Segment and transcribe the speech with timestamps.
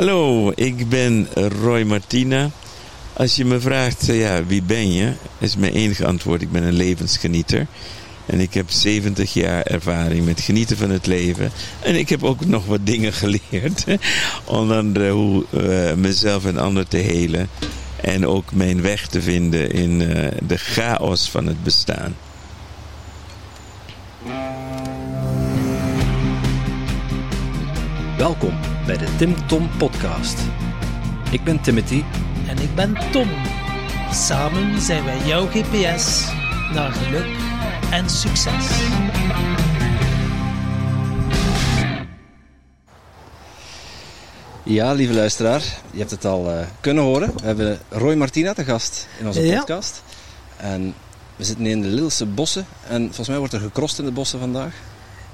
[0.00, 1.28] Hallo, ik ben
[1.62, 2.50] Roy Martina.
[3.12, 5.12] Als je me vraagt, eh, ja, wie ben je?
[5.38, 7.66] Is mijn enige antwoord, ik ben een levensgenieter.
[8.26, 11.50] En ik heb 70 jaar ervaring met genieten van het leven.
[11.80, 13.84] En ik heb ook nog wat dingen geleerd.
[14.44, 17.48] Onder andere hoe uh, mezelf en anderen te helen.
[18.00, 22.16] En ook mijn weg te vinden in uh, de chaos van het bestaan.
[28.16, 30.38] Welkom bij de Tim Tom Podcast.
[31.30, 32.02] Ik ben Timothy.
[32.48, 33.28] En ik ben Tom.
[34.12, 36.28] Samen zijn wij jouw GPS
[36.74, 37.36] naar geluk
[37.90, 38.66] en succes.
[44.62, 47.32] Ja, lieve luisteraar, je hebt het al uh, kunnen horen.
[47.36, 49.58] We hebben Roy Martina te gast in onze Ja.
[49.58, 50.02] podcast.
[50.56, 50.94] En
[51.36, 52.66] we zitten in de Lilse bossen.
[52.88, 54.72] En volgens mij wordt er gekrost in de bossen vandaag.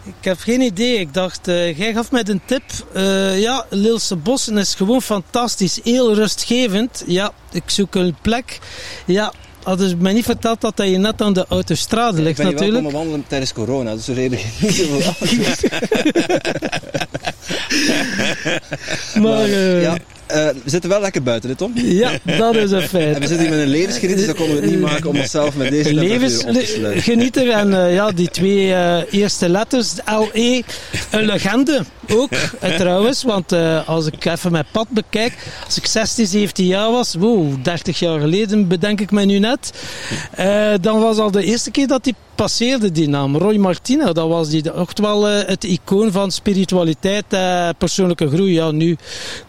[0.06, 0.98] Ik heb geen idee.
[0.98, 2.62] Ik dacht, eh, jij gaf mij een tip.
[2.92, 5.80] Eh, ja, Lilse Bossen is gewoon fantastisch.
[5.84, 7.05] Heel rustgevend.
[7.06, 8.59] Ja, ik zoek een plek.
[9.07, 9.32] Ja,
[9.63, 12.57] hadden ze mij niet verteld dat hij net aan de autostrade ik ligt ben hier
[12.57, 12.95] wel natuurlijk.
[12.95, 15.63] wandelen tijdens corona, dus we reden niet zoveel auto's.
[19.15, 19.96] Maar eh, ja.
[20.27, 21.74] Eh, we zitten wel lekker buiten, hè, Tom?
[22.38, 23.19] dat is een En feit.
[23.19, 25.57] we zitten hier met een levensgeniet, dus dan konden we het niet maken om onszelf
[25.57, 25.95] met deze.
[25.95, 30.63] Levensgenieter en eh, ja, die twee eh, eerste letters, LE,
[31.10, 33.23] een legende ook eh, trouwens.
[33.23, 35.32] Want eh, als ik even mijn pad bekijk,
[35.65, 39.71] als ik 16, 17 jaar was, wow, 30 jaar geleden bedenk ik mij nu net,
[40.35, 43.37] eh, dan was al de eerste keer dat hij passeerde die naam.
[43.37, 48.52] Roy Martina, dat was die echt wel eh, het icoon van spiritualiteit, eh, persoonlijke groei.
[48.52, 48.96] Ja, nu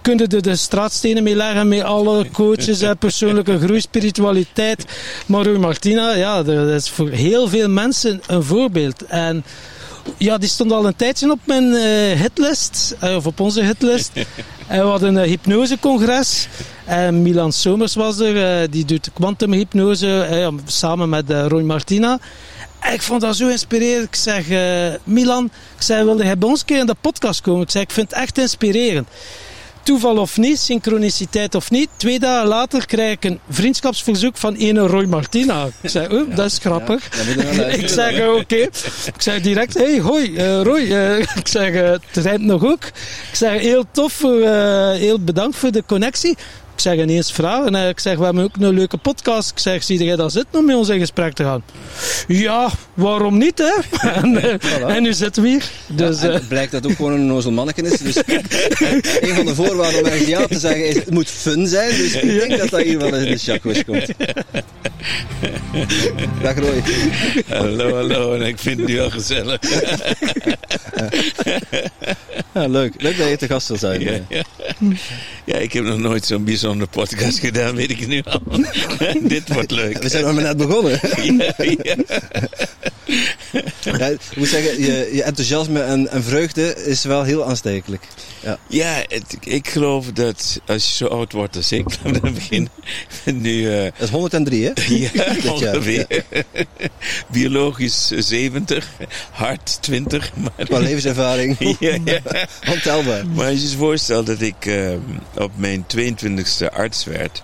[0.02, 4.86] kunnen er de straatstenen mee leggen met alle coaches, eh, persoonlijke groei, spiritualiteit.
[5.26, 9.06] Maar Roy Martina, ja, dat is voor heel veel mensen een voorbeeld.
[9.06, 9.44] En
[10.18, 11.74] ja, die stond al een tijdje op mijn
[12.18, 14.12] hitlist, of op onze hitlist.
[14.68, 16.48] en we hadden een hypnosecongres.
[16.86, 22.20] En Milan Somers was er, die doet kwantumhypnose samen met Roy Martina.
[22.94, 24.08] Ik vond dat zo inspirerend.
[24.08, 27.42] Ik zeg, eh, Milan, ik zei, wilde jij bij ons een keer in de podcast
[27.42, 27.62] komen?
[27.62, 29.08] Ik zei, ik vind het echt inspirerend.
[29.88, 31.90] Toeval of niet, synchroniciteit of niet.
[31.98, 35.68] Twee dagen later krijg ik een vriendschapsverzoek van ene Roy Martina.
[35.82, 37.10] Ik zei, oh, dat is grappig.
[37.36, 38.56] Ja, ik zeg, eh, oké.
[38.56, 40.92] Ik zeg direct, hey, hoi, eh, Roy.
[40.92, 42.84] Eh, ik zeg, het rijdt nog ook.
[43.30, 44.22] Ik zeg, heel tof,
[44.98, 46.38] heel bedankt voor de connectie.
[46.78, 47.76] Ik zeg ineens vragen.
[47.76, 49.52] En ik zeg, we hebben ook een leuke podcast.
[49.52, 51.64] Ik zeg, zie jij dat zitten om met ons in gesprek te gaan?
[52.28, 53.74] Ja, waarom niet, hè?
[54.22, 54.86] en, eh, Voilà.
[54.88, 55.64] en nu zitten we hier.
[55.88, 57.98] Dus, En eh, het blijkt dat het ook gewoon een onnozel manneken is.
[58.00, 58.16] Dus
[59.28, 61.90] een van de voorwaarden om ergens ja te zeggen is, het moet fun zijn.
[61.90, 64.08] Dus ik denk dat dat hier wel in de chakos komt.
[66.42, 66.84] Dag Roy.
[67.48, 69.60] Hallo, hallo, en ik vind het nu wel gezellig.
[72.54, 72.94] Ja, leuk.
[73.02, 74.02] Leuk dat je te gast wil zijn.
[74.02, 74.44] Ja, ja.
[75.46, 78.42] ja, ik heb nog nooit zo'n bijzondere podcast gedaan, weet ik nu al.
[79.22, 79.98] Dit wordt leuk.
[80.04, 81.00] We zijn maar net begonnen.
[81.38, 81.96] Ja, ja.
[83.98, 88.04] Ja, ik moet zeggen, je, je enthousiasme en, en vreugde is wel heel aanstekelijk.
[88.44, 88.60] Ja.
[88.68, 91.86] Ja, het- ik geloof dat als je zo oud wordt als ik.
[92.50, 92.68] Ik
[93.24, 94.72] ben nu eh, Dat is 103, hè?
[94.96, 95.10] ja,
[95.52, 96.08] ongeveer.
[97.32, 98.88] Biologisch 70,
[99.32, 100.32] hart 20.
[100.36, 101.76] Maar, Qua levenservaring.
[101.80, 102.20] ja, ja.
[102.70, 103.28] Ontelbaar.
[103.28, 104.92] maar als je je voorstelt dat ik eh,
[105.38, 107.44] op mijn 22e arts werd.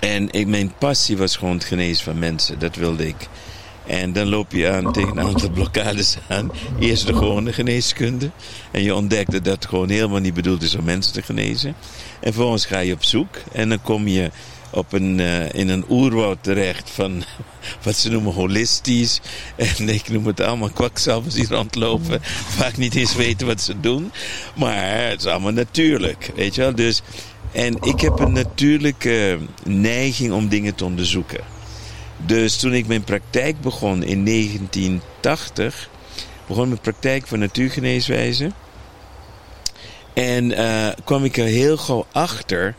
[0.00, 2.58] En ik, mijn passie was gewoon het genezen van mensen.
[2.58, 3.28] Dat wilde ik.
[3.86, 6.50] En dan loop je aan tegen een aantal blokkades aan.
[6.78, 8.30] Eerst de gewone geneeskunde.
[8.70, 11.74] En je ontdekt dat dat gewoon helemaal niet bedoeld is om mensen te genezen.
[12.20, 13.36] En vervolgens ga je op zoek.
[13.52, 14.30] En dan kom je
[14.70, 17.24] op een, eh, in een oerwoud terecht van
[17.84, 19.20] wat ze noemen holistisch.
[19.56, 22.22] En ik noem het allemaal kwakzalvers die rondlopen.
[22.48, 24.12] Vaak niet eens weten wat ze doen.
[24.54, 26.30] Maar het is allemaal natuurlijk.
[26.34, 26.74] Weet je wel?
[26.74, 27.02] Dus,
[27.54, 31.40] en ik heb een natuurlijke neiging om dingen te onderzoeken.
[32.16, 35.90] Dus toen ik mijn praktijk begon in 1980,
[36.46, 38.50] begon mijn praktijk van natuurgeneeswijze.
[40.12, 42.74] En eh, kwam ik er heel gauw achter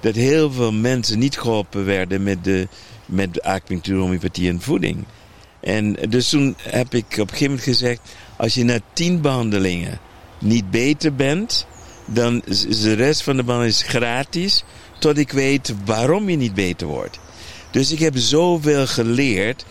[0.00, 2.68] dat heel veel mensen niet geholpen werden met de,
[3.06, 5.04] met acupunctuur, homeopathie en voeding.
[5.60, 8.00] En dus toen heb ik op een gegeven moment gezegd,
[8.36, 9.98] als je na tien behandelingen
[10.38, 11.66] niet beter bent,
[12.06, 14.64] dan is de rest van de behandeling is gratis,
[14.98, 17.18] tot ik weet waarom je niet beter wordt.
[17.70, 19.64] Dus ik heb zoveel geleerd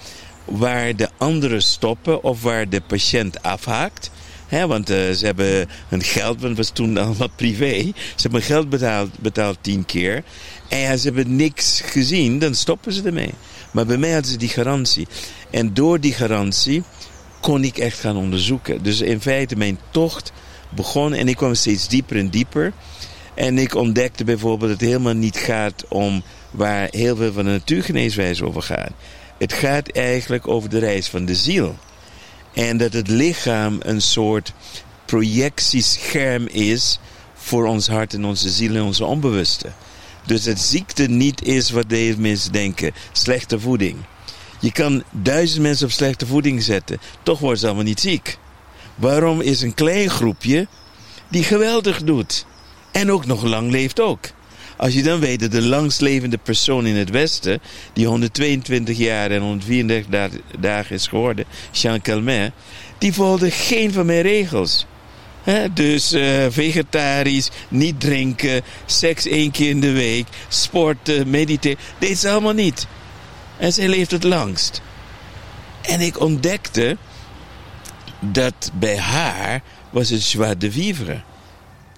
[0.45, 4.11] waar de anderen stoppen of waar de patiënt afhaakt.
[4.49, 7.91] Want eh, ze hebben hun geld, want het was toen allemaal privé.
[7.93, 10.23] Ze hebben geld betaald, betaald tien keer.
[10.67, 13.33] En ja, ze hebben niks gezien, dan stoppen ze ermee.
[13.71, 15.07] Maar bij mij hadden ze die garantie.
[15.49, 16.83] En door die garantie
[17.41, 18.83] kon ik echt gaan onderzoeken.
[18.83, 20.31] Dus in feite, mijn tocht
[20.75, 22.73] begon en ik kwam steeds dieper en dieper.
[23.33, 27.49] En ik ontdekte bijvoorbeeld dat het helemaal niet gaat om waar heel veel van de
[27.49, 28.91] natuurgeneeswijze over gaat.
[29.37, 31.75] Het gaat eigenlijk over de reis van de ziel.
[32.53, 34.53] En dat het lichaam een soort
[35.05, 36.99] projectiescherm is
[37.33, 39.71] voor ons hart en onze ziel en onze onbewuste.
[40.25, 43.97] Dus dat ziekte niet is wat deze mensen denken, slechte voeding.
[44.59, 48.37] Je kan duizend mensen op slechte voeding zetten, toch worden ze allemaal niet ziek.
[48.95, 50.67] Waarom is een klein groepje
[51.27, 52.45] die geweldig doet
[52.91, 54.19] en ook nog lang leeft ook?
[54.77, 57.61] Als je dan weet dat de langstlevende persoon in het Westen,
[57.93, 62.53] die 122 jaar en 134 dagen is geworden, Jean Calment,
[62.97, 64.85] die volgde geen van mijn regels.
[65.73, 71.77] dus uh, vegetarisch, niet drinken, seks één keer in de week, sporten, mediteren.
[71.99, 72.87] Deed ze allemaal niet.
[73.57, 74.81] En zij leeft het langst.
[75.81, 76.97] En ik ontdekte
[78.31, 81.21] dat bij haar was het joie de vivre.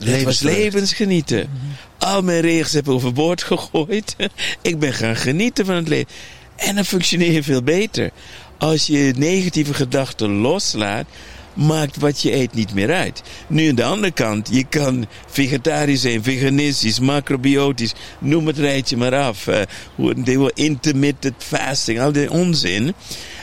[0.04, 1.50] Het was levensgenieten.
[1.98, 4.16] Al mijn regels heb ik overboord gegooid.
[4.62, 6.14] ik ben gaan genieten van het leven.
[6.56, 8.12] En dan functioneer je veel beter.
[8.58, 11.06] Als je negatieve gedachten loslaat,
[11.54, 13.24] maakt wat je eet niet meer uit.
[13.48, 19.16] Nu aan de andere kant, je kan vegetarisch zijn, veganistisch, macrobiotisch, noem het rijtje maar
[19.16, 19.48] af.
[19.48, 22.94] Uh, intermittent fasting, al die onzin.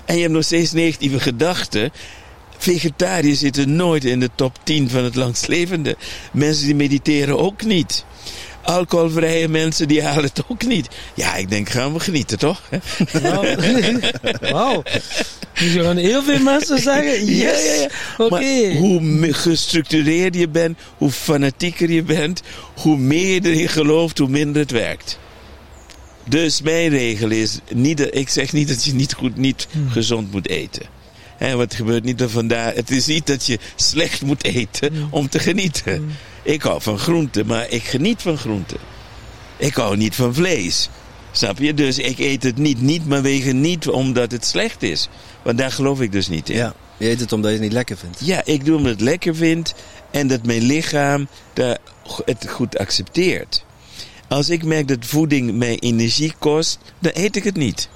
[0.04, 1.92] En je hebt nog steeds negatieve gedachten.
[2.59, 5.97] Vegetariërs zitten nooit in de top 10 van het langstlevende.
[6.33, 8.05] Mensen die mediteren ook niet.
[8.62, 10.89] Alcoholvrije mensen die halen het ook niet.
[11.15, 12.62] Ja, ik denk, gaan we genieten, toch?
[14.41, 14.83] Wauw.
[15.59, 17.39] Dus je gaan heel veel mensen zeggen, yes.
[17.39, 17.89] Ja, ja, ja.
[18.25, 18.77] Oké.
[18.77, 22.43] Hoe gestructureerder je bent, hoe fanatieker je bent,
[22.77, 25.19] hoe meer je erin gelooft, hoe minder het werkt.
[26.29, 29.91] Dus mijn regel is, niet, ik zeg niet dat je niet goed, niet hmm.
[29.91, 30.83] gezond moet eten.
[31.36, 32.75] He, wat gebeurt niet vandaar.
[32.75, 35.08] Het is niet dat je slecht moet eten hmm.
[35.10, 35.96] om te genieten.
[35.96, 36.08] Hmm.
[36.42, 38.78] Ik hou van groenten, maar ik geniet van groenten.
[39.56, 40.88] Ik hou niet van vlees.
[41.32, 41.75] Snap je?
[41.75, 45.08] Dus ik eet het niet, niet maar wegen niet omdat het slecht is.
[45.42, 46.56] Want daar geloof ik dus niet in.
[46.56, 48.19] Ja, je eet het omdat je het niet lekker vindt.
[48.20, 49.75] Ja, ik doe omdat het lekker vind
[50.10, 51.28] en dat mijn lichaam
[52.25, 53.64] het goed accepteert.
[54.28, 57.88] Als ik merk dat voeding mij energie kost, dan eet ik het niet.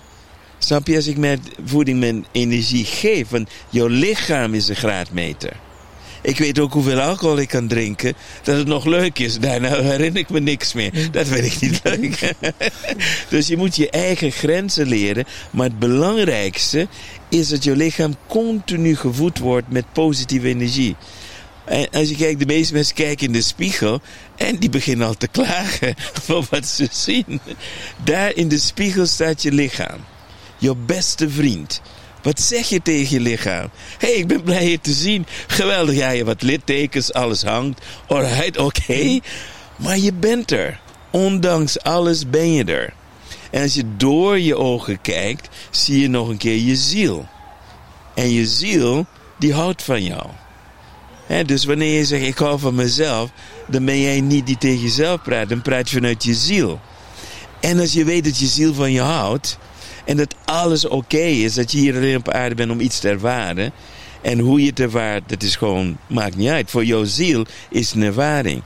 [0.59, 0.97] Snap je?
[0.97, 5.53] Als ik met voeding mijn energie geef, want jouw lichaam is een graadmeter.
[6.23, 9.39] Ik weet ook hoeveel alcohol ik kan drinken, dat het nog leuk is.
[9.39, 11.11] Daarna herinner ik me niks meer.
[11.11, 12.35] Dat vind ik niet leuk.
[13.31, 15.25] dus je moet je eigen grenzen leren.
[15.51, 16.89] Maar het belangrijkste
[17.29, 20.97] is dat je lichaam continu gevoed wordt met positieve energie.
[21.65, 24.01] En als je kijkt, de meeste mensen kijken in de spiegel
[24.37, 25.95] en die beginnen al te klagen
[26.25, 27.41] voor wat ze zien.
[28.05, 29.99] Daar in de spiegel staat je lichaam.
[30.59, 31.81] Je beste vriend.
[32.23, 33.69] Wat zeg je tegen je lichaam?
[33.99, 35.27] Hé, hey, ik ben blij je te zien.
[35.47, 37.81] Geweldig, ja, je wat littekens, alles hangt.
[38.07, 39.21] Alright, oké.
[39.77, 40.81] Maar je bent er.
[41.11, 42.93] Ondanks alles ben je er.
[43.51, 47.27] En als je door je ogen kijkt, zie je nog een keer je ziel.
[48.15, 49.07] En je ziel,
[49.39, 50.27] die houdt van jou.
[51.47, 53.31] dus wanneer je zegt, ik hou van mezelf,
[53.67, 55.49] dan ben jij niet die tegen jezelf praat.
[55.49, 56.81] Dan praat je vanuit je ziel.
[57.61, 59.59] En als je weet dat je ziel van je houdt,
[60.09, 61.55] en dat alles oké is.
[61.55, 63.73] Dat je hier alleen op aarde bent om iets te ervaren.
[64.23, 66.71] En hoe je het ervaart, dat is gewoon, maakt niet uit.
[66.71, 68.63] Voor jouw ziel is een ervaring.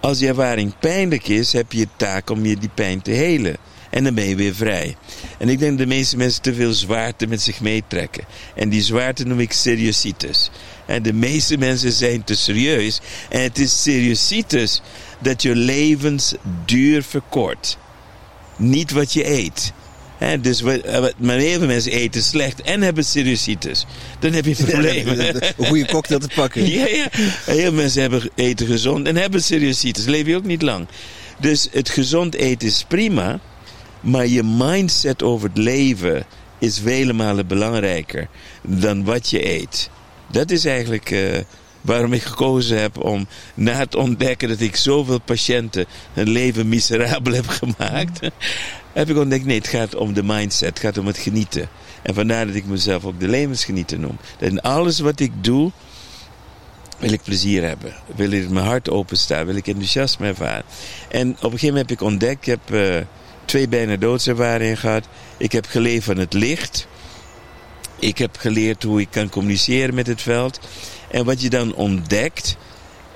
[0.00, 3.56] Als die ervaring pijnlijk is, heb je taak om je die pijn te helen.
[3.90, 4.96] En dan ben je weer vrij.
[5.38, 8.24] En ik denk dat de meeste mensen te veel zwaarte met zich meetrekken.
[8.54, 10.50] En die zwaarte noem ik seriositis.
[10.86, 13.00] En de meeste mensen zijn te serieus.
[13.28, 14.82] En het is seriositis
[15.18, 17.78] dat je levensduur verkort.
[18.56, 19.72] Niet wat je eet.
[20.20, 23.86] He, dus eh, maar heel veel mensen eten slecht en hebben seriositis.
[24.18, 25.36] Dan heb je problemen.
[25.36, 26.66] een goede cocktail te pakken.
[26.70, 27.08] Ja, ja.
[27.44, 30.04] Heel veel mensen hebben eten gezond en hebben seriositis.
[30.04, 30.86] Leef je ook niet lang.
[31.38, 33.40] Dus het gezond eten is prima.
[34.00, 36.24] Maar je mindset over het leven
[36.58, 38.28] is vele malen belangrijker
[38.62, 39.90] dan wat je eet.
[40.30, 41.38] Dat is eigenlijk uh,
[41.80, 47.32] waarom ik gekozen heb om na het ontdekken dat ik zoveel patiënten hun leven miserabel
[47.32, 48.20] heb gemaakt
[48.92, 51.68] heb ik ontdekt, nee, het gaat om de mindset, het gaat om het genieten.
[52.02, 54.18] En vandaar dat ik mezelf ook de levensgenieten noem.
[54.38, 55.70] Dat in alles wat ik doe,
[56.98, 57.94] wil ik plezier hebben.
[58.16, 60.64] Wil ik mijn hart openstaan, wil ik enthousiasme ervaren.
[61.08, 62.96] En op een gegeven moment heb ik ontdekt, ik heb uh,
[63.44, 65.08] twee bijna doodservaringen gehad.
[65.36, 66.86] Ik heb geleefd van het licht.
[67.98, 70.60] Ik heb geleerd hoe ik kan communiceren met het veld.
[71.10, 72.56] En wat je dan ontdekt,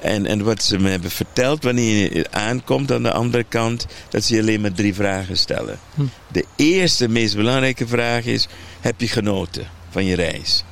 [0.05, 4.25] en, en wat ze me hebben verteld wanneer je aankomt aan de andere kant, dat
[4.25, 5.79] ze je alleen maar drie vragen stellen.
[5.95, 6.03] Hm.
[6.33, 8.49] De eerste, meest belangrijke vraag is:
[8.81, 10.65] heb je genoten van je reis?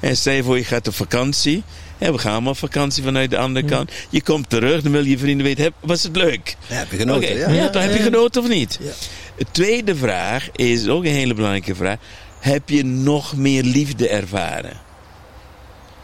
[0.00, 1.62] En stel je voor, je gaat op vakantie
[1.98, 3.92] we gaan allemaal op vakantie vanuit de andere kant.
[4.10, 6.56] Je komt terug, dan wil je vrienden weten, heb- was het leuk?
[6.66, 7.50] Ja, heb je genoten, Oké, ja.
[7.50, 8.78] ja, dan heb je genoten of niet?
[8.82, 8.90] Ja.
[9.36, 11.96] De tweede vraag is ook een hele belangrijke vraag.
[12.40, 14.86] Heb je nog meer liefde ervaren?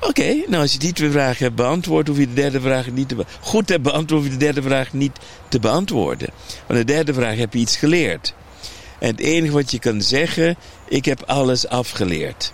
[0.09, 3.09] Oké, nou als je die twee vragen hebt beantwoord, hoef je de derde vraag niet
[3.09, 5.19] te be- goed hebt beantwoord, hoef je de derde vraag niet
[5.49, 6.29] te beantwoorden.
[6.67, 8.35] Want de derde vraag heb je iets geleerd.
[8.99, 10.57] En het enige wat je kan zeggen,
[10.89, 12.53] ik heb alles afgeleerd.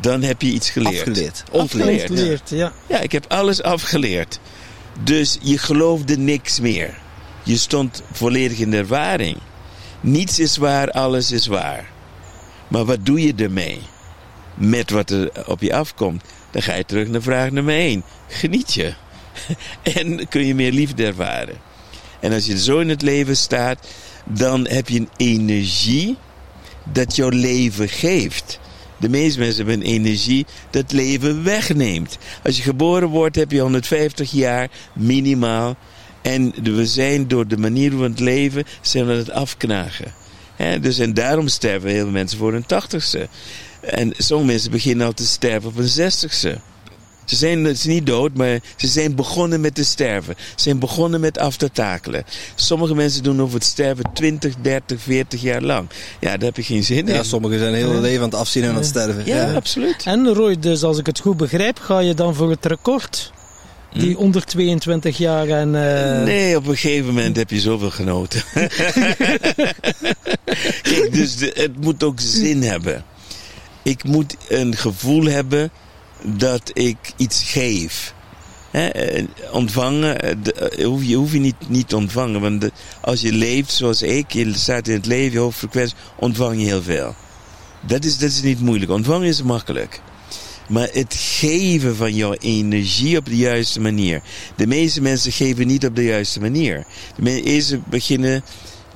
[0.00, 1.08] Dan heb je iets geleerd.
[1.08, 1.44] Afgeleerd.
[1.50, 2.10] Ontleerd.
[2.10, 2.72] Ontleerd, ja.
[2.86, 4.40] Ja, ik heb alles afgeleerd.
[5.02, 6.98] Dus je geloofde niks meer.
[7.42, 9.36] Je stond volledig in de ervaring.
[10.00, 11.90] Niets is waar, alles is waar.
[12.68, 13.80] Maar wat doe je ermee?
[14.54, 16.22] Met wat er op je afkomt.
[16.50, 18.02] Dan ga je terug naar vraag nummer 1.
[18.28, 18.94] Geniet je.
[19.98, 21.56] En kun je meer liefde ervaren.
[22.20, 23.88] En als je zo in het leven staat,
[24.24, 26.16] dan heb je een energie
[26.92, 28.60] dat jouw leven geeft.
[28.96, 32.18] De meeste mensen hebben een energie dat leven wegneemt.
[32.44, 35.76] Als je geboren wordt, heb je 150 jaar minimaal.
[36.22, 40.14] En we zijn door de manier we het leven, zijn we aan het afknagen.
[40.56, 43.28] Hè, dus en daarom sterven heel veel mensen voor hun tachtigste.
[43.88, 46.58] En sommige mensen beginnen al te sterven op hun zestigste.
[47.24, 50.34] Ze zijn ze zijn niet dood, maar ze zijn begonnen met te sterven.
[50.38, 52.24] Ze zijn begonnen met af te takelen.
[52.54, 55.88] Sommige mensen doen over het sterven 20, 30, 40 jaar lang.
[56.20, 57.24] Ja, daar heb je geen zin Ja, in.
[57.24, 59.26] sommigen zijn heel leven aan het afzien en aan het sterven.
[59.26, 60.02] Ja, absoluut.
[60.04, 63.32] En Roy, dus als ik het goed begrijp, ga je dan voor het record?
[63.92, 64.16] Die Hm?
[64.16, 65.74] onder 22 jaar en...
[65.74, 68.42] eh, Nee, op een gegeven moment heb je zoveel genoten.
[70.82, 73.04] Kijk, dus de- het moet ook zin hebben.
[73.88, 75.70] Ik moet een gevoel hebben
[76.22, 78.14] dat ik iets geef.
[79.52, 82.40] Ontvangen, eh, eh, hoef je, hoef je niet, niet te ontvangen.
[82.40, 86.60] Want als je leeft zoals ik, je staat in het leven, je hoge frequentie, ontvang
[86.60, 87.14] je heel veel.
[87.86, 88.90] Dat is, dat is niet moeilijk.
[88.90, 90.00] Ontvangen is makkelijk.
[90.68, 94.22] Maar het geven van jouw energie op de juiste manier.
[94.56, 96.86] De meeste mensen geven niet op de juiste manier.
[97.16, 98.44] De meeste beginnen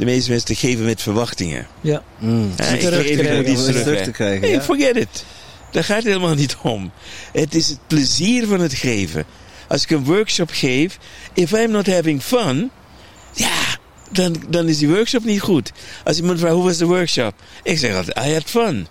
[0.05, 1.67] de meeste mensen te geven met verwachtingen.
[1.81, 2.03] Ja.
[2.19, 2.53] Mm.
[2.57, 3.51] Ja, ik terug te krijgen.
[3.51, 4.49] iets terug te krijgen.
[4.49, 4.63] Ja.
[4.63, 5.25] forget it.
[5.71, 6.93] Daar gaat het helemaal niet om.
[7.33, 9.25] Het is het plezier van het geven.
[9.69, 10.99] Als ik een workshop geef,
[11.33, 12.71] if I'm not having fun,
[13.35, 13.79] ja,
[14.11, 15.73] dan, dan is die workshop niet goed.
[16.05, 17.35] Als iemand vraagt, hoe was de workshop?
[17.63, 18.87] Ik zeg altijd, I had fun.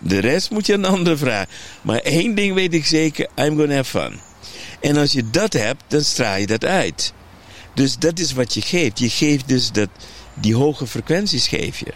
[0.00, 1.48] De rest moet je aan een ander vragen.
[1.82, 4.20] Maar één ding weet ik zeker, I'm gonna have fun.
[4.80, 7.12] En als je dat hebt, dan straal je dat uit.
[7.74, 8.98] Dus dat is wat je geeft.
[8.98, 9.88] Je geeft dus dat,
[10.34, 11.92] die hoge frequenties geef je.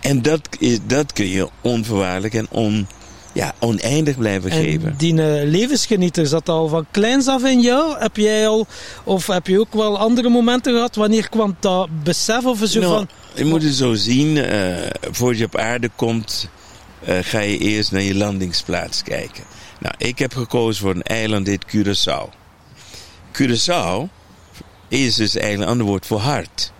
[0.00, 2.86] En dat, is, dat kun je onvoorwaardelijk en on,
[3.32, 4.94] ja, oneindig blijven En geven.
[4.96, 7.98] die eh, levensgenieter zat al van kleins af in jou?
[7.98, 8.66] Heb jij al,
[9.04, 10.94] of heb je ook wel andere momenten gehad?
[10.94, 13.08] Wanneer kwam dat besef of zo Nou, van...
[13.34, 14.76] Je moet het zo zien, eh
[15.10, 16.48] voordat je op aarde komt,
[17.04, 19.44] eh, ga je eerst naar je landingsplaats kijken.
[19.80, 22.28] Nou, ik heb gekozen voor een eiland dit Curaçao.
[23.32, 24.08] Curaçao
[25.00, 26.72] is dus eigenlijk een ander woord voor hart.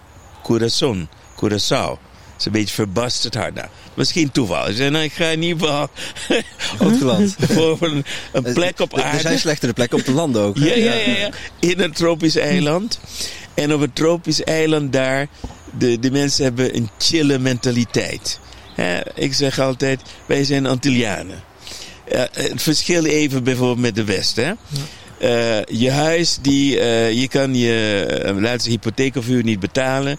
[0.42, 1.98] Corazon, Curaçao.
[2.32, 3.54] Het is een beetje verbasterd hart.
[3.54, 4.68] Nou, misschien toeval.
[4.68, 5.90] Ik zei, nou, ik ga in ieder geval
[6.78, 7.34] Hoogland.
[7.54, 9.20] voor een, een plek op Er- Er aarde.
[9.20, 10.56] zijn slechtere plekken op de landen ook.
[10.56, 11.30] Ja, ja, ja, ja.
[11.60, 13.00] In een tropisch eiland.
[13.54, 15.26] En op een tropisch eiland daar,
[15.78, 18.38] de, de mensen hebben een chille mentaliteit.
[18.74, 21.42] Hè, ik zeg altijd, wij zijn Antillianen.
[22.10, 24.36] Ja, het verschil even bijvoorbeeld met de West.
[24.36, 24.52] Hè?
[25.24, 30.18] Eh, je huis, die, eh, je kan je uh, laatste hypotheekverhuur niet betalen.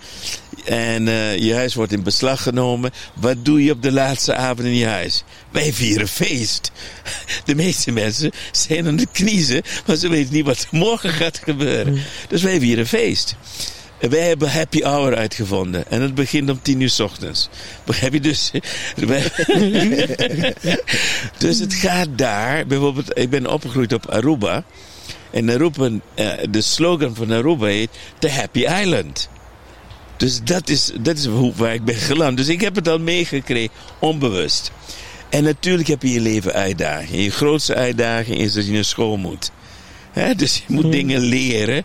[0.66, 2.92] En eh, je huis wordt in beslag genomen.
[3.14, 5.24] Wat doe je op de laatste avond in je huis?
[5.52, 6.72] Wij vieren feest.
[7.46, 11.42] De meeste mensen zijn aan de kniezen, maar ze weten niet wat er morgen gaat
[11.44, 12.00] gebeuren.
[12.28, 13.36] Dus wij vieren feest.
[14.00, 15.90] Wij hebben happy hour uitgevonden.
[15.90, 17.50] En het begint om tien uur s ochtends.
[17.84, 18.52] Begrijp je dus?
[21.38, 22.66] Dus het gaat daar.
[22.66, 24.64] Bijvoorbeeld, ik ben opgegroeid op Aruba.
[25.36, 27.90] En Aruba, eh, de slogan van Aruba heet
[28.20, 29.30] The Happy Island.
[30.18, 32.38] Dus dat is, dat is hoe, waar ik ben geland.
[32.38, 34.72] Dus ik heb het al meegekregen, onbewust.
[35.30, 37.24] En natuurlijk heb je je leven uitdagingen.
[37.24, 39.52] Je grootste uitdaging is dat je naar school moet.
[40.36, 41.84] Dus je moet dingen leren.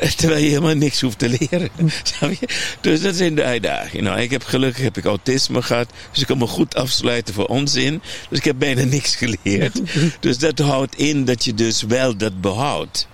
[0.16, 1.70] Terwijl je helemaal niks hoeft te leren.
[2.02, 2.48] Snap je?
[2.80, 4.04] Dus dat zijn de uitdagingen.
[4.04, 5.90] Nou, ik heb gelukkig heb ik autisme gehad.
[6.10, 8.02] Dus ik kan me goed afsluiten voor onzin.
[8.28, 9.80] Dus ik heb bijna niks geleerd.
[10.20, 13.08] Dus dat houdt in dat je dus wel dat behoudt.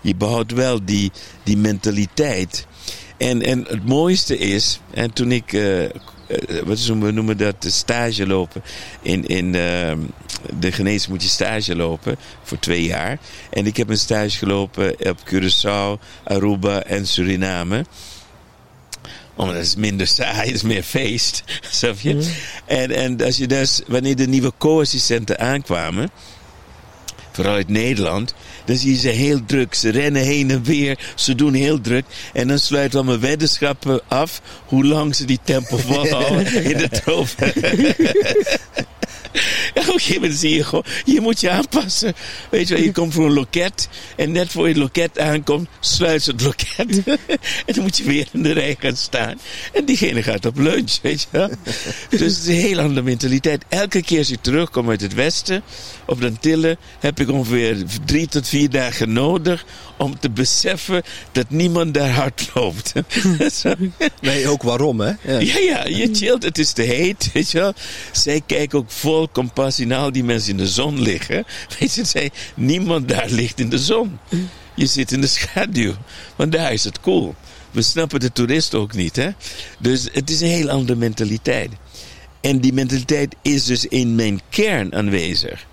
[0.00, 1.10] Je behoudt wel die,
[1.42, 2.66] die mentaliteit.
[3.16, 5.88] En, en het mooiste is, en toen ik, uh, uh,
[6.64, 8.62] wat is, we noemen dat, stage lopen.
[9.02, 9.92] In, in uh,
[10.58, 13.18] de geneeskunde moet je stage lopen voor twee jaar.
[13.50, 17.84] En ik heb een stage gelopen op Curaçao, Aruba en Suriname
[19.40, 21.42] omdat het is minder saai, het is meer feest.
[21.70, 22.14] Snap je?
[22.14, 22.22] Mm.
[22.64, 26.10] En, en als je dus, wanneer de nieuwe co-assistenten aankwamen,
[27.32, 28.34] vooral uit Nederland,
[28.70, 29.74] dan zie je ze heel druk.
[29.74, 32.04] Ze rennen heen en weer, ze doen heel druk.
[32.32, 36.88] En dan sluiten we allemaal weddenschappen af hoe lang ze die tempel volhouden in de
[36.88, 37.52] tropen.
[39.74, 42.14] Ja, op een gegeven moment zie je gewoon, je moet je aanpassen.
[42.50, 43.88] Weet je wel, je komt voor een loket.
[44.16, 47.02] En net voor je loket aankomt, sluit het loket.
[47.66, 49.40] en dan moet je weer in de rij gaan staan.
[49.72, 51.48] En diegene gaat op lunch, weet je wel.
[52.10, 53.64] Dus het is een heel andere mentaliteit.
[53.68, 55.62] Elke keer als ik terugkom uit het westen,
[56.06, 59.64] op de Tillen, heb ik ongeveer drie tot vier dagen nodig
[59.96, 62.92] om te beseffen dat niemand daar hard loopt.
[64.20, 65.12] nee, ook waarom, hè?
[65.22, 65.38] Ja.
[65.38, 67.72] ja, ja, je chillt, het is te heet, weet je wel.
[68.12, 71.44] Zij kijken ook vol compassie naar al die mensen in de zon liggen.
[71.78, 74.18] Weet je, zij, niemand daar ligt in de zon.
[74.74, 75.94] Je zit in de schaduw,
[76.36, 77.34] want daar is het cool.
[77.70, 79.30] We snappen de toerist ook niet, hè.
[79.78, 81.70] Dus het is een heel andere mentaliteit.
[82.40, 85.66] En die mentaliteit is dus in mijn kern aanwezig.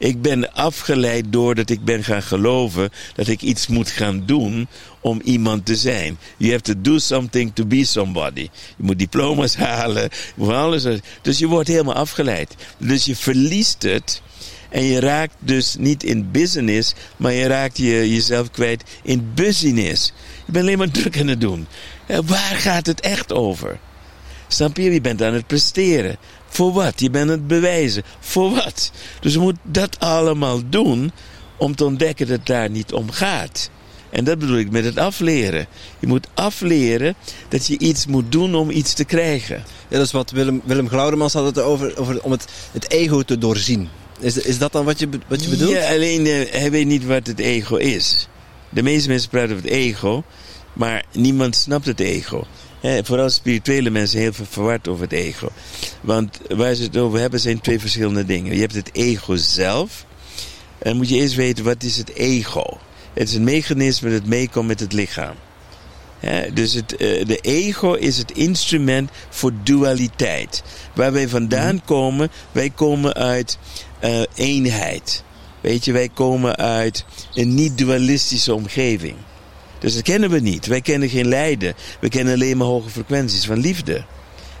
[0.00, 4.68] Ik ben afgeleid doordat ik ben gaan geloven dat ik iets moet gaan doen
[5.00, 6.18] om iemand te zijn.
[6.36, 8.48] You have to do something to be somebody.
[8.76, 10.86] Je moet diploma's halen, moet alles.
[11.22, 12.54] Dus je wordt helemaal afgeleid.
[12.78, 14.22] Dus je verliest het.
[14.70, 20.12] En je raakt dus niet in business, maar je raakt je, jezelf kwijt in busyness.
[20.46, 21.66] Je bent alleen maar druk aan het doen.
[22.06, 23.78] Waar gaat het echt over?
[24.48, 24.92] Snap je?
[24.92, 26.16] Je bent aan het presteren.
[26.50, 27.00] Voor wat?
[27.00, 28.02] Je bent het bewijzen.
[28.20, 28.90] Voor wat?
[29.20, 31.12] Dus je moet dat allemaal doen
[31.56, 33.70] om te ontdekken dat het daar niet om gaat.
[34.10, 35.66] En dat bedoel ik met het afleren.
[35.98, 37.14] Je moet afleren
[37.48, 39.56] dat je iets moet doen om iets te krijgen.
[39.88, 43.22] Ja, dat is wat Willem, Willem Glaudemans had het over, over om het, het ego
[43.22, 43.88] te doorzien.
[44.20, 45.70] Is, is dat dan wat je, wat je bedoelt?
[45.70, 48.28] Ja, alleen uh, hij weet niet wat het ego is.
[48.68, 50.24] De meeste mensen praten over het ego,
[50.72, 52.46] maar niemand snapt het ego.
[52.80, 55.48] He, vooral spirituele mensen heel veel verward over het ego.
[56.00, 58.54] Want waar ze het over hebben zijn twee verschillende dingen.
[58.54, 60.04] Je hebt het ego zelf.
[60.78, 62.78] En moet je eerst weten wat is het ego.
[63.12, 65.34] Het is een mechanisme dat meekomt met het lichaam.
[66.54, 70.62] dus het, uh, de ego is het instrument voor dualiteit.
[70.94, 71.84] Waar wij vandaan mhm.
[71.84, 73.58] komen, wij komen uit
[74.04, 75.24] uh, eenheid.
[75.60, 79.16] Weet je, wij komen uit een niet-dualistische omgeving.
[79.80, 80.66] Dus dat kennen we niet.
[80.66, 81.74] Wij kennen geen lijden.
[82.00, 84.04] We kennen alleen maar hoge frequenties van liefde.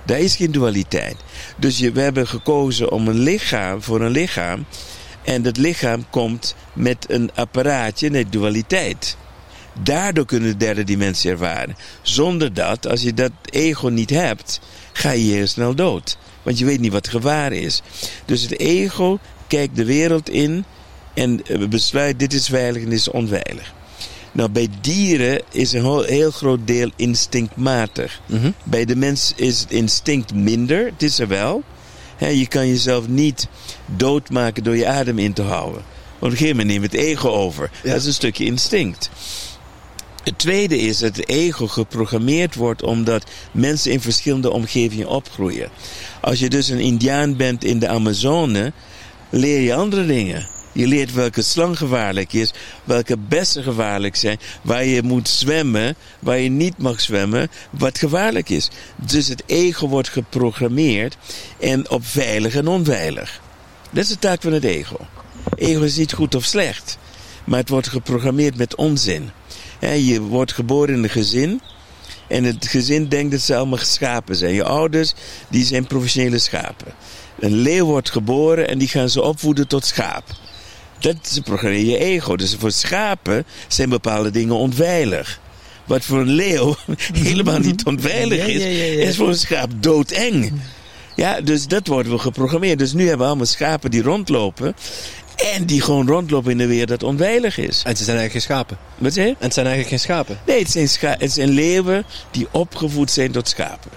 [0.04, 1.16] Daar is geen dualiteit.
[1.56, 4.64] Dus je, we hebben gekozen om een lichaam voor een lichaam.
[5.22, 9.16] En dat lichaam komt met een apparaatje, net dualiteit.
[9.82, 11.76] Daardoor kunnen we de derde dimensie ervaren.
[12.02, 14.60] Zonder dat, als je dat ego niet hebt,
[14.92, 16.18] ga je heel snel dood.
[16.42, 17.82] Want je weet niet wat gevaar is.
[18.24, 20.64] Dus het ego kijkt de wereld in
[21.14, 23.72] en besluit dit is veilig en dit is onveilig.
[24.32, 28.20] Nou, bij dieren is een heel groot deel instinctmatig.
[28.26, 31.62] Mm Bij de mens is het instinct minder, het is er wel.
[32.18, 33.48] je kan jezelf niet
[33.86, 35.82] doodmaken door je adem in te houden.
[36.18, 37.70] Want op een gegeven moment neemt het ego over.
[37.82, 39.10] Dat is een stukje instinct.
[40.24, 45.70] Het tweede is dat het ego geprogrammeerd wordt omdat mensen in verschillende omgevingen opgroeien.
[46.20, 48.72] Als je dus een Indiaan bent in de Amazone,
[49.30, 50.48] leer je andere dingen.
[50.72, 52.52] Je leert welke slang gevaarlijk is,
[52.84, 58.48] welke bessen gevaarlijk zijn, waar je moet zwemmen, waar je niet mag zwemmen, wat gevaarlijk
[58.48, 58.70] is.
[58.96, 61.16] Dus het ego wordt geprogrammeerd
[61.58, 63.40] en op veilig en onveilig.
[63.90, 64.96] Dat is de taak van het ego.
[65.54, 66.98] Ego is niet goed of slecht,
[67.44, 69.30] maar het wordt geprogrammeerd met onzin.
[69.80, 71.60] Je wordt geboren in een gezin
[72.28, 74.54] en het gezin denkt dat ze allemaal schapen zijn.
[74.54, 75.14] Je ouders,
[75.48, 76.92] die zijn professionele schapen.
[77.38, 80.24] Een leeuw wordt geboren en die gaan ze opvoeden tot schaap.
[81.00, 82.36] Dat is een programma je ego.
[82.36, 85.40] Dus voor schapen zijn bepaalde dingen onveilig.
[85.84, 86.76] Wat voor een leeuw
[87.12, 88.62] helemaal niet onveilig is,
[89.08, 90.52] is voor een schaap doodeng.
[91.14, 92.78] Ja, dus dat worden we geprogrammeerd.
[92.78, 94.74] Dus nu hebben we allemaal schapen die rondlopen.
[95.54, 97.82] En die gewoon rondlopen in de wereld dat onveilig is.
[97.84, 98.78] En ze zijn eigenlijk geen schapen.
[98.98, 99.30] Wat zeg je?
[99.30, 100.38] En het zijn eigenlijk geen schapen.
[100.46, 103.90] Nee, het zijn, scha het zijn leeuwen die opgevoed zijn tot schapen.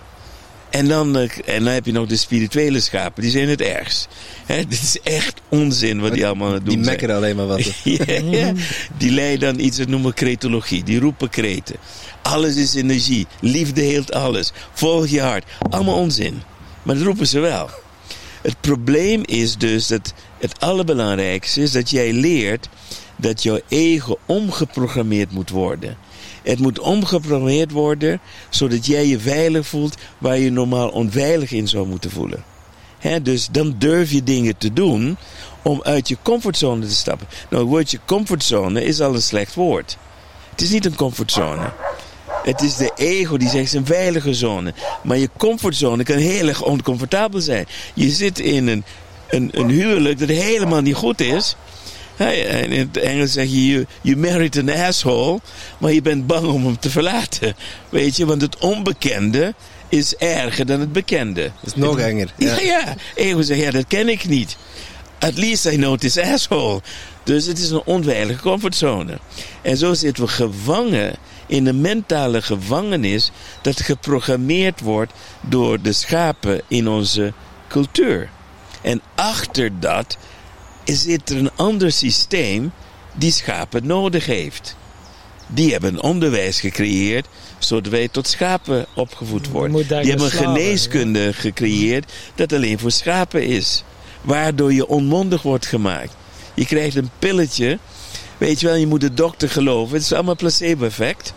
[0.73, 4.07] En dan, eh, en dan heb je nog de spirituele schapen, die zijn het ergst.
[4.45, 7.63] He, dit is echt onzin wat die allemaal doen Die mekkeren alleen maar wat.
[7.83, 8.53] ja,
[8.97, 10.83] Die leiden aan iets dat noemen we cretologie.
[10.83, 11.75] Die roepen kreten.
[12.21, 13.27] Alles is energie.
[13.39, 14.51] Liefde heelt alles.
[14.73, 15.45] Volg je hart.
[15.69, 16.41] Allemaal onzin.
[16.83, 17.69] Maar dat roepen ze wel.
[18.41, 22.69] Het probleem is dus dat het allerbelangrijkste is dat jij leert
[23.15, 25.97] dat jouw ego omgeprogrammeerd moet worden.
[26.43, 31.87] Het moet omgeprogrammeerd worden zodat jij je veilig voelt waar je normaal onveilig in zou
[31.87, 32.43] moeten voelen.
[33.21, 35.17] dus dan durf je dingen te doen
[35.61, 37.27] om uit je comfortzone te stappen.
[37.49, 39.97] Nou, het woordje comfortzone is al een slecht woord.
[40.49, 41.71] Het is niet een comfortzone.
[42.43, 44.73] Het is de ego die zegt een veilige zone.
[45.03, 47.67] Maar je comfortzone kan heel erg oncomfortabel zijn.
[47.93, 48.83] Je zit in een,
[49.29, 51.55] een, een huwelijk dat helemaal niet goed is.
[52.15, 55.39] Hey, en in het Engels zeg je, you, you married an asshole,
[55.77, 57.55] maar je bent bang om hem te verlaten.
[57.89, 59.53] Weet je, want het onbekende
[59.89, 61.41] is erger dan het bekende.
[61.41, 62.33] Dat is nog enger.
[62.37, 62.95] Ja, ja.
[63.15, 64.57] Ego zegt, ja, dat ken ik niet.
[65.19, 66.81] At least I know this asshole.
[67.23, 69.17] Dus het is een onveilige comfortzone.
[69.61, 76.61] En zo zitten we gevangen in een mentale gevangenis dat geprogrammeerd wordt door de schapen
[76.67, 77.33] in onze
[77.67, 78.29] cultuur.
[78.81, 80.17] En achter dat
[80.83, 82.71] zit er een ander systeem
[83.13, 84.75] die schapen nodig heeft.
[85.47, 89.87] Die hebben een onderwijs gecreëerd zodat wij tot schapen opgevoed worden.
[89.87, 93.83] Die hebben een geneeskunde gecreëerd dat alleen voor schapen is.
[94.21, 96.15] Waardoor je onmondig wordt gemaakt.
[96.53, 97.79] Je krijgt een pilletje.
[98.37, 99.93] Weet je wel, je moet de dokter geloven.
[99.93, 101.33] Het is allemaal placebo-effect.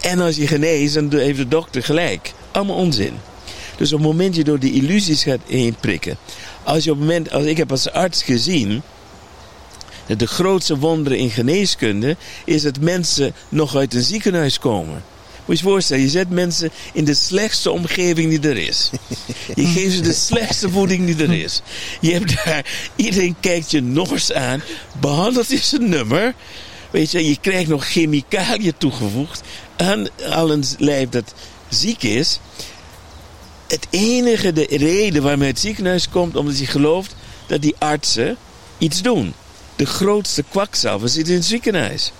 [0.00, 2.32] En als je geneest, dan heeft de dokter gelijk.
[2.50, 3.14] Allemaal onzin.
[3.76, 6.16] Dus op het moment je door die illusies gaat heen prikken.
[6.66, 8.82] Als je op het moment, als ik heb als arts gezien.
[10.06, 15.04] Dat de grootste wonderen in geneeskunde is dat mensen nog uit een ziekenhuis komen.
[15.44, 18.90] Moet je je voorstellen, je zet mensen in de slechtste omgeving die er is.
[19.54, 21.62] Je geeft ze de slechtste voeding die er is.
[22.00, 24.62] Je hebt daar, iedereen kijkt je nog eens aan,
[25.00, 26.34] behandelt je zijn nummer.
[26.90, 29.40] Weet je, je krijgt nog chemicaliën toegevoegd
[29.76, 31.34] aan al een lijf dat
[31.68, 32.40] ziek is.
[33.66, 37.14] Het enige, de reden waarom hij het ziekenhuis komt, omdat hij gelooft
[37.46, 38.36] dat die artsen
[38.78, 39.34] iets doen.
[39.76, 42.12] De grootste kwakzalver zit in het ziekenhuis.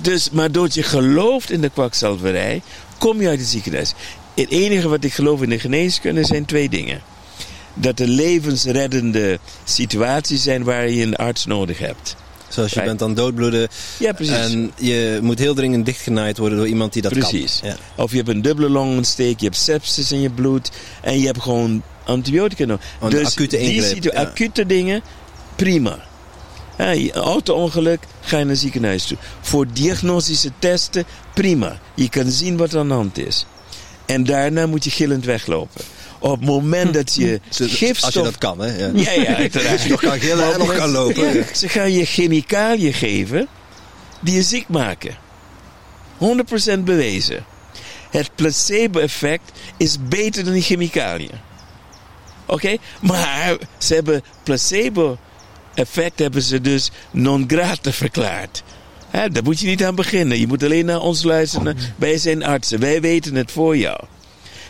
[0.00, 2.62] Dus, maar doordat je gelooft in de kwakzalverij,
[2.98, 3.94] kom je uit het ziekenhuis.
[4.34, 7.02] Het enige wat ik geloof in de geneeskunde zijn twee dingen.
[7.74, 12.16] Dat er levensreddende situaties zijn waar je een arts nodig hebt.
[12.48, 13.68] Zoals je bent aan doodbloeden.
[13.98, 14.34] Ja, precies.
[14.34, 17.58] En je moet heel dringend dichtgenaaid worden door iemand die dat precies.
[17.60, 17.68] kan.
[17.68, 18.02] Ja.
[18.02, 20.70] Of je hebt een dubbele longontsteek, je hebt sepsis in je bloed.
[21.02, 22.84] En je hebt gewoon antibiotica nodig.
[23.00, 24.10] Oh, dus acute die ingreep, ja.
[24.10, 25.02] acute dingen,
[25.56, 25.98] prima.
[26.78, 29.16] Ja, auto-ongeluk, ga je naar het ziekenhuis toe.
[29.40, 31.04] Voor diagnostische testen,
[31.34, 31.78] prima.
[31.94, 33.46] Je kan zien wat er aan de hand is.
[34.06, 35.80] En daarna moet je gillend weglopen.
[36.26, 38.04] Op het moment dat je gifstof...
[38.04, 38.76] Als je dat kan, hè.
[38.76, 38.90] Ja.
[38.94, 39.72] Ja, ja, uiteraard.
[39.72, 41.34] Als je nog kan gillen en nog kan lopen.
[41.34, 43.48] Ja, ze gaan je chemicaliën geven
[44.20, 45.16] die je ziek maken.
[46.76, 47.44] 100% bewezen.
[48.10, 51.30] Het placebo-effect is beter dan die chemicaliën.
[52.46, 52.76] Oké?
[53.00, 58.62] Maar ze hebben placebo-effect hebben ze dus non grata verklaard.
[59.10, 60.40] Hè, daar moet je niet aan beginnen.
[60.40, 61.76] Je moet alleen naar ons luisteren.
[61.96, 62.80] Wij zijn artsen.
[62.80, 64.00] Wij weten het voor jou.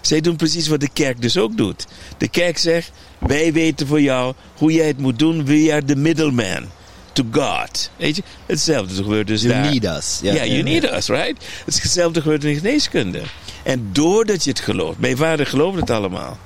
[0.07, 1.87] Zij doen precies wat de kerk dus ook doet.
[2.19, 5.45] De kerk zegt: Wij weten voor jou hoe jij het moet doen.
[5.45, 6.65] We are the middleman
[7.13, 7.91] to God.
[7.97, 8.23] Weet je?
[8.47, 9.71] Hetzelfde gebeurt dus You daar.
[9.71, 10.19] need us.
[10.23, 11.45] Ja, you need us, right?
[11.65, 13.23] Hetzelfde gebeurt in geneeskunde.
[13.63, 14.99] En doordat je het gelooft.
[14.99, 16.39] Mijn vader geloofde het allemaal.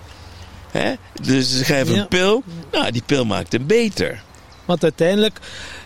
[0.71, 0.95] Hè?
[1.23, 2.43] Dus ze geven een pil.
[2.73, 4.23] Nou, die pil maakt hem beter.
[4.65, 5.39] Want uiteindelijk,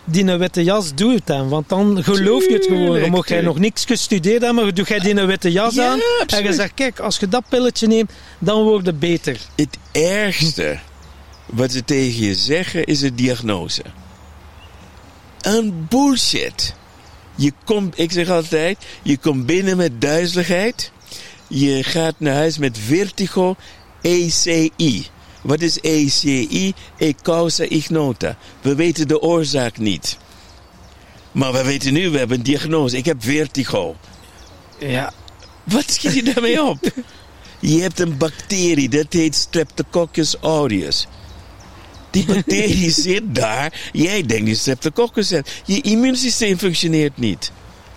[0.04, 1.48] die een witte jas doet het dan.
[1.48, 3.00] Want dan geloof je het gewoon.
[3.00, 5.90] Dan mocht jij nog niks gestudeerd hebben, maar doe jij die een witte jas Ja,
[5.90, 6.00] aan.
[6.26, 9.38] En je zegt, kijk, als je dat pilletje neemt, dan wordt het beter.
[9.54, 10.78] Het ergste
[11.46, 13.82] wat ze tegen je zeggen is de diagnose.
[15.40, 16.74] Een bullshit.
[17.34, 20.92] Je komt, ik zeg altijd, je komt binnen met duizeligheid.
[21.48, 23.56] Je gaat naar huis met vertigo,
[24.00, 25.06] ECI.
[25.44, 26.74] Wat is ECI?
[26.96, 28.36] E causa ignota.
[28.60, 30.18] We weten de oorzaak niet.
[31.32, 32.96] Maar we weten nu, we hebben een diagnose.
[32.96, 33.96] Ik heb vertigo.
[34.78, 35.12] Ja.
[35.64, 36.78] Wat schiet je daarmee op?
[37.60, 41.06] Je hebt een bacterie, dat heet Streptococcus aureus.
[42.10, 43.90] Die bacterie zit daar.
[43.92, 45.62] Jij denkt die Streptococcus hebt.
[45.64, 47.52] Je immuunsysteem functioneert niet.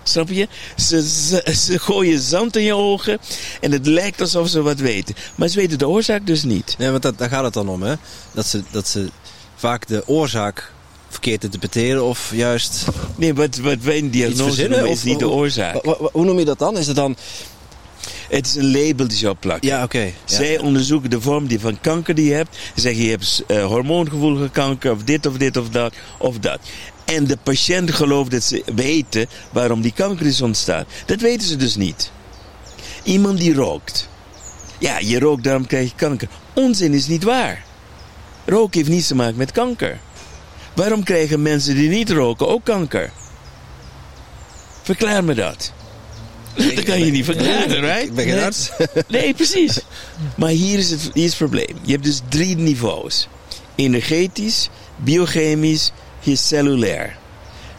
[0.08, 0.48] Snap je?
[0.76, 3.18] Ze, ze, ze gooien zand in je ogen
[3.60, 5.14] en het lijkt alsof ze wat weten.
[5.34, 6.74] Maar ze weten de oorzaak dus niet.
[6.78, 7.94] Nee, want dat, daar gaat het dan om, hè.
[8.32, 9.08] Dat ze, dat ze
[9.56, 10.72] vaak de oorzaak
[11.08, 12.84] verkeerd interpreteren of juist
[13.16, 15.84] Nee, wat, wat wij een diagnose noemen is niet de oorzaak.
[16.12, 16.78] Hoe noem je dat dan?
[16.78, 17.16] Is het dan...
[18.28, 19.68] Het is een label die ze opplakken.
[19.68, 20.12] Ja, oké.
[20.24, 22.56] Zij onderzoeken de vorm die van kanker die je hebt.
[22.74, 26.60] Ze zeggen je hebt eh, hormoongevoelige kanker of dit of dit of dat of dat.
[27.14, 30.84] En de patiënt gelooft dat ze weten waarom die kanker is ontstaan.
[31.06, 32.10] Dat weten ze dus niet.
[33.02, 34.08] Iemand die rookt.
[34.78, 36.28] Ja, je rookt, daarom krijg je kanker.
[36.54, 37.64] Onzin is niet waar.
[38.46, 39.98] Roken heeft niets te maken met kanker.
[40.74, 43.10] Waarom krijgen mensen die niet roken ook kanker?
[44.82, 45.72] Verklaar me dat.
[46.74, 48.02] Dat kan je niet verklaren, right?
[48.02, 48.44] Ik ben geen Nee.
[48.44, 48.70] arts.
[49.08, 49.80] Nee, precies.
[50.36, 51.76] Maar hier is, het, hier is het probleem.
[51.82, 53.28] Je hebt dus drie niveaus.
[53.74, 55.92] Energetisch, biochemisch,
[56.22, 57.16] cellulair.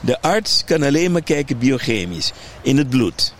[0.01, 3.33] De arts kan alleen maar kijken biochemisch, in het bloed.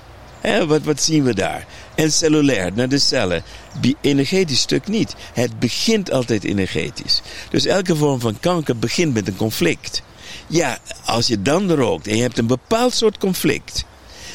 [0.68, 1.66] Wat, wat zien we daar?
[1.96, 3.44] En cellulair, naar de cellen.
[3.82, 5.16] Bi- energetisch stuk niet.
[5.34, 7.22] Het begint altijd energetisch.
[7.50, 10.02] Dus elke vorm van kanker begint met een conflict.
[10.48, 13.86] Ja, als je dan rookt en je hebt een bepaald soort conflict,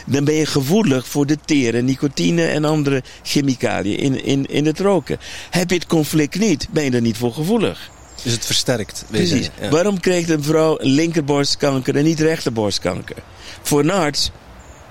[0.07, 4.81] dan ben je gevoelig voor de teren, nicotine en andere chemicaliën in, in, in het
[4.81, 5.18] roken.
[5.50, 7.90] Heb je het conflict niet, ben je er niet voor gevoelig.
[8.24, 9.04] Dus het versterkt.
[9.10, 9.50] Precies.
[9.60, 9.68] Ja.
[9.68, 13.16] Waarom krijgt een vrouw linkerborstkanker en niet rechterborstkanker?
[13.62, 14.30] Voor een arts,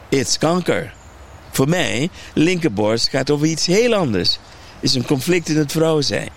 [0.09, 0.93] it's kanker.
[1.51, 4.39] Voor mij, linkerborst gaat over iets heel anders.
[4.79, 6.29] Is een conflict in het vrouw zijn.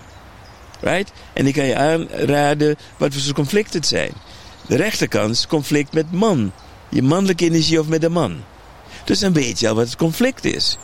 [0.79, 1.11] Right?
[1.33, 4.11] En ik kan je aanraden wat voor soort conflict het zijn.
[4.67, 6.51] De rechterkant is conflict met man.
[6.89, 8.43] Je mannelijke energie of met de man.
[9.05, 10.77] Dus dan weet je al wat het conflict is.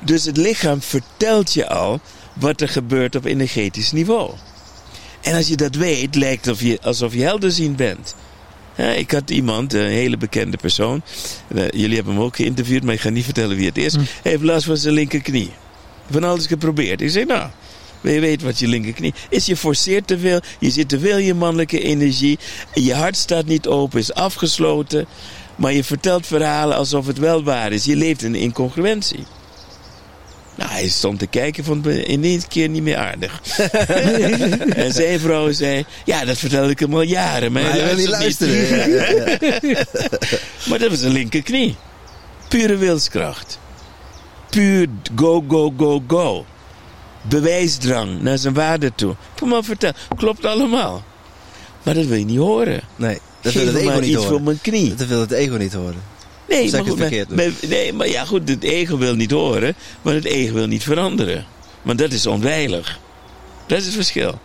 [0.00, 2.00] Dus het lichaam vertelt je al
[2.32, 4.30] wat er gebeurt op energetisch niveau.
[5.26, 8.14] En als je dat weet, lijkt het alsof je, alsof je helderziend bent.
[8.76, 11.02] Ja, ik had iemand, een hele bekende persoon.
[11.70, 13.92] Jullie hebben hem ook geïnterviewd, maar ik ga niet vertellen wie het is.
[13.92, 13.98] Hm.
[13.98, 15.50] Hij heeft last van zijn linkerknie.
[16.10, 17.00] Van alles geprobeerd.
[17.00, 17.50] Ik zeg, nou,
[18.00, 19.46] je weet wat je linkerknie is.
[19.46, 20.40] Je forceert te veel.
[20.58, 22.38] Je zit te veel in je mannelijke energie.
[22.74, 25.06] Je hart staat niet open, is afgesloten.
[25.56, 27.84] Maar je vertelt verhalen alsof het wel waar is.
[27.84, 29.24] Je leeft in een incongruentie.
[30.56, 33.40] Nou, hij stond te kijken, vond me ineens keer niet meer aardig.
[34.84, 37.52] en zijn vrouw zei, ja, dat vertelde ik hem al jaren.
[37.52, 38.90] Maar, maar hij wil niet luisteren.
[39.60, 39.86] Niet.
[40.68, 41.76] maar dat was een linkerknie.
[42.48, 43.58] Pure wilskracht.
[44.50, 46.44] Puur go, go, go, go.
[47.22, 49.14] Bewijsdrang naar zijn waarde toe.
[49.40, 49.92] Kom maar vertel.
[50.16, 51.04] Klopt allemaal.
[51.82, 52.80] Maar dat wil je niet horen.
[52.96, 54.30] Nee, dat Geef wil het ego niet iets horen.
[54.30, 54.94] voor mijn knie.
[54.94, 56.02] Dat wil het ego niet horen.
[56.48, 60.14] Nee, maar, goed, maar, maar- nee, maar ja, goed, het ego wil niet horen, maar
[60.14, 61.46] het ego wil niet veranderen.
[61.82, 62.98] Want dat is onveilig.
[63.66, 64.40] Dat is het verschil.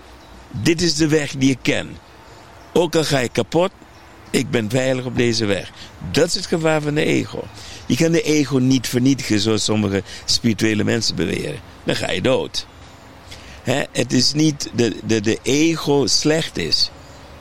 [0.51, 1.97] Dit is de weg die ik ken.
[2.73, 3.71] Ook al ga je kapot,
[4.29, 5.71] ik ben veilig op deze weg.
[6.11, 7.43] Dat is het gevaar van de ego.
[7.85, 11.59] Je kan de ego niet vernietigen zoals sommige spirituele mensen beweren.
[11.83, 12.65] Dan ga je dood.
[13.91, 16.91] Het is niet dat de, de ego slecht is.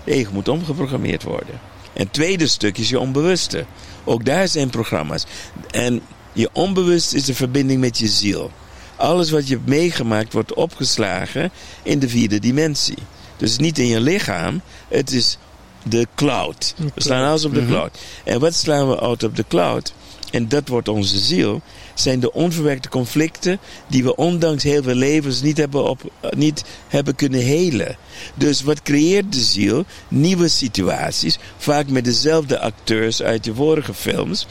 [0.05, 1.61] De ego moet omgeprogrammeerd worden.
[1.93, 3.65] En het tweede stuk is je onbewuste.
[4.05, 5.25] Ook daar zijn programma's.
[5.71, 6.01] En
[6.33, 8.51] je onbewust is de verbinding met je ziel.
[8.97, 11.51] Alles wat je hebt meegemaakt wordt opgeslagen
[11.83, 12.99] in de vierde dimensie.
[13.37, 15.39] Dus niet in je lichaam, het is
[15.83, 16.75] de cloud.
[16.95, 17.99] We slaan alles op de cloud.
[18.25, 19.93] En wat slaan we uit op de cloud?
[20.31, 21.61] En dat wordt onze ziel.
[22.01, 27.15] Zijn de onverwerkte conflicten die we ondanks heel veel levens niet hebben, op, niet hebben
[27.15, 27.97] kunnen helen.
[28.35, 29.85] Dus wat creëert de ziel?
[30.09, 34.47] Nieuwe situaties, vaak met dezelfde acteurs uit je vorige films.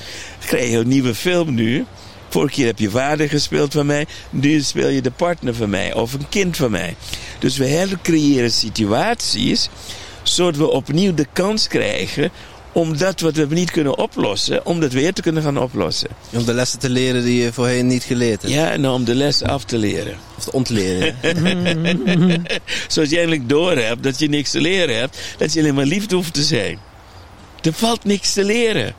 [0.46, 1.86] Krijg je een nieuwe film nu.
[2.30, 5.94] Vorige keer heb je vader gespeeld van mij, nu speel je de partner van mij
[5.94, 6.96] of een kind van mij.
[7.40, 9.70] Dus we hercreëren situaties
[10.24, 12.32] zodat we opnieuw de kans krijgen
[12.72, 16.10] om dat wat we niet kunnen oplossen, om dat weer te kunnen gaan oplossen.
[16.34, 18.54] Om de lessen te leren die je voorheen niet geleerd hebt.
[18.54, 20.18] Ja, en om de les af te leren.
[20.38, 21.16] Of te ontleren.
[22.88, 26.16] Zoals je eindelijk doorhebt dat je niks te leren hebt, dat je alleen maar liefde
[26.16, 26.80] hoeft te zijn.
[27.62, 28.94] Er valt niks te leren.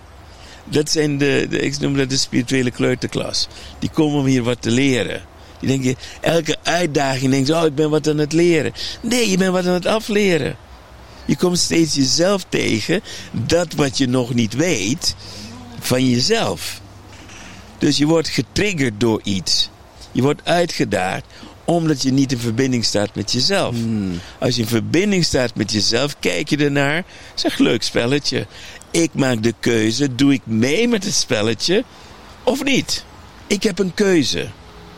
[0.65, 3.49] Dat zijn de, de ik noem dat de spirituele kleuterklas.
[3.79, 5.23] Die komen om hier wat te leren.
[5.61, 8.73] Die denken, elke uitdaging denkt, oh ik ben wat aan het leren.
[9.01, 10.57] Nee, je bent wat aan het afleren.
[11.31, 15.15] Je komt steeds jezelf tegen, dat wat je nog niet weet,
[15.81, 16.81] van jezelf.
[17.79, 19.71] Dus je wordt getriggerd door iets.
[20.13, 21.25] Je wordt uitgedaagd
[21.65, 23.77] omdat je niet in verbinding staat met jezelf.
[24.39, 27.05] Als je in verbinding staat met jezelf, kijk je ernaar.
[27.35, 28.47] Zeg, leuk spelletje.
[28.91, 31.85] Ik maak de keuze, doe ik mee met het spelletje
[32.43, 33.05] of niet?
[33.47, 34.49] Ik heb een keuze.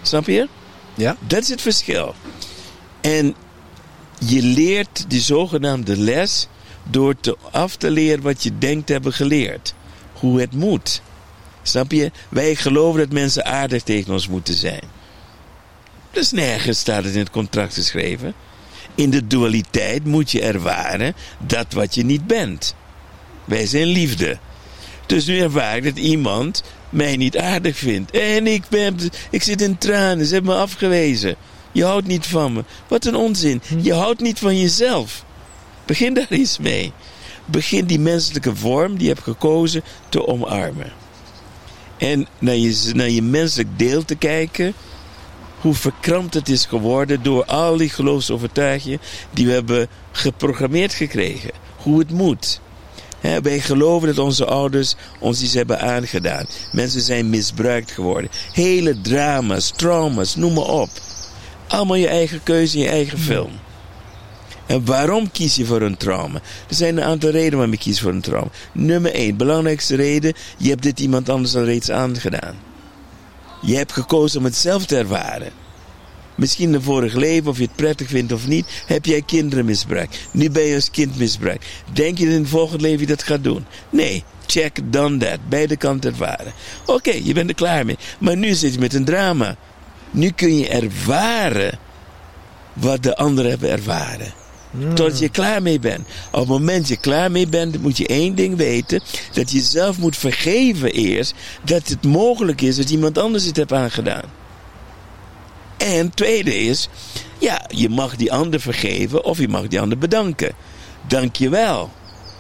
[0.03, 0.49] Snap je?
[0.95, 1.17] Ja?
[1.27, 2.15] Dat is het verschil.
[3.01, 3.35] En
[4.25, 6.49] je leert die zogenaamde les
[6.91, 9.75] door te af te leren wat je denkt te hebben geleerd.
[10.13, 11.03] Hoe het moet.
[11.63, 12.11] Snap je?
[12.29, 14.83] Wij geloven dat mensen aardig tegen ons moeten zijn.
[16.11, 18.35] Dus nergens staat het in het contract geschreven.
[18.95, 22.75] In de dualiteit moet je ervaren dat wat je niet bent.
[23.45, 24.39] Wij zijn liefde.
[25.07, 28.11] Dus nu ervaar ik dat iemand mij niet aardig vindt.
[28.11, 28.97] En ik, ben,
[29.31, 31.37] ik zit in tranen, ze hebben me afgewezen.
[31.73, 32.65] Je houdt niet van me.
[32.89, 33.63] Wat een onzin.
[33.83, 35.25] Je houdt niet van jezelf.
[35.87, 36.93] Begin daar eens mee.
[37.45, 40.93] Begin die menselijke vorm die je hebt gekozen te omarmen.
[41.99, 44.75] En naar je, naar je menselijk deel te kijken.
[45.61, 51.51] Hoe verkrampt het is geworden door al die geloofsovertuigingen die we hebben geprogrammeerd gekregen.
[51.77, 52.61] Hoe het moet.
[53.21, 56.47] Hè, wij geloven dat onze ouders ons iets hebben aangedaan.
[56.73, 58.31] Mensen zijn misbruikt geworden.
[58.53, 60.91] Hele drama's, trauma's, noem maar op.
[61.73, 63.51] Allemaal je eigen keuze in je eigen film.
[64.67, 66.41] En waarom kies je voor een trauma?
[66.69, 68.51] Er zijn een aantal redenen waarom je kiest voor een trauma.
[68.73, 72.55] Nummer één, belangrijkste reden, je hebt dit iemand anders al reeds aangedaan.
[73.63, 75.53] Je hebt gekozen om het zelf te ervaren.
[76.35, 80.19] Misschien een vorig leven, of je het prettig vindt of niet, heb jij kinderen misbruikt.
[80.31, 81.67] Nu ben je als kind misbruikt.
[81.93, 83.65] Denk je in het volgende leven je dat gaat doen?
[83.91, 85.39] Nee, check, done that.
[85.49, 86.53] Beide kanten ervaren.
[86.87, 87.99] Oké, je bent er klaar mee.
[88.19, 89.57] Maar nu zit je met een drama.
[90.13, 91.79] Nu kun je ervaren
[92.73, 94.33] wat de anderen hebben ervaren.
[94.95, 96.09] Tot je klaar mee bent.
[96.31, 99.61] Op het moment dat je klaar mee bent, moet je één ding weten: dat je
[99.61, 104.25] zelf moet vergeven eerst dat het mogelijk is dat iemand anders het heeft aangedaan.
[105.77, 106.89] En tweede is,
[107.39, 110.53] ja, je mag die ander vergeven of je mag die ander bedanken.
[111.07, 111.91] Dank je wel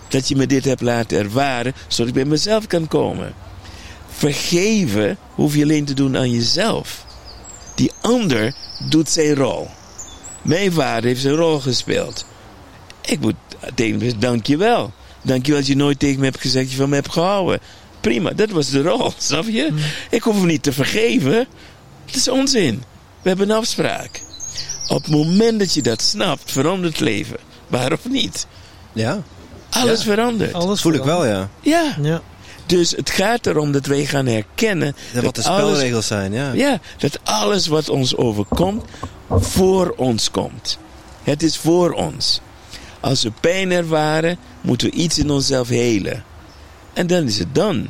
[0.08, 3.34] dat je me dit hebt laten ervaren, zodat ik bij mezelf kan komen.
[4.08, 7.04] Vergeven hoef je alleen te doen aan jezelf.
[7.82, 8.54] Die ander
[8.88, 9.68] doet zijn rol.
[10.42, 12.24] Mijn vader heeft zijn rol gespeeld.
[13.00, 13.34] Ik moet
[13.74, 14.92] tegen hem zeggen, dank je wel.
[15.22, 17.12] Dank je wel dat je nooit tegen me hebt gezegd dat je van me hebt
[17.12, 17.60] gehouden.
[18.00, 19.74] Prima, dat was de rol, snap je?
[20.10, 21.46] Ik hoef hem niet te vergeven.
[22.06, 22.82] Dat is onzin.
[23.22, 24.20] We hebben een afspraak.
[24.88, 27.36] Op het moment dat je dat snapt, verandert het leven.
[27.66, 28.46] Waar of niet?
[28.92, 29.22] Ja,
[29.70, 30.52] Alles verandert.
[30.52, 31.48] Alles voel ik wel, ja.
[31.60, 31.96] Ja.
[32.02, 32.22] Ja.
[32.66, 34.96] Dus het gaat erom dat wij gaan herkennen.
[35.12, 36.52] Ja, Wat de alles- spelregels zijn, ja.
[36.52, 38.84] Ja, dat alles wat ons overkomt,
[39.30, 40.78] voor ons komt.
[41.22, 42.40] Het is voor ons.
[43.00, 46.24] Als we pijn ervaren, moeten we iets in onszelf helen.
[46.92, 47.88] En dan is het dan.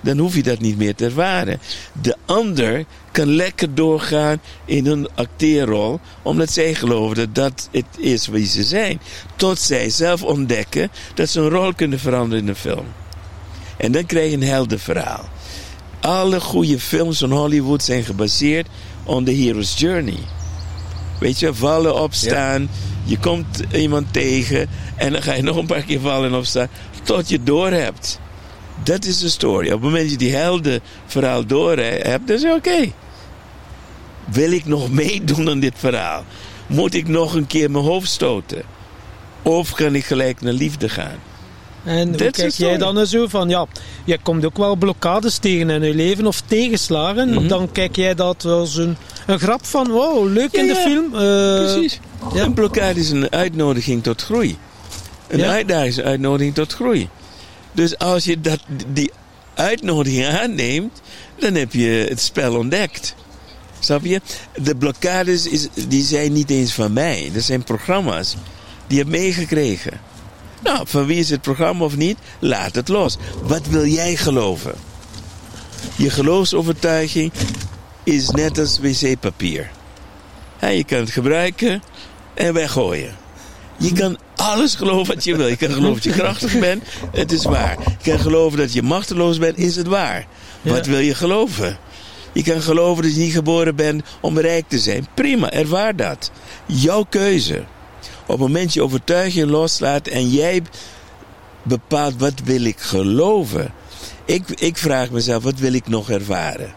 [0.00, 1.60] Dan hoef je dat niet meer te ervaren.
[2.02, 8.26] De ander kan lekker doorgaan in een acteerrol, omdat zij geloven dat dat het is
[8.26, 9.00] wie ze zijn.
[9.36, 12.86] Tot zij zelf ontdekken dat ze een rol kunnen veranderen in een film.
[13.82, 15.28] En dan krijg je een helder verhaal.
[16.00, 18.68] Alle goede films van Hollywood zijn gebaseerd
[19.04, 20.18] op de hero's journey.
[21.20, 22.68] Weet je, vallen, opstaan.
[23.04, 26.68] Je komt iemand tegen en dan ga je nog een paar keer vallen en opstaan
[27.02, 28.20] tot je door hebt.
[28.84, 29.66] Dat is de story.
[29.66, 32.92] Op het moment dat je die helden verhaal door hebt, dan is oké.
[34.24, 36.24] Wil ik nog meedoen aan dit verhaal?
[36.66, 38.62] Moet ik nog een keer mijn hoofd stoten?
[39.42, 41.31] Of kan ik gelijk naar liefde gaan?
[41.84, 43.66] En Dit kijk jij dan er zo van, ja,
[44.04, 47.28] je komt ook wel blokkades tegen in je leven of tegenslagen.
[47.28, 47.48] Mhm.
[47.48, 50.80] Dan kijk jij dat als een, een grap van, wow, leuk Ja, in de ja.
[50.80, 51.04] film.
[51.04, 52.00] Eh, Precies.
[52.34, 52.42] ja.
[52.42, 54.56] Een blokkade is een uitnodiging tot groei.
[55.28, 57.08] Een uitdaging is een uitnodiging tot groei.
[57.72, 58.60] Dus als je dat,
[58.92, 59.10] die
[59.54, 61.00] uitnodiging aanneemt,
[61.38, 63.14] dan heb je het spel ontdekt.
[63.78, 64.20] Snap je?
[64.62, 67.30] De blokkades is, die zijn niet eens van mij.
[67.34, 68.36] Dat zijn programma's
[68.86, 70.00] die je hebt meegekregen.
[70.62, 72.18] Nou, van wie is het programma of niet?
[72.38, 73.16] Laat het los.
[73.42, 74.74] Wat wil jij geloven?
[75.96, 77.32] Je geloofsovertuiging
[78.04, 79.70] is net als wc-papier.
[80.60, 81.82] Je kan het gebruiken
[82.34, 83.16] en weggooien.
[83.76, 85.46] Je kan alles geloven wat je wil.
[85.46, 87.76] Je kan geloven dat je krachtig bent, het is waar.
[88.02, 90.26] Je kan geloven dat je machteloos bent, is het waar.
[90.62, 91.78] Wat wil je geloven?
[92.32, 95.06] Je kan geloven dat je niet geboren bent om rijk te zijn.
[95.14, 96.30] Prima, ervaar dat.
[96.66, 97.64] Jouw keuze.
[98.22, 100.62] Op het moment je overtuiging loslaat en jij
[101.62, 103.72] bepaalt wat wil ik geloven.
[104.24, 106.74] Ik, ik vraag mezelf, wat wil ik nog ervaren?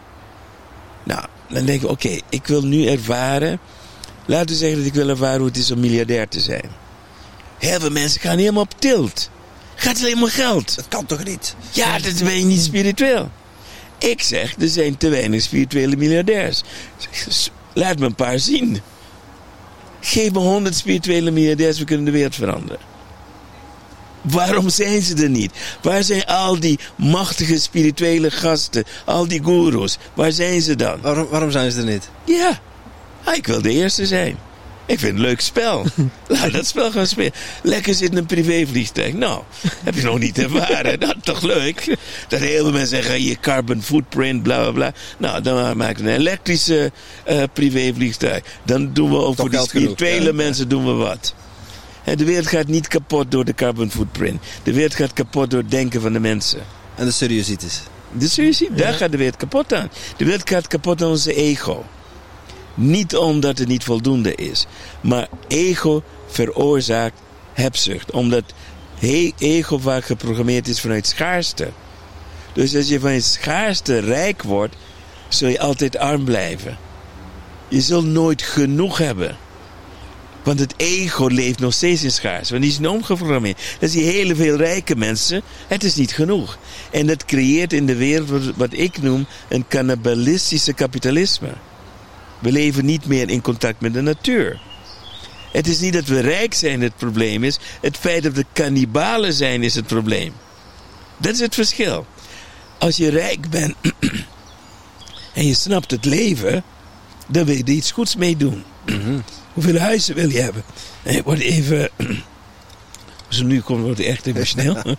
[1.02, 3.58] Nou, dan denk ik, oké, ik wil nu ervaren.
[4.26, 6.70] Laten we zeggen dat ik wil ervaren hoe het is om miljardair te zijn.
[7.58, 9.30] Heel veel mensen gaan helemaal op tilt.
[9.74, 10.76] Gaat alleen maar geld.
[10.76, 11.56] Dat kan toch niet?
[11.70, 13.30] Ja, dat ben je niet spiritueel.
[13.98, 16.62] Ik zeg, er zijn te weinig spirituele miljardairs.
[17.72, 18.80] Laat me een paar zien.
[20.00, 22.78] Geef me honderd spirituele miljardairs, we kunnen de wereld veranderen.
[24.20, 25.52] Waarom zijn ze er niet?
[25.82, 29.98] Waar zijn al die machtige spirituele gasten, al die goeroes?
[30.14, 31.00] Waar zijn ze dan?
[31.00, 32.08] Waarom, waarom zijn ze er niet?
[32.24, 32.60] Ja,
[33.24, 34.38] ah, ik wil de eerste zijn.
[34.86, 35.86] Ik vind het een leuk spel.
[36.28, 37.32] Laat dat spel gaan spelen.
[37.62, 39.12] Lekker zitten in een privévliegtuig.
[39.12, 39.42] Nou,
[39.84, 41.00] heb je nog niet ervaren.
[41.00, 41.96] Dat is toch leuk?
[42.28, 44.92] Dat heel veel mensen zeggen, je carbon footprint, bla bla bla.
[45.18, 46.92] Nou, dan maak ik een elektrische
[47.24, 48.42] eh privévliegtuig.
[48.62, 50.32] Dan doen we ook voor die spirituele ja.
[50.32, 51.34] mensen doen we wat.
[52.04, 54.42] De wereld gaat niet kapot door de carbon footprint.
[54.62, 56.60] De wereld gaat kapot door het denken van de mensen.
[56.94, 57.80] En de seriositis.
[58.12, 59.90] Dus je ziet, daar gaat de wereld kapot aan.
[60.16, 61.84] De wereld gaat kapot aan onze ego.
[62.76, 64.66] Niet omdat het niet voldoende is.
[65.00, 67.20] Maar ego veroorzaakt
[67.52, 68.10] hebzucht.
[68.10, 68.44] Omdat
[69.38, 71.68] ego vaak geprogrammeerd is vanuit schaarste.
[72.52, 74.76] Dus als je vanuit schaarste rijk wordt,
[75.28, 76.78] zul je altijd arm blijven.
[77.68, 79.36] Je zult nooit genoeg hebben.
[80.42, 82.50] Want het ego leeft nog steeds in schaars.
[82.50, 83.76] Want die is omgeprogrammeerd.
[83.78, 85.42] Dat zie je hele veel rijke mensen.
[85.66, 86.58] Het is niet genoeg.
[86.90, 91.52] En dat creëert in de wereld wat, wat ik noem een cannibalistische kapitalisme.
[92.38, 94.60] We leven niet meer in contact met de natuur.
[95.52, 97.58] Het is niet dat we rijk zijn het probleem is.
[97.80, 100.32] Het feit dat we kannibalen zijn is het probleem.
[101.16, 102.06] Dat is het verschil.
[102.78, 103.74] Als je rijk bent
[105.34, 106.64] en je snapt het leven,
[107.26, 108.64] dan wil je er iets goeds mee doen.
[109.52, 110.62] Hoeveel huizen wil je hebben?
[111.02, 111.88] En ik word even...
[113.28, 114.76] Het nu komt, wordt het echt emotioneel.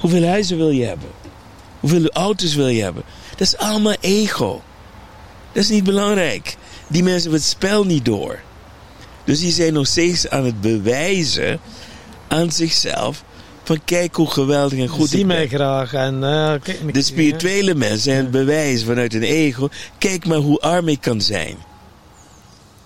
[0.00, 1.08] Hoeveel huizen wil je hebben?
[1.80, 3.02] Hoeveel auto's wil je hebben?
[3.30, 4.62] Dat is allemaal ego.
[5.58, 6.56] Dat is niet belangrijk.
[6.86, 8.38] Die mensen hebben het spel niet door.
[9.24, 11.60] Dus die zijn nog steeds aan het bewijzen
[12.28, 13.24] aan zichzelf
[13.64, 15.48] van kijk hoe geweldig en goed Zie ik mij ben.
[15.48, 15.92] graag.
[15.92, 19.68] En, eh, kijk De spirituele mensen zijn het bewijs vanuit een ego.
[19.98, 21.56] Kijk maar hoe arm ik kan zijn.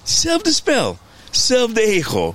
[0.01, 0.99] Hetzelfde spel.
[1.27, 2.35] Hetzelfde ego.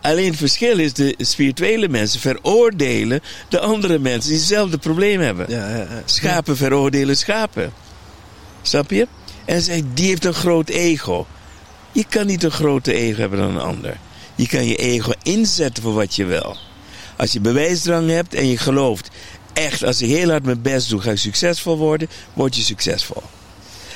[0.00, 5.46] Alleen het verschil is, de spirituele mensen veroordelen de andere mensen die hetzelfde probleem hebben.
[5.48, 6.02] Ja, ja, ja.
[6.04, 7.72] Schapen veroordelen schapen.
[8.62, 9.08] Snap je?
[9.44, 11.26] En zegt, die heeft een groot ego.
[11.92, 13.98] Je kan niet een groter ego hebben dan een ander.
[14.34, 16.56] Je kan je ego inzetten voor wat je wil.
[17.16, 19.08] Als je bewijsdrang hebt en je gelooft,
[19.52, 23.22] echt, als ik heel hard mijn best doe, ga ik succesvol worden, word je succesvol.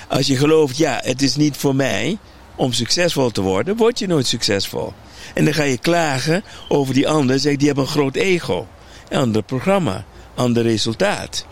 [0.08, 2.18] Als je gelooft, ja, het is niet voor mij
[2.56, 4.92] om succesvol te worden, word je nooit succesvol.
[5.34, 8.66] En dan ga je klagen over die ander, zeg die hebben een groot ego.
[9.10, 10.04] Ander programma,
[10.34, 11.46] ander resultaat.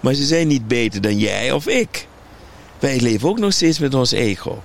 [0.00, 2.06] Maar ze zijn niet beter dan jij of ik.
[2.78, 4.62] Wij leven ook nog steeds met ons ego.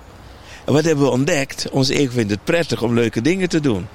[0.64, 1.68] En wat hebben we ontdekt?
[1.70, 3.86] Ons ego vindt het prettig om leuke dingen te doen.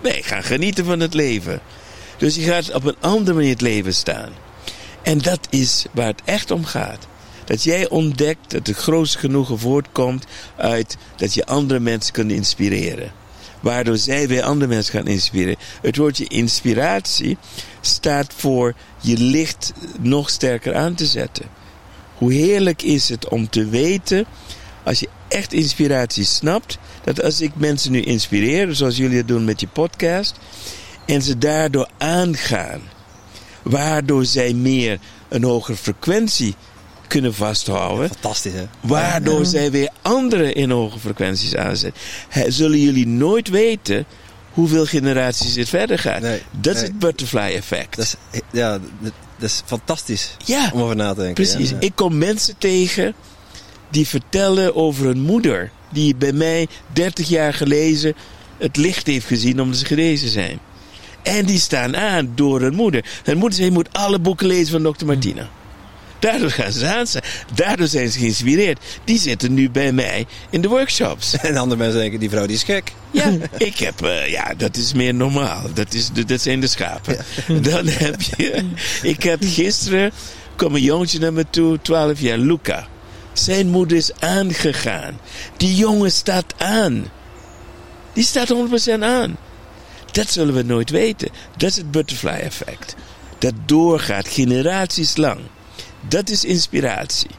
[0.00, 1.60] Wij gaan genieten van het leven.
[2.16, 4.30] Dus je gaat op een andere manier het leven staan.
[5.02, 7.06] En dat is waar het echt om gaat.
[7.44, 13.12] Dat jij ontdekt dat het grootste genoegen voortkomt uit dat je andere mensen kunt inspireren.
[13.60, 15.56] Waardoor zij weer andere mensen gaan inspireren.
[15.82, 17.36] Het woordje inspiratie
[17.80, 21.44] staat voor je licht nog sterker aan te zetten.
[22.18, 24.26] Hoe heerlijk is het om te weten,
[24.82, 29.44] als je echt inspiratie snapt, dat als ik mensen nu inspireer, zoals jullie het doen
[29.44, 30.34] met je podcast,
[31.06, 32.80] en ze daardoor aangaan,
[33.62, 34.98] waardoor zij meer
[35.28, 36.54] een hogere frequentie
[37.06, 38.66] kunnen vasthouden, Fantastisch, hè?
[38.80, 42.02] waardoor zij weer anderen in hoge frequenties aanzetten,
[42.52, 44.06] zullen jullie nooit weten
[44.56, 46.20] hoeveel generaties dit verder gaat.
[46.20, 47.96] Nee, dat is het butterfly effect.
[47.96, 50.70] Dat is, ja, dat, is fantastisch ja.
[50.72, 51.44] om over na te denken.
[51.44, 51.70] Precies.
[51.70, 51.76] Ja.
[51.80, 53.14] Ik kom mensen tegen
[53.90, 55.70] die vertellen over hun moeder.
[55.92, 58.14] Die bij mij 30 jaar geleden
[58.58, 60.58] het licht heeft gezien omdat ze genezen zijn.
[61.22, 63.04] En die staan aan door hun moeder.
[63.22, 65.06] Hun moeder zei, je moet alle boeken lezen van Dr.
[65.06, 65.48] Martina.
[66.18, 67.22] Daardoor gaan ze aan staan.
[67.54, 68.78] Daardoor zijn ze geïnspireerd.
[69.04, 71.36] Die zitten nu bij mij in de workshops.
[71.46, 72.92] En andere mensen denken, die vrouw die is gek.
[73.10, 75.62] Ja, ik heb, eh, ja, dat is meer normaal.
[75.74, 77.16] Dat, is, dat zijn de schapen.
[77.70, 78.64] Dan heb je,
[79.02, 80.10] ik had gisteren,
[80.56, 82.86] kwam een jongetje naar me toe, 12 jaar, Luca.
[83.32, 85.18] Zijn moeder is aangegaan.
[85.56, 87.06] Die jongen staat aan.
[88.12, 88.54] Die staat
[88.98, 89.36] 100% aan.
[90.12, 91.28] Dat zullen we nooit weten.
[91.56, 92.94] Dat is het butterfly effect.
[93.38, 95.40] Dat doorgaat generaties lang.
[96.08, 97.30] Dat is inspiratie.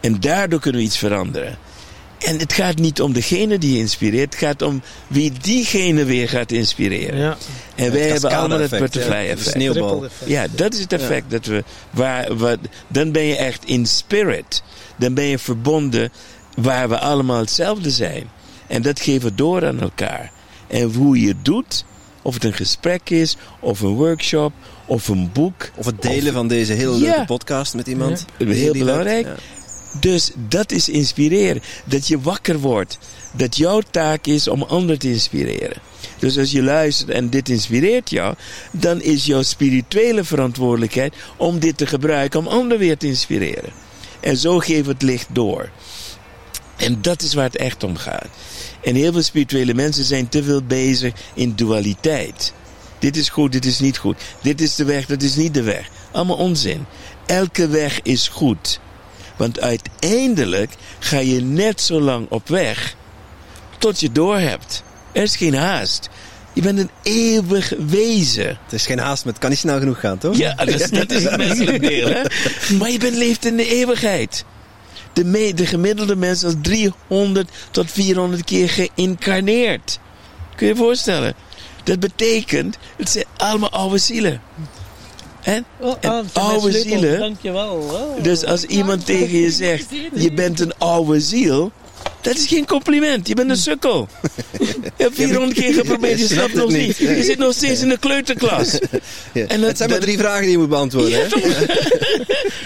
[0.00, 1.58] En daardoor kunnen we iets veranderen.
[2.18, 6.28] En het gaat niet om degene die je inspireert, het gaat om wie diegene weer
[6.28, 7.18] gaat inspireren.
[7.18, 7.36] Ja.
[7.74, 9.50] En wij hebben allemaal het cascade-effect, butterfly ja, de effect.
[9.50, 10.04] sneeuwbal.
[10.04, 10.30] Effect.
[10.30, 11.64] Ja, dat is het effect dat we.
[11.90, 12.58] Waar, wat,
[12.88, 14.62] dan ben je echt in spirit.
[14.96, 16.12] Dan ben je verbonden
[16.56, 18.30] waar we allemaal hetzelfde zijn.
[18.66, 20.32] En dat geven we door aan elkaar.
[20.66, 21.84] En hoe je het doet,
[22.22, 24.52] of het een gesprek is, of een workshop,
[24.86, 25.70] of een boek.
[25.74, 28.24] Of het delen van deze hele leuke podcast met iemand.
[28.38, 28.46] Ja.
[28.46, 29.26] Heel belangrijk.
[30.00, 31.62] Dus dat is inspireren.
[31.84, 32.98] Dat je wakker wordt.
[33.32, 35.76] Dat jouw taak is om anderen te inspireren.
[36.18, 38.34] Dus als je luistert en dit inspireert jou,
[38.70, 43.70] dan is jouw spirituele verantwoordelijkheid om dit te gebruiken om anderen weer te inspireren.
[44.20, 45.70] En zo geef het licht door.
[46.76, 48.28] En dat is waar het echt om gaat.
[48.82, 52.52] En heel veel spirituele mensen zijn te veel bezig in dualiteit.
[53.06, 54.16] Dit is goed, dit is niet goed.
[54.42, 55.88] Dit is de weg, dat is niet de weg.
[56.12, 56.86] Allemaal onzin.
[57.26, 58.80] Elke weg is goed.
[59.36, 62.94] Want uiteindelijk ga je net zo lang op weg
[63.78, 64.82] tot je doorhebt.
[65.12, 66.08] Er is geen haast.
[66.52, 68.46] Je bent een eeuwig wezen.
[68.46, 70.36] Het is geen haast, maar het kan niet snel genoeg gaan, toch?
[70.36, 72.08] Ja, dat is, dat is het menselijk deel.
[72.08, 72.22] Hè?
[72.78, 74.44] Maar je bent, leeft in de eeuwigheid.
[75.12, 79.98] De, me- de gemiddelde mens is 300 tot 400 keer geïncarneerd.
[80.56, 81.34] Kun je je voorstellen?
[81.86, 84.40] Dat betekent, het zijn allemaal oude zielen.
[85.40, 85.58] Hè?
[85.80, 87.74] Oh, En ah, oude zielen- Dankjewel.
[87.90, 88.22] Oh.
[88.22, 91.72] Dus als iemand tegen je zegt, je bent een oude ziel,
[92.20, 93.28] dat is geen compliment.
[93.28, 94.08] Je bent een sukkel.
[94.96, 96.96] Je hebt 400 keer geprobeerd, je snapt nog niet.
[96.96, 98.78] Je zit nog steeds in de kleuterklas.
[99.32, 99.46] Ja.
[99.46, 101.10] En dat- het zijn maar drie vragen die je moet beantwoorden.
[101.10, 101.28] Ja, hè?
[101.28, 101.42] toch?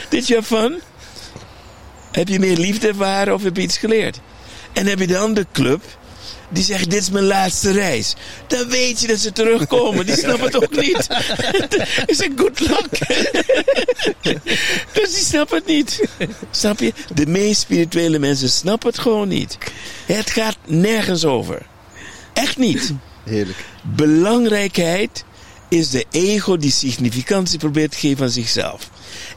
[0.09, 0.81] Did you have fun?
[2.13, 4.21] Heb je meer liefde ervaren of heb je iets geleerd?
[4.73, 5.83] En heb je de andere club,
[6.51, 8.15] die zeggen: Dit is mijn laatste reis.
[8.47, 10.07] Dan weet je dat ze terugkomen.
[10.07, 11.07] Die snappen het ook niet.
[12.07, 12.99] Is een good luck.
[14.95, 16.01] dus die snappen het niet.
[16.51, 16.93] Snap je?
[17.15, 19.59] De meest spirituele mensen snappen het gewoon niet.
[20.07, 21.63] Het gaat nergens over.
[22.33, 22.93] Echt niet.
[23.25, 23.65] Heerlijk.
[23.83, 25.25] Belangrijkheid
[25.69, 28.91] is de ego die significantie probeert te geven aan zichzelf.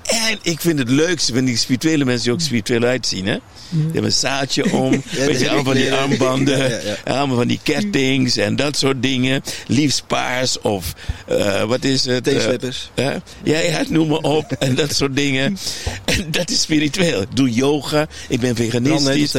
[0.03, 3.25] En ik vind het leukste van die spirituele mensen die ook spiritueel uitzien.
[3.25, 3.37] Hè?
[3.73, 4.91] Die hebben een zaadje om.
[5.09, 6.57] Ja, weet je, allemaal van die armbanden.
[6.85, 7.13] ja.
[7.13, 9.41] Allemaal van die kettings en dat soort dingen.
[9.67, 10.93] Liefst paars of
[11.27, 12.27] eh, wat is het?
[12.27, 12.89] eh, Teenslippers.
[12.95, 13.11] Hè?
[13.43, 14.51] Ja, ja, noem maar op.
[14.59, 15.57] En dat soort dingen.
[16.05, 17.21] En dat is spiritueel.
[17.21, 18.07] Ik doe yoga.
[18.29, 19.31] Ik ben veganistisch.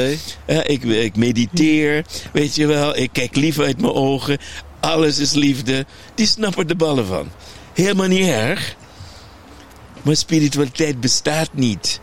[0.47, 2.05] Ja, ik, ik mediteer.
[2.33, 2.97] Weet je wel.
[2.97, 4.39] Ik kijk lief uit mijn ogen.
[4.81, 5.87] Alles is liefde.
[6.15, 7.29] Die snappen de ballen van.
[7.75, 8.75] Helemaal niet erg.
[10.03, 12.01] Maar spiritualiteit bestaat niet.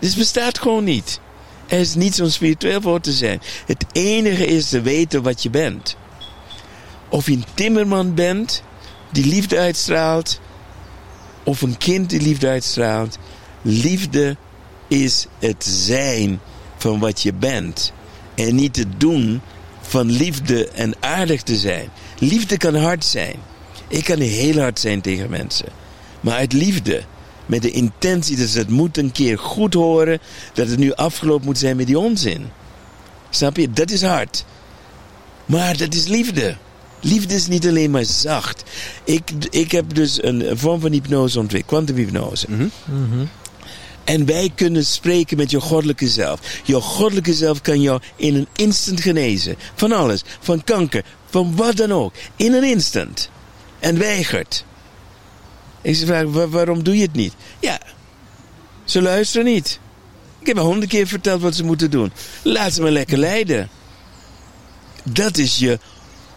[0.00, 1.20] Dus bestaat gewoon niet.
[1.66, 3.40] Er is niet om spiritueel voor te zijn.
[3.66, 5.96] Het enige is te weten wat je bent.
[7.08, 8.62] Of je een timmerman bent
[9.10, 10.40] die liefde uitstraalt,
[11.42, 13.18] of een kind die liefde uitstraalt.
[13.62, 14.36] Liefde
[14.88, 16.40] is het zijn
[16.76, 17.92] van wat je bent.
[18.34, 19.40] En niet het doen
[19.80, 21.88] van liefde en aardig te zijn.
[22.18, 23.36] Liefde kan hard zijn.
[23.88, 25.68] Ik kan heel hard zijn tegen mensen.
[26.20, 27.02] Maar uit liefde.
[27.50, 30.18] Met de intentie dat ze het moet een keer goed horen.
[30.52, 32.46] Dat het nu afgelopen moet zijn met die onzin.
[33.30, 33.70] Snap je?
[33.70, 34.44] Dat is hard.
[35.46, 36.56] Maar dat is liefde.
[37.00, 38.62] Liefde is niet alleen maar zacht.
[39.04, 42.46] Ik, ik heb dus een, een vorm van hypnose ontwikkeld, kwantumhypnose.
[44.04, 46.40] En wij kunnen spreken met je goddelijke zelf.
[46.64, 49.56] Je goddelijke zelf kan jou in een instant genezen.
[49.74, 50.22] Van alles.
[50.40, 51.04] Van kanker.
[51.30, 52.14] Van wat dan ook.
[52.36, 53.30] In een instant.
[53.78, 54.64] En weigert.
[55.82, 57.34] Ik "Wa- waarom doe je het niet?
[57.60, 57.80] Ja,
[58.84, 59.78] ze luisteren niet.
[60.38, 62.12] Ik heb al honderd keer verteld wat ze moeten doen.
[62.42, 63.68] Laat ze maar lekker leiden.
[65.04, 65.78] Dat is je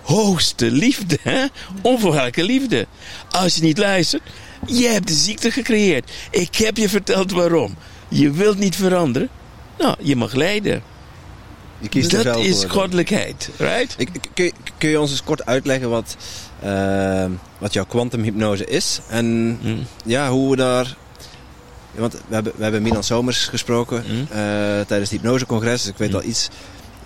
[0.01, 1.45] hoogste liefde, hè?
[1.81, 2.87] Onvoorwaardelijke liefde.
[3.31, 4.23] Als je niet luistert,
[4.65, 6.11] je hebt de ziekte gecreëerd.
[6.31, 7.75] Ik heb je verteld waarom.
[8.07, 9.29] Je wilt niet veranderen.
[9.77, 10.83] Nou, je mag lijden.
[11.79, 13.95] Je kiest Dat is goddelijkheid, right?
[13.97, 16.15] Ik, kun, je- kun je ons eens kort uitleggen wat,
[16.59, 17.25] eh,
[17.63, 18.99] wat jouw kwantumhypnose is?
[19.09, 19.75] En Hm.
[20.05, 20.95] ja, hoe we daar...
[21.95, 24.11] Want we hebben, we hebben Milan Somers gesproken Hm.
[24.11, 24.37] eh,
[24.87, 25.81] tijdens het hypnosecongres.
[25.81, 26.15] Dus ik weet Hm.
[26.15, 26.49] al iets,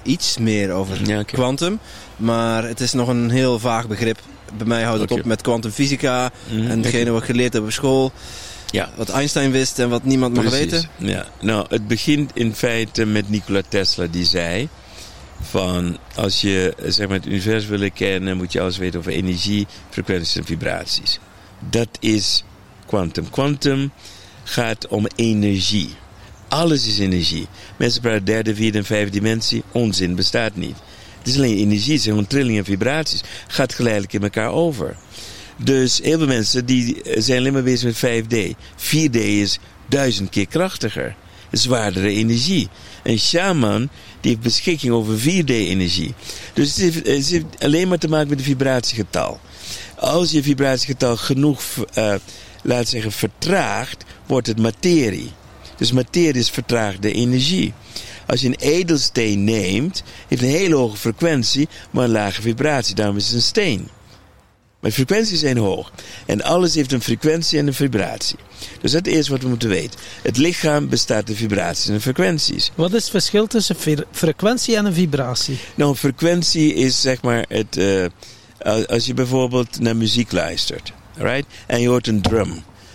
[0.04, 1.80] iets meer over Ja, kwantum.
[2.16, 4.20] Maar het is nog een heel vaag begrip.
[4.58, 6.32] Bij mij houdt het op met kwantumfysica.
[6.50, 8.12] En degene wat ik geleerd heb op school.
[8.70, 8.90] Ja.
[8.96, 10.90] Wat Einstein wist en wat niemand mag weten.
[10.98, 14.70] Ja, nou, het begint in feite met Nikola Tesla, die zei:
[15.42, 19.68] van als je zeg maar, het universum wil kennen, moet je alles weten over energie,
[19.90, 21.20] frequenties en vibraties.
[21.70, 22.44] Dat is
[22.86, 23.30] quantum.
[23.30, 23.92] Quantum
[24.44, 25.90] gaat om energie.
[26.48, 27.48] Alles is energie.
[27.78, 29.64] Mensen praten derde, vierde en vijfde dimensie.
[29.72, 30.76] Onzin bestaat niet.
[31.18, 33.24] Het is alleen energie, het zijn gewoon trillingen en vibraties.
[33.48, 34.98] Gaat geleidelijk in elkaar over.
[35.58, 38.56] Dus heel veel mensen die eh, zijn alleen maar bezig met 5D.
[38.78, 41.16] 4D is duizend keer krachtiger.
[41.58, 42.70] Zwaardere energie.
[43.04, 43.90] Een shaman
[44.22, 46.14] die heeft beschikking over 4D-energie.
[46.54, 49.40] Dus het heeft, alleen maar te maken met het vibratiegetal.
[49.96, 51.62] Als je vibratiegetal genoeg,
[51.94, 52.16] eh,
[52.64, 55.32] laat zeggen, vertraagt, wordt het materie.
[55.78, 57.74] Dus materie is vertraagde energie.
[58.28, 62.96] Als je een edelsteen neemt, heeft een hele hoge frequentie, maar een lage vibratie.
[62.96, 63.90] Daarom is het een steen.
[64.80, 65.92] Maar frequenties zijn hoog.
[66.26, 68.38] En alles heeft een frequentie en een vibratie.
[68.82, 70.00] Dus dat is eerst wat we moeten weten.
[70.22, 72.72] Het lichaam bestaat uit vibraties en frequenties.
[72.76, 75.58] Wat is het verschil tussen fre- frequentie en een vibratie?
[75.76, 77.78] Nou, frequentie is zeg maar het.
[77.78, 78.06] eh,
[78.88, 81.46] als- je bijvoorbeeld naar muziek luistert, right?
[81.68, 82.54] en je hoort een drum.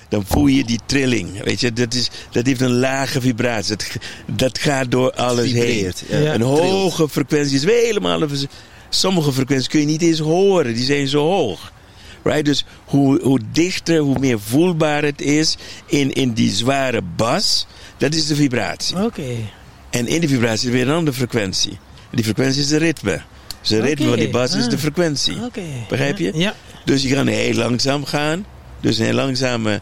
[0.09, 1.43] Dan voel je die trilling.
[1.45, 3.77] Weet je, dat, is, dat heeft een lage vibratie.
[3.77, 3.89] Dat,
[4.27, 5.63] dat gaat door alles heen.
[5.63, 6.03] Vibreert.
[6.09, 6.35] Ja.
[6.35, 8.23] Een hoge frequentie is helemaal.
[8.23, 8.49] een-
[8.95, 11.73] Sommige frequenties kun je niet eens horen, die zijn zo hoog.
[12.23, 12.45] Right?
[12.45, 17.67] Dus hoe, hoe dichter, hoe meer voelbaar het is in, in die zware bas,
[17.97, 19.05] dat is de vibratie.
[19.05, 19.37] Oké.
[19.91, 21.73] En in die vibratie is weer een andere frequentie.
[22.11, 23.23] En die frequentie is de ritme.
[23.61, 24.71] Dus de ritme van die bas is ah.
[24.71, 25.45] de frequentie.
[25.45, 25.63] Oké.
[25.89, 26.33] Begrijp je?
[26.35, 26.55] Ja.
[26.85, 28.47] Dus je kan heel langzaam gaan.
[28.81, 29.81] Dus een heel langzame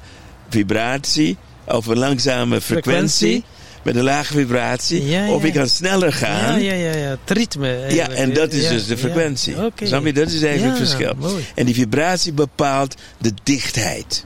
[0.49, 1.37] vibratie.
[1.67, 3.19] Of een langzame frequentie.
[3.19, 3.45] Frequentie.
[3.83, 5.05] Met een lage vibratie.
[5.07, 5.51] Ja, Of ja.
[5.53, 6.63] kan sneller gaan.
[6.63, 7.09] Ja, ja, ja, ja.
[7.25, 7.69] Het ritme.
[7.69, 8.19] Ja, eigenlijk.
[8.19, 9.01] en dat is Ja, dus de ja.
[9.01, 9.55] frequentie.
[9.83, 10.13] Snap je?
[10.13, 11.15] Dat is eigenlijk Ja, het verschil.
[11.19, 11.45] Mooi.
[11.55, 14.25] En die vibratie bepaalt de dichtheid.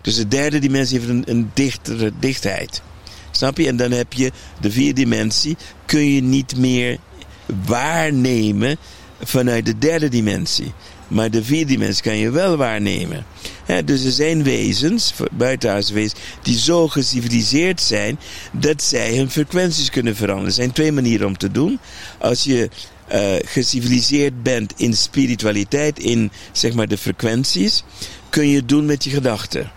[0.00, 2.82] Dus de derde dimensie heeft een, een dichtere dichtheid.
[3.30, 3.66] Snap je?
[3.66, 4.30] En dan heb je
[4.60, 5.56] de vierde dimensie.
[5.86, 6.98] Kun je niet meer
[7.66, 8.76] waarnemen
[9.22, 10.72] vanuit de derde dimensie.
[11.12, 13.24] Maar de vierde dimensie kan je wel waarnemen.
[13.84, 18.18] Dus er zijn wezens, buitenaardse wezens, die zo geciviliseerd zijn
[18.52, 20.48] dat zij hun frequenties kunnen veranderen.
[20.48, 21.78] Er zijn twee manieren om te doen.
[22.18, 22.68] Als je
[23.12, 27.84] uh, geciviliseerd bent in spiritualiteit, in zeg maar de frequenties,
[28.30, 29.70] kun je het doen met je gedachten.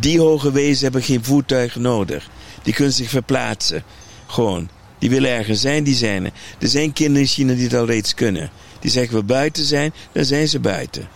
[0.00, 2.28] Die hoge wezens hebben geen voertuig nodig.
[2.62, 3.82] Die kunnen zich verplaatsen.
[4.26, 4.68] Gewoon.
[4.98, 6.32] Die willen ergens zijn, die zijn er.
[6.58, 8.50] Er zijn kinderen in China die het al reeds kunnen.
[8.80, 11.08] Die zeggen we buiten zijn, dan zijn ze buiten.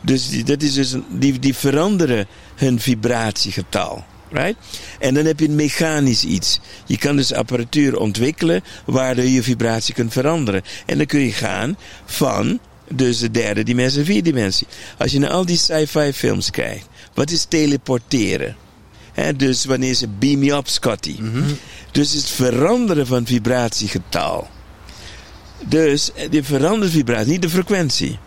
[0.00, 4.04] Dus die, dat is dus een, die, die veranderen hun vibratiegetal.
[4.32, 4.56] Right?
[4.98, 6.60] En dan heb je een mechanisch iets.
[6.86, 10.62] Je kan dus apparatuur ontwikkelen waardoor je vibratie kunt veranderen.
[10.86, 14.66] En dan kun je gaan van dus de derde dimensie en vierde dimensie.
[14.98, 18.56] Als je naar al die sci-fi films kijkt, wat is teleporteren?
[19.12, 21.16] He, dus wanneer ze beam me up, Scotty.
[21.90, 24.48] Dus het veranderen van vibratiegetal.
[25.68, 28.18] Dus je verandert vibratie, niet de frequentie.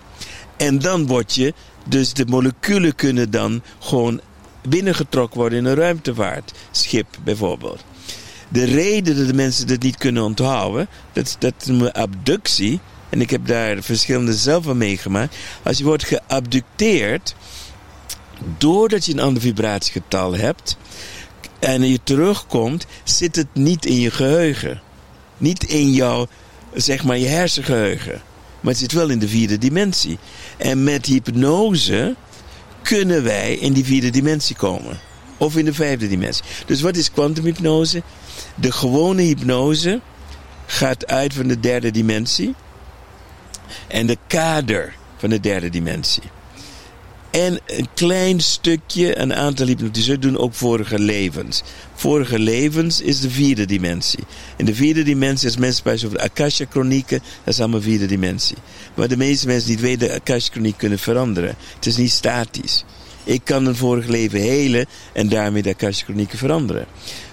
[0.57, 1.53] En dan word je,
[1.86, 4.21] dus de moleculen kunnen dan gewoon
[4.67, 7.84] binnengetrokken worden in een ruimtevaartschip bijvoorbeeld.
[8.49, 12.79] De reden dat de mensen dit niet kunnen onthouden, dat, dat noemen we abductie.
[13.09, 15.36] En ik heb daar verschillende zelf van meegemaakt.
[15.63, 17.36] Als je wordt geabducteerd,
[18.57, 20.77] doordat je een ander vibratiegetal hebt
[21.59, 24.81] en je terugkomt, zit het niet in je geheugen.
[25.38, 26.27] Niet in jouw,
[26.76, 28.21] zeg maar, je hersengeheugen.
[28.61, 30.17] Maar het zit wel in de vierde dimensie.
[30.57, 32.15] En met hypnose
[32.82, 34.99] kunnen wij in die vierde dimensie komen.
[35.38, 36.43] Of in de vijfde dimensie.
[36.65, 38.03] Dus wat is kwantumhypnose?
[38.55, 40.01] De gewone hypnose
[40.65, 42.55] gaat uit van de derde dimensie.
[43.88, 46.24] En de kader van de derde dimensie.
[47.32, 51.63] En een klein stukje, een aantal hypnotiseurs doen ook vorige levens.
[52.03, 54.23] Vorige levens is de vierde dimensie.
[54.57, 58.57] In de vierde dimensie, als mensen over de Akasha-chronieken, dat is allemaal vierde dimensie.
[58.95, 61.55] Maar de meeste mensen niet weten, de Akasha-chroniek kunnen veranderen.
[61.75, 62.85] Het is niet statisch.
[63.23, 66.85] Ik kan een vorig leven helen en daarmee de Akasha-chronieken veranderen.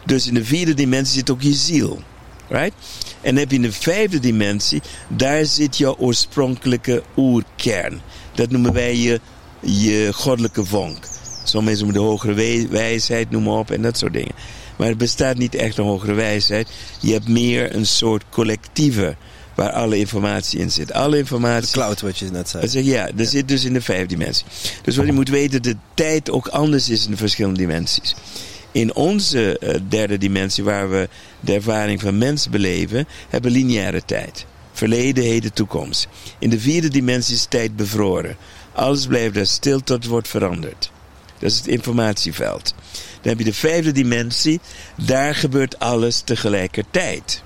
[0.07, 2.03] Dus in de vierde dimensie zit ook je ziel.
[2.49, 2.75] Right?
[3.21, 8.01] En heb je in de vijfde dimensie, daar zit jouw oorspronkelijke oerkern.
[8.35, 9.21] Dat noemen wij je
[9.61, 11.09] je goddelijke vonk.
[11.53, 14.35] Mensen noemen de hogere wijsheid, noem maar op, en dat soort dingen.
[14.81, 16.69] Maar het bestaat niet echt een hogere wijsheid.
[17.01, 19.17] Je hebt meer een soort collectieve
[19.55, 20.93] waar alle informatie in zit.
[20.93, 21.67] Alle informatie.
[21.67, 22.85] De cloud, wat je net zei.
[22.85, 24.47] Ja, dat zit dus in de vijf dimensie.
[24.83, 28.15] Dus wat je moet weten, de tijd ook anders is in de verschillende dimensies.
[28.73, 31.09] In onze uh, derde dimensie, waar we
[31.41, 34.47] de ervaring van mens beleven, hebben we lineaire tijd.
[34.73, 36.09] Verleden, heden, toekomst.
[36.39, 38.37] In de vierde dimensie is tijd bevroren.
[38.73, 40.91] Alles blijft daar stil tot het wordt veranderd.
[41.41, 42.75] Dat is het informatieveld.
[42.93, 44.61] Dan heb je de vijfde dimensie.
[44.97, 47.43] Daar gebeurt alles tegelijkertijd.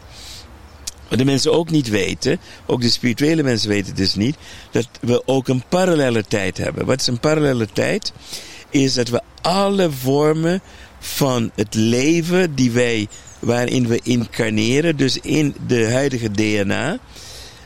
[1.09, 4.36] Wat de mensen ook niet weten, ook de spirituele mensen weten het dus niet,
[4.70, 6.86] dat we ook een parallele tijd hebben.
[6.86, 8.12] Wat is een parallele tijd?
[8.70, 10.62] Is dat we alle vormen
[10.99, 16.99] van het leven die wij, waarin we incarneren, dus in de huidige DNA,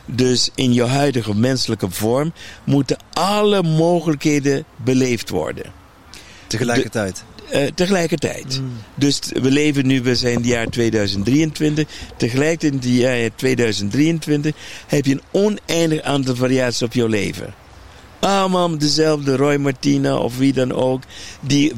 [0.05, 5.78] dus in je huidige menselijke vorm moeten alle mogelijkheden beleefd worden.
[6.49, 7.23] Tegelijkertijd?
[7.51, 8.59] De, uh, tegelijkertijd.
[8.59, 8.71] Mm.
[8.95, 11.87] Dus we leven nu, we zijn in het jaar 2023.
[12.17, 14.55] Tegelijkertijd in het jaar 2023
[14.87, 17.53] heb je een oneindig aantal variaties op jouw leven.
[18.19, 21.03] Allemaal dezelfde Roy Martina of wie dan ook.
[21.41, 21.73] Die,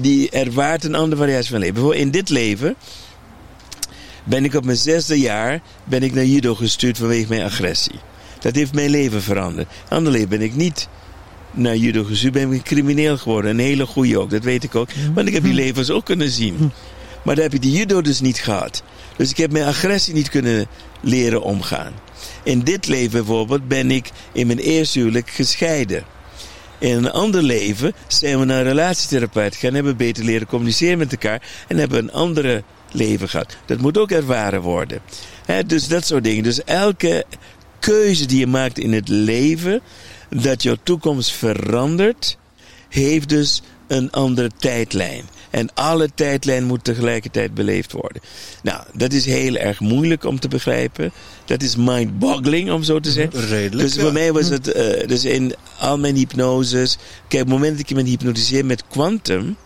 [0.00, 1.74] die ervaart een andere variatie van leven.
[1.74, 2.74] Bijvoorbeeld in dit leven
[4.24, 8.00] ben ik op mijn zesde jaar ben ik naar judo gestuurd vanwege mijn agressie.
[8.40, 9.68] Dat heeft mijn leven veranderd.
[9.88, 10.88] Ander leven ben ik niet
[11.50, 13.50] naar judo gestuurd, ben ik crimineel geworden.
[13.50, 14.88] Een hele goede ook, dat weet ik ook.
[15.14, 16.72] Want ik heb die levens ook kunnen zien.
[17.22, 18.82] Maar daar heb ik die judo dus niet gehad.
[19.16, 20.66] Dus ik heb mijn agressie niet kunnen
[21.00, 21.92] leren omgaan.
[22.42, 26.04] In dit leven bijvoorbeeld ben ik in mijn eerste huwelijk gescheiden.
[26.78, 31.12] In een ander leven zijn we naar een relatietherapeut gaan, hebben beter leren communiceren met
[31.12, 33.56] elkaar en hebben een andere leven gehad.
[33.66, 35.00] Dat moet ook ervaren worden.
[35.66, 36.42] dus dat soort dingen.
[36.42, 37.24] Dus elke
[37.78, 39.80] keuze die je maakt in het leven,
[40.30, 42.36] dat jouw toekomst verandert,
[42.88, 45.24] heeft dus een andere tijdlijn.
[45.50, 48.22] En alle tijdlijn moet tegelijkertijd beleefd worden.
[48.62, 51.12] Nou, dat is heel erg moeilijk om te begrijpen.
[51.44, 53.48] Dat is mind-boggling, om zo te zeggen.
[53.48, 53.88] Redelijk.
[53.88, 56.98] Dus voor mij was het, uh, dus in al mijn hypnoses.
[57.28, 59.56] Kijk, op het moment dat ik me hypnotiseer met quantum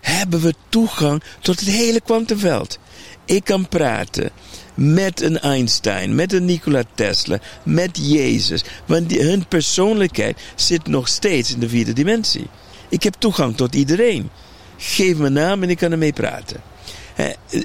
[0.00, 2.78] hebben we toegang tot het hele kwantumveld.
[3.24, 4.30] Ik kan praten
[4.74, 8.64] met een Einstein, met een Nikola Tesla, met Jezus.
[8.86, 12.46] Want die, hun persoonlijkheid zit nog steeds in de vierde dimensie.
[12.88, 14.30] Ik heb toegang tot iedereen.
[14.76, 16.60] Geef me naam en ik kan ermee praten.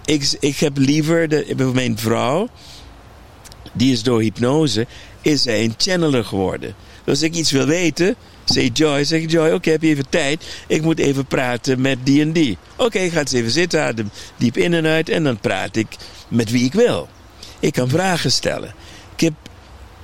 [0.05, 2.47] ik, ik heb liever, de, mijn vrouw,
[3.73, 4.87] die is door hypnose,
[5.21, 6.75] is zij een channeler geworden.
[7.03, 8.15] Dus als ik iets wil weten,
[8.49, 10.43] Zeg Joy, zeg Joy, oké, heb je even tijd?
[10.67, 12.57] Ik moet even praten met die en die.
[12.75, 15.87] Oké, okay, ga eens even zitten, adem diep in en uit en dan praat ik
[16.27, 17.07] met wie ik wil.
[17.59, 18.73] Ik kan vragen stellen.
[19.15, 19.31] Ik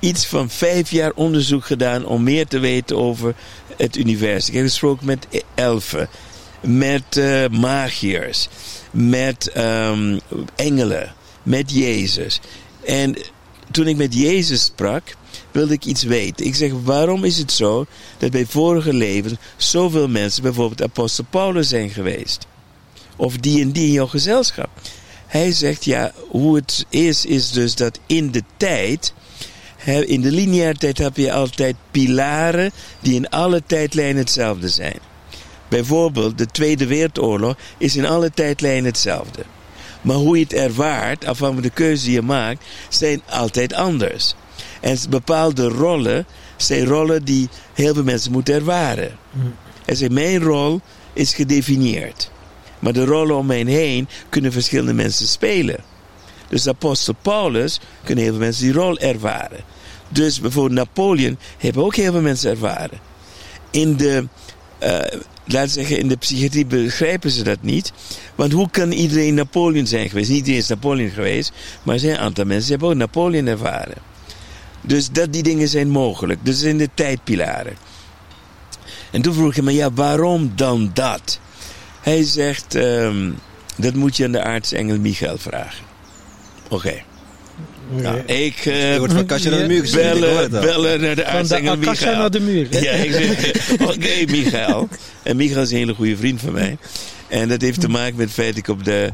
[0.04, 3.34] iets van vijf jaar onderzoek gedaan om meer te weten over
[3.76, 4.48] het universum.
[4.48, 6.08] Ik heb gesproken met elfen,
[6.60, 8.48] met uh, magiërs,
[8.90, 10.20] met um,
[10.54, 12.40] engelen, met Jezus.
[12.84, 13.16] En
[13.70, 15.16] toen ik met Jezus sprak,
[15.50, 16.46] wilde ik iets weten.
[16.46, 17.86] Ik zeg, waarom is het zo
[18.18, 22.46] dat bij vorige levens zoveel mensen, bijvoorbeeld apostel Paulus, zijn geweest?
[23.16, 24.68] Of die en die in jouw gezelschap.
[25.34, 29.12] Hij zegt, ja, hoe het is, is dus dat in de tijd,
[29.84, 32.70] in de lineaire tijd heb je altijd pilaren
[33.00, 34.98] die in alle tijdlijnen hetzelfde zijn.
[35.68, 39.42] Bijvoorbeeld, de Tweede Wereldoorlog is in alle tijdlijnen hetzelfde.
[40.02, 44.34] Maar hoe je het ervaart, afhankelijk van de keuze die je maakt, zijn altijd anders.
[44.80, 46.26] En bepaalde rollen
[46.56, 49.18] zijn rollen die heel veel mensen moeten ervaren.
[49.84, 50.80] En zeg, mijn rol
[51.12, 52.30] is gedefinieerd.
[52.84, 55.84] Maar de rollen om mij heen kunnen verschillende mensen spelen.
[56.48, 59.60] Dus apostel Paulus kunnen heel veel mensen die rol ervaren.
[60.08, 62.98] Dus bijvoorbeeld Napoleon hebben ook heel veel mensen ervaren.
[63.70, 64.26] In de,
[64.82, 67.92] uh, laten zeggen, in de psychiatrie begrijpen ze dat niet.
[68.34, 70.28] Want hoe kan iedereen Napoleon zijn geweest?
[70.28, 73.46] Niet iedereen is Napoleon geweest, maar er zijn een aantal mensen die hebben ook Napoleon
[73.46, 73.98] ervaren.
[74.80, 76.44] Dus dat die dingen zijn mogelijk.
[76.44, 77.76] Dus in de tijdpilaren.
[79.10, 81.40] En toen vroeg ik hem, ja, waarom dan dat?
[82.04, 83.38] Hij zegt, um,
[83.76, 85.84] dat moet je aan de aartsengel Michael vragen.
[86.64, 86.74] Oké.
[86.74, 87.04] Okay.
[87.90, 91.76] Nou, ik uh, wordt van Kastje naar de muur gezien, bellen, bellen naar de aartsengel
[91.76, 92.16] Michael.
[92.16, 92.82] naar de muur.
[92.82, 94.88] Ja, ik zeg, oké okay, Michael.
[95.22, 96.76] En Michael is een hele goede vriend van mij.
[97.28, 99.12] En dat heeft te maken met het feit dat ik op de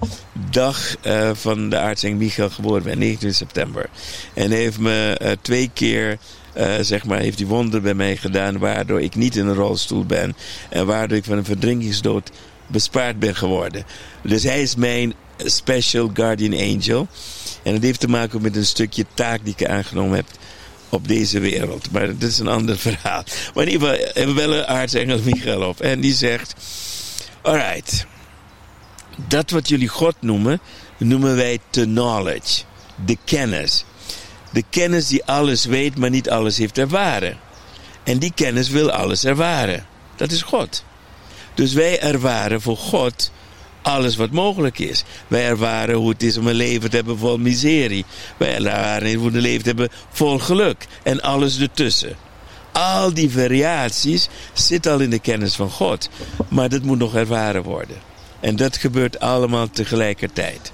[0.50, 3.88] dag uh, van de aartsengel Michael geboren ben, 19 september.
[4.34, 6.18] En hij heeft me uh, twee keer
[6.56, 10.04] uh, zeg maar, heeft die wonder bij mij gedaan, waardoor ik niet in een rolstoel
[10.04, 10.36] ben.
[10.68, 12.30] En waardoor ik van een verdrinkingsdood
[12.70, 13.84] bespaard ben geworden.
[14.22, 17.08] Dus hij is mijn special guardian angel.
[17.62, 20.26] En dat heeft te maken met een stukje taak die ik aangenomen heb
[20.88, 21.90] op deze wereld.
[21.90, 23.22] Maar dat is een ander verhaal.
[23.54, 25.80] Maar in ieder geval hebben we wel een aartsengel Michael op.
[25.80, 26.54] En die zegt...
[27.42, 28.06] Alright.
[29.28, 30.60] Dat wat jullie God noemen,
[30.98, 32.62] noemen wij the knowledge.
[33.04, 33.84] De kennis.
[34.52, 37.38] De kennis die alles weet, maar niet alles heeft ervaren.
[38.04, 39.86] En die kennis wil alles ervaren.
[40.16, 40.84] Dat is God.
[41.54, 43.30] Dus wij ervaren voor God
[43.82, 45.04] alles wat mogelijk is.
[45.28, 48.04] Wij ervaren hoe het is om een leven te hebben vol miserie.
[48.36, 50.86] Wij ervaren hoe een leven te hebben vol geluk.
[51.02, 52.16] En alles ertussen.
[52.72, 56.08] Al die variaties zitten al in de kennis van God.
[56.48, 57.96] Maar dat moet nog ervaren worden.
[58.40, 60.72] En dat gebeurt allemaal tegelijkertijd.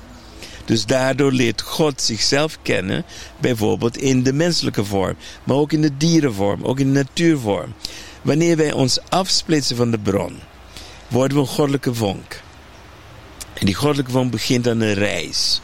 [0.65, 3.05] Dus daardoor leert God zichzelf kennen,
[3.41, 7.75] bijvoorbeeld in de menselijke vorm, maar ook in de dierenvorm, ook in de natuurvorm.
[8.23, 10.39] Wanneer wij ons afsplitsen van de bron,
[11.09, 12.41] worden we een goddelijke vonk.
[13.55, 15.61] En die goddelijke vonk begint aan een reis.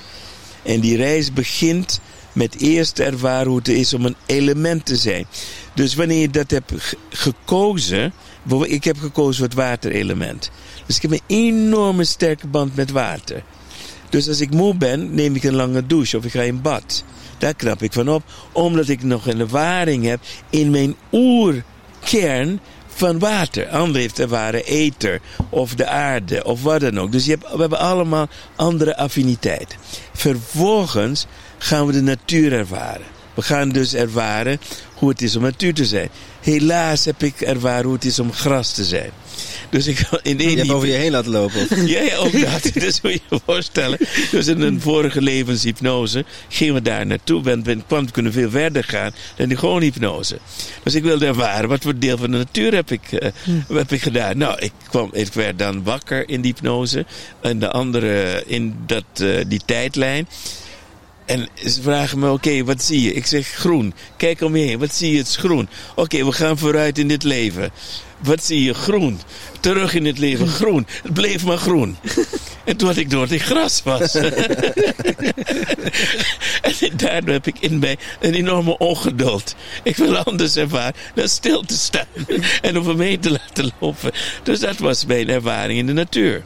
[0.63, 2.01] En die reis begint
[2.33, 5.27] met eerst ervaren hoe het is om een element te zijn.
[5.75, 6.73] Dus wanneer je dat hebt
[7.11, 8.13] gekozen,
[8.63, 10.51] ik heb gekozen voor het waterelement.
[10.87, 13.43] Dus ik heb een enorme sterke band met water.
[14.09, 17.05] Dus als ik moe ben, neem ik een lange douche of ik ga in bad.
[17.39, 18.23] Daar knap ik van op,
[18.53, 20.21] omdat ik nog een ervaring heb
[20.51, 22.61] in mijn oerkern
[22.95, 23.69] van water.
[23.69, 27.13] Ander heeft ervaren ether of de aarde of wat dan ook.
[27.13, 29.77] Dus je hebt, we hebben allemaal andere affiniteit.
[30.13, 31.27] Vervolgens
[31.59, 33.07] gaan we de natuur ervaren.
[33.35, 34.61] We gaan dus ervaren
[34.95, 36.09] hoe het is om natuur te zijn.
[36.41, 39.11] Helaas heb ik ervaren hoe het is om gras te zijn.
[39.71, 40.51] Dus ik in één.
[40.51, 41.87] Je hebt over je heen laten lopen.
[41.87, 42.63] ja, ja, ook dat.
[42.85, 43.99] dus moet je je voorstellen.
[44.31, 47.63] Dus in een vorige levenshypnose gingen we daar naartoe.
[47.87, 50.39] Kwam kunnen veel verder gaan dan die gewoon hypnose.
[50.83, 53.29] Dus ik wilde ervaren wat voor deel van de natuur heb ik, uh,
[53.69, 54.39] heb ik gedaan.
[54.39, 57.07] Nou, ik, kwam, ik werd dan wakker in die hypnose.
[57.41, 60.29] En de andere in dat, uh, die tijdlijn.
[61.25, 63.13] En ze vragen me, oké, wat zie je?
[63.13, 63.95] Ik zeg groen.
[64.17, 65.19] Kijk om je heen, wat zie je?
[65.19, 65.69] Het is groen.
[65.95, 67.71] Oké, we gaan vooruit in dit leven.
[68.23, 68.75] Wat zie je?
[68.75, 69.21] Groen.
[69.61, 70.87] Terug in het leven, groen.
[71.03, 71.97] Het bleef maar groen.
[72.65, 74.15] En toen had ik door dat ik gras was.
[76.65, 79.55] en daardoor heb ik in mij een enorme ongeduld.
[79.83, 82.07] Ik wil anders ervaren dan stil te staan.
[82.63, 84.13] en om me heen te laten lopen.
[84.43, 86.45] Dus dat was mijn ervaring in de natuur.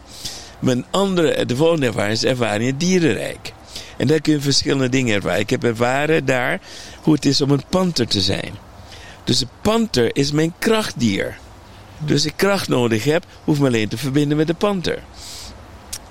[0.58, 3.52] Mijn andere, de volgende ervaring is ervaring in het dierenrijk.
[3.96, 5.40] En daar kun je verschillende dingen ervaren.
[5.40, 6.60] Ik heb ervaren daar
[7.02, 8.54] hoe het is om een panter te zijn.
[9.24, 11.36] Dus een panter is mijn krachtdier.
[11.99, 15.03] Dus ik kracht nodig heb, hoef me alleen te verbinden met de panter.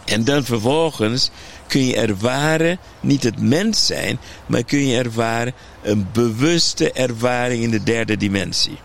[0.05, 1.29] En dan vervolgens
[1.67, 7.71] kun je ervaren, niet het mens zijn, maar kun je ervaren een bewuste ervaring in
[7.71, 8.77] de derde dimensie.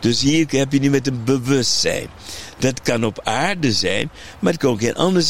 [0.00, 2.06] Dus hier heb je nu met een bewustzijn.
[2.58, 5.24] Dat kan op aarde zijn, maar het kan ook in andere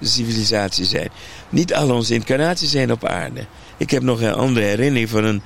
[0.00, 1.08] civilisatie zijn.
[1.48, 3.46] Niet al onze incarnaties zijn op aarde.
[3.76, 5.42] Ik heb nog een andere herinnering van een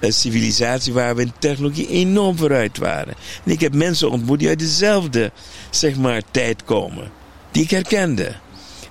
[0.00, 3.14] een civilisatie waar we in technologie enorm vooruit waren.
[3.44, 5.30] En ik heb mensen ontmoet die uit dezelfde
[5.70, 7.10] zeg maar, tijd komen.
[7.50, 8.32] Die ik herkende.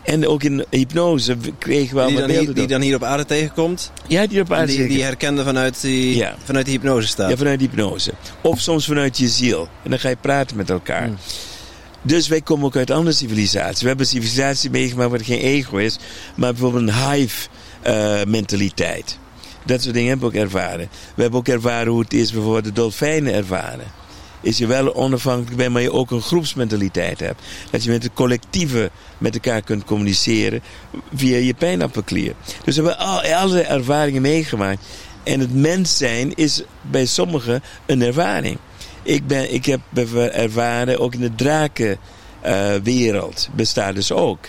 [0.04, 3.92] En ook in hypnose kregen we Die dan, hier, die dan hier op aarde tegenkomt.
[4.08, 6.36] Ja, die op aarde die, die herkende vanuit die, Ja.
[6.44, 7.30] vanuit die hypnose staat.
[7.30, 8.12] Ja, vanuit hypnose.
[8.42, 9.68] Of soms vanuit je ziel.
[9.84, 11.06] En dan ga je praten met elkaar.
[11.06, 11.18] Hmm.
[12.02, 13.82] Dus wij komen ook uit andere civilisaties.
[13.82, 15.98] We hebben een civilisatie meegemaakt waar er geen ego is.
[16.36, 19.18] Maar bijvoorbeeld een hive-mentaliteit.
[19.70, 20.90] Dat soort dingen hebben we ook ervaren.
[21.16, 23.98] We hebben ook ervaren hoe het is bijvoorbeeld de dolfijnen ervaren.
[24.42, 27.42] Is je wel onafhankelijk bent, maar je ook een groepsmentaliteit hebt.
[27.72, 30.62] Dat je met het collectieve met elkaar kunt communiceren
[31.14, 32.34] via je pijnappelklier.
[32.64, 34.86] Dus we hebben al, allerlei ervaringen meegemaakt.
[35.24, 38.58] En het mens zijn is bij sommigen een ervaring.
[39.04, 39.82] Ik, ben, ik heb
[40.32, 44.40] ervaren, ook in de drakenwereld bestaat dus ook.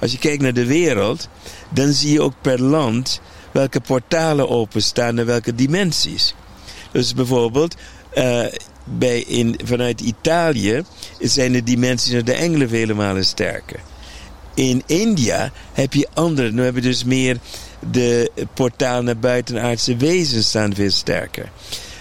[0.00, 1.28] Als je kijkt naar de wereld,
[1.68, 3.20] dan zie je ook per land
[3.52, 6.34] welke portalen openstaan en welke dimensies.
[6.92, 7.76] Dus bijvoorbeeld,
[8.14, 8.44] uh,
[8.84, 10.82] bij in, vanuit Italië
[11.18, 13.80] zijn de dimensies naar de engelen vele malen sterker.
[14.54, 17.38] In India heb je andere, nu hebben dus meer
[17.90, 21.50] de portaal naar buitenaardse wezens staan veel sterker.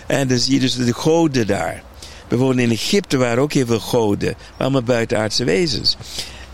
[0.08, 1.84] En dan zie je dus de goden daar.
[2.28, 5.98] Bijvoorbeeld in Egypte waren ook heel veel goden, allemaal buitenaardse wezens.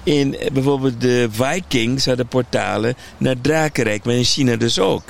[0.04, 5.04] In bijvoorbeeld de Vikings hadden portalen naar Drakenrijk, maar in China dus ook.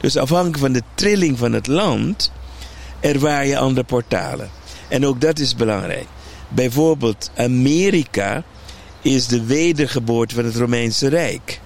[0.00, 2.32] Dus afhankelijk van de trilling van het land
[3.00, 4.50] ervaar je andere portalen.
[4.88, 6.06] En ook dat is belangrijk.
[6.48, 8.42] Bijvoorbeeld Amerika
[9.02, 11.60] is de wedergeboorte van het Romeinse Rijk.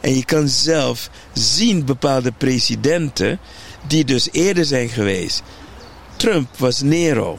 [0.00, 3.38] En je kan zelf zien bepaalde presidenten
[3.86, 5.42] die dus eerder zijn geweest.
[6.16, 7.38] Trump was Nero.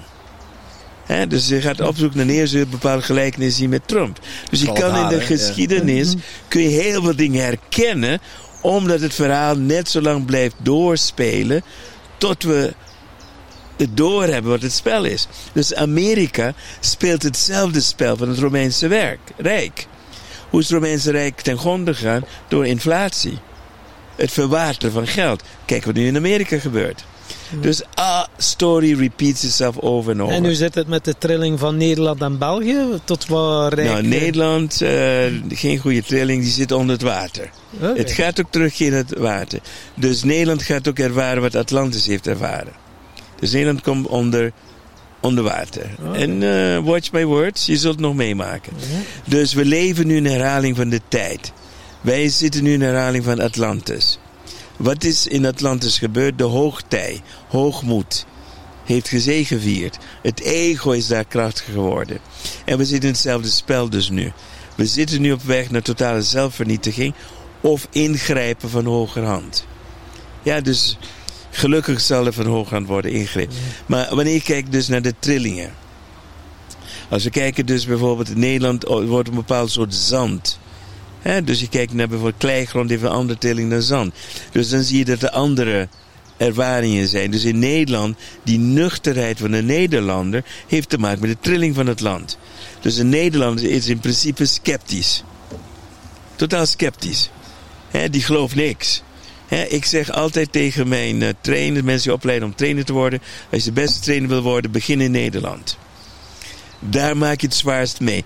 [1.09, 4.19] He, dus je gaat op zoek naar je bepaalde gelijkenis zien met Trump.
[4.49, 6.15] Dus je kan in de geschiedenis
[6.47, 8.19] kun je heel veel dingen herkennen,
[8.61, 11.63] omdat het verhaal net zo lang blijft doorspelen
[12.17, 12.73] tot we
[13.77, 15.27] het doorhebben wat het spel is.
[15.53, 19.87] Dus Amerika speelt hetzelfde spel van het Romeinse werk, Rijk.
[20.49, 22.25] Hoe is het Romeinse Rijk ten gronde gegaan?
[22.47, 23.39] Door inflatie.
[24.15, 25.43] Het verwateren van geld.
[25.65, 27.05] Kijk wat nu in Amerika gebeurt.
[27.61, 30.35] Dus a story repeats itself over en over.
[30.35, 32.77] En hoe zit het met de trilling van Nederland en België?
[33.03, 33.87] Tot waar rijk...
[33.89, 34.89] Nou, Nederland, uh,
[35.49, 37.49] geen goede trilling, die zit onder het water.
[37.77, 37.97] Okay.
[37.97, 39.59] Het gaat ook terug in het water.
[39.93, 42.73] Dus Nederland gaat ook ervaren wat Atlantis heeft ervaren.
[43.39, 44.51] Dus Nederland komt onder,
[45.19, 45.89] onder water.
[46.13, 48.73] En uh, watch my words, je zult het nog meemaken.
[49.25, 51.51] Dus we leven nu in herhaling van de tijd.
[52.01, 54.19] Wij zitten nu in herhaling van Atlantis.
[54.79, 56.37] Wat is in Atlantis gebeurd?
[56.37, 58.25] De hoogtij, hoogmoed,
[58.85, 59.97] heeft gezegevierd.
[60.21, 62.19] Het ego is daar krachtiger geworden.
[62.65, 64.31] En we zitten in hetzelfde spel dus nu.
[64.75, 67.13] We zitten nu op weg naar totale zelfvernietiging
[67.61, 69.65] of ingrijpen van hogerhand.
[70.43, 70.97] Ja, dus
[71.49, 73.55] gelukkig zal er van hogerhand worden ingegrepen.
[73.85, 75.73] Maar wanneer je kijkt dus naar de trillingen.
[77.09, 80.59] Als we kijken dus bijvoorbeeld in Nederland wordt een bepaald soort zand.
[81.43, 84.13] Dus je kijkt naar bijvoorbeeld kleigrond, heeft een andere trilling dan zand.
[84.51, 85.87] Dus dan zie je dat er andere
[86.37, 87.31] ervaringen zijn.
[87.31, 91.87] Dus in Nederland, die nuchterheid van de Nederlander heeft te maken met de trilling van
[91.87, 92.37] het land.
[92.81, 95.23] Dus een Nederlander is in principe sceptisch.
[96.35, 97.29] Totaal sceptisch.
[98.09, 99.03] Die gelooft niks.
[99.67, 103.63] Ik zeg altijd tegen mijn uh, trainers, mensen die opleiden om trainer te worden: als
[103.63, 105.77] je de beste trainer wil worden, begin in Nederland.
[106.79, 108.23] Daar maak je het zwaarst mee.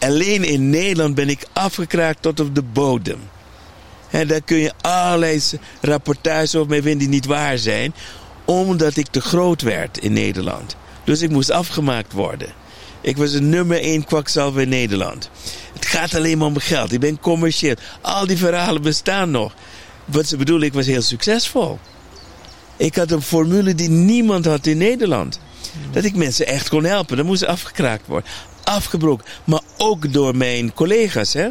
[0.00, 3.20] Alleen in Nederland ben ik afgekraakt tot op de bodem.
[4.10, 5.40] En daar kun je allerlei
[5.80, 7.94] rapportages over mij vinden die niet waar zijn.
[8.44, 10.76] Omdat ik te groot werd in Nederland.
[11.04, 12.48] Dus ik moest afgemaakt worden.
[13.00, 15.30] Ik was de nummer één kwakzalver in Nederland.
[15.72, 16.92] Het gaat alleen maar om geld.
[16.92, 17.74] Ik ben commercieel.
[18.00, 19.54] Al die verhalen bestaan nog.
[20.04, 21.78] Wat ze bedoelen, ik was heel succesvol.
[22.76, 25.40] Ik had een formule die niemand had in Nederland.
[25.92, 27.16] Dat ik mensen echt kon helpen.
[27.16, 28.30] Dat moest afgekraakt worden
[28.64, 29.26] afgebroken.
[29.44, 31.32] Maar ook door mijn collega's.
[31.32, 31.48] Hè?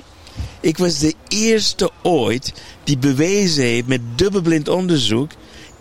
[0.59, 2.53] Ik was de eerste ooit
[2.83, 5.31] die bewezen heeft met dubbelblind onderzoek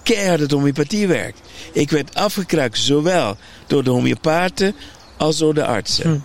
[0.02, 1.40] keihard het homeopathie werkt.
[1.72, 4.74] Ik werd afgekraakt zowel door de homeopaten
[5.16, 6.10] als door de artsen.
[6.10, 6.18] Hm.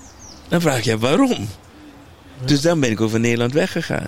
[0.49, 1.47] Dan vraag je waarom?
[2.45, 4.07] Dus dan ben ik over Nederland weggegaan.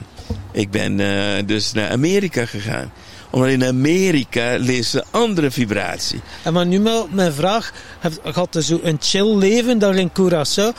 [0.51, 2.91] Ik ben uh, dus naar Amerika gegaan.
[3.35, 6.21] Omdat in Amerika leest een andere vibratie.
[6.43, 7.73] En maar nu maar mijn vraag,
[8.21, 10.73] had je zo een chill leven daar in Curaçao?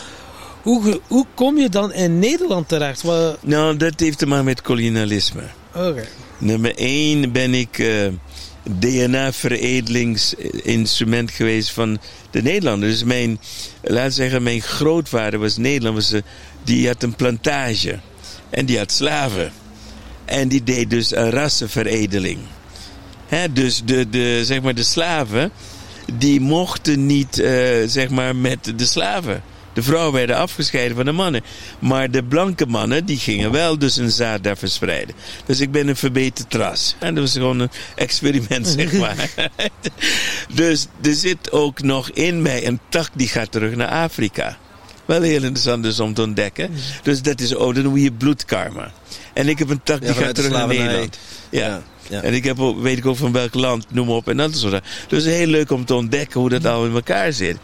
[0.62, 3.02] Hoe, hoe kom je dan in Nederland terecht?
[3.02, 3.38] Wat...
[3.42, 5.42] Nou, dat heeft te maken met kolonialisme.
[5.74, 5.88] Oké.
[5.88, 6.08] Okay.
[6.38, 8.06] Nummer één ben ik uh,
[8.62, 11.98] DNA-veredelingsinstrument geweest van
[12.30, 12.92] de Nederlanders.
[12.92, 13.40] Dus mijn,
[13.82, 16.22] laat zeggen, mijn grootvader was Nederlander.
[16.64, 17.98] Die had een plantage.
[18.50, 19.52] En die had slaven.
[20.26, 22.38] En die deed dus een rassenveredeling.
[23.52, 25.50] Dus de, de, zeg maar de slaven,
[26.12, 27.52] die mochten niet eh,
[27.86, 29.42] zeg maar met de slaven.
[29.72, 31.42] De vrouwen werden afgescheiden van de mannen.
[31.78, 35.14] Maar de blanke mannen, die gingen wel dus een zaad daar verspreiden.
[35.46, 36.96] Dus ik ben een verbeterd ras.
[36.98, 39.30] En dat was gewoon een experiment, zeg maar.
[40.54, 44.58] dus er zit ook nog in mij een tak die gaat terug naar Afrika.
[45.06, 46.70] Wel heel interessant dus om te ontdekken.
[47.02, 48.92] Dus dat is, oh, dan noem je bloedkarma.
[49.32, 50.66] En ik heb een tak die gaat terug naar.
[50.66, 51.18] Nederland.
[51.50, 51.66] Ja.
[51.66, 52.22] Ja, ja.
[52.22, 54.56] En ik heb ook, weet ik ook van welk land, noem maar op en dat
[54.56, 54.86] soort dingen.
[55.08, 57.56] Dus heel leuk om te ontdekken hoe dat al in elkaar zit.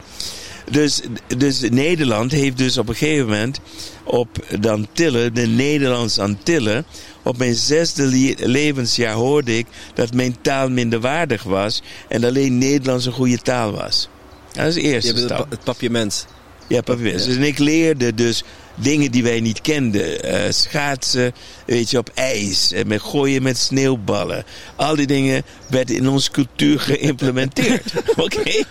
[0.70, 1.00] Dus,
[1.36, 3.60] dus Nederland heeft dus op een gegeven moment
[4.04, 4.28] op
[4.60, 6.84] de Antillen, de Nederlandse Antillen,
[7.22, 12.58] op mijn zesde le- levensjaar hoorde ik dat mijn taal minder waardig was en alleen
[12.58, 14.08] Nederlands een goede taal was.
[14.52, 15.50] Dat is de Je eerste het, stap.
[15.50, 16.26] het papiament.
[16.72, 17.12] Ja, papier.
[17.12, 18.44] Dus en ik leerde dus
[18.74, 20.22] dingen die wij niet kenden.
[20.22, 21.32] Eh, schaatsen,
[21.66, 22.72] weet je, op ijs.
[22.72, 24.44] En met gooien met sneeuwballen.
[24.76, 27.92] Al die dingen werden in onze cultuur geïmplementeerd.
[28.16, 28.64] Oké?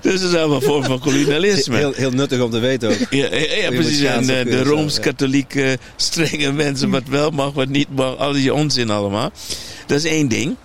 [0.00, 1.76] dus dat is allemaal een vorm van kolonialisme.
[1.76, 2.98] Heel, heel nuttig om te weten ook.
[3.10, 4.00] Ja, ja, precies.
[4.00, 8.54] En eh, de zo, Rooms-Katholieke strenge mensen, wat wel mag, wat niet mag, al die
[8.54, 9.32] onzin allemaal.
[9.86, 10.56] Dat is één ding.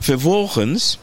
[0.00, 0.98] Vervolgens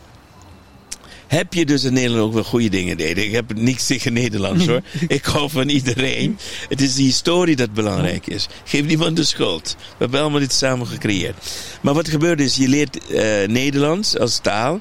[1.27, 3.23] heb je dus in Nederland ook wel goede dingen deden.
[3.23, 4.81] Ik heb niks tegen Nederlands hoor.
[5.07, 6.37] Ik hou van iedereen.
[6.69, 8.47] Het is de historie dat belangrijk is.
[8.63, 9.75] Geef niemand de schuld.
[9.79, 11.35] We hebben allemaal dit samen gecreëerd.
[11.81, 14.79] Maar wat gebeurt is, je leert eh, Nederlands als taal.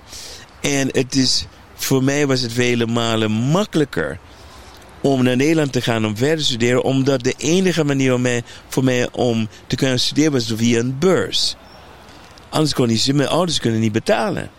[0.60, 4.18] En het is, voor mij was het vele malen makkelijker
[5.00, 6.82] om naar Nederland te gaan om verder te studeren.
[6.82, 10.98] Omdat de enige manier om mij, voor mij om te kunnen studeren was via een
[10.98, 11.56] beurs.
[12.48, 14.50] Anders kon ik, mijn ouders kunnen niet betalen.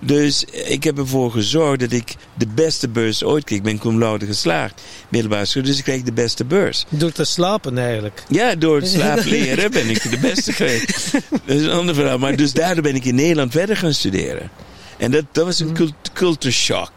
[0.00, 3.58] Dus ik heb ervoor gezorgd dat ik de beste beurs ooit kreeg.
[3.58, 6.84] Ik ben cum laude geslaagd, middelbare school, dus ik kreeg de beste beurs.
[6.88, 8.22] Door te slapen eigenlijk.
[8.28, 11.12] Ja, door het slaap leren ben ik de beste geweest.
[11.46, 12.18] Dat is een ander verhaal.
[12.18, 14.50] Maar dus daardoor ben ik in Nederland verder gaan studeren.
[14.96, 16.92] En dat, dat was een cult culture shock.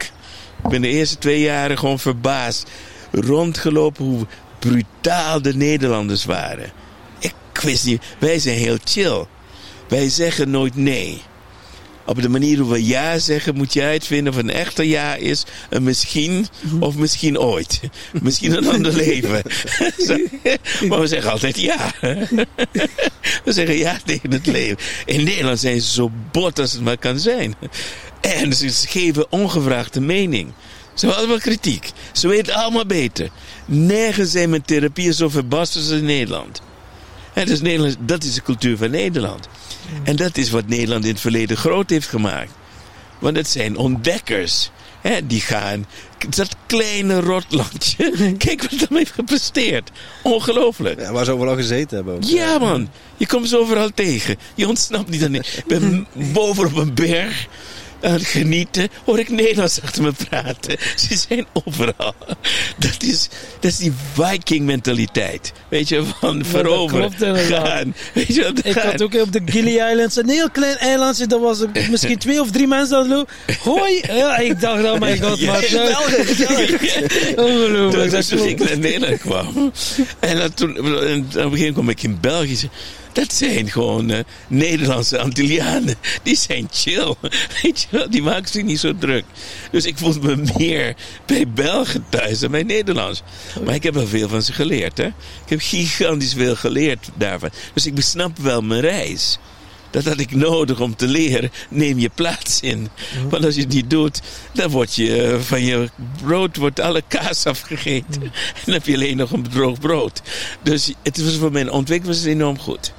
[0.64, 2.70] Ik ben de eerste twee jaren gewoon verbaasd.
[3.12, 4.26] Rondgelopen hoe
[4.60, 6.72] brutaal de Nederlanders waren.
[7.20, 9.26] Ik wist niet, wij zijn heel chill.
[9.88, 11.22] Wij zeggen nooit nee.
[12.08, 15.46] Op de manier hoe we ja zeggen, moet je uitvinden of een echte ja is.
[15.70, 16.48] Een misschien
[16.80, 17.80] of misschien ooit.
[18.22, 19.42] Misschien een ander leven.
[20.90, 21.92] Maar we zeggen altijd ja.
[23.46, 24.78] we zeggen ja tegen het leven.
[25.06, 27.56] In Nederland zijn ze zo bot als het maar kan zijn.
[28.22, 30.52] En ze geven ongevraagde mening.
[30.94, 31.92] Ze hebben allemaal kritiek.
[32.12, 33.30] Ze weten allemaal beter.
[33.66, 36.62] Nergens zijn mijn therapieën zo verbast als in Nederland.
[37.38, 39.48] En dus Nederland, dat is de cultuur van Nederland.
[40.04, 42.52] En dat is wat Nederland in het verleden groot heeft gemaakt.
[43.20, 44.72] Want het zijn ontdekkers.
[45.02, 45.86] Hè, die gaan.
[46.30, 48.12] Dat kleine rotlandje.
[48.38, 49.92] Kijk wat dat heeft gepresteerd.
[50.24, 51.00] Ongelooflijk.
[51.00, 52.16] Ja, waar ze overal gezeten hebben.
[52.16, 52.24] ook.
[52.24, 52.90] Ja, man.
[53.18, 54.36] Je komt ze overal tegen.
[54.56, 55.36] Je ontsnapt niet aan.
[55.62, 57.48] Ik ben boven op een berg
[58.02, 58.90] aan het genieten.
[59.06, 60.78] Hoor ik Nederlands achter me praten.
[60.96, 62.16] Ze zijn overal.
[62.78, 63.30] Dat is,
[63.60, 65.54] dat is die Viking mentaliteit.
[65.70, 67.00] Weet je, van veroveren.
[67.10, 67.68] klopt inderdaad.
[67.68, 67.96] gaan.
[68.14, 68.54] Weet je?
[68.64, 68.92] Ik gaan.
[68.92, 71.28] had ook op de Gili Islands een heel klein eilandje.
[71.28, 73.28] Dat was misschien twee of drie mensen aan het.
[73.60, 74.02] Hoi!
[74.08, 75.86] Ja, ik dacht, oh my god, Ja, maar zo-
[77.36, 77.92] Ongelooflijk.
[77.92, 79.72] Toen dat was toen ik naar Nederland kwam.
[80.20, 80.84] En dan toen, en
[81.20, 82.70] op een gegeven moment kwam ik in België.
[83.18, 85.96] Dat zijn gewoon eh, Nederlandse Antillianen.
[86.24, 87.16] Die zijn chill.
[87.62, 89.24] Weet je wel, die maken zich niet zo druk.
[89.72, 90.96] Dus ik voelde me meer
[91.26, 93.22] bij Belgen thuis dan bij Nederlands.
[93.66, 94.98] Maar ik heb wel veel van ze geleerd.
[94.98, 95.06] Hè?
[95.06, 97.50] Ik heb gigantisch veel geleerd daarvan.
[97.74, 99.40] Dus ik besnap wel mijn reis.
[99.90, 101.52] Dat had ik nodig om te leren.
[101.70, 102.90] Neem je plaats in.
[103.30, 104.22] Want als je het niet doet,
[104.54, 105.90] dan wordt je eh, van je
[106.24, 108.22] brood wordt alle kaas afgegeten.
[108.22, 110.22] En dan heb je alleen nog een droog brood.
[110.64, 112.94] Dus het was voor mijn ontwikkeling enorm goed.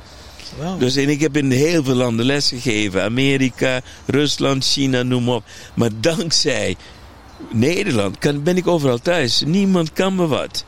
[0.78, 3.02] Dus en ik heb in heel veel landen lesgegeven.
[3.02, 5.44] Amerika, Rusland, China, noem maar op.
[5.74, 6.76] Maar dankzij
[7.52, 9.42] Nederland kan, ben ik overal thuis.
[9.46, 10.64] Niemand kan me wat.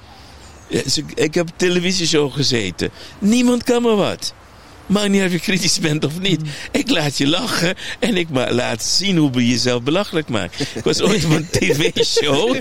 [1.14, 2.90] Ik heb op televisieshow gezeten.
[3.18, 4.34] Niemand kan me wat.
[4.86, 6.40] Maakt niet of je kritisch bent of niet.
[6.72, 10.60] Ik laat je lachen en ik laat zien hoe je jezelf belachelijk maakt.
[10.74, 12.56] Ik was ooit op een tv-show.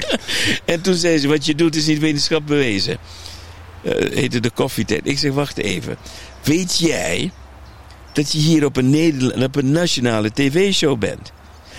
[0.66, 2.98] en toen zei ze, wat je doet is niet wetenschap bewezen.
[3.84, 5.02] Eh heette de koffietijd.
[5.04, 5.98] Ik zeg, wacht even.
[6.44, 7.32] Weet jij
[8.14, 11.32] dat je hier op een, op een nationale tv-show bent?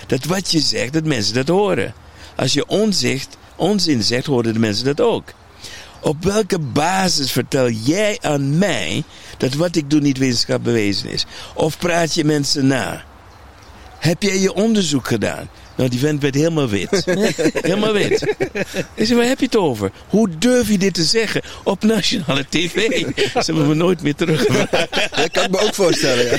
[0.06, 1.94] Dat wat je zegt, dat mensen dat horen.
[2.36, 2.66] Als je
[3.56, 5.32] onzin zegt, horen de mensen dat ook.
[6.00, 9.04] Op welke basis vertel jij aan mij
[9.36, 11.26] dat wat ik doe niet wetenschap bewezen is?
[11.54, 13.04] Of praat je mensen na?
[13.98, 15.48] Heb jij je onderzoek gedaan?
[15.80, 17.04] Nou, die vent werd helemaal wit.
[17.62, 18.34] helemaal wit.
[18.94, 19.90] Ik zei, waar heb je het over?
[20.08, 22.88] Hoe durf je dit te zeggen op nationale tv?
[23.16, 24.70] Ze hebben me nooit meer teruggevraagd.
[25.16, 26.38] Dat kan ik me ook voorstellen, ja.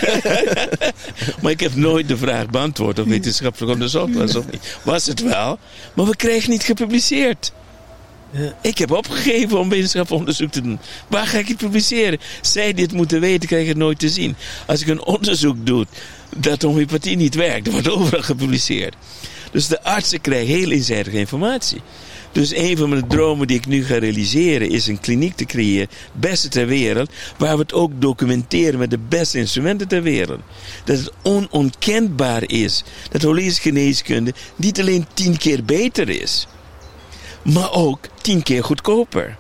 [1.42, 4.78] Maar ik heb nooit de vraag beantwoord of wetenschappelijk onderzocht was of niet.
[4.84, 5.60] Was het wel,
[5.94, 7.52] maar we kregen niet gepubliceerd.
[8.32, 8.54] Ja.
[8.62, 10.80] Ik heb opgegeven om wetenschappelijk te doen.
[11.08, 12.20] Waar ga ik het publiceren?
[12.42, 14.36] Zij die het moeten weten, krijgen het nooit te zien.
[14.66, 15.86] Als ik een onderzoek doe
[16.36, 18.96] dat homeopathie niet werkt, dan wordt overal gepubliceerd.
[19.52, 21.82] Dus de artsen krijgen heel eenzijdige informatie.
[22.32, 25.90] Dus een van mijn dromen die ik nu ga realiseren is een kliniek te creëren,
[26.14, 30.40] beste ter wereld, waar we het ook documenteren met de beste instrumenten ter wereld.
[30.84, 36.48] Dat het onontkenbaar is dat holistische geneeskunde niet alleen tien keer beter is,
[37.44, 39.38] maar ook tien keer goedkoper.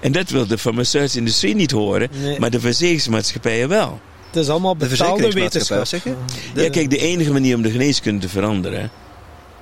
[0.00, 2.38] En dat wil de farmaceutische industrie niet horen, Nee.
[2.38, 4.00] maar de verzekeringsmaatschappijen wel.
[4.32, 5.84] Het is allemaal De betaalde wetenschap.
[5.84, 6.14] zeg je?
[6.54, 8.90] Ja, kijk, de enige manier om de geneeskunde te veranderen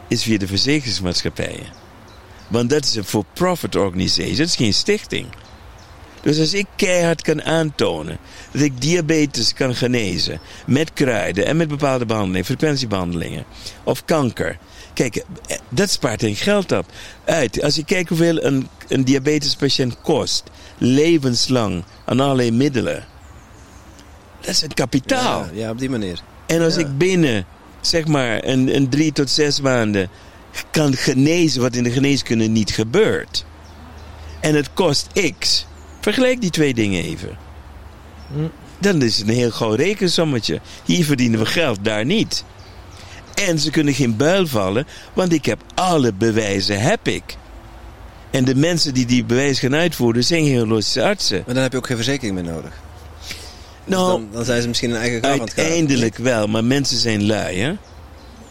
[0.09, 1.66] is via de verzekeringsmaatschappijen.
[2.49, 5.27] Want dat is een for-profit organisatie, dat is geen stichting.
[6.23, 8.18] Dus als ik keihard kan aantonen
[8.53, 13.45] dat ik diabetes kan genezen met kruiden en met bepaalde behandelingen, frequentiebehandelingen
[13.85, 14.59] of kanker.
[14.95, 16.87] Kijk, eh, dat spaart een geld op.
[17.25, 17.62] Uit.
[17.62, 20.43] Als je kijkt hoeveel een, een diabetespatiënt kost,
[20.79, 23.05] levenslang aan allerlei middelen.
[24.41, 25.41] Dat is het kapitaal.
[25.45, 26.20] Ja, ja, op die manier.
[26.47, 26.80] En als Ja.
[26.80, 27.45] ik binnen,
[27.80, 30.09] zeg maar, een, een drie tot zes maanden
[30.70, 33.45] kan genezen wat in de geneeskunde niet gebeurt.
[34.41, 35.07] En het kost
[35.38, 35.66] x.
[36.01, 37.36] Vergelijk die twee dingen even.
[38.32, 38.47] Hm.
[38.78, 40.61] Dan is het een heel gauw rekensommetje.
[40.84, 42.45] Hier verdienen we geld, daar niet.
[43.34, 47.22] En ze kunnen geen buil vallen, want ik heb alle bewijzen, heb ik.
[48.30, 51.43] En de mensen die die bewijs gaan uitvoeren, zijn geen holistische artsen.
[51.47, 52.72] Maar dan heb je ook geen verzekering meer nodig.
[53.85, 55.39] Dus Nou, dan, dan zijn ze misschien een eigen graf.
[55.39, 57.72] Uiteindelijk wel, maar mensen zijn lui, hè?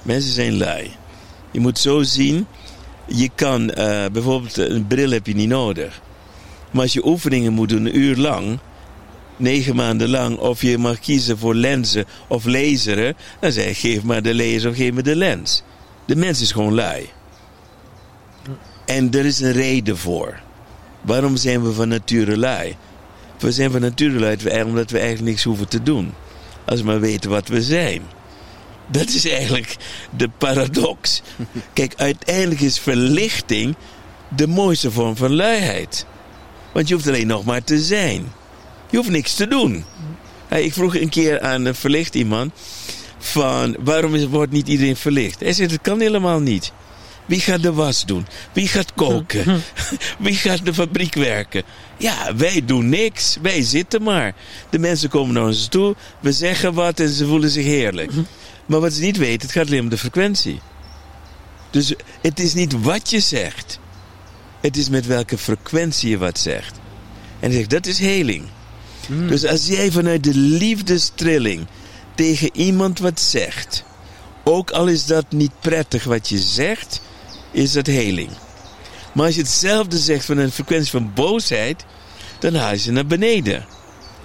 [0.02, 0.92] Mensen zijn lui.
[1.52, 2.46] Je moet zo zien,
[3.08, 6.02] je kan eh, bijvoorbeeld een bril heb je niet nodig.
[6.72, 8.60] Maar als je oefeningen moet doen, een uur lang,
[9.38, 14.04] negen maanden lang, of je mag kiezen voor lenzen of laseren, dan zeg je geef
[14.04, 15.64] maar de laser of geef me de lens.
[16.06, 17.10] De mens is gewoon lui.
[18.86, 20.40] En er is een reden voor.
[21.02, 22.76] Waarom zijn we van nature lui?
[23.40, 26.14] We zijn van nature lui omdat we eigenlijk niks hoeven te doen.
[26.66, 28.02] Als we maar weten wat we zijn.
[28.88, 29.76] Dat is eigenlijk
[30.18, 31.22] de paradox.
[31.74, 33.76] Kijk, uiteindelijk is verlichting
[34.36, 36.06] de mooiste vorm van luiheid.
[36.74, 38.32] Want je hoeft alleen nog maar te zijn.
[38.90, 39.86] Je hoeft niks te doen.
[40.50, 42.52] Ik vroeg een keer aan een verlicht iemand
[43.18, 45.40] van waarom wordt niet iedereen verlicht?
[45.40, 46.72] Hij zei, dat kan helemaal niet.
[47.30, 48.26] Wie gaat de was doen?
[48.54, 49.62] Wie gaat koken?
[50.20, 51.64] Wie gaat de fabriek werken?
[51.98, 53.38] Ja, wij doen niks.
[53.42, 54.36] Wij zitten maar.
[54.70, 55.96] De mensen komen naar ons toe.
[56.20, 58.12] We zeggen wat en ze voelen zich heerlijk.
[58.66, 60.60] Maar wat ze niet weten, het gaat alleen om de frequentie.
[61.70, 63.80] Dus het is niet wat je zegt.
[64.62, 66.80] Het is met welke frequentie je wat zegt.
[67.40, 68.46] En zegt, dat is heling.
[69.28, 71.68] Dus als jij vanuit de liefdestrilling
[72.16, 73.84] tegen iemand wat zegt,
[74.44, 77.02] ook al is dat niet prettig wat je zegt,
[77.52, 78.30] is dat heling.
[79.14, 81.86] Maar als je hetzelfde zegt van een frequentie van boosheid,
[82.40, 83.66] dan haal je ze naar beneden.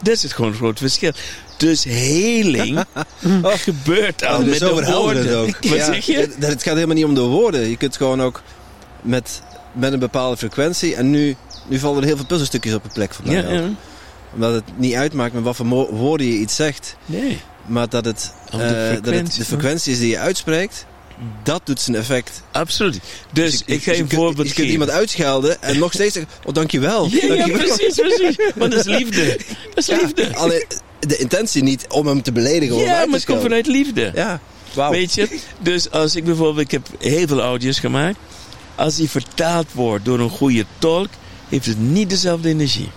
[0.03, 1.13] Dat is het gewoon een groot verschil.
[1.57, 2.85] Dus heling
[3.43, 5.39] gebeurt al Oh, met dus zo de woorden.
[5.39, 5.47] ook.
[5.61, 6.17] Wat Ja, zeg je?
[6.17, 7.69] Het, het gaat helemaal niet om de woorden.
[7.69, 8.43] Je kunt gewoon ook
[9.03, 10.95] met, met een bepaalde frequentie.
[10.95, 11.37] En nu,
[11.69, 13.53] nu vallen er heel veel puzzelstukjes op een plek voor mij.
[13.55, 13.63] Ja.
[14.35, 16.97] Omdat het niet uitmaakt met wat voor woorden je iets zegt.
[17.07, 17.41] Nee.
[17.67, 20.87] Maar dat het, de eh, dat het de frequentie is die je uitspreekt.
[21.43, 22.43] Dat doet zijn effect.
[22.53, 23.01] Absoluut.
[23.33, 26.55] Dus, ik ga je een voorbeeld Je kunt iemand uitschelden en nog steeds zeggen: Oh,
[26.55, 27.09] dankjewel.
[27.11, 27.59] Ja, ja, dankjewel.
[27.77, 28.37] precies, precies.
[28.55, 29.25] Want dat is liefde.
[29.75, 30.37] Dat is Ja, liefde.
[30.37, 30.65] alleen
[31.01, 32.77] de intentie niet om hem te beledigen.
[32.77, 34.11] Ja, maar het komt vanuit liefde.
[34.15, 34.41] Ja,
[34.75, 34.91] wauw.
[34.91, 35.39] Weet je?
[35.61, 38.19] Dus als ik bijvoorbeeld, ik heb heel veel audio's gemaakt.
[38.75, 41.09] Als die vertaald wordt door een goede tolk,
[41.49, 42.91] heeft het niet dezelfde energie.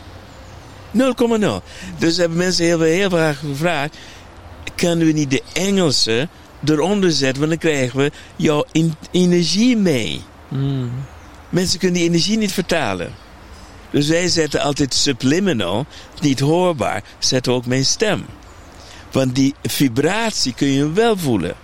[0.93, 0.99] 0,0.
[1.97, 3.95] Dus hebben mensen heel, heel vaak gevraagd:
[4.75, 6.27] kunnen we niet de Engelse
[6.65, 7.39] eronder zetten?
[7.39, 8.65] Want dan krijgen we jouw
[9.11, 10.21] energie mee.
[10.47, 10.91] Hmm.
[11.49, 13.13] Mensen kunnen die energie niet vertalen.
[13.91, 15.85] Dus wij zetten altijd subliminal,
[16.21, 18.25] niet hoorbaar, zetten we ook mijn stem.
[19.11, 21.55] Want die vibratie kun je wel voelen.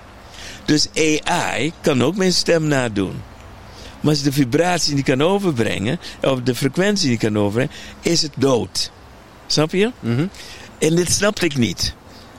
[0.65, 3.21] Dus AI kan ook mijn stem nadoen.
[4.01, 8.21] Maar als je de vibratie niet kan overbrengen, of de frequentie niet kan overbrengen, is
[8.21, 8.91] het dood.
[9.47, 9.91] Snap je?
[9.99, 10.27] Mhm.
[10.79, 11.93] En dit snapte ik niet.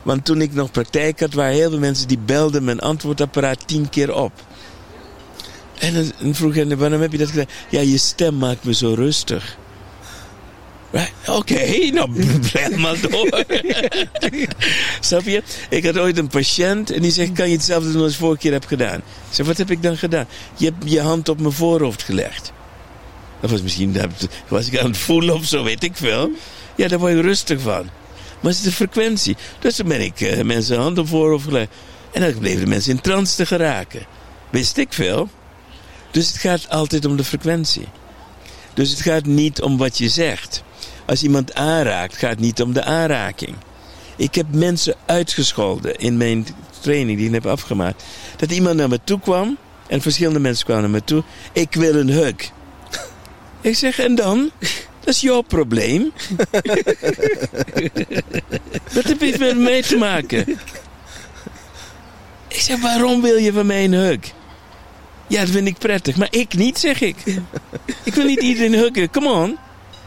[0.05, 3.89] Want toen ik nog praktijk had, waren heel veel mensen die belden mijn antwoordapparaat tien
[3.89, 4.33] keer op.
[5.79, 7.49] En dan vroeg hij, waarom heb je dat gedaan?
[7.71, 9.57] Ja, je stem maakt me zo rustig.
[11.27, 11.61] Oké,
[11.93, 12.11] nou
[12.53, 13.45] blijf maar door.
[15.01, 15.43] Snap je?
[15.69, 18.53] Ik had ooit een patiënt en die zegt: Kan je hetzelfde doen als vorige keer
[18.53, 18.99] heb gedaan?
[18.99, 20.27] Ik zeg: Wat heb ik dan gedaan?
[20.57, 22.53] Je hebt je hand op mijn voorhoofd gelegd.
[23.41, 26.31] Dat was misschien, dat was ik aan het voelen of zo, weet ik veel.
[26.77, 27.91] Ja, daar word je rustig van.
[28.45, 29.37] Maar het is de frequentie.
[29.59, 31.71] Dus dan ben ik uh, mensen hand op voorhoofd gelegd.
[32.13, 34.07] En dan bleven de mensen in trance te geraken.
[34.51, 35.29] Wist ik veel.
[36.11, 37.89] Dus het gaat altijd om de frequentie.
[38.75, 40.63] Dus het gaat niet om wat je zegt.
[41.07, 43.55] Als iemand aanraakt, gaat het niet om de aanraking.
[44.17, 46.47] Ik heb mensen uitgescholden in mijn
[46.81, 48.05] training die ik heb afgemaakt.
[48.37, 49.57] Dat iemand naar me toe kwam,
[49.87, 51.23] en verschillende mensen kwamen naar me toe.
[51.53, 52.35] Ik wil een hug.
[53.61, 54.51] ik zeg, en dan?
[55.05, 56.13] Dat is jouw probleem.
[58.95, 60.59] Wat heb je met mij te maken?
[62.49, 64.19] Ik zeg, waarom wil je van mij een hug?
[65.27, 66.17] Ja, dat vind ik prettig.
[66.17, 67.17] Maar ik niet, zeg ik.
[68.03, 69.11] Ik wil niet iedereen huggen.
[69.11, 69.59] Come on.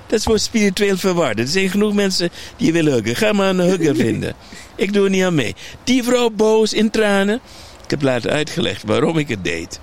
[0.08, 1.46] Dat is voor spiritueel verwarden.
[1.46, 3.16] Er zijn genoeg mensen die je willen huggen.
[3.16, 4.34] Ga maar een hugger vinden.
[4.76, 5.56] Ik doe er niet aan mee.
[5.84, 7.40] Die vrouw boos in tranen.
[7.84, 9.80] Ik heb later uitgelegd waarom ik het deed.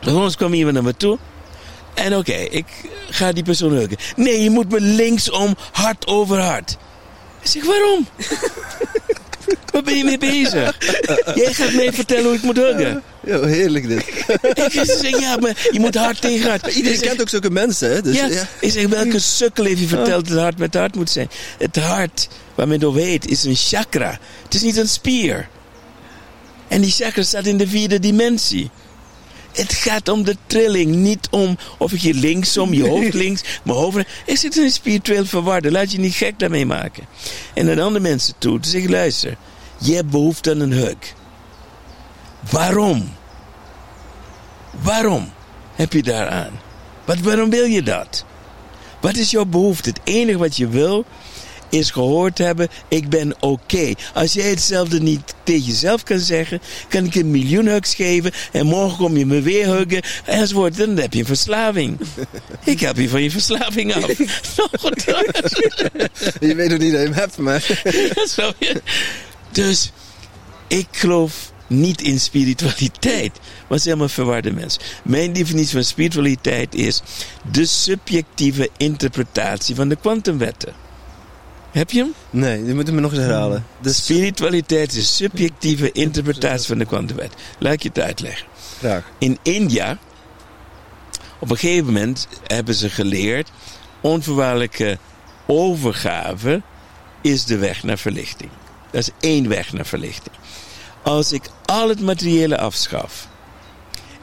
[0.00, 1.18] Vervolgens kwam iemand naar me toe.
[1.94, 2.66] En oké, ik
[3.10, 3.96] ga die persoon huggen.
[4.16, 6.76] Nee, je moet me linksom, hard over hard.
[7.42, 8.06] Ik zeg, waarom?
[9.72, 10.78] Waar ben je mee bezig?
[11.34, 13.02] Jij gaat mij vertellen hoe ik moet huggen.
[13.26, 14.06] Ja, heerlijk dit.
[14.72, 16.66] Ik zeg, ja, maar je moet hard tegen hard.
[16.66, 18.02] Iedereen kent ook zulke mensen, hè?
[18.02, 18.48] Dus, ja, ja.
[18.60, 21.30] Ik zeg, welke sukkel heeft je verteld dat het hart met hart moet zijn?
[21.58, 24.18] Het hart, waar men door weet, is een chakra.
[24.44, 25.48] Het is niet een spier.
[26.68, 28.70] En die chakra staat in de vierde dimensie.
[29.52, 33.78] Het gaat om de trilling, niet om of ik je linksom, je hoofd links, mijn
[33.78, 33.98] hoofd.
[34.26, 35.70] Ik zit in een spiritueel verwarde.
[35.70, 37.06] Laat je niet gek daarmee maken.
[37.54, 39.36] En naar andere mensen toe, te zeggen: luister,
[39.78, 40.96] je hebt behoefte aan een hug.
[42.50, 43.12] Waarom?
[44.82, 45.32] Waarom
[45.74, 46.60] heb je daaraan?
[47.04, 48.24] Wat, waarom wil je dat?
[49.00, 49.88] Wat is jouw behoefte?
[49.88, 51.04] Het enige wat je wil
[51.72, 53.92] is gehoord hebben, ik ben oké.
[54.14, 58.66] Als jij hetzelfde niet tegen jezelf kan zeggen, kan ik een miljoen hugs geven en
[58.66, 60.76] morgen kom je me weer huggen enzovoort.
[60.76, 61.98] Dan heb je een verslaving.
[62.64, 64.06] ik help je van je verslaving af.
[66.40, 67.82] je weet nog niet dat je hem hebt, maar...
[69.50, 69.92] dus
[70.66, 73.38] ik geloof niet in spiritualiteit.
[73.68, 74.82] Maar zijn helemaal verwarde mensen.
[75.04, 77.02] Mijn definitie van spiritualiteit is
[77.52, 80.82] de subjectieve interpretatie van de kwantumwetten.
[81.72, 82.14] Heb je hem?
[82.30, 83.66] Nee, die moeten me nog eens herhalen.
[83.80, 87.34] De spiritualiteit is subjectieve interpretatie van de kwantumwet.
[87.58, 88.46] Laat ik je het uitleggen.
[88.78, 89.10] Graag.
[89.18, 89.98] In India,
[91.38, 93.50] op een gegeven moment hebben ze geleerd...
[94.00, 94.98] onvoorwaardelijke
[95.46, 96.62] overgave
[97.20, 98.50] is de weg naar verlichting.
[98.90, 100.34] Dat is één weg naar verlichting.
[101.02, 103.28] Als ik al het materiële afschaf...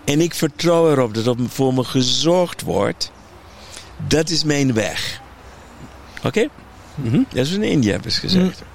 [0.04, 3.12] en ik vertrouw erop dat er voor me gezorgd wordt...
[4.08, 5.22] dat is mijn weg.
[6.24, 6.48] Oké?
[7.04, 7.26] Mm -hmm.
[7.30, 8.62] Dat is in India hebben ze gezegd.
[8.62, 8.68] Mm.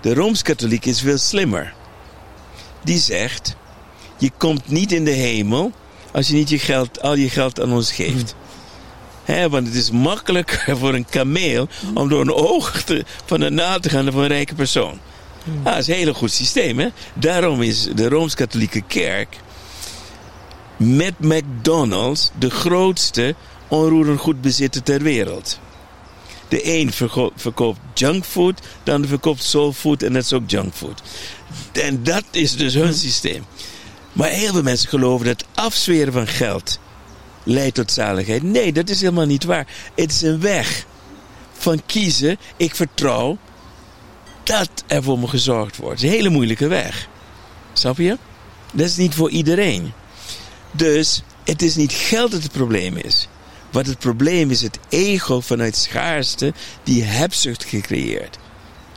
[0.00, 1.74] De Rooms-Katholiek is veel slimmer.
[2.84, 3.56] Die zegt:
[4.18, 5.72] Je komt niet in de hemel
[6.12, 8.34] als je niet je geld, al je geld aan ons geeft.
[9.26, 9.48] Mm.
[9.48, 13.82] want het is makkelijker voor een kameel om door een oog te, van een naald
[13.82, 14.98] te gaan dan voor een rijke persoon.
[15.44, 15.58] Mm.
[15.66, 16.78] Ah, dat is een heel goed systeem.
[16.78, 16.88] Hè?
[17.14, 19.36] Daarom is de Rooms-Katholieke Kerk
[20.76, 23.34] met McDonald's de grootste
[23.68, 25.58] onroerend goedbezitter ter wereld.
[26.52, 26.92] De een
[27.36, 31.02] verkoopt junkfood, de ander verkoopt soulfood en dat is ook junkfood.
[31.72, 33.44] En dat is dus hun systeem.
[34.12, 36.78] Maar heel veel mensen geloven dat afzweren van geld
[37.42, 38.42] leidt tot zaligheid.
[38.42, 39.66] Nee, dat is helemaal niet waar.
[39.94, 40.86] Het is een weg
[41.52, 43.38] van kiezen, ik vertrouw
[44.42, 46.00] dat er voor me gezorgd wordt.
[46.00, 47.08] Het is een hele moeilijke weg.
[47.72, 48.18] Snap je?
[48.72, 49.92] Dat is niet voor iedereen.
[50.70, 53.28] Dus het is niet geld dat het probleem is.
[53.72, 58.38] Wat het probleem is, het ego vanuit schaarste die hebzucht gecreëerd.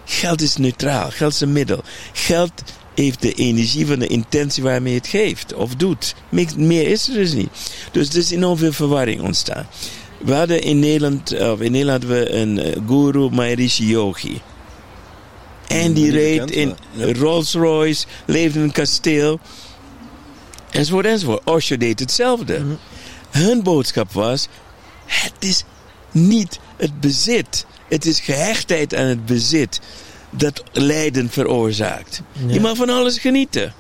[0.06, 1.84] Geld is neutraal, geld is een middel.
[2.14, 2.52] Geld
[2.96, 6.16] heeft de energie van de intentie waarmee het geeft of doet.
[6.56, 7.50] Meer is er dus niet.
[7.92, 9.68] Dus er is enorm veel verwarring ontstaan.
[10.18, 14.42] We hadden in Nederland, of in Nederland hadden we een eh, guru Maharishi Yogi.
[15.68, 19.40] En die reed in Rolls Royce, leefde in een kasteel.
[20.70, 21.42] Enzovoort, enzovoort.
[21.44, 22.60] Osho deed hetzelfde.
[22.60, 22.74] Mhm.
[23.30, 24.48] Hun boodschap was,
[25.06, 25.64] het is
[26.12, 27.66] niet het bezit.
[27.88, 29.80] Het is gehechtheid aan het bezit
[30.30, 32.22] dat lijden veroorzaakt.
[32.48, 33.74] Je mag van alles genieten.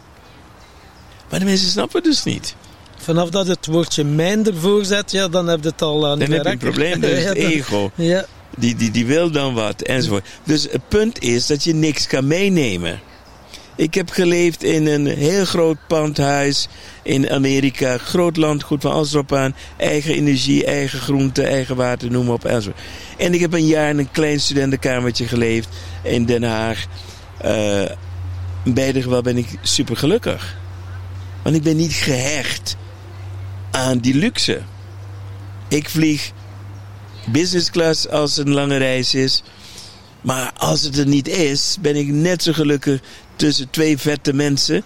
[1.30, 2.56] Maar de mensen snappen het dus niet.
[2.98, 6.32] Vanaf dat het woordje mijn ervoor zet, ja, dan heb je het al aan Dan
[6.32, 7.92] heb je een probleem, dat is het ego.
[7.96, 8.26] Ja.
[8.58, 10.26] Die, die, die wil dan wat, enzovoort.
[10.44, 13.00] Dus het punt is dat je niks kan meenemen.
[13.76, 16.68] Ik heb geleefd in een heel groot pandhuis
[17.04, 17.98] in Amerika.
[17.98, 19.56] Groot landgoed van alles erop aan.
[19.78, 22.46] Eigen energie, eigen groente, eigen water, noem maar op.
[22.46, 22.82] Enzovoort.
[23.18, 25.70] En ik heb een jaar in een klein studentenkamertje geleefd
[26.04, 26.86] in Den Haag.
[27.46, 27.82] Uh,
[28.64, 30.58] in beide gevallen ben ik super gelukkig.
[31.42, 32.76] Want ik ben niet gehecht
[33.72, 34.62] aan die luxe.
[35.68, 36.32] Ik vlieg
[37.26, 39.44] business class als het een lange reis is.
[40.22, 43.02] Maar als het er niet is, ben ik net zo gelukkig
[43.36, 44.84] tussen twee vette mensen.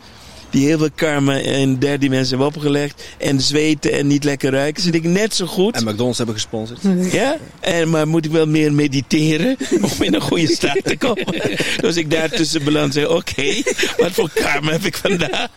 [0.49, 3.03] Die heel veel karma en derde dimensie hebben opgelegd.
[3.17, 4.83] En zweten en niet lekker ruiken.
[4.83, 5.75] Zit ik net zo goed.
[5.75, 6.79] En McDonald's hebben gesponsord.
[7.11, 9.57] Ja, en, maar moet ik wel meer mediteren
[9.97, 11.41] om in een goede staat te komen.
[11.81, 13.61] dus ik daar tussen balans zeg, oké,
[13.97, 15.47] wat voor karma heb ik vandaag?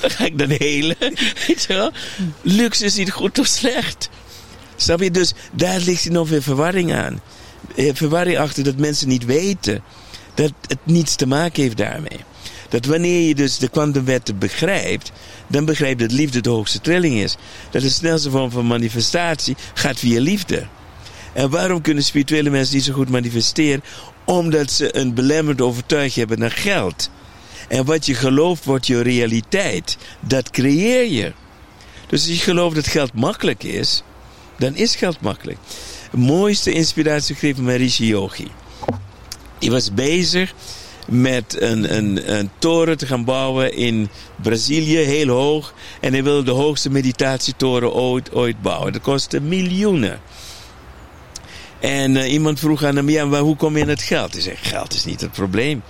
[0.00, 0.96] Dan ga ik dan helen.
[1.46, 1.90] Weet je wel?
[2.42, 4.08] Luxe is niet goed of slecht.
[4.76, 5.10] Snap je?
[5.10, 7.20] Dus daar ligt nog weer verwarring aan.
[7.74, 9.82] Eh, verwarring achter dat mensen niet weten
[10.34, 12.20] dat het niets te maken heeft daarmee.
[12.68, 15.12] Dat wanneer je dus de kwantumwetten begrijpt,
[15.46, 17.36] dan begrijp je dat liefde de hoogste trilling is.
[17.70, 20.66] Dat de snelste vorm van manifestatie gaat via liefde.
[21.32, 23.84] En waarom kunnen spirituele mensen niet zo goed manifesteren?
[24.24, 27.10] Omdat ze een belemmerende overtuiging hebben naar geld.
[27.68, 29.96] En wat je gelooft wordt je realiteit.
[30.20, 31.32] Dat creëer je.
[32.06, 34.02] Dus als je gelooft dat geld makkelijk is,
[34.58, 35.58] dan is geld makkelijk.
[36.10, 38.50] De mooiste inspiratie gegeven van Rishi Yogi.
[39.58, 40.54] Die was bezig
[41.08, 44.08] met een, een, een toren te gaan bouwen in
[44.42, 45.74] Brazilië, heel hoog.
[46.00, 48.92] En hij wilde de hoogste meditatietoren ooit, ooit bouwen.
[48.92, 50.20] Dat kostte miljoenen.
[51.80, 54.32] En uh, iemand vroeg aan hem, ja, hoe kom je in het geld?
[54.32, 55.82] Hij zegt, geld is niet het probleem.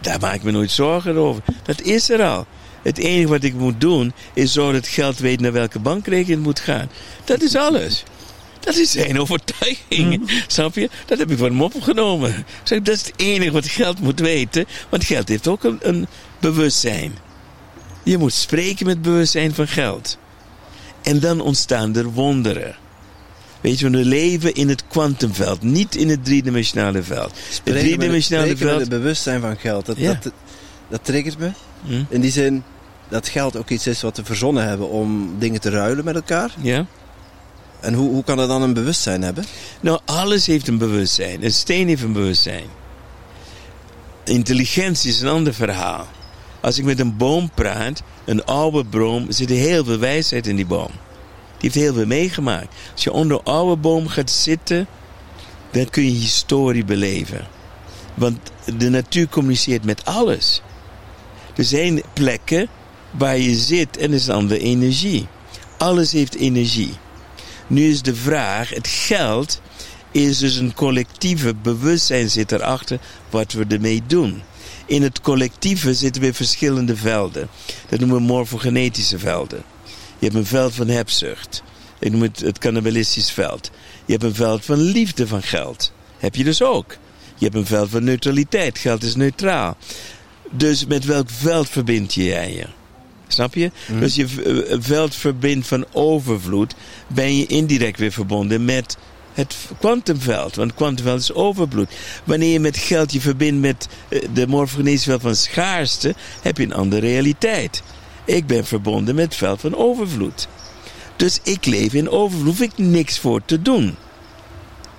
[0.00, 1.42] Daar maak ik me nooit zorgen over.
[1.62, 2.46] Dat is er al.
[2.82, 6.46] Het enige wat ik moet doen, is zorgen dat geld weet naar welke bankrekening het
[6.46, 6.90] moet gaan.
[7.24, 8.04] Dat is alles.
[8.60, 10.18] Dat is zijn overtuiging.
[10.18, 10.26] Mm.
[10.46, 10.90] Snap je?
[11.06, 12.44] Dat heb ik van hem opgenomen.
[12.62, 14.66] Zeg, dat is het enige wat geld moet weten.
[14.88, 16.06] Want geld heeft ook een, een
[16.38, 17.18] bewustzijn.
[18.02, 20.18] Je moet spreken met bewustzijn van geld.
[21.02, 22.76] En dan ontstaan er wonderen.
[23.60, 27.32] Weet je, we leven in het kwantumveld, niet in het driedimensionale veld.
[27.50, 28.80] Spreken het driedimensionale veld.
[28.80, 30.18] het bewustzijn van geld, dat, ja.
[30.22, 30.32] dat,
[30.88, 31.50] dat triggert me.
[31.82, 32.06] Mm.
[32.08, 32.62] In die zin
[33.08, 36.54] dat geld ook iets is wat we verzonnen hebben om dingen te ruilen met elkaar.
[36.60, 36.86] Ja.
[37.80, 39.44] En hoe, hoe kan dat dan een bewustzijn hebben?
[39.80, 41.44] Nou, alles heeft een bewustzijn.
[41.44, 42.66] Een steen heeft een bewustzijn.
[44.24, 46.06] Intelligentie is een ander verhaal.
[46.60, 50.66] Als ik met een boom praat, een oude boom, zit heel veel wijsheid in die
[50.66, 50.90] boom.
[51.58, 52.74] Die heeft heel veel meegemaakt.
[52.92, 54.86] Als je onder een oude boom gaat zitten,
[55.70, 57.46] dan kun je historie beleven.
[58.14, 58.38] Want
[58.76, 60.62] de natuur communiceert met alles.
[61.56, 62.68] Er zijn plekken
[63.10, 65.26] waar je zit en er is dan de energie.
[65.78, 66.92] Alles heeft energie.
[67.70, 69.60] Nu is de vraag, het geld
[70.10, 72.98] is dus een collectieve bewustzijn zit erachter
[73.30, 74.42] wat we ermee doen.
[74.86, 77.48] In het collectieve zitten weer verschillende velden.
[77.88, 79.62] Dat noemen we morfogenetische velden.
[80.18, 81.62] Je hebt een veld van hebzucht.
[81.98, 83.70] Ik noem het het cannibalistisch veld.
[84.04, 85.92] Je hebt een veld van liefde van geld.
[86.18, 86.96] Heb je dus ook.
[87.36, 88.78] Je hebt een veld van neutraliteit.
[88.78, 89.76] Geld is neutraal.
[90.50, 92.79] Dus met welk veld verbind je jij je?
[93.32, 93.70] Snap je?
[93.86, 94.00] Mm.
[94.00, 96.74] Dus je eh, veld verbindt van overvloed,
[97.06, 98.96] ben je indirect weer verbonden met
[99.34, 100.56] het kwantumveld.
[100.56, 101.90] Want het kwantumveld is overvloed.
[102.24, 106.64] Wanneer je met geld je verbindt met eh, de morfogenetische veld van schaarste, heb je
[106.64, 107.82] een andere realiteit.
[108.24, 110.48] Ik ben verbonden met het veld van overvloed.
[111.16, 113.96] Dus ik leef in overvloed, hoef ik niks voor te doen.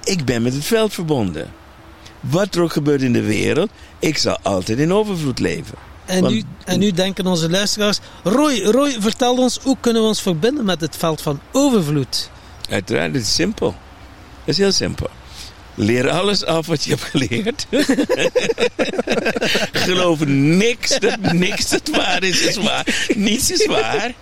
[0.04, 1.52] Ik ben met het veld verbonden.
[2.20, 5.91] Wat er ook gebeurt in de wereld, ik zal altijd in overvloed leven.
[6.06, 8.00] En, nu, en nu denken onze luisteraars...
[8.24, 12.30] Roy, Roy, vertel ons, hoe kunnen we ons verbinden met het veld van overvloed?
[12.70, 13.76] Uiteraard, het is simpel.
[14.40, 15.10] Het is heel simpel.
[15.76, 17.68] Leer alles af wat je hebt geleerd.
[19.86, 23.08] Geloof niks dat niks dat waar is, is waar.
[23.16, 24.14] Niets is waar.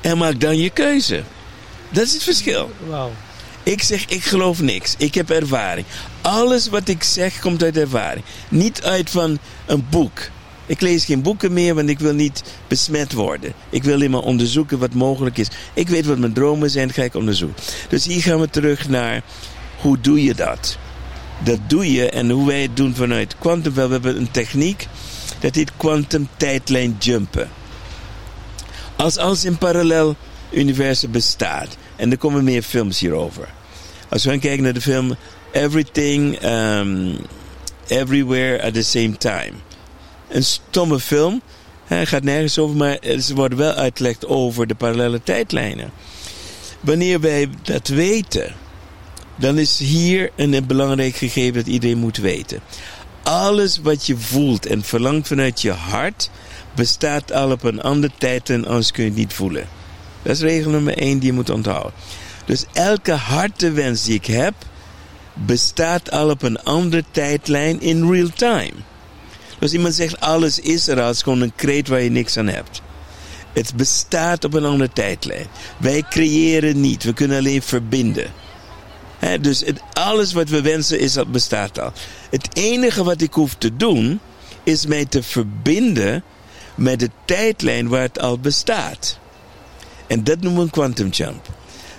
[0.00, 1.22] En maak dan je keuze.
[1.88, 2.70] Dat is het verschil.
[2.86, 3.10] Wow.
[3.62, 4.94] Ik zeg, ik geloof niks.
[4.98, 5.86] Ik heb ervaring.
[6.20, 8.24] Alles wat ik zeg komt uit ervaring.
[8.48, 10.20] Niet uit van een boek.
[10.72, 13.52] Ik lees geen boeken meer, want ik wil niet besmet worden.
[13.70, 15.48] Ik wil alleen maar onderzoeken wat mogelijk is.
[15.74, 17.62] Ik weet wat mijn dromen zijn, ga ik onderzoeken.
[17.88, 19.22] Dus hier gaan we terug naar
[19.80, 20.78] hoe doe je dat?
[21.44, 23.74] Dat doe je en hoe wij het doen vanuit quantum.
[23.74, 24.86] We hebben een techniek
[25.40, 27.50] dat heet quantum tijdlijn jumpen.
[28.96, 30.16] Als alles in parallel
[30.50, 31.76] universum bestaat.
[31.96, 33.48] En er komen meer films hierover.
[34.08, 35.16] Als we gaan kijken naar de film
[35.50, 37.18] Everything, um,
[37.86, 39.52] Everywhere at the Same Time
[40.32, 41.42] een stomme film.
[41.84, 45.90] Hij gaat nergens over, maar ze worden wel uitgelegd over de parallele tijdlijnen.
[46.80, 48.54] Wanneer wij dat weten,
[49.36, 52.60] dan is hier een belangrijk gegeven dat iedereen moet weten.
[53.22, 56.30] Alles wat je voelt en verlangt vanuit je hart,
[56.74, 59.68] bestaat al op een andere tijd en anders kun je het niet voelen.
[60.22, 61.92] Dat is regel nummer één die je moet onthouden.
[62.44, 64.54] Dus elke hartewens die ik heb,
[65.34, 68.72] bestaat al op een andere tijdlijn in real time.
[69.62, 72.82] Dus iemand zegt alles is er als gewoon een kreet waar je niks aan hebt.
[73.52, 75.46] Het bestaat op een andere tijdlijn.
[75.76, 78.26] Wij creëren niet, we kunnen alleen verbinden.
[79.40, 81.92] dus het, alles wat we wensen is, dat bestaat al.
[82.30, 84.20] Het enige wat ik hoef te doen,
[84.62, 86.24] is mij te verbinden
[86.74, 89.18] met de tijdlijn waar het al bestaat.
[90.06, 91.48] En dat noemen we een quantum jump.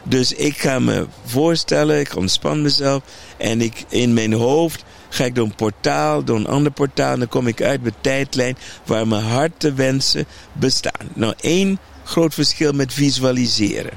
[0.03, 3.03] Dus ik ga me voorstellen, ik ontspan mezelf
[3.37, 4.83] en ik in mijn hoofd
[5.13, 7.91] ga ik door een portaal, door een ander portaal en dan kom ik uit bij
[8.01, 11.09] tijdlijn waar mijn harte wensen bestaan.
[11.13, 13.91] Nou, één groot verschil met visualiseren.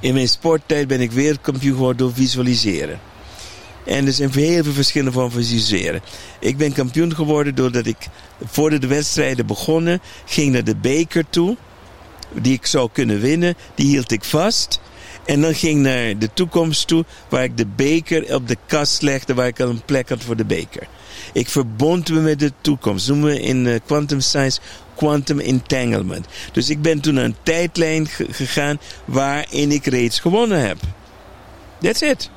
[0.00, 3.00] In mijn sporttijd ben ik wereldkampioen geworden door visualiseren.
[3.84, 6.00] En er zijn heel veel verschillende vormen van visualiseren.
[6.40, 8.08] Ik ben kampioen geworden doordat ik
[8.44, 11.56] voordat de wedstrijden begonnen, ging naar de beker toe
[12.32, 14.80] die ik zou kunnen winnen, die hield ik vast.
[15.24, 19.34] En dan ging naar de toekomst toe, waar ik de beker op de kast legde,
[19.34, 20.86] waar ik al een plek had voor de beker.
[21.32, 23.08] Ik verbond me met de toekomst.
[23.08, 24.60] Noemen we in uh, quantum science
[24.94, 26.26] quantum entanglement.
[26.52, 30.78] Dus ik ben toen naar een tijdlijn gegaan waarin ik reeds gewonnen heb.
[31.80, 32.30] That's it.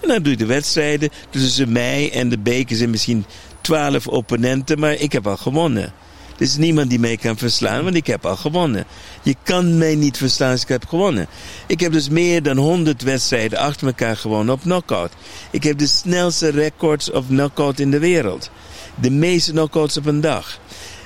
[0.00, 3.24] En dan doe je de wedstrijden tussen mij en de beker zijn misschien
[3.60, 5.92] twaalf opponenten, maar ik heb al gewonnen.
[6.38, 8.84] Er is niemand die mij kan verslaan, want ik heb al gewonnen.
[9.22, 11.26] Je kan mij niet verslaan als ik heb gewonnen.
[11.66, 15.12] Ik heb dus meer dan 100 wedstrijden achter elkaar gewonnen op knockout.
[15.50, 18.50] Ik heb de snelste records op knockout in de wereld.
[18.94, 20.60] De meeste knockouts op een dag.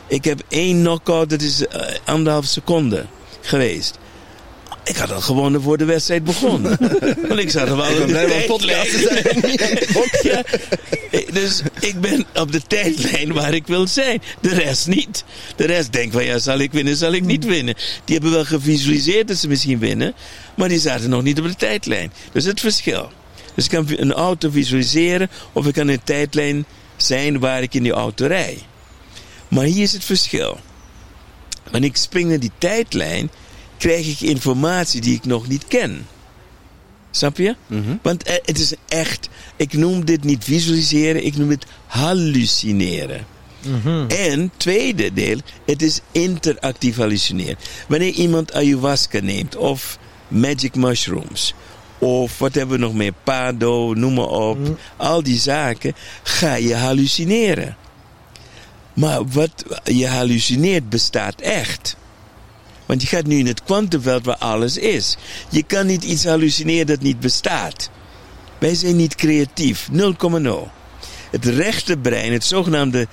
[0.07, 1.67] Ik heb één knockout, dat is uh,
[2.05, 3.07] anderhalf seconde
[3.41, 3.99] geweest.
[4.85, 6.63] Ik had al gewonnen voor de wedstrijd begon.
[7.29, 10.45] Want ik zat er wel in de podcast zijn.
[11.33, 14.23] Dus ik ben op de tijdlijn waar ik wil zijn.
[14.41, 15.25] De rest niet.
[15.57, 17.75] De rest denkt van ja, zal ik winnen, zal ik niet winnen.
[18.05, 20.15] Die hebben wel gevisualiseerd dat ze misschien winnen.
[20.55, 22.13] Maar die zaten nog niet op de tijdlijn.
[22.33, 23.11] Dus het verschil.
[23.55, 26.65] Dus ik kan een auto visualiseren of ik kan in een tijdlijn
[26.97, 28.59] zijn waar ik in die auto rij.
[29.49, 30.61] Maar hier is het verschil.
[31.71, 33.31] Wanneer ik spring naar die tijdlijn,
[33.83, 36.07] krijg ik informatie die ik nog niet ken.
[37.11, 37.57] Snap je?
[37.67, 37.97] Mhm.
[38.03, 43.27] Want eh, het is echt, ik noem dit niet visualiseren, ik noem het hallucineren.
[43.67, 47.57] Mm En tweede deel, het is interactief hallucineren.
[47.89, 49.99] Wanneer iemand ayahuasca neemt of
[50.29, 51.55] magic mushrooms
[51.99, 54.73] of wat hebben we nog meer, pado, noem maar op, mhm.
[54.97, 57.77] al die zaken, ga je hallucineren.
[58.93, 61.97] Maar wat je hallucineert bestaat echt.
[62.93, 65.17] Want je gaat nu in het kwantumveld waar alles is.
[65.49, 67.91] Je kan niet iets hallucineren dat niet bestaat.
[68.59, 69.99] Wij zijn niet creatief, 0,0.
[71.31, 73.07] Het rechte brein, het zogenaamde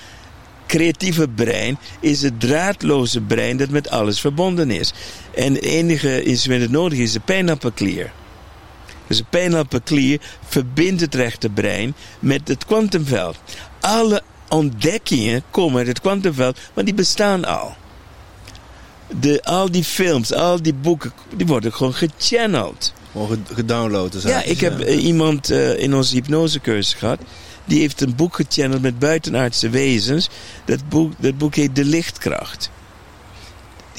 [0.68, 4.94] creatieve brein, is het draadloze brein dat met alles verbonden is.
[5.36, 8.12] En het enige instrument dat nodig is, de pijnappelklier.
[9.08, 13.38] Dus de pijnappelklier verbindt het rechte brein met het kwantumveld.
[13.80, 17.76] Alle ontdekkingen komen uit het kwantumveld, maar die bestaan al
[19.20, 22.94] de, al die films, al die boeken, die worden gewoon gechanneld.
[23.12, 24.12] Gewoon gedownload.
[24.12, 27.20] Dus ja, ik heb eh, iemand uh, in onze hypnosecursus gehad.
[27.66, 30.30] Die heeft een boek gechanneld met buitenaardse wezens.
[30.66, 32.70] Dat boek, dat boek heet De Lichtkracht.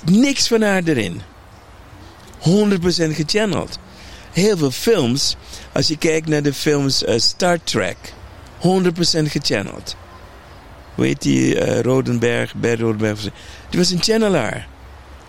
[0.04, 1.20] Niks van haar erin.
[2.38, 2.42] 100%
[3.10, 3.78] gechanneld.
[4.32, 5.36] Heel veel films,
[5.72, 7.96] als je kijkt naar de films uh, Star Trek,
[8.58, 8.60] 100%
[9.24, 9.96] gechanneld.
[10.94, 13.20] Hoe heet die Rodenberg, Bert Rodenberg?
[13.70, 14.68] Die was een channelaar.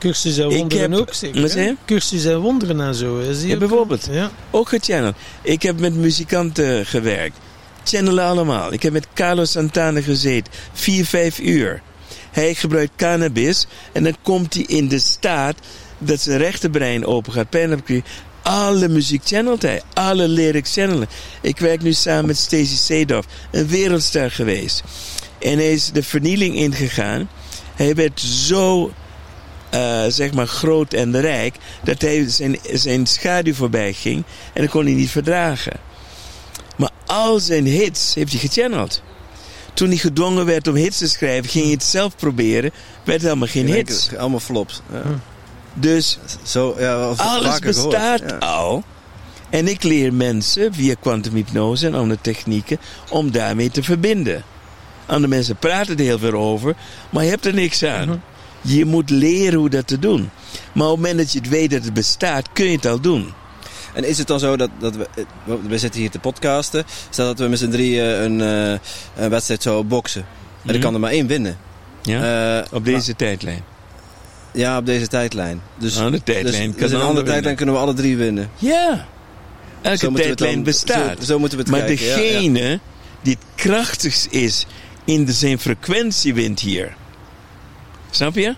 [0.01, 1.75] Cursus en wonderen ook zeker?
[1.85, 3.19] Cursus en wonderen en zo.
[3.19, 4.07] Is ja, bijvoorbeeld.
[4.11, 4.31] Ja.
[4.51, 5.15] Ook gechanneld.
[5.41, 7.37] Ik heb met muzikanten gewerkt.
[7.83, 8.73] Channelen allemaal.
[8.73, 10.53] Ik heb met Carlos Santana gezeten.
[10.73, 11.81] Vier, vijf uur.
[12.31, 13.67] Hij gebruikt cannabis.
[13.91, 15.55] En dan komt hij in de staat
[15.97, 17.49] dat zijn rechterbrein open gaat.
[17.49, 17.83] Pen
[18.41, 19.81] alle muziek channelt hij.
[19.93, 21.07] Alle lyrics channelen.
[21.41, 23.25] Ik werk nu samen met Stacey Seedorf.
[23.51, 24.83] Een wereldster geweest.
[25.39, 27.29] En hij is de vernieling ingegaan.
[27.75, 28.91] Hij werd zo
[29.73, 34.23] uh, zeg maar groot en rijk, dat hij zijn, zijn schaduw voorbij ging
[34.53, 35.79] en dat kon hij niet verdragen.
[36.77, 39.01] Maar al zijn hits heeft hij gechanneld.
[39.73, 42.71] Toen hij gedwongen werd om hits te schrijven, ging hij het zelf proberen,
[43.03, 44.15] werd helemaal geen hits.
[44.17, 44.81] Allemaal flops.
[44.91, 45.01] Ja.
[45.01, 45.07] Hm.
[45.73, 48.83] Dus Zo, ja, alles bestaat al.
[49.49, 52.77] En ik leer mensen via kwantumhypnose en andere technieken
[53.09, 54.43] om daarmee te verbinden.
[55.05, 56.75] Andere mensen praten er heel veel over,
[57.09, 58.07] maar je hebt er niks aan.
[58.07, 58.17] Mhm.
[58.61, 60.29] Je moet leren hoe dat te doen.
[60.73, 62.99] Maar op het moment dat je het weet dat het bestaat, kun je het al
[62.99, 63.33] doen.
[63.93, 65.07] En is het dan zo dat, dat we,
[65.67, 68.79] we zitten hier te podcasten, stel dat we met z'n drieën een, uh,
[69.15, 70.21] een wedstrijd zouden boksen.
[70.21, 70.27] En
[70.63, 70.79] mm -hmm.
[70.79, 71.57] kan er maar één winnen.
[72.01, 72.59] Ja?
[72.59, 73.63] Uh, op deze tijdlijn.
[74.53, 75.61] Ja, op deze tijdlijn.
[75.77, 78.49] Dus, oh, de tijdlijn dus, dus een andere tijdlijn kunnen we alle drie winnen.
[78.57, 79.05] Ja.
[79.81, 81.23] Elke tijdlijn bestaat.
[81.23, 82.07] Zo, moeten we het maar kijken.
[82.07, 82.79] Maar degene
[83.21, 84.65] die het krachtigst is
[85.05, 86.95] in de zijn frequentie wint hier.
[88.11, 88.55] Snap je?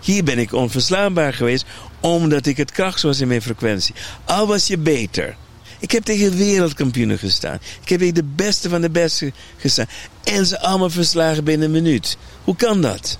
[0.00, 1.64] Hier ben ik onverslaanbaar geweest
[2.00, 3.94] omdat ik het kracht was in mijn frequentie.
[4.24, 5.36] Al was je beter.
[5.78, 7.58] Ik heb tegen wereldkampioenen gestaan.
[7.82, 9.86] Ik heb tegen de beste van de beste gestaan.
[10.24, 12.16] En ze allemaal verslagen binnen een minuut.
[12.44, 13.18] Hoe kan dat?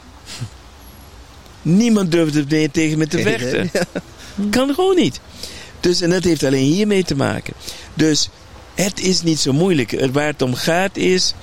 [1.62, 3.70] Niemand durfde tegen me te vechten.
[4.50, 5.20] Kan gewoon niet.
[5.80, 7.54] Dus, en dat heeft alleen hiermee te maken.
[7.94, 8.28] Dus
[8.74, 10.08] het is niet zo moeilijk.
[10.12, 11.34] Waar het om gaat is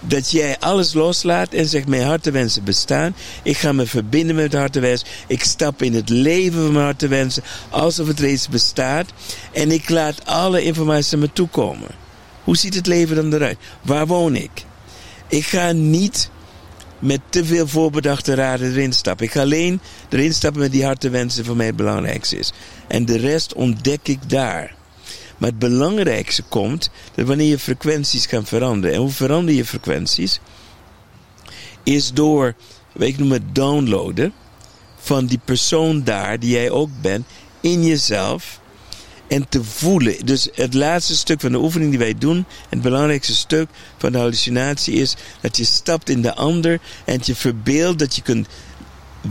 [0.00, 3.14] dat jij alles loslaat en zegt: Mijn hartenwensen bestaan.
[3.42, 5.04] Ik ga me verbinden met hartenwens.
[5.26, 9.06] Ik stap in het leven van mijn hartenwensen alsof het reeds bestaat.
[9.52, 11.88] En ik laat alle informatie naar me toe komen.
[12.44, 13.58] Hoe ziet het leven dan eruit?
[13.82, 14.50] Waar woon ik?
[15.28, 16.30] Ik ga niet
[16.98, 19.26] met te veel voorbedachte raden erin stappen.
[19.26, 22.52] Ik ga alleen erin stappen met die hartenwensen voor mij het belangrijkste is.
[22.86, 24.77] En de rest ontdek ik daar.
[25.38, 28.96] Maar het belangrijkste komt dat wanneer je frequenties gaan veranderen.
[28.96, 30.40] En hoe verander je frequenties?
[31.82, 32.54] Is door,
[32.98, 34.32] ik noem het downloaden
[34.98, 37.26] van die persoon daar, die jij ook bent,
[37.60, 38.60] in jezelf.
[39.28, 40.26] En te voelen.
[40.26, 44.18] Dus het laatste stuk van de oefening die wij doen, het belangrijkste stuk van de
[44.18, 48.48] hallucinatie is dat je stapt in de ander en je verbeeldt dat je kunt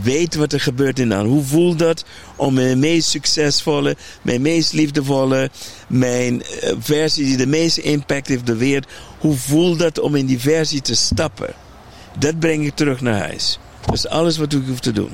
[0.01, 1.25] weet wat er gebeurt in aan.
[1.25, 2.05] Hoe voelt dat
[2.35, 5.49] om mijn meest succesvolle, mijn meest liefdevolle,
[5.87, 8.87] mijn uh, versie die de meeste impact heeft de wereld.
[9.19, 11.53] Hoe voelt dat om in die versie te stappen?
[12.19, 13.59] Dat breng ik terug naar huis.
[13.85, 15.11] Dat is alles wat ik hoef te doen.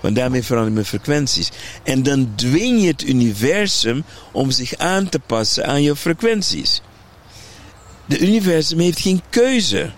[0.00, 1.50] Want daarmee verander ik mijn frequenties.
[1.82, 6.82] En dan dwing je het universum om zich aan te passen aan je frequenties.
[8.06, 9.90] De universum heeft geen keuze.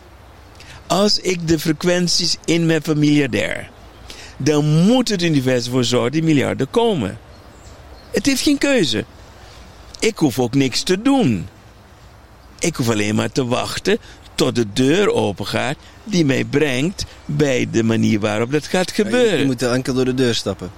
[0.87, 3.71] Als ik de frequenties in mijn familiair
[4.45, 7.19] dan moet het universum voor zorgen die miljarden komen.
[8.11, 9.05] Het heeft geen keuze.
[9.99, 11.49] Ik hoef ook niks te doen.
[12.59, 13.99] Ik hoef alleen maar te wachten
[14.35, 19.39] tot de deur open gaat die mij brengt bij de manier waarop dat gaat gebeuren.
[19.39, 20.71] Je moet enkel door de deur stappen.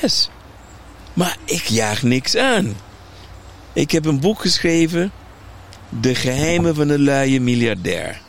[0.00, 0.30] Yes.
[1.12, 2.76] Maar ik jaag niks aan.
[3.72, 5.12] Ik heb een boek geschreven,
[6.00, 8.20] De geheimen van een luie miljardair.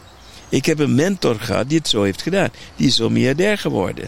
[0.49, 2.49] Ik heb een mentor gehad die het zo heeft gedaan.
[2.75, 4.07] Die is zo miljardair geworden.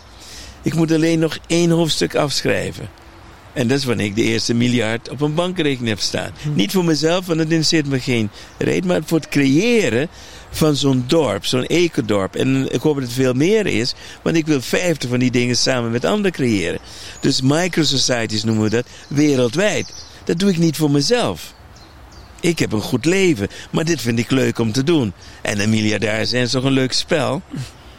[0.68, 2.89] Ik moet alleen nog één hoofdstuk afschrijven.
[3.53, 6.31] En dat is wanneer ik de eerste miljard op een bankrekening heb staan.
[6.41, 6.53] Hm.
[6.53, 8.88] Niet voor mezelf, want dat interesseert me geen reden.
[8.88, 10.07] Maar voor het creëren
[10.49, 12.35] van zo'n dorp, zo'n ecodorp.
[12.35, 15.57] En ik hoop dat het veel meer is, want ik wil vijftig van die dingen
[15.57, 16.80] samen met anderen creëren.
[17.19, 19.94] Dus microsocieties noemen we dat, wereldwijd.
[20.23, 21.53] Dat doe ik niet voor mezelf.
[22.39, 25.14] Ik heb een goed leven, maar dit vind ik leuk om te doen.
[25.41, 27.41] En een miljardair zijn is toch een leuk spel?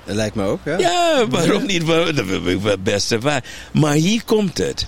[0.09, 0.79] Dat lijkt me ook, ja.
[0.79, 1.87] Ja, waarom niet?
[1.87, 3.43] Dat wil ik best ervaren.
[3.73, 4.87] Maar hier komt het.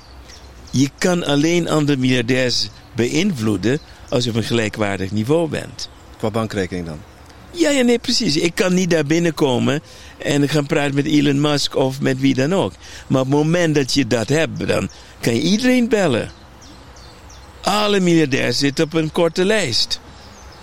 [0.70, 3.78] Je kan alleen andere miljardairs beïnvloeden
[4.08, 5.88] als je op een gelijkwaardig niveau bent.
[6.18, 6.98] Qua bankrekening dan?
[7.50, 8.36] Ja, ja, nee, precies.
[8.36, 9.82] Ik kan niet daar binnenkomen
[10.18, 12.72] en gaan praten met Elon Musk of met wie dan ook.
[13.06, 14.88] Maar op het moment dat je dat hebt, dan
[15.20, 16.30] kan je iedereen bellen.
[17.62, 20.00] Alle miljardairs zitten op een korte lijst.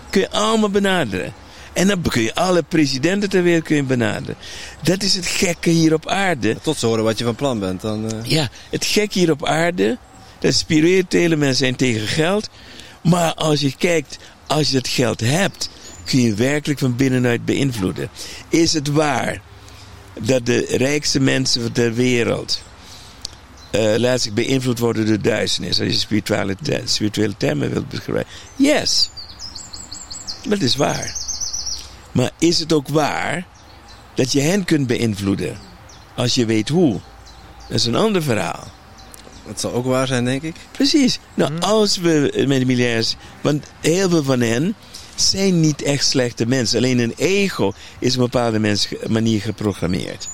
[0.09, 1.34] Kun je allemaal benaderen.
[1.77, 4.35] En dan kun je alle presidenten ter wereld kun je benaderen.
[4.81, 6.57] Dat is het gekke hier op aarde.
[6.61, 7.81] Tot ze horen wat je van plan bent.
[7.81, 8.11] Dan, uh...
[8.23, 9.97] Ja, het gekke hier op aarde.
[10.39, 12.49] Dat spirituele mensen zijn tegen geld.
[13.01, 14.17] Maar als je kijkt,
[14.47, 15.69] als je dat geld hebt,
[16.05, 18.09] kun je werkelijk van binnenuit beïnvloeden.
[18.49, 19.41] Is het waar
[20.19, 22.61] dat de rijkste mensen ter wereld
[23.71, 25.79] uh, laat zich beïnvloed worden door duisternis?
[25.79, 26.55] Als je spirituele,
[26.85, 28.31] spirituele termen wilt beschrijven.
[28.55, 29.09] Yes.
[30.47, 31.26] Dat is waar.
[32.11, 33.47] Maar is het ook waar
[34.15, 35.57] dat je hen kunt beïnvloeden?
[36.15, 36.99] Als je weet hoe.
[37.67, 38.67] Dat is een ander verhaal.
[39.47, 40.55] Dat zal ook waar zijn, denk ik.
[40.71, 41.19] Precies.
[41.34, 41.61] Nou, hmm.
[41.61, 43.15] als we met de miljardairs...
[43.41, 44.75] Want heel veel van hen
[45.15, 46.77] zijn niet echt slechte mensen.
[46.77, 48.77] Alleen een ego is op een bepaalde
[49.07, 50.29] manier geprogrammeerd.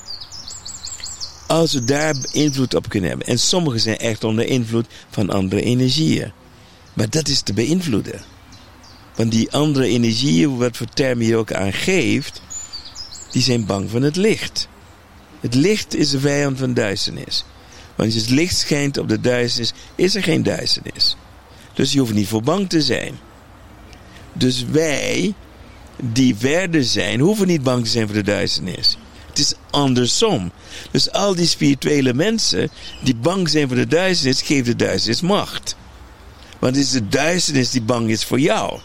[1.47, 3.27] Als we daar invloed op kunnen hebben.
[3.27, 6.31] En sommigen zijn echt onder invloed van andere energieën.
[6.93, 8.21] Maar dat is te beïnvloeden.
[9.15, 12.41] Want die andere energieën, wat voor termen je ook aan geeft,
[13.31, 14.68] die zijn bang van het licht.
[15.40, 17.45] Het licht is de vijand van duisternis.
[17.95, 21.18] Want als het licht schijnt op de duisternis, is er geen duisternis.
[21.73, 23.19] Dus je hoeft niet voor bang te zijn.
[24.34, 25.34] Dus wij,
[25.98, 28.98] die verder zijn, hoeven niet bang te zijn voor de duisternis.
[29.30, 30.52] Het is andersom.
[30.91, 32.69] Dus al die spirituele mensen
[33.03, 35.76] die bang zijn voor de duisternis, geven de duisternis macht.
[36.60, 38.80] Want het is de duisternis die bang is voor jou.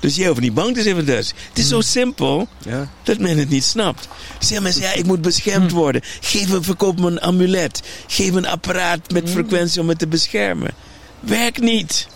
[0.00, 1.12] Dus jij hoeft niet bang te zijn voor de.
[1.12, 2.88] Het is zo simpel Ja.
[3.02, 4.08] dat men het niet snapt.
[4.38, 6.02] Zeg mensen, ja, ik moet beschermd worden.
[6.20, 7.82] Geef me, verkoop me een amulet.
[8.06, 10.70] Geef me een apparaat met frequentie om me te beschermen.
[11.20, 12.06] Werkt niet.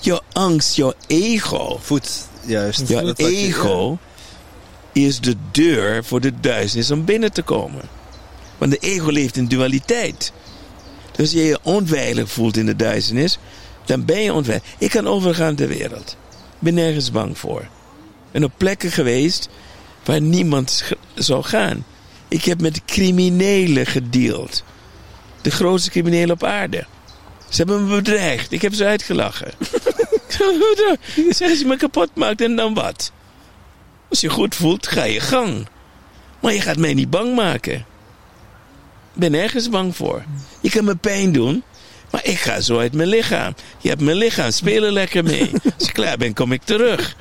[0.00, 1.78] Jouw angst, jouw ego.
[1.82, 2.10] Voet,
[2.46, 2.88] juist.
[2.88, 3.98] Je- ego
[4.92, 7.82] is de deur voor de duisternis om binnen te komen.
[8.58, 10.32] Want de ego leeft in dualiteit.
[11.10, 13.38] Dus als je je onveilig voelt in de duisternis,
[13.84, 14.64] dan ben je onveilig.
[14.78, 16.16] Ik kan overgaan ter wereld.
[16.56, 17.60] Ik ben nergens bang voor.
[17.60, 19.48] Ik ben op plekken geweest
[20.04, 21.84] waar niemand zou gaan.
[22.28, 24.64] Ik heb met criminelen gedeeld.
[25.42, 26.86] De grootste criminelen op aarde.
[27.48, 28.52] Ze hebben me bedreigd.
[28.52, 29.52] Ik heb ze uitgelachen.
[31.28, 33.12] Zeg, als je me kapot maakt en dan wat?
[34.08, 35.66] Als je goed voelt, ga je gang.
[36.40, 37.74] Maar je gaat mij niet bang maken.
[39.14, 40.24] Ik ben ergens bang voor.
[40.60, 41.62] Je kan me pijn doen,
[42.10, 43.54] maar ik ga zo uit mijn lichaam.
[43.78, 45.50] Je hebt mijn lichaam, speel er lekker mee.
[45.78, 47.16] Als je klaar bent, kom ik terug.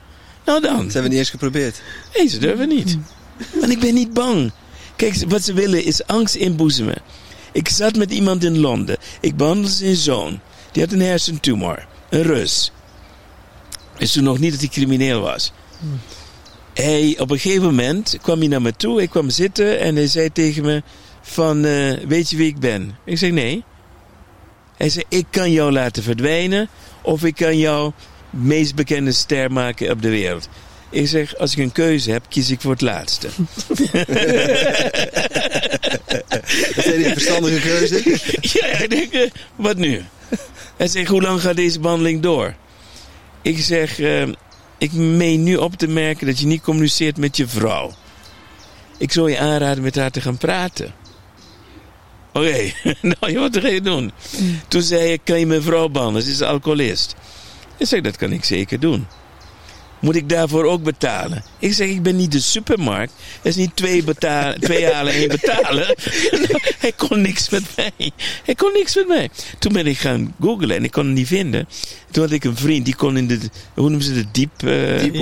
[0.46, 0.76] Nou dan.
[0.76, 1.82] Dat hebben we niet eens geprobeerd.
[2.16, 2.98] Nee, ze durven niet.
[3.54, 4.52] Want ik ben niet bang.
[4.96, 7.02] Kijk, wat ze willen is angst inboezemen.
[7.52, 8.98] Ik zat met iemand in Londen.
[9.20, 10.40] Ik behandelde zijn zoon.
[10.72, 11.86] Die had een hersentumor.
[12.10, 12.72] Een Rus.
[13.98, 15.52] Is toen nog niet dat hij crimineel was.
[16.74, 19.02] Hij, op een gegeven moment kwam hij naar me toe.
[19.02, 20.84] Ik kwam zitten en hij zei tegen me
[21.22, 21.66] van...
[21.66, 22.98] eh, weet je wie ik ben?
[23.06, 23.64] Ik zeg nee.
[24.78, 26.70] Hij zei, ik kan jou laten verdwijnen...
[27.02, 27.92] of ik kan jou
[28.30, 30.50] meest bekende ster maken op de wereld.
[30.90, 33.28] Ik zeg, als ik een keuze heb, kies ik voor het laatste.
[36.76, 38.20] Dat is een verstandige keuze.
[38.60, 40.04] ja, ik denk, eh, wat nu?
[40.78, 42.56] Hij zegt, hoe lang gaat deze behandeling door?
[43.42, 44.28] Ik zeg, eh,
[44.78, 47.92] ik meen nu op te merken dat je niet communiceert met je vrouw.
[48.98, 50.94] Ik zou je aanraden met haar te gaan praten.
[52.36, 52.72] Oké,
[53.20, 54.12] nou, wat ga je doen?
[54.68, 56.24] Toen zei ik, kan je mijn vrouw behandelen?
[56.24, 57.16] Ze is alcoholist.
[57.78, 59.08] Ik zeg, dat kan ik zeker doen.
[60.00, 61.44] Moet ik daarvoor ook betalen?
[61.60, 63.14] Ik zeg, ik ben niet de supermarkt.
[63.36, 65.86] Het is niet twee, betalen, twee halen, één betalen.
[66.80, 68.12] Hij kon niks met mij.
[68.46, 69.30] Hij kon niks met mij.
[69.60, 71.68] Toen ben ik gaan googlen en ik kon het niet vinden.
[72.12, 73.38] Toen had ik een vriend, die kon in de,
[73.74, 74.52] hoe noemen ze de diep...
[74.64, 74.68] eh,
[75.02, 75.16] Deep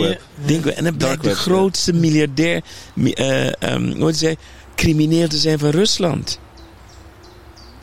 [0.45, 0.65] web.
[0.75, 2.61] En dan blijkt de grootste miljardair,
[2.95, 4.37] mi- eh, ehm, hoe heet
[4.75, 6.39] crimineel te zijn van Rusland.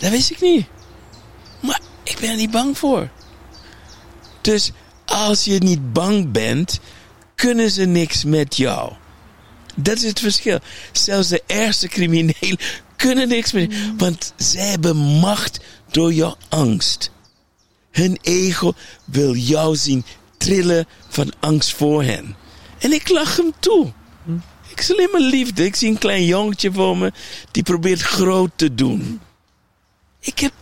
[0.00, 0.66] Dat wist ik niet.
[1.60, 3.08] Maar ik ben er niet bang voor.
[4.40, 4.72] Dus
[5.04, 6.80] als je niet bang bent,
[7.34, 8.92] kunnen ze niks met jou.
[9.76, 10.58] Dat is het verschil.
[10.92, 12.58] Zelfs de ergste criminelen
[12.96, 15.60] kunnen niks met Want zij hebben macht
[15.90, 17.10] door jouw angst.
[17.90, 18.72] Hun ego
[19.04, 20.04] wil jou zien
[20.36, 22.36] trillen van angst voor hen.
[22.78, 23.92] En ik lach hem toe.
[24.68, 25.64] Ik zie alleen maar liefde.
[25.64, 27.12] Ik zie een klein jongetje voor me
[27.50, 29.20] die probeert groot te doen.
[30.20, 30.52] Ik heb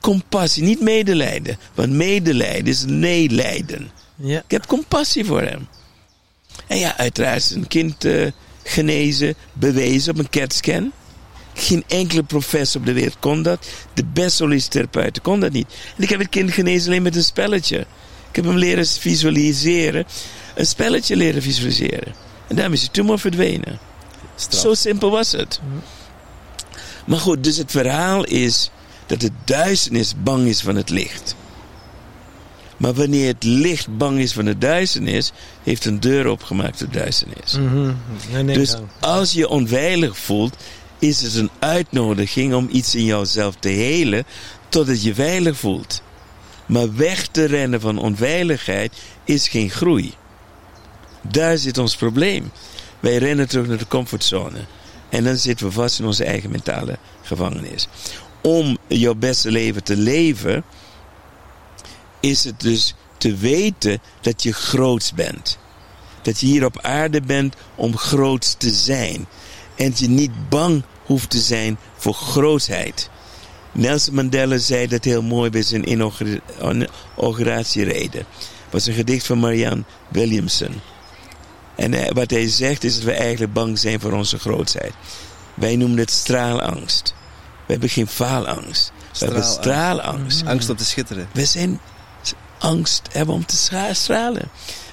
[0.00, 1.58] compassie, niet medelijden.
[1.74, 3.90] Want medelijden is nee-lijden.
[4.14, 4.38] Ja.
[4.38, 5.68] Ik heb compassie voor hem.
[6.66, 8.26] En ja, uiteraard is een kind eh,
[8.62, 10.92] genezen, bewezen op een CAT-scan.
[11.54, 13.66] Geen enkele professor op de wereld kon dat.
[13.94, 15.66] De beste holistische therapeuten kon dat niet.
[15.96, 17.78] En ik heb het kind genezen alleen met een spelletje.
[18.28, 20.06] Ik heb hem leren visualiseren.
[20.54, 22.14] Een spelletje leren visualiseren.
[22.48, 23.78] En daarmee is de tumor verdwenen.
[24.36, 24.60] Straf.
[24.60, 25.60] Zo simpel was het.
[27.06, 28.70] Maar goed, dus het verhaal is
[29.12, 31.36] dat de duisternis bang is van het licht.
[32.76, 35.32] Maar wanneer het licht bang is van de duisternis,
[35.62, 37.52] heeft een deur opgemaakt de duisternis.
[37.52, 37.92] Mhm.
[38.32, 40.56] Nee, nee, Dus als je onveilig voelt,
[40.98, 44.24] is het een uitnodiging om iets in jouzelf te helen
[44.68, 46.02] totdat je veilig voelt.
[46.66, 48.92] Maar weg te rennen van onveiligheid
[49.24, 50.14] is geen groei.
[51.20, 52.50] Daar zit ons probleem.
[53.00, 54.64] Wij rennen terug naar de comfortzone.
[55.08, 57.88] En dan zitten we vast in onze eigen mentale gevangenis.
[58.42, 60.64] Om jouw beste leven te leven,
[62.20, 65.58] is het dus te weten dat je groots bent.
[66.22, 69.26] Dat je hier op aarde bent om groots te zijn.
[69.76, 73.10] En je niet bang hoeft te zijn voor grootheid.
[73.72, 78.24] Nelson Mandela zei dat heel mooi bij zijn inaugura- inauguratiereden.
[78.70, 80.80] was een gedicht van Marianne Williamson.
[81.76, 84.92] En eh, wat hij zegt is dat we eigenlijk bang zijn voor onze grootheid.
[85.54, 87.14] Wij noemen het straalangst.
[87.72, 88.92] We hebben geen faalangst.
[89.12, 89.52] We hebben Straalangst.
[89.52, 90.46] straalangst.
[90.46, 91.28] Angst om te schitteren.
[91.32, 91.80] We zijn
[92.58, 94.48] angst hebben om te stra- stralen.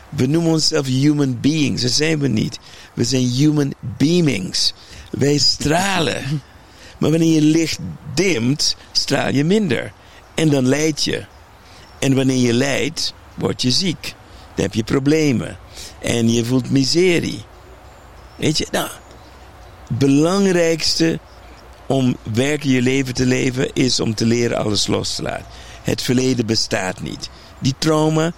[0.10, 1.82] We noemen onszelf human beings.
[1.82, 2.60] Dat zijn we niet.
[2.94, 4.74] We zijn human beamings.
[5.12, 6.42] Wij stralen.
[6.98, 7.80] Maar wanneer je licht
[8.14, 9.92] dimt, straal je minder.
[10.36, 11.26] En dan lijd je.
[12.00, 14.14] En wanneer je lijdt, word je ziek.
[14.56, 15.58] Dan heb je problemen.
[16.02, 17.44] En je voelt miserie.
[18.36, 18.90] Weet je, nou,
[19.88, 21.20] het belangrijkste
[21.90, 25.46] om werken je leven te leven is om te leren alles los te laten.
[25.84, 27.30] Het verleden bestaat niet.
[27.60, 28.32] Die trauma,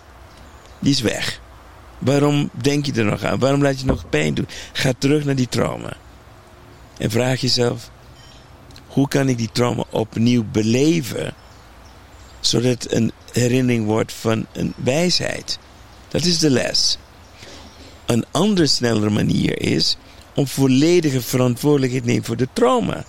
[0.80, 1.41] die is weg.
[1.99, 3.40] Waarom denk je er nog aan?
[3.40, 4.48] Waarom laat je nog pijn doen?
[4.73, 5.94] Ga terug naar die trauma.
[6.98, 7.90] En vraag jezelf:
[8.88, 11.34] hoe kan ik die trauma opnieuw beleven?
[12.40, 15.60] Zodat het een herinnering wordt van een wijsheid.
[16.07, 16.98] Dat is de les.
[18.06, 19.98] Een andere, snellere manier is
[20.36, 23.06] om volledige verantwoordelijkheid te nemen voor de trauma.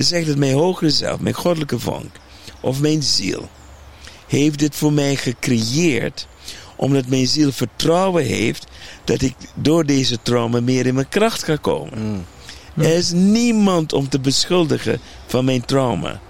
[0.00, 2.16] Dus zegt dat mijn hogere zelf, mijn goddelijke vonk,
[2.60, 3.48] of mijn ziel,
[4.26, 6.26] heeft dit voor mij gecreëerd
[6.76, 8.66] omdat mijn ziel vertrouwen heeft
[9.04, 11.98] dat ik door deze trauma meer in mijn kracht ga komen.
[11.98, 12.24] Mm.
[12.84, 16.20] Er is niemand om te beschuldigen van mijn trauma.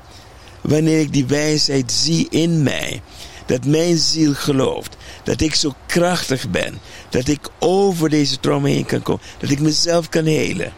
[0.60, 3.02] Wanneer ik die wijsheid zie in mij,
[3.46, 6.78] dat mijn ziel gelooft dat ik zo krachtig ben,
[7.08, 10.72] dat ik over deze trauma heen kan komen, dat ik mezelf kan helen.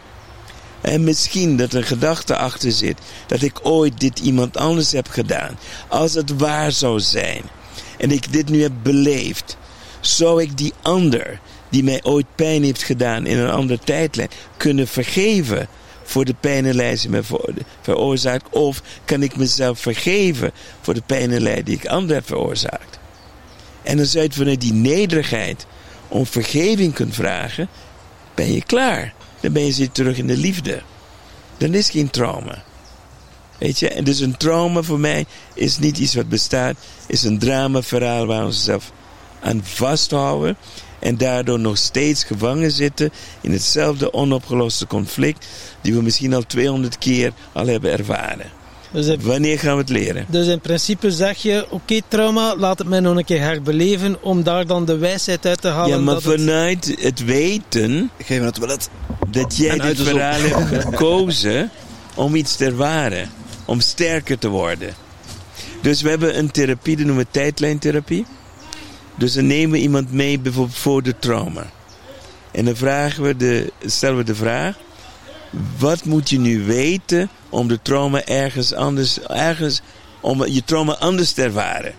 [0.83, 2.97] En misschien dat er gedachte achter zit
[3.27, 5.57] dat ik ooit dit iemand anders heb gedaan.
[5.87, 7.41] Als het waar zou zijn
[7.97, 9.57] en ik dit nu heb beleefd,
[9.99, 11.39] zou ik die ander
[11.69, 15.67] die mij ooit pijn heeft gedaan in een andere tijdlijn kunnen vergeven
[16.03, 17.23] voor de pijn en die mij
[17.81, 18.49] veroorzaakt?
[18.49, 20.51] Of kan ik mezelf vergeven
[20.81, 22.99] voor de pijn en die ik anderen heb veroorzaakt?
[23.83, 25.65] En als je vanuit die nederigheid
[26.07, 27.67] om vergeving kunt vragen,
[28.35, 29.13] ben je klaar.
[29.43, 30.81] Dan ben je weer terug in de liefde.
[31.57, 32.63] Dan is geen trauma.
[33.57, 36.75] Weet je, en dus een trauma voor mij is niet iets wat bestaat,
[37.07, 38.91] is een dramaverhaal waar we onszelf
[39.41, 40.57] aan vasthouden
[40.99, 43.11] en daardoor nog steeds gevangen zitten
[43.41, 45.47] in hetzelfde onopgeloste conflict
[45.81, 48.51] die we misschien al 200 keer al hebben ervaren.
[48.93, 50.25] Dus Wanneer gaan we het leren?
[50.27, 54.43] Dus in principe zeg je, oké trauma, laat het mij nog een keer herbeleven om
[54.43, 55.97] daar dan de wijsheid uit te halen.
[55.97, 57.25] Ja, maar vanuit het...
[57.25, 58.89] weten Geef me het wel het.
[59.29, 61.71] dat jij dit verhaal hebt gekozen
[62.15, 63.29] om iets te ervaren,
[63.65, 64.93] om sterker te worden.
[65.81, 68.25] Dus we hebben een therapie, die noemen we tijdlijntherapie.
[69.15, 71.71] Dus dan nemen we iemand mee bijvoorbeeld voor de trauma.
[72.51, 74.75] En dan vragen we de, stellen we de vraag:
[75.77, 79.81] wat moet je nu weten om de trauma ergens anders, ergens,
[80.21, 81.93] om je trauma anders te ervaren?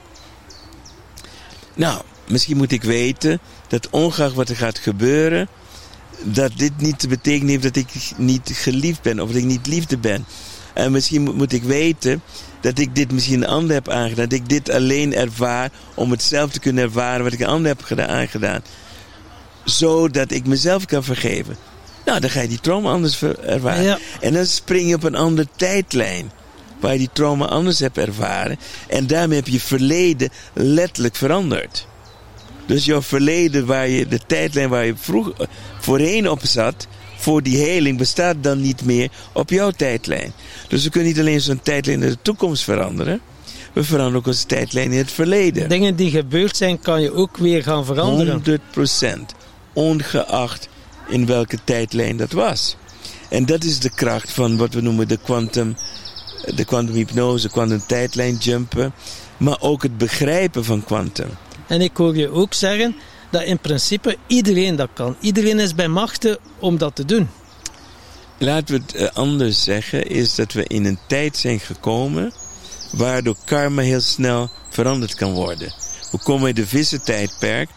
[1.75, 5.49] Nou, misschien moet ik weten dat ongeacht wat er gaat gebeuren,
[6.23, 9.67] dat dit niet te betekenen heeft dat ik niet geliefd ben of dat ik niet
[9.67, 10.25] liefde ben.
[10.75, 12.23] En misschien moet ik weten
[12.61, 14.29] dat ik dit misschien een ander heb aangedaan.
[14.29, 17.77] Dat ik dit alleen ervaar om het zelf te kunnen ervaren wat ik een ander
[17.77, 18.63] heb aangedaan.
[19.65, 21.57] Zodat ik mezelf kan vergeven.
[22.05, 23.99] Nou, dan ga je die trauma anders ervaren.
[24.21, 26.31] En dan spring je op een andere tijdlijn.
[26.81, 28.59] Waar je die trauma anders hebt ervaren.
[28.89, 31.87] En daarmee heb je verleden letterlijk veranderd.
[32.67, 35.33] Dus jouw verleden, waar je, de tijdlijn waar je vroeg,
[35.81, 36.87] voorheen op zat,
[37.17, 40.33] voor die heling bestaat dan niet meer op jouw tijdlijn.
[40.69, 43.21] Dus we kunnen niet alleen zo'n tijdlijn in de toekomst veranderen.
[43.73, 45.69] We veranderen ook onze tijdlijn in het verleden.
[45.69, 48.43] Dingen die gebeurd zijn, kan je ook weer gaan veranderen.
[48.43, 49.37] 100%.
[49.73, 50.69] Ongeacht
[51.09, 52.77] in welke tijdlijn dat was.
[53.29, 55.77] En dat is de kracht van wat we noemen de quantum,
[56.55, 58.93] de quantum hypnose, quantum tijdlijn jumpen.
[59.37, 61.29] Maar ook het begrijpen van quantum.
[61.67, 62.97] En ik hoor je ook zeggen
[63.31, 65.17] dat in principe iedereen dat kan.
[65.21, 67.29] Iedereen is bij machten om dat te doen.
[68.39, 72.33] Laten we het eh, anders zeggen, is dat we in een tijd zijn gekomen
[72.93, 75.73] waardoor karma heel snel veranderd kan worden.
[76.11, 77.69] We komen in de vissentijdperk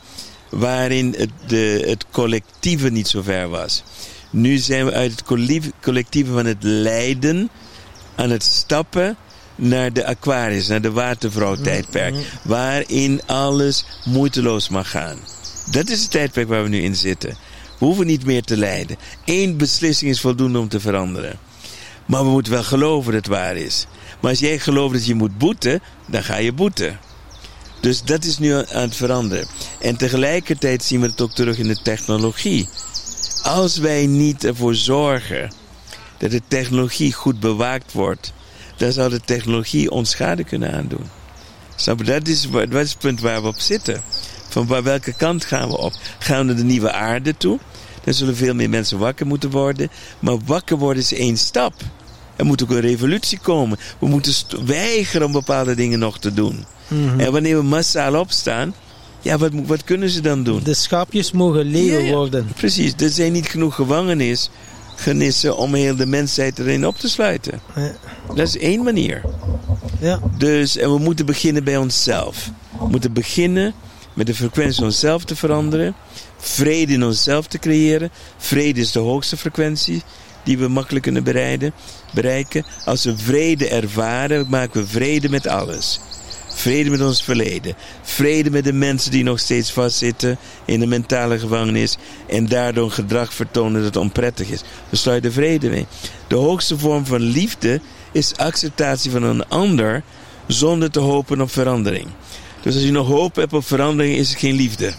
[0.50, 3.84] waarin het, de, het collectieve niet zo ver was.
[4.30, 5.24] Nu zijn we uit het
[5.82, 7.50] collectieve van het lijden
[8.16, 9.18] aan het stappen
[9.56, 12.28] naar de Aquarius, naar de watervrouw-tijdperk, mm-hmm.
[12.44, 15.18] waarin alles moeiteloos mag gaan.
[15.72, 17.30] Dat is het tijdperk waar we nu in zitten.
[17.80, 18.98] We hoeven niet meer te lijden.
[19.26, 21.40] Eén beslissing is voldoende om te veranderen.
[22.06, 23.88] Maar we moeten wel geloven dat het waar is.
[24.20, 27.00] Maar als jij gelooft dat je moet boeten, dan ga je boeten.
[27.80, 29.48] Dus dat is nu aan het veranderen.
[29.80, 32.70] En tegelijkertijd zien we het ook terug in de technologie.
[33.44, 35.52] Als wij niet ervoor zorgen
[36.18, 38.34] dat de technologie goed bewaakt wordt,
[38.78, 41.10] dan zal de technologie ons schade kunnen aandoen.
[41.86, 44.04] Dat is, dat is het punt waar we op zitten.
[44.50, 45.94] Van welke kant gaan we op?
[46.20, 47.60] Gaan we naar de nieuwe aarde toe?
[48.04, 49.90] Dan zullen veel meer mensen wakker moeten worden.
[50.20, 51.74] Maar wakker worden is één stap.
[52.38, 53.78] Er moet ook een revolutie komen.
[54.00, 54.34] We moeten
[54.66, 56.66] weigeren om bepaalde dingen nog te doen.
[56.88, 57.20] Mhm.
[57.20, 58.74] En wanneer we massaal opstaan,
[59.22, 60.64] ja, wat, wat kunnen ze dan doen?
[60.64, 62.48] De schaapjes mogen leven worden.
[62.56, 64.50] Precies, er zijn niet genoeg gevangenis,
[64.96, 67.62] genissen om heel de mensheid erin op te sluiten.
[67.76, 67.96] Ja.
[68.28, 69.22] Dat is één manier.
[70.00, 70.20] Ja.
[70.38, 72.52] Dus, en we moeten beginnen bij onszelf.
[72.80, 73.74] We moeten beginnen
[74.14, 75.96] met de frequentie van onszelf te veranderen.
[76.38, 78.12] Vrede in onszelf te creëren.
[78.38, 80.04] Vrede is de hoogste frequentie
[80.48, 81.74] die we makkelijk kunnen bereiden,
[82.14, 82.66] bereiken.
[82.86, 86.00] Als we vrede ervaren, maken we vrede met alles.
[86.48, 87.76] Vrede met ons verleden.
[88.02, 91.98] Vrede met de mensen die nog steeds vastzitten in de mentale gevangenis
[92.28, 94.62] en daardoor gedrag vertonen dat onprettig is.
[94.90, 95.86] We sluiten vrede mee.
[96.28, 100.04] De hoogste vorm van liefde is acceptatie van een ander
[100.48, 102.08] zonder te hopen op verandering.
[102.62, 104.94] Dus als je nog hoop hebt op verandering, is het geen liefde.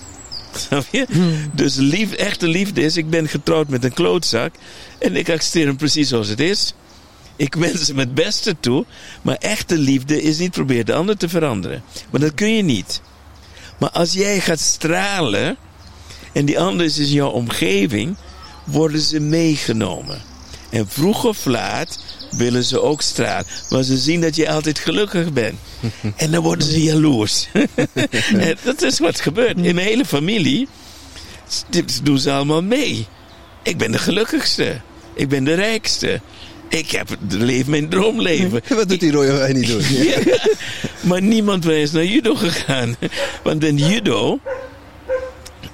[1.52, 4.54] Dus lief, echte liefde is, ik ben getrouwd met een klootzak
[4.98, 6.74] en ik accepteer hem precies zoals het is.
[7.36, 8.84] Ik wens hem het beste toe,
[9.22, 11.82] maar echte liefde is niet proberen de ander te veranderen.
[12.10, 13.00] Maar dat kun je niet.
[13.78, 15.56] Maar als jij gaat stralen
[16.32, 18.16] en die ander is in jouw omgeving,
[18.64, 20.22] worden ze meegenomen.
[20.70, 21.98] En vroeg of laat
[22.30, 23.46] willen ze ook stralen.
[23.70, 25.58] Maar ze zien dat je altijd gelukkig bent.
[26.16, 27.48] En dan worden ze jaloers.
[28.64, 29.56] dat is wat gebeurt.
[29.56, 30.68] In mijn hele familie
[31.68, 33.06] dit doen ze allemaal mee.
[33.62, 34.80] Ik ben de gelukkigste.
[35.14, 36.20] Ik ben de rijkste.
[36.68, 38.62] Ik heb leef mijn droomleven.
[38.76, 39.82] Wat doet die rode wijn niet doen?
[41.00, 42.96] maar niemand is naar judo gegaan.
[43.42, 44.38] Want in judo,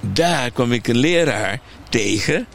[0.01, 1.59] daar kwam ik een leraar
[1.89, 2.47] tegen.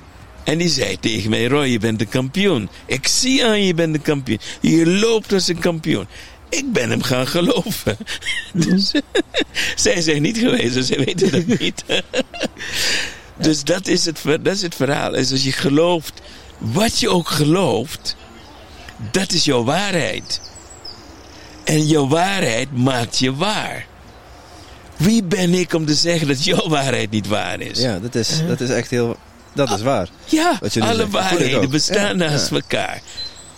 [0.44, 2.68] En die zei tegen mij, Roy, je bent de kampioen.
[2.86, 4.40] Ik zie aan je, je bent de kampioen.
[4.60, 6.06] Je loopt als een kampioen.
[6.48, 7.96] Ik ben hem gaan geloven.
[8.52, 8.92] Dus,
[9.74, 11.84] zij zijn niet geweest, dus zij weten dat niet.
[13.36, 15.14] dus dat is, het, dat is het verhaal.
[15.14, 16.20] Is als je gelooft,
[16.58, 18.16] wat je ook gelooft,
[19.10, 20.40] dat is jouw waarheid.
[21.64, 23.86] En jouw waarheid maakt je waar.
[24.96, 27.78] Wie ben ik om te zeggen dat jouw waarheid niet waar is?
[27.78, 29.16] Ja, dat is, dat is echt heel.
[29.52, 30.08] Dat is waar.
[30.24, 33.00] Ja, alle waarheden bestaan naast elkaar.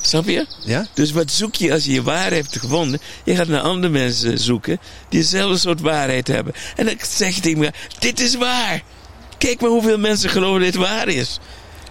[0.00, 0.46] Snap je?
[0.64, 0.86] Ja.
[0.94, 3.00] Dus wat zoek je als je je waarheid hebt gevonden?
[3.24, 4.78] Je gaat naar andere mensen zoeken
[5.08, 6.52] die dezelfde soort waarheid hebben.
[6.76, 8.82] En dan zeg je tegen me: Dit is waar.
[9.38, 11.38] Kijk maar hoeveel mensen geloven dit waar is.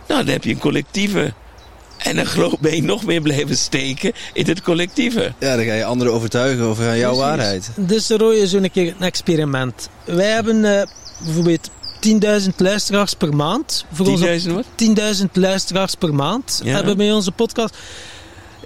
[0.08, 1.34] Nou, dan heb je een collectieve
[1.98, 5.34] en dan geloof ben je nog meer blijven steken in het collectieve.
[5.40, 7.70] Ja, dan ga je anderen overtuigen over jouw waarheid.
[7.76, 9.90] Dus Roy is zo'n keer een experiment.
[10.06, 10.82] Wij hebben uh,
[11.24, 11.70] bijvoorbeeld
[12.08, 13.86] 10.000 luisteraars per maand.
[14.44, 14.66] 10.000 wat?
[15.20, 16.74] 10.000 luisteraars per maand ja.
[16.74, 17.78] hebben bij onze podcast.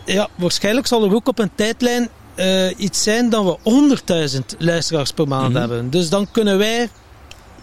[0.05, 3.97] Ja, waarschijnlijk zal er ook op een tijdlijn uh, iets zijn dat we
[4.31, 5.59] 100.000 luisteraars per maand mm -hmm.
[5.59, 5.89] hebben.
[5.89, 6.89] Dus dan kunnen wij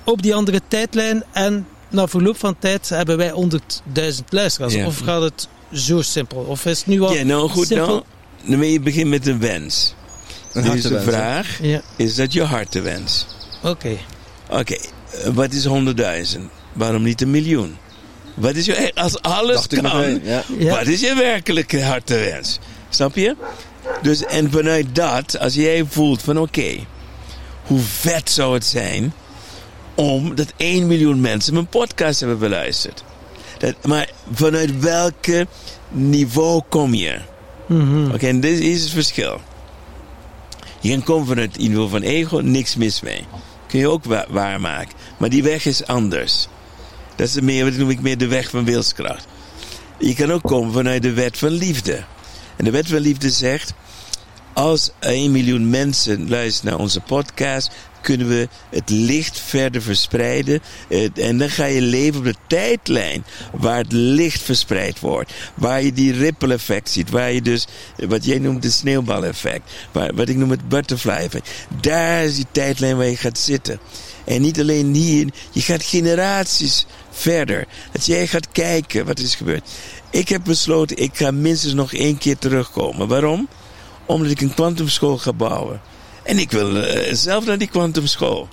[0.04, 4.74] op die andere tijdlijn en na verloop van tijd hebben wij 100.000 luisteraars.
[4.74, 4.86] Ja.
[4.86, 6.38] Of gaat het zo simpel?
[6.38, 7.86] Of is het nu al Ja, nou goed, simpel?
[7.86, 8.02] nou,
[8.44, 9.94] dan wil je beginnen met een wens.
[10.52, 11.80] Een dus de vraag, ja.
[11.96, 13.26] is dat je hartewens?
[13.62, 13.68] Oké.
[13.68, 13.98] Okay.
[14.48, 14.80] Oké, okay.
[15.34, 15.66] Wat is
[16.36, 16.40] 100.000?
[16.72, 17.76] Waarom niet een miljoen?
[18.34, 20.42] Wat is je, als alles Dacht kan, ja.
[20.58, 22.58] wat is je werkelijke hartewens?
[22.88, 23.36] Snap je?
[24.02, 26.86] Dus, en vanuit dat, als jij voelt van oké, okay,
[27.62, 29.12] hoe vet zou het zijn
[29.94, 33.04] om dat 1 miljoen mensen mijn podcast hebben beluisterd.
[33.58, 35.46] Dat, maar vanuit welke
[35.88, 37.18] niveau kom je?
[37.66, 39.40] Mm Oké, en dit is het verschil.
[40.80, 43.24] Je kan komen vanuit het niveau van ego, niks mis mee.
[43.72, 44.94] Kun je ook wa waarmaken.
[45.18, 46.48] Maar die weg is anders.
[47.16, 49.26] Dat is meer, wat noem ik meer de weg van wilskracht.
[49.98, 52.04] Je kan ook komen vanuit de wet van liefde.
[52.56, 53.74] En de wet van liefde zegt:
[54.52, 57.70] als 1 miljoen mensen luisteren naar onze podcast,
[58.02, 60.60] kunnen we het licht verder verspreiden.
[61.14, 65.32] En dan ga je leven op de tijdlijn waar het licht verspreid wordt.
[65.54, 67.10] Waar je die ripple effect ziet.
[67.10, 67.66] Waar je dus,
[67.96, 69.70] wat jij noemt het sneeuwbaleffect.
[69.92, 71.50] Waar, wat ik noem het butterfly effect.
[71.80, 73.78] Daar is die tijdlijn waar je gaat zitten.
[74.24, 77.66] En niet alleen hier, je gaat generaties verder.
[77.92, 79.70] Dat jij gaat kijken wat is gebeurd.
[80.10, 83.08] Ik heb besloten, ik ga minstens nog één keer terugkomen.
[83.08, 83.48] Waarom?
[84.06, 85.80] Omdat ik een kwantumschool ga bouwen.
[86.24, 88.48] En ik wil uh, zelf naar die kwantumschool.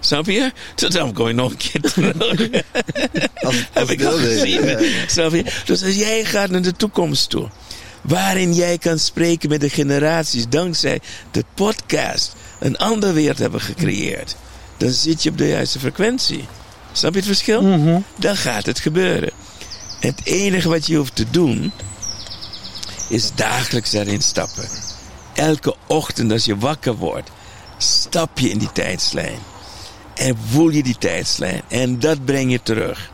[0.00, 0.52] Snap je?
[0.74, 2.14] Dus dan kom ik nog een keer terug.
[3.46, 4.78] als, Heb ik al gezien.
[5.06, 5.44] Snap je?
[5.64, 7.48] Dus als jij gaat naar de toekomst toe.
[8.02, 10.48] Waarin jij kan spreken met de generaties.
[10.48, 11.00] Dankzij
[11.30, 12.34] de podcast.
[12.58, 14.36] Een andere wereld hebben gecreëerd.
[14.76, 16.44] Dan zit je op de juiste frequentie.
[16.92, 17.62] Snap je het verschil?
[17.62, 18.04] Mm -hmm.
[18.16, 19.30] Dan gaat het gebeuren.
[20.00, 21.72] Het enige wat je hoeft te doen.
[23.08, 24.89] Is dagelijks daarin stappen
[25.40, 27.30] elke ochtend als je wakker wordt,
[27.78, 29.38] stap je in die tijdslijn.
[30.14, 31.62] En voel je die tijdslijn.
[31.68, 33.10] En dat breng je terug.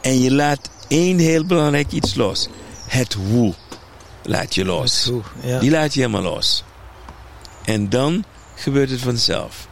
[0.00, 2.48] En je laat één heel belangrijk iets los.
[2.86, 3.54] Het hoe
[4.22, 5.04] laat je los.
[5.04, 5.58] Hoe, ja.
[5.58, 6.64] Die laat je helemaal los.
[7.64, 8.24] En dan
[8.54, 9.68] gebeurt het vanzelf.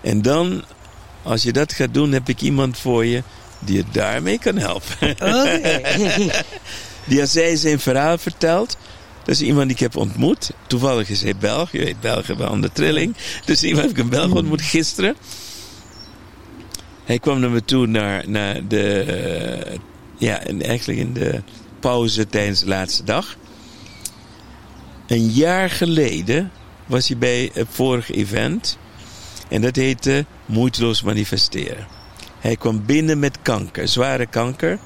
[0.00, 0.64] En dan,
[1.22, 3.22] als je dat gaat doen, heb ik iemand voor je
[3.58, 5.10] die je daarmee kan helpen.
[5.10, 6.30] Okay.
[7.08, 8.76] die als zij zijn verhaal vertelt,
[9.28, 10.50] dat is iemand die ik heb ontmoet.
[10.66, 11.72] Toevallig is hij Belg.
[11.72, 13.16] Je weet, Belgen hebben aan de trilling.
[13.44, 15.16] Dus iemand heb ik een Belg ontmoet gisteren.
[17.04, 19.04] Hij kwam naar me toe naar, naar de...
[19.70, 19.78] Uh,
[20.16, 21.42] ja, eigenlijk in de
[21.80, 23.36] pauze tijdens de laatste dag.
[25.06, 26.50] Een jaar geleden
[26.86, 28.78] was hij bij het vorige event.
[29.48, 31.86] En dat heette Moeiteloos Manifesteren.
[32.38, 34.78] Hij kwam binnen met kanker, zware kanker.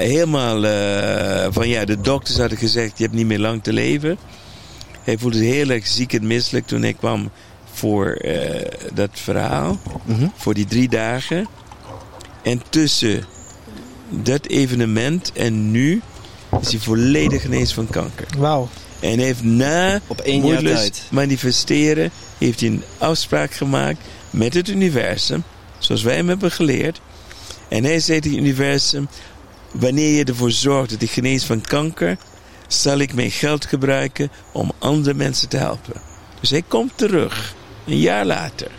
[0.00, 4.18] Helemaal uh, van ja, de dokters hadden gezegd: je hebt niet meer lang te leven.
[5.02, 7.30] Hij voelde zich heel erg ziek en misselijk toen hij kwam
[7.72, 8.34] voor uh,
[8.94, 9.78] dat verhaal.
[10.04, 11.46] Mm Voor die drie dagen.
[12.42, 13.24] En tussen
[14.08, 16.02] dat evenement en nu
[16.60, 18.26] is hij volledig genezen van kanker.
[18.38, 18.68] Wauw.
[19.00, 21.02] En hij heeft na Op één jaar tijd.
[21.10, 23.98] manifesteren heeft hij een afspraak gemaakt
[24.30, 25.42] met het universum,
[25.78, 27.00] zoals wij hem hebben geleerd.
[27.68, 29.08] En hij zei tegen het universum,
[29.72, 32.16] wanneer je ervoor zorgt dat ik genees van kanker,
[32.68, 36.00] zal ik mijn geld gebruiken om andere mensen te helpen.
[36.40, 37.54] Dus hij komt terug,
[37.86, 38.70] een jaar later.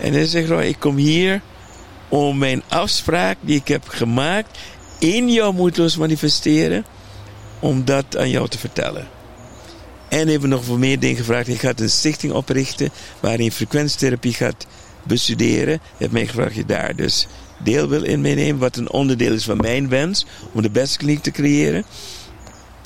[0.00, 1.40] En hij zegt, ik kom hier
[2.08, 4.58] om mijn afspraak die ik heb gemaakt
[4.98, 6.84] in jou moeiteloos manifesteren,
[7.58, 9.08] om dat aan jou te vertellen.
[10.08, 11.48] En hebben nog voor meer dingen gevraagd.
[11.48, 12.90] Ik ga een stichting oprichten
[13.20, 14.66] waarin frequentietherapie gaat
[15.02, 15.72] bestuderen.
[15.72, 17.26] Je hebt mij gevraagd je daar dus
[17.58, 18.58] deel wil in meenemen.
[18.60, 21.84] Wat een onderdeel is van mijn wens om de beste kliniek te creëren.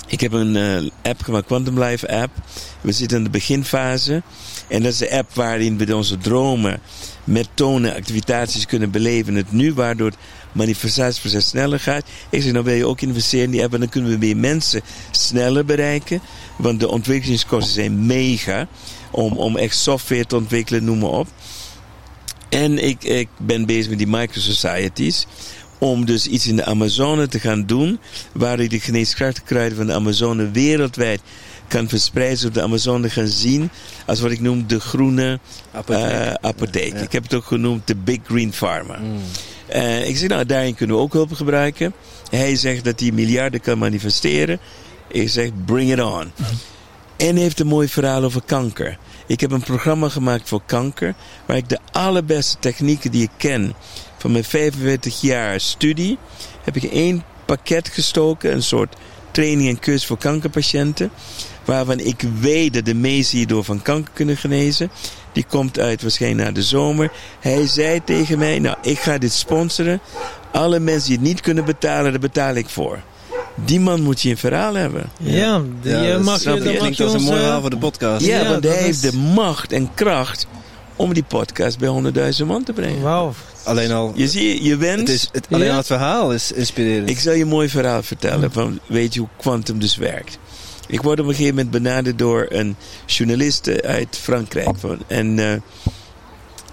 [0.07, 2.33] Ik heb een uh, app gemaakt, Quantum Life app.
[2.81, 4.23] We zitten in de beginfase.
[4.69, 6.81] En dat is de app waarin we onze dromen
[7.25, 9.35] met tonen, activiteiten kunnen beleven.
[9.35, 10.17] Het nu, waardoor het
[10.53, 12.05] manifestatieproces sneller gaat.
[12.31, 13.75] Ik zeg, nou wil je ook investeren in die app.
[13.75, 16.21] En dan kunnen we meer mensen sneller bereiken.
[16.57, 18.69] Want de ontwikkelingskosten zijn mega.
[19.11, 21.29] Om, om echt software te ontwikkelen, noem maar op.
[22.53, 25.27] En ik, ik ben bezig met die microsocieties
[25.79, 27.99] om dus iets in de Amazone te gaan doen,
[28.33, 31.21] waar ik de geneeskrachtige kruiden van de Amazone wereldwijd
[31.69, 33.71] kan verspreiden, zodat de Amazone gaan zien
[34.07, 35.39] als wat ik noem de groene
[35.73, 36.11] apotheek.
[36.11, 36.95] Uh, apotheek.
[36.95, 38.99] Ik heb het ook genoemd de Big Green Pharma.
[38.99, 39.19] Mm.
[39.75, 41.95] Uh, ik zeg, nou, daarin kunnen we ook hulp gebruiken.
[42.31, 44.59] Hij zegt dat hij miljarden kan manifesteren.
[45.09, 46.33] Ik zeg, bring it on.
[47.17, 48.99] En hij heeft een mooi verhaal over kanker.
[49.33, 51.15] Ik heb een programma gemaakt voor kanker,
[51.47, 53.75] waar ik de allerbeste technieken die ik ken
[54.19, 56.19] van mijn 45 jaar studie,
[56.65, 58.97] heb ik één pakket gestoken, een soort
[59.31, 61.11] training en cursus voor kankerpatiënten,
[61.65, 64.91] waarvan ik weet dat de meesten hierdoor van kanker kunnen genezen.
[65.33, 67.13] Die komt uit waarschijnlijk na de zomer.
[67.41, 70.01] Hij zei tegen mij, nou ik ga dit sponsoren.
[70.53, 73.03] Alle mensen die het niet kunnen betalen, daar betaal ik voor.
[73.65, 75.11] Die man moet je een verhaal hebben.
[75.19, 78.27] Ja, die ja, mag je, dat klinkt als een mooi verhaal voor de podcast.
[78.27, 80.47] Ja, want hij heeft de macht en kracht
[80.97, 83.03] om die podcast bij 100.000 man te brengen.
[83.03, 83.33] Wauw.
[83.65, 84.13] Alleen al...
[84.15, 84.99] Je ziet, je bent...
[84.99, 87.11] Het is, het, alleen al het verhaal is inspirerend.
[87.11, 90.39] Ik zal je een mooi verhaal vertellen van, weet je hoe quantum dus werkt.
[90.89, 94.79] Ik word op een gegeven moment benaderd door een journaliste uit Frankrijk.
[94.79, 95.53] Van, en uh,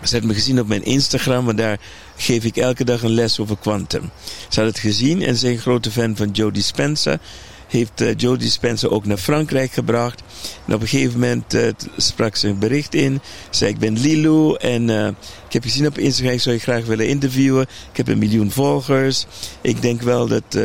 [0.04, 1.80] ze had me gezien op mijn Instagram, want daar
[2.22, 4.10] geef ik elke dag een les over quantum.
[4.50, 7.20] Ze had het gezien en een grote fan van Joe Dispenza.
[7.68, 10.22] Heeft uh, Joe Dispenza ook naar Frankrijk gebracht.
[10.66, 13.22] En op een gegeven moment uh, sprak ze een bericht in.
[13.50, 15.08] Zei ik ben Lilo en uh,
[15.48, 17.62] ik heb gezien op Instagram, ik zou je graag willen interviewen.
[17.92, 19.26] Ik heb een miljoen volgers.
[19.62, 20.58] Ik denk wel dat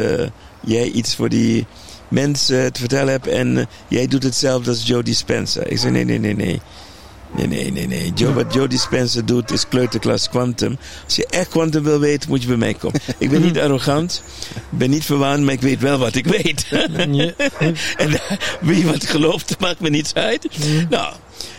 [0.60, 1.66] jij iets voor die
[2.08, 5.62] mensen te vertellen hebt en jij doet hetzelfde als Joe Dispenza.
[5.64, 6.60] Ik zei nee, nee, nee, nee.
[7.36, 8.12] Nee, nee, nee, nee.
[8.14, 10.78] Joe, wat Joe Dispenza doet is kleuterklas quantum.
[11.04, 13.00] Als je echt quantum wil weten, moet je bij mij komen.
[13.18, 14.22] Ik ben niet arrogant,
[14.68, 16.66] ben niet verwaand, maar ik weet wel wat ik weet.
[17.96, 18.20] en
[18.60, 20.48] wie wat gelooft, maakt me niets uit.
[20.90, 21.14] Nou,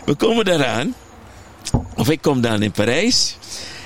[0.05, 0.95] we komen daaraan.
[1.95, 3.37] Of ik kom dan in Parijs.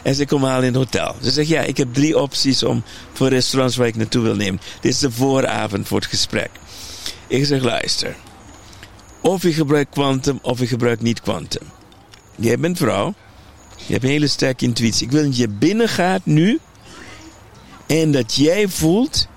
[0.04, 1.16] En ze komen halen in het hotel.
[1.22, 2.84] Ze zeggen, ja, ik heb drie opties om
[3.14, 4.62] voor restaurants waar ik naartoe wil nemen.
[4.82, 6.50] Dit is de vooravond voor het gesprek.
[7.28, 8.16] Ik zeg, luister.
[9.22, 11.68] Of je gebruikt quantum, of je gebruikt niet quantum.
[12.40, 13.14] Jij bent vrouw.
[13.86, 15.06] Je hebt een hele sterke intuïtie.
[15.06, 16.60] Ik wil dat je binnengaat nu.
[17.88, 19.28] En dat jij voelt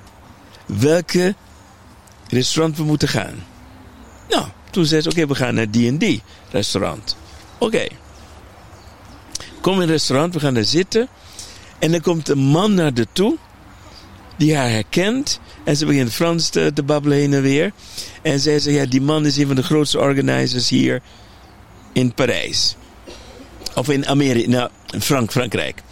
[0.66, 1.34] welke
[2.28, 3.44] restaurant we moeten gaan.
[4.28, 7.16] Nou, toen zei ze: Oké, we gaan naar die restaurant.
[7.58, 7.86] Oké.
[9.60, 11.08] Kom in het restaurant, we gaan daar zitten.
[11.78, 13.36] En dan komt een man naar de toe.
[14.36, 15.40] Die haar herkent.
[15.64, 17.72] En ze begint Frans te, te babbelen heen en weer.
[18.22, 21.02] En zij zegt: Ja, die man is een van de grootste organizers hier
[21.92, 22.76] in Parijs.
[23.74, 24.70] Of in Amerika, nou,
[25.00, 25.82] Frank, Frankrijk.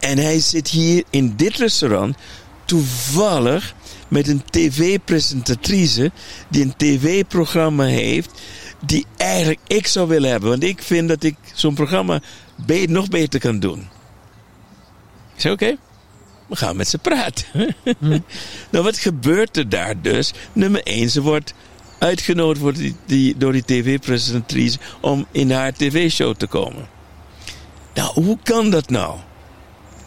[0.00, 2.16] En hij zit hier in dit restaurant
[2.64, 3.74] toevallig
[4.08, 6.10] met een tv-presentatrice
[6.48, 8.40] die een tv-programma heeft
[8.80, 10.48] die eigenlijk ik zou willen hebben.
[10.48, 12.20] Want ik vind dat ik zo'n programma
[12.86, 13.78] nog beter kan doen.
[15.34, 15.76] Ik zei oké,
[16.46, 17.76] we gaan met ze praten.
[18.70, 20.32] nou, wat gebeurt er daar dus?
[20.52, 21.54] Nummer één, ze wordt
[22.00, 26.88] uitgenodigd wordt die, die, door die tv-presentatrice om in haar tv-show te komen.
[27.94, 29.18] Nou, hoe kan dat nou?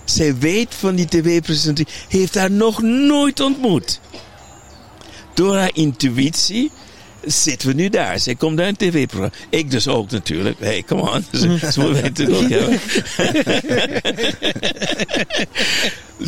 [0.05, 3.99] Zij weet van die tv-presentatrice, heeft haar nog nooit ontmoet.
[5.33, 6.71] Door haar intuïtie
[7.25, 8.19] zitten we nu daar.
[8.19, 9.35] Zij komt daar een tv-programma.
[9.49, 10.59] Ik dus ook natuurlijk.
[10.59, 11.25] Hé, hey, come on.
[11.31, 12.79] Dat moeten wij natuurlijk ook hebben.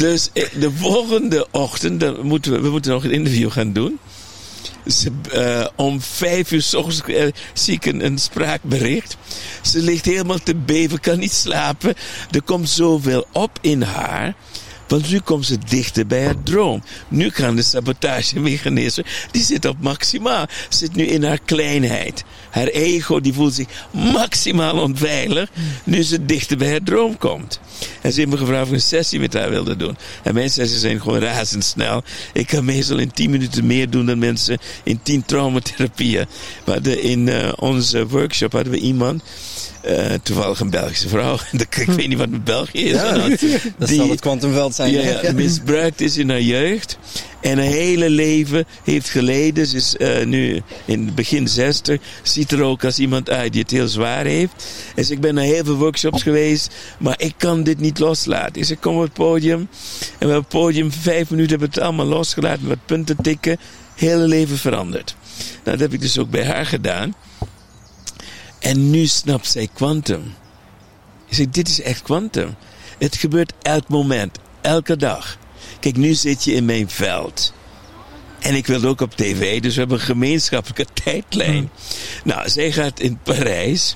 [0.06, 4.00] dus eh, de volgende ochtend, dan moeten we, we moeten nog een interview gaan doen.
[4.88, 9.18] Ze, uh, om vijf uur s ochtends uh, zie ik een, een, spraakbericht.
[9.62, 11.94] Ze ligt helemaal te beven, kan niet slapen.
[12.32, 14.36] Er komt zoveel op in haar.
[14.88, 16.84] Want nu komt ze dichter bij haar droom.
[17.07, 20.45] Nu kan de sabotagemechanisme, die zit op maximaal.
[20.70, 22.24] Zit nu in haar kleinheid.
[22.49, 25.49] Haar ego die voelt zich maximaal onveilig.
[25.84, 27.60] Nu ze dichter bij haar droom komt.
[28.02, 29.98] En ze heeft me gevraagd of ik een sessie met haar wilde doen.
[30.24, 32.03] En mijn sessies zijn gewoon razendsnel.
[32.34, 36.26] Ik kan meestal in 10 minuten meer doen dan mensen in 10 traumatherapieën.
[36.66, 39.24] Hadden in uh, onze workshop hadden we iemand
[39.88, 41.38] uh, toevallig een Belgische vrouw.
[41.70, 42.91] ik weet niet wat met België is.
[42.91, 43.40] Ja, dat
[43.88, 44.91] die, zal het kwantumveld zijn.
[44.91, 46.98] Ja, ja, misbruikt is in haar jeugd.
[47.41, 49.66] En haar hele leven heeft geleden.
[49.68, 52.02] Ze is uh, nu in het begin 60.
[52.24, 54.66] Ziet er ook als iemand uit die het heel zwaar heeft.
[54.95, 56.76] Dus ik ben naar heel veel workshops geweest.
[56.99, 58.53] Maar ik kan dit niet loslaten.
[58.53, 59.68] Dus ik kom op het podium.
[60.18, 62.68] En op het podium, vijf minuten hebben we het allemaal losgelaten.
[62.68, 63.57] Met punten tikken.
[63.95, 65.16] Hele leven veranderd.
[65.38, 67.14] Nou, dat heb ik dus ook bij haar gedaan.
[68.66, 70.34] En nu snapt zij kwantum.
[71.28, 72.56] Ik zeg, dit is echt kwantum.
[72.98, 75.38] Het gebeurt elk moment, elke dag.
[75.80, 77.54] Kijk, nu zit je in mijn veld.
[78.40, 81.54] En ik wil ook op tv, dus we hebben een gemeenschappelijke tijdlijn.
[81.54, 81.70] Hmm.
[82.24, 83.96] Nou, zij gaat in Parijs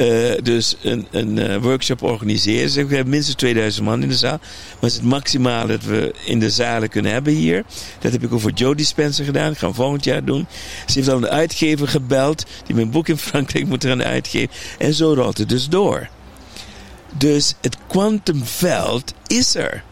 [0.00, 2.70] uh, dus een, een uh, workshop organiseren.
[2.70, 4.38] Ze hebben minstens 2000 man in de zaal.
[4.38, 7.64] Maar het is het maximale dat we in de zalen kunnen hebben hier.
[7.98, 9.52] Dat heb ik ook voor Joe Dispenser gedaan.
[9.52, 10.46] Ik ga hem volgend jaar doen.
[10.86, 12.46] Ze heeft al een uitgever gebeld.
[12.66, 14.54] Die mijn boek in Frankrijk moet gaan uitgeven.
[14.78, 16.08] En zo rolt het dus door.
[17.18, 19.82] Dus het kwantumveld is er.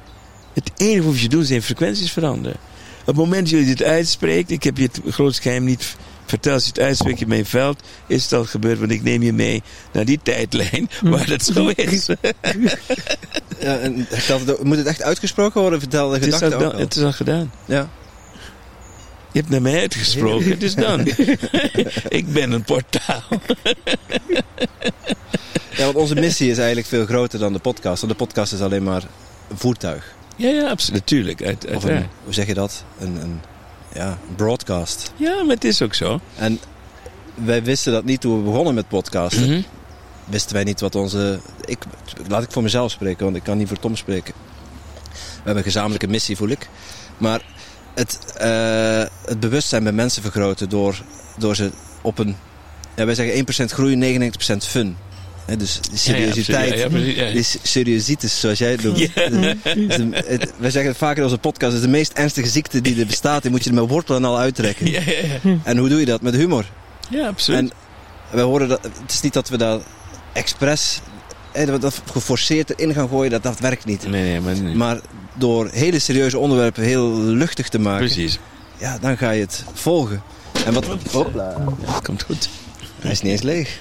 [0.52, 2.58] Het enige wat je doet zijn frequenties veranderen.
[3.00, 5.96] Op het moment dat jullie dit uitspreekt, ik heb je het groot geheim niet
[6.28, 9.22] vertel als je het uitspreekt in mijn veld, is het al gebeurd, want ik neem
[9.22, 12.06] je mee naar die tijdlijn waar dat zo is.
[13.60, 14.06] ja, en
[14.62, 15.80] moet het echt uitgesproken worden?
[15.80, 17.52] Vertel de gedachte het, het is al gedaan.
[17.64, 17.88] Ja.
[19.32, 21.06] Je hebt naar mij uitgesproken, het is dan.
[22.20, 23.22] ik ben een portaal.
[25.70, 28.00] ja, want onze missie is eigenlijk veel groter dan de podcast.
[28.00, 29.02] Want de podcast is alleen maar
[29.48, 30.14] een voertuig.
[30.36, 31.00] Ja, ja, absoluut.
[31.00, 31.42] Natuurlijk.
[31.42, 31.66] Uit,
[32.24, 32.84] hoe zeg je dat?
[32.98, 33.40] Een, een
[33.94, 35.12] ja, broadcast.
[35.16, 36.20] Ja, maar het is ook zo.
[36.36, 36.60] En
[37.34, 39.50] wij wisten dat niet toen we begonnen met podcasten.
[39.50, 39.60] Mhm.
[40.24, 41.40] Wisten wij niet wat onze...
[41.64, 41.78] Ik,
[42.28, 44.34] laat ik voor mezelf spreken, want ik kan niet voor Tom spreken.
[45.12, 46.68] We hebben een gezamenlijke missie, voel ik.
[47.18, 47.40] Maar
[47.94, 51.02] het, uh, het bewustzijn bij mensen vergroten door,
[51.38, 51.70] door ze
[52.02, 52.36] op een...
[52.96, 54.20] Ja, wij zeggen 1% groei,
[54.54, 54.96] 99% fun
[55.56, 59.10] dus seriositeit, ja, ja, die seriositis, zoals jij het noemt.
[60.58, 63.06] Wij zeggen het vaker in onze podcast, het is de meest ernstige ziekte die er
[63.06, 63.42] bestaat.
[63.42, 64.94] Die moet je er met wortelen al uittrekken.
[65.64, 66.22] En hoe doe je dat?
[66.22, 66.64] Met humor.
[67.10, 67.60] Ja, absoluut.
[67.60, 67.70] En
[68.30, 69.82] wij horen dat, het is niet dat we dat
[70.32, 71.00] expres,
[71.80, 74.08] dat geforceerd erin gaan gooien, dat, dat werkt niet.
[74.08, 74.74] Nee, nee, maar, niet.
[74.74, 75.00] maar
[75.34, 78.06] door hele serieuze onderwerpen heel luchtig te maken.
[78.06, 78.38] Precies.
[78.76, 80.22] Ja, dan ga je het volgen.
[80.66, 80.86] En wat...
[81.10, 81.54] Hopla.
[82.02, 82.48] Komt goed.
[83.00, 83.80] Hij is niet eens leeg.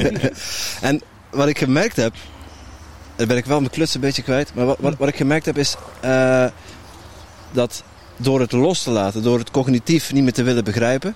[0.80, 1.00] en
[1.30, 2.14] wat ik gemerkt heb,
[3.16, 5.46] daar ben ik wel mijn kluts een beetje kwijt, maar wat, wat, wat ik gemerkt
[5.46, 6.46] heb is uh,
[7.52, 7.82] dat
[8.16, 11.14] door het los te laten, door het cognitief niet meer te willen begrijpen,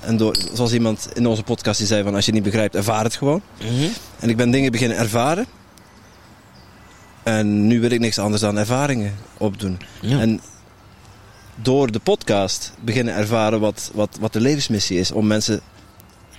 [0.00, 2.74] en door, zoals iemand in onze podcast die zei van als je het niet begrijpt,
[2.74, 3.42] ervaar het gewoon.
[3.62, 3.88] Mm
[4.18, 5.46] En ik ben dingen beginnen ervaren.
[7.22, 9.78] En nu wil ik niks anders dan ervaringen opdoen.
[10.00, 10.20] Ja.
[10.20, 10.40] En
[11.54, 15.12] door de podcast beginnen ervaren wat, wat, wat de levensmissie is.
[15.12, 15.60] Om mensen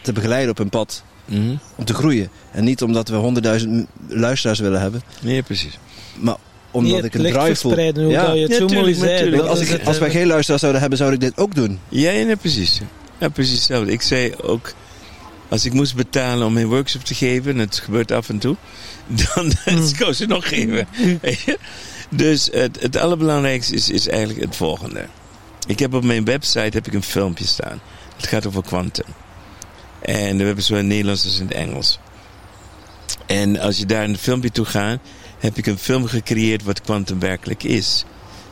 [0.08, 1.04] te begeleiden op hun pad.
[1.26, 1.56] Mhm.
[1.76, 2.30] Om te groeien.
[2.52, 5.02] En niet omdat we honderdduizend luisteraars willen hebben.
[5.22, 5.80] Nee, precies.
[6.20, 6.36] Maar
[6.72, 7.80] omdat ik een drive voel.
[8.10, 9.40] Ja, je het zo mooi zei.
[9.40, 11.80] Als, ik, als wij geen luisteraars zouden hebben, zou ik dit ook doen.
[11.90, 12.82] Ja, ja precies.
[13.20, 13.92] Ja, precies hetzelfde.
[13.92, 14.74] Ik zei ook,
[15.50, 18.56] als ik moest betalen om mijn workshop te geven, en het gebeurt af en toe,
[19.34, 19.88] dan mm.
[19.96, 20.88] zou ze nog geven.
[22.10, 25.06] dus het, het allerbelangrijkste is, is eigenlijk het volgende.
[25.68, 27.82] Ik heb op mijn website heb ik een filmpje staan.
[28.16, 29.06] Het gaat over quantum.
[30.02, 32.00] En we hebben zowel in het Nederlands als in het Engels.
[33.26, 35.00] En als je daar in het filmpje toe gaat,
[35.40, 38.06] heb ik een film gecreëerd wat kwantum werkelijk is.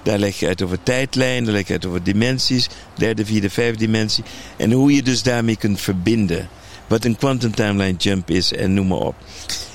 [0.03, 3.77] Daar leg je uit over tijdlijn, daar leg je uit over dimensies, derde, vierde, vijfde
[3.77, 4.23] dimensie.
[4.57, 6.49] En hoe je dus daarmee kunt verbinden.
[6.87, 9.15] Wat een quantum timeline jump is en noem maar op.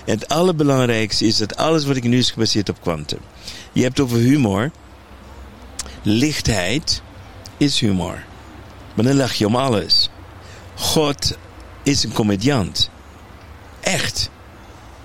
[0.05, 3.18] En het allerbelangrijkste is dat alles wat ik nu is gebaseerd op kwantum.
[3.72, 4.70] Je hebt over humor.
[6.02, 7.02] Lichtheid
[7.56, 8.24] is humor.
[8.94, 10.10] Maar dan lach je om alles.
[10.74, 11.36] God
[11.90, 12.90] is een comediant.
[13.80, 14.30] Echt.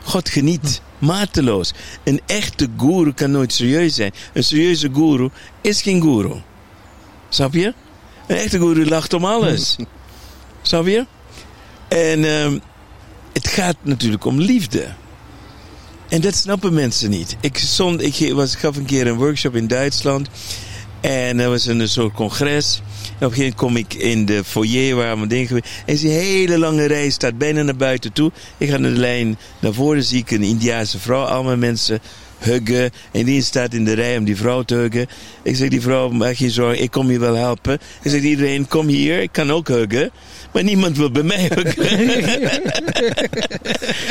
[0.04, 0.82] God geniet.
[1.00, 1.74] Mateloos.
[2.04, 4.14] Een echte guru kan nooit serieus zijn.
[4.34, 5.30] Een serieuze guru
[5.62, 6.42] is geen guru.
[7.30, 7.74] Snap je?
[8.28, 9.76] Een echte guru lacht om alles.
[10.62, 11.06] Snap je?
[11.88, 12.60] En ehm,
[13.34, 14.88] het gaat natuurlijk om liefde.
[16.10, 17.36] En dat snappen mensen niet.
[17.40, 20.30] Ik, stond, ik was, gaf een keer een workshop in Duitsland.
[21.06, 22.82] En er was een soort congres.
[23.20, 25.68] En op een gegeven moment kom ik in de foyer waar mijn ding geweest.
[25.86, 28.32] En een hele lange rij staat bijna naar buiten toe.
[28.58, 31.24] Ik ga naar de lijn naar voren, zie ik een Indiaanse vrouw.
[31.24, 32.00] Allemaal mensen
[32.46, 32.92] huggen.
[33.12, 35.08] En die staat in de rij om die vrouw te huggen.
[35.44, 37.74] Ik zeg, die vrouw, maak je zorgen, ik kom je wel helpen.
[38.02, 40.12] Ik zeg, iedereen, kom hier, ik kan ook huggen.
[40.54, 42.62] Maar niemand wil bij mij huggen.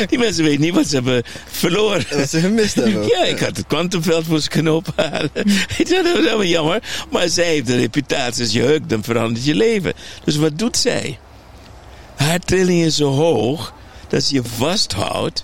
[0.09, 2.05] die mensen weten niet wat ze hebben verloren.
[2.17, 3.07] Wat ze gemist hebben.
[3.07, 5.29] Ja, ik had het kwantumveld voor ze kunnen ophalen.
[5.77, 6.83] Ik zei, dat is helemaal jammer.
[7.11, 8.43] Maar zij heeft een reputatie.
[8.43, 9.93] Als je hugt, dan verandert je leven.
[10.23, 11.17] Dus wat doet zij?
[12.15, 13.73] Haar trilling is zo hoog
[14.07, 15.43] dat ze je vasthoudt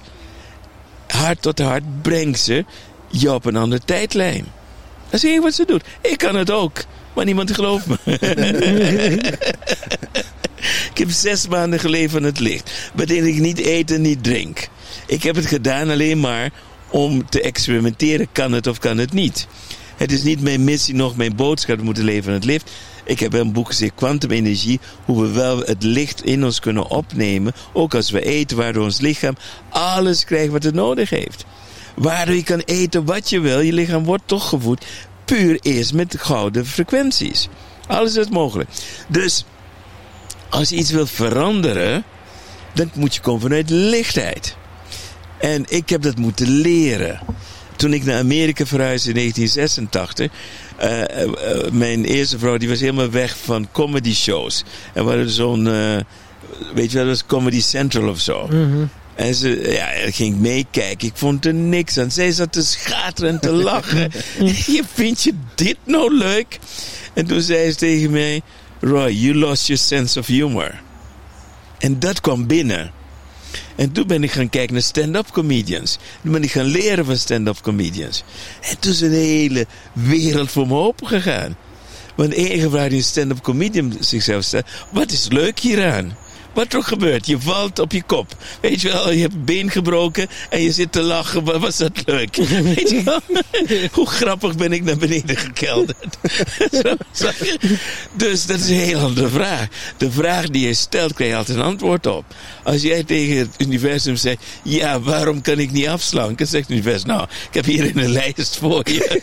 [1.22, 2.66] hart tot hart brengt ze
[3.08, 4.46] je op een andere tijdlijn.
[5.10, 5.84] Dat is wat ze doet.
[6.02, 6.84] Ik kan het ook,
[7.14, 7.98] maar niemand gelooft me.
[10.92, 14.68] ik heb zes maanden geleefd van het licht, waarin ik niet eet en niet drink.
[15.06, 16.52] Ik heb het gedaan alleen maar
[16.90, 18.28] om te experimenteren.
[18.32, 19.48] Kan het of kan het niet?
[20.02, 22.72] Het is niet mijn missie, nog mijn boodschap moeten leven van het licht.
[23.04, 27.54] Ik heb een boek gezegd, kwantumenergie, hoe we wel het licht in ons kunnen opnemen.
[27.74, 29.36] Ook als we eten, waardoor ons lichaam
[29.70, 31.46] alles krijgt wat het nodig heeft.
[31.96, 34.86] Waardoor je kan eten wat je wil, je lichaam wordt toch gevoed.
[35.26, 37.48] Puur eerst met gouden frequenties.
[37.88, 38.70] Alles is mogelijk.
[39.08, 39.46] Dus,
[40.50, 42.04] als je iets wilt veranderen,
[42.74, 44.56] dan moet je komen vanuit lichtheid.
[45.38, 47.20] En ik heb dat moeten leren.
[47.82, 50.32] Toen ik naar Amerika verhuisde in 1986,
[50.84, 54.64] uh, uh, mijn eerste vrouw die was helemaal weg van comedy shows.
[54.94, 55.64] En we hadden zo'n,
[56.74, 58.48] weet je wel, dat was Comedy Central of zo.
[58.48, 58.90] Mm -hmm.
[59.16, 61.08] En ze ja, ging meekijken.
[61.08, 62.12] Ik vond er niks aan.
[62.12, 64.12] Zij zat te schateren en te lachen.
[64.76, 66.60] je vind je dit nou leuk?
[67.14, 68.42] En toen zei ze tegen mij:
[68.80, 70.82] Roy, you lost your sense of humor.
[71.80, 72.92] En dat kwam binnen.
[73.76, 75.98] En toen ben ik gaan kijken naar stand-up comedians.
[76.22, 78.24] Toen ben ik gaan leren van stand-up comedians.
[78.62, 81.56] En toen is een hele wereld voor me open gegaan.
[82.16, 86.18] Want enige vraag die een stand-up comedian zichzelf stelt: wat is leuk hieraan?
[86.54, 88.36] Wat er gebeurt, je valt op je kop.
[88.62, 91.44] Weet je wel, je hebt een been gebroken en je zit te lachen.
[91.44, 92.36] Wat was dat leuk?
[92.76, 93.20] Weet je wel?
[93.92, 96.18] Hoe grappig ben ik naar beneden gekelderd?
[98.14, 99.68] dus dat is een heel andere vraag.
[99.98, 102.26] De vraag die je stelt, krijg je altijd een antwoord op.
[102.64, 106.48] Als jij tegen het universum zegt, ja, waarom kan ik niet afslanken?
[106.48, 109.22] Zegt het universum, nou, ik heb hier een lijst voor je.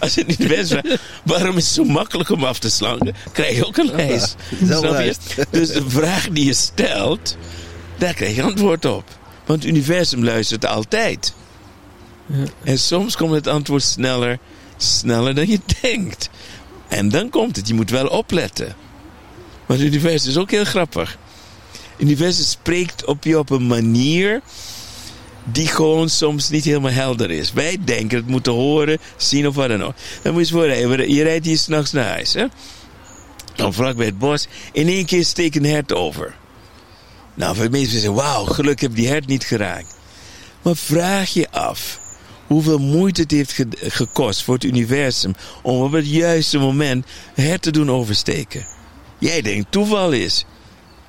[0.00, 3.14] Als het universum vraagt, waarom is het zo makkelijk om af te slanken?
[3.32, 4.36] Krijg je ook een lijst.
[5.50, 7.36] Dus de vraag die je stelt,
[7.98, 9.04] daar krijg je antwoord op.
[9.46, 11.34] Want het universum luistert altijd.
[12.26, 12.44] Ja.
[12.64, 14.38] En soms komt het antwoord sneller,
[14.76, 16.30] sneller dan je denkt.
[16.88, 18.76] En dan komt het, je moet wel opletten.
[19.66, 21.18] Want het universum is ook heel grappig.
[21.70, 24.42] Het universum spreekt op je op een manier
[25.52, 27.52] die gewoon soms niet helemaal helder is.
[27.52, 29.94] Wij denken het moeten horen, zien of wat dan ook.
[30.22, 32.32] Dan moet je eens voorrijden, je rijdt hier s'nachts naar huis.
[32.32, 32.46] Hè?
[33.58, 36.34] Dan vlak bij het bos, in één keer steekt een hert over.
[37.34, 39.96] Nou, de meeste zeggen, wauw, gelukkig heb die hert niet geraakt.
[40.62, 42.00] Maar vraag je af
[42.46, 47.70] hoeveel moeite het heeft gekost voor het universum om op het juiste moment hert te
[47.70, 48.66] doen oversteken.
[49.18, 50.44] Jij denkt toeval is.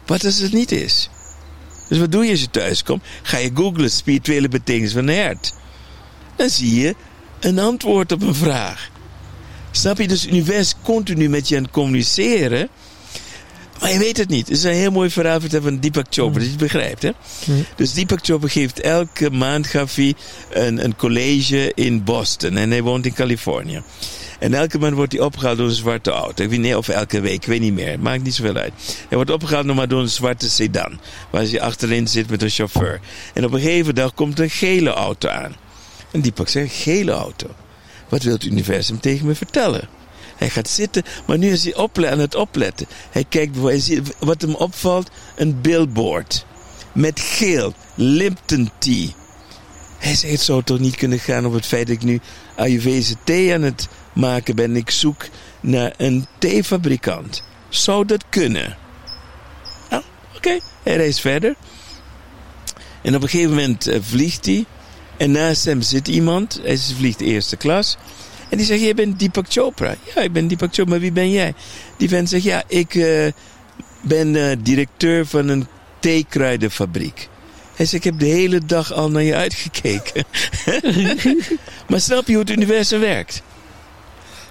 [0.06, 1.10] Wat als het niet is?
[1.90, 3.04] Dus wat doe je als je thuis komt?
[3.22, 5.54] Ga je googlen spirituele betekenis van hert.
[6.36, 6.96] Dan zie je
[7.40, 8.89] een antwoord op een vraag.
[9.80, 10.08] Snap je?
[10.08, 12.70] Dus het universum continu met je aan het communiceren.
[13.80, 14.48] Maar je weet het niet.
[14.48, 16.34] Het is een heel mooi verhaal van Deepak Chopra, mm.
[16.34, 17.02] dat je het begrijpt.
[17.02, 17.12] Hè?
[17.46, 17.66] Mm.
[17.76, 20.14] Dus Deepak Chopra geeft elke maand gaf hij
[20.50, 22.58] een, een college in Boston.
[22.58, 23.82] En hij woont in Californië.
[24.40, 26.44] En elke maand wordt hij opgehaald door een zwarte auto.
[26.44, 27.92] Ik weet niet of elke week, ik weet niet meer.
[27.92, 28.74] Het maakt niet zoveel uit.
[29.08, 31.00] Hij wordt opgehaald maar door een zwarte sedan.
[31.30, 33.00] Waar hij achterin zit met een chauffeur.
[33.34, 35.56] En op een gegeven dag komt een gele auto aan.
[36.12, 37.48] En Deepak zegt, gele auto.
[38.10, 39.90] Wat wil het universum tegen me vertellen?
[40.36, 42.88] Hij gaat zitten, maar nu is hij aan het opletten.
[43.12, 46.46] Hij kijkt, hij ziet, wat hem opvalt, een billboard.
[46.94, 49.08] Met geel, Lipton Tea.
[49.98, 52.20] Hij zegt, het zou toch niet kunnen gaan op het feit dat ik nu
[52.56, 54.76] Ayurvedische thee aan het maken ben.
[54.76, 55.28] Ik zoek
[55.60, 57.44] naar een theefabrikant.
[57.70, 58.78] Zou dat kunnen?
[59.90, 60.04] Nou,
[60.36, 60.60] oké.
[60.84, 61.56] Hij reist verder.
[63.02, 64.66] En op een gegeven moment uh, vliegt hij.
[65.20, 66.60] En naast hem zit iemand.
[66.64, 67.98] Hij vliegt eerste klas.
[68.50, 69.96] En die zegt, jij bent Deepak Chopra.
[70.16, 71.54] Ja, ik ben Deepak Chopra, maar wie ben jij?
[71.98, 73.28] Die vent zegt, ja, ik uh,
[74.02, 75.68] ben uh, directeur van een
[76.00, 77.30] theekruidenfabriek.
[77.76, 80.24] Hij zegt, ik heb de hele dag al naar je uitgekeken.
[81.90, 83.42] maar snap je hoe het universum werkt?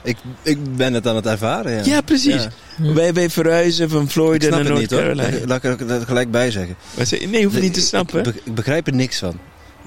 [0.03, 1.85] Ik, ik ben het aan het ervaren, ja.
[1.85, 2.49] Ja, precies.
[2.79, 2.93] Ja.
[2.93, 4.65] Wij, wij verhuizen van Florida naar.
[4.65, 5.47] Noord-Carolina.
[5.47, 6.77] Laat ik er gelijk bij zeggen.
[6.95, 7.05] Je?
[7.27, 8.27] Nee, je hoeft het niet te snappen.
[8.45, 9.39] Ik begrijp er niks van.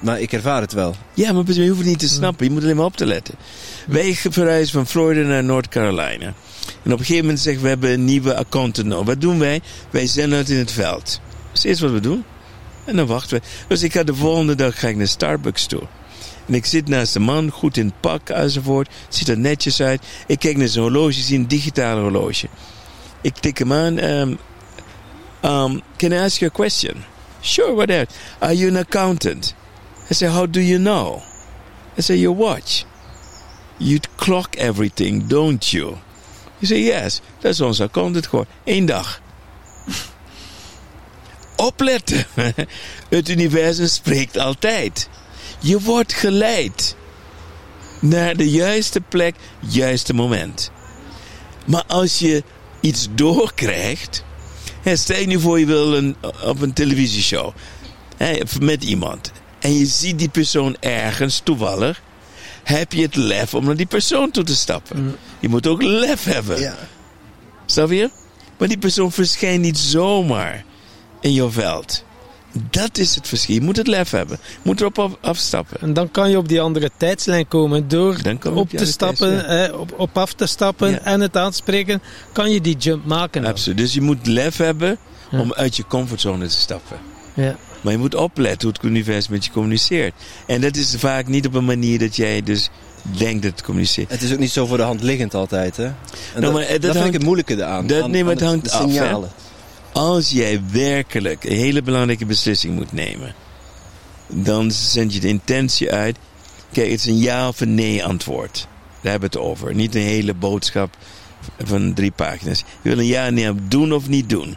[0.02, 0.94] Maar ik ervaar het wel.
[1.14, 2.46] Ja, maar je hoeft het niet te snappen.
[2.46, 3.34] Je moet alleen maar op te letten.
[3.86, 6.34] Wij verhuizen van Florida naar Noord-Carolina.
[6.82, 9.06] En op een gegeven moment zeggen we, we hebben een nieuwe accountant nodig.
[9.06, 9.60] Wat doen wij?
[9.90, 11.20] Wij zenden uit in het veld.
[11.52, 12.24] Dat is het wat we doen.
[12.84, 13.46] En dan wachten we.
[13.68, 15.82] Dus ik ga de volgende dag ga ik naar Starbucks toe.
[16.46, 18.88] En ik zit naast de man, goed in het pak enzovoort.
[19.08, 20.02] Ziet er netjes uit.
[20.26, 22.48] Ik kijk naar zijn horloge, zie een digitale horloge.
[23.20, 24.04] Ik tik hem aan.
[24.04, 24.38] Um,
[25.44, 26.94] um, can I ask you a question?
[27.40, 28.06] Sure, whatever.
[28.38, 29.54] Are you an accountant?
[30.10, 31.22] I say, how do you know?
[31.98, 32.84] I say, your watch.
[33.78, 35.98] You clock everything, don't you?
[36.58, 37.20] He say, yes.
[37.40, 38.46] Dat is onze accountant gewoon.
[38.64, 39.20] Eén dag.
[41.56, 42.26] Opletten.
[43.08, 45.08] Het universum spreekt altijd.
[45.58, 46.96] Je wordt geleid
[48.00, 50.70] naar de juiste plek, juiste moment.
[51.66, 52.42] Maar als je
[52.80, 54.24] iets doorkrijgt.
[54.84, 56.14] Stel je nu voor je wil
[56.44, 57.52] op een televisieshow.
[58.16, 59.32] Hè, met iemand.
[59.62, 62.02] En je ziet die persoon ergens toevallig.
[62.62, 65.16] Heb je het lef om naar die persoon toe te stappen.
[65.40, 66.60] Je moet ook lef hebben.
[66.60, 66.74] Ja.
[67.66, 68.10] Snap je?
[68.58, 70.64] Maar die persoon verschijnt niet zomaar
[71.20, 72.04] in jouw veld.
[72.70, 73.54] Dat is het verschil.
[73.54, 74.38] Je moet het lef hebben.
[74.42, 75.80] Je moet erop af- afstappen.
[75.80, 77.88] En dan kan je op die andere tijdslijn komen.
[77.88, 78.16] Door
[78.54, 80.98] op te stappen, eh, op, op af te stappen Ja.
[80.98, 82.02] en het aanspreken,
[82.32, 83.44] kan je die jump maken.
[83.44, 83.78] Absoluut.
[83.78, 84.98] Dus je moet lef hebben
[85.30, 85.40] Ja.
[85.40, 86.96] om uit je comfortzone te stappen.
[87.34, 87.56] Ja.
[87.82, 90.14] Maar je moet opletten hoe het universum met je communiceert.
[90.46, 92.70] En dat is vaak niet op een manier dat jij dus
[93.18, 94.10] denkt dat het communiceert.
[94.10, 95.84] Het is ook niet zo voor de hand liggend altijd, hè?
[95.84, 97.86] En dat, maar, eh, dat vind ik het moeilijke aan.
[97.86, 98.88] dat- aan- nee, maar het hangt de af, hè?
[98.90, 99.30] signalen.
[99.92, 103.34] Als jij werkelijk een hele belangrijke beslissing moet nemen,
[104.26, 106.16] dan zend je de intentie uit.
[106.72, 108.66] Kijk, het is een ja of een nee antwoord.
[109.00, 109.74] Daar hebben we het over.
[109.74, 110.96] Niet een hele boodschap
[111.64, 112.64] van drie pagina's.
[112.82, 114.56] Je wil een ja nee doen of niet doen.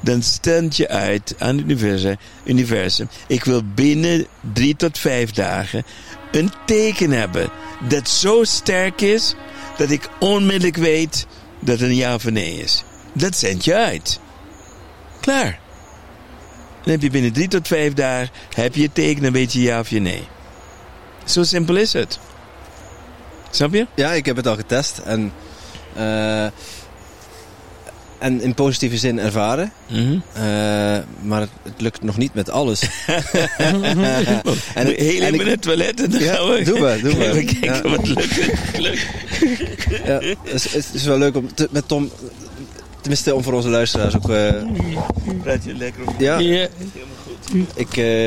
[0.00, 3.08] Dan stand je uit aan het universum, universum.
[3.26, 5.84] Ik wil binnen drie tot vijf dagen
[6.30, 7.48] een teken hebben
[7.88, 9.34] dat zo sterk is
[9.76, 11.26] dat ik onmiddellijk weet
[11.60, 12.84] dat het een ja of een nee is.
[13.12, 14.20] Dat zend je uit.
[15.20, 15.58] Klaar.
[16.82, 19.80] Dan heb je binnen drie tot vijf dagen heb je teken, dan weet je ja
[19.80, 20.28] of je nee.
[21.24, 22.18] Zo simpel is het.
[23.50, 23.86] Snap je?
[23.94, 24.98] Ja, ik heb het al getest.
[24.98, 25.32] En,
[28.18, 29.72] en in positieve zin ervaren.
[29.88, 30.18] Mhm.
[30.32, 30.42] Eh,
[31.22, 32.82] maar het, het lukt nog niet met alles.
[33.58, 36.62] en, heel even en ik- in het toilet en dan Ja, gaan we...
[36.64, 37.26] doe maar, doe maar.
[37.26, 37.96] Even kijken Ja.
[37.96, 38.36] wat lukt.
[38.78, 39.06] lukt.
[40.04, 42.10] ja, het, is, het is wel leuk om te- met Tom...
[43.00, 44.30] Tenminste, om voor onze luisteraars ook...
[44.30, 44.52] eh,
[45.42, 46.14] Praat je lekker op.
[46.18, 46.68] ja, Ja.
[47.74, 48.26] ik, eh,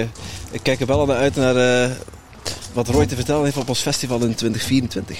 [0.51, 1.89] ik kijk er wel naar uit naar eh,
[2.73, 5.17] wat Roy te vertellen heeft op ons festival in 2024.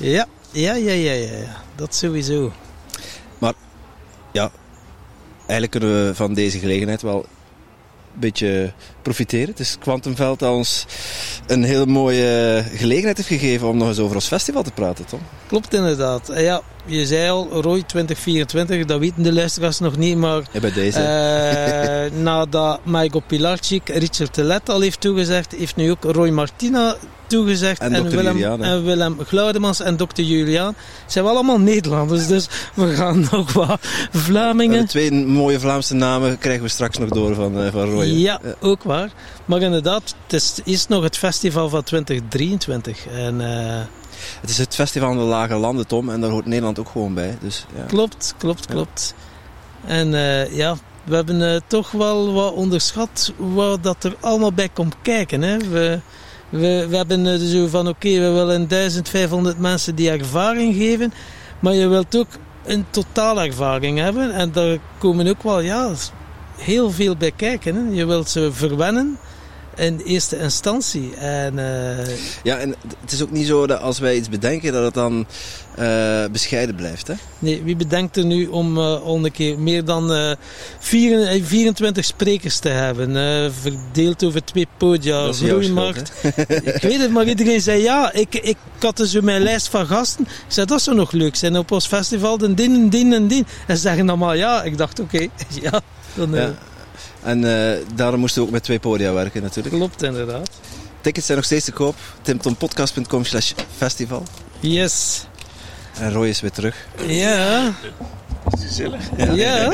[0.00, 1.56] Ja, ja, ja, ja, ja, ja.
[1.76, 2.52] Dat sowieso.
[5.50, 7.16] Eigenlijk kunnen we van deze gelegenheid wel
[8.14, 8.72] een beetje
[9.02, 9.48] profiteren.
[9.48, 10.86] Het is Quantumveld dat ons
[11.46, 15.20] een hele mooie gelegenheid heeft gegeven om nog eens over ons festival te praten, Tom.
[15.46, 16.28] Klopt inderdaad.
[16.28, 20.60] En ja, je zei al, Roy 2024, dat weten de luisteraars nog niet, maar Ja,
[20.60, 20.98] bij deze.
[21.00, 26.96] eh, nadat Michael Pilarczyk Richard Telet al heeft toegezegd, heeft nu ook Roy Martina
[27.30, 28.10] toegezegd En.
[28.10, 28.74] Willem, Juliaan, hè.
[28.74, 30.20] en Willem Glaudemans en Dr.
[30.20, 30.74] Juliaan.
[31.06, 33.78] Zijn wel allemaal Nederlanders, dus we gaan nog wat
[34.12, 34.80] En Vlamingen.
[34.80, 38.04] de twee mooie Vlaamse namen krijgen we straks nog door van, eh, van Roy.
[38.04, 39.10] Ja, ook waar.
[39.44, 43.06] Maar inderdaad, het is, is nog het festival van 2023.
[43.06, 43.80] En eh,
[44.40, 47.14] Het is het festival in de Lage Landen, Tom, en daar hoort Nederland ook gewoon
[47.14, 47.38] bij.
[47.40, 47.84] Dus, ja.
[47.86, 49.14] klopt, klopt, klopt.
[49.86, 54.94] En eh, ja, we hebben toch wel wat onderschat wat dat er allemaal bij komt
[55.02, 55.42] kijken.
[55.42, 55.58] Hè.
[55.58, 56.00] We,
[56.50, 61.12] we, we hebben eh, zo van, oké, we willen 1500 mensen die ervaring geven.
[61.58, 62.28] Maar je wilt ook
[62.64, 64.32] een totaalervaring hebben.
[64.32, 65.92] En daar komen ook wel, ja,
[66.56, 67.74] heel veel bij kijken.
[67.74, 67.94] Hè.
[67.94, 69.18] Je wilt ze verwennen
[69.76, 71.14] in eerste instantie.
[71.16, 72.06] En eh,
[72.42, 75.26] ja, en het is ook niet zo dat als wij iets bedenken, dat het dan
[75.76, 77.06] eh, bescheiden blijft.
[77.06, 77.14] Hè?
[77.38, 80.32] Nee, wie bedenkt er nu om eh, om een keer meer dan eh,
[80.78, 86.12] vier- eh, 24 sprekers te hebben, verdeeld over twee podia, groeimarkt.
[86.48, 88.12] ik weet het, maar iedereen zei ja.
[88.12, 90.24] Ik, ik had dus mijn lijst van gasten.
[90.24, 93.28] Ik zei dat zou nog leuk zijn op ons festival, dan din en din en
[93.28, 93.46] din.
[93.66, 94.62] En ze zeggen allemaal ja.
[94.62, 95.18] Ik dacht oké,
[95.62, 95.80] ja,
[96.14, 96.54] dan Ja.
[97.22, 99.74] En eh, daarom moesten we ook met twee podia werken natuurlijk.
[99.74, 100.50] klopt inderdaad.
[101.00, 101.94] Tickets zijn nog steeds te koop.
[102.22, 104.22] timtompodcast.com slash festival.
[104.60, 105.26] Yes.
[105.98, 106.86] En Roy is weer terug.
[107.06, 107.72] Ja,
[108.58, 109.00] Gezellig.
[109.34, 109.72] ja.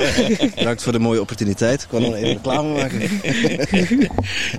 [0.54, 1.82] Bedankt voor de mooie opportuniteit.
[1.82, 3.00] Ik kon nog even reclame maken.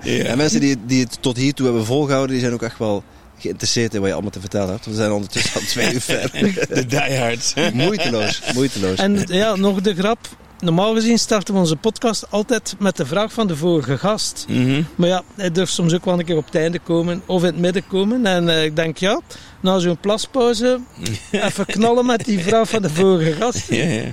[0.03, 0.23] Ja.
[0.23, 3.03] En mensen die, die het tot hiertoe hebben volgehouden, die zijn ook echt wel
[3.39, 4.85] geïnteresseerd in wat je allemaal te vertellen hebt.
[4.85, 6.31] We zijn ondertussen al twee uur ver.
[6.69, 7.53] De diehards.
[7.73, 8.97] moeiteloos, moeiteloos.
[8.97, 10.17] En ja, nog de grap.
[10.59, 14.45] Normaal gezien starten we onze podcast altijd met de vraag van de vorige gast.
[14.49, 14.81] Mhm.
[14.95, 17.47] Maar ja, hij durft soms ook wel een keer op het einde komen of in
[17.47, 18.25] het midden komen.
[18.25, 19.19] En eh, ik denk, ja,
[19.61, 20.79] na zo'n plaspauze,
[21.31, 23.69] even knallen met die vraag van de vorige gast.
[23.69, 24.09] Ja, ja.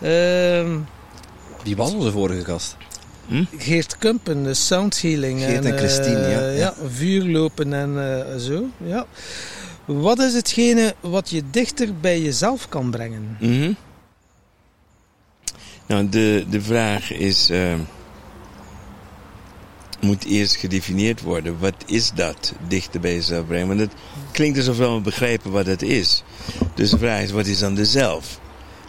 [0.00, 0.78] Ehm,
[1.62, 2.76] Wie was onze vorige gast?
[3.56, 5.40] Geert Kumpen, de sound healing.
[5.40, 6.74] Geert en Christine, eh, ja, ja.
[6.92, 8.64] vuurlopen en eh, zo.
[8.84, 9.06] Ja.
[9.84, 13.36] Wat is hetgene wat je dichter bij jezelf kan brengen?
[13.40, 13.72] Mhm.
[15.86, 17.50] Nou, de, de vraag is.
[17.50, 17.74] eh,
[20.02, 21.58] moet eerst gedefinieerd worden.
[21.58, 23.68] Wat is dat dichter bij jezelf brengen?
[23.68, 23.92] Want het
[24.32, 26.22] klinkt alsof we begrijpen wat het is.
[26.74, 28.40] Dus de vraag is: wat is dan de zelf?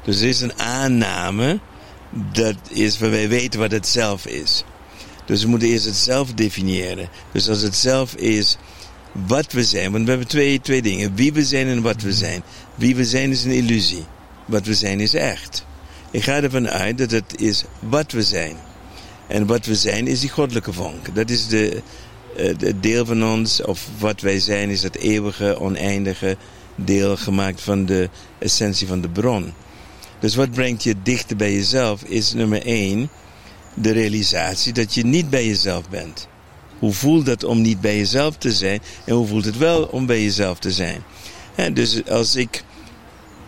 [0.03, 1.59] Dus er is een aanname.
[2.31, 4.63] Dat is waar wij weten wat het zelf is.
[5.25, 7.09] Dus we moeten eerst het zelf definiëren.
[7.31, 8.57] Dus als het zelf is
[9.11, 9.91] wat we zijn.
[9.91, 12.43] Want we hebben twee, twee dingen: wie we zijn en wat we zijn.
[12.75, 14.05] Wie we zijn is een illusie.
[14.45, 15.65] Wat we zijn is echt.
[16.13, 18.55] Ik ga ervan uit dat het is wat we zijn.
[19.27, 21.15] En wat we zijn is die goddelijke vonk.
[21.15, 21.81] Dat is de,
[22.37, 26.37] eh, de deel van ons, of wat wij zijn, is het eeuwige, oneindige
[26.75, 28.09] deel gemaakt van de
[28.39, 29.53] essentie van de bron.
[30.19, 33.09] Dus wat brengt je dichter bij jezelf is nummer één
[33.73, 36.27] de realisatie dat je niet bij jezelf bent.
[36.79, 40.05] Hoe voelt het om niet bij jezelf te zijn en hoe voelt het wel om
[40.05, 41.03] bij jezelf te zijn?
[41.55, 42.63] Hè, dus als ik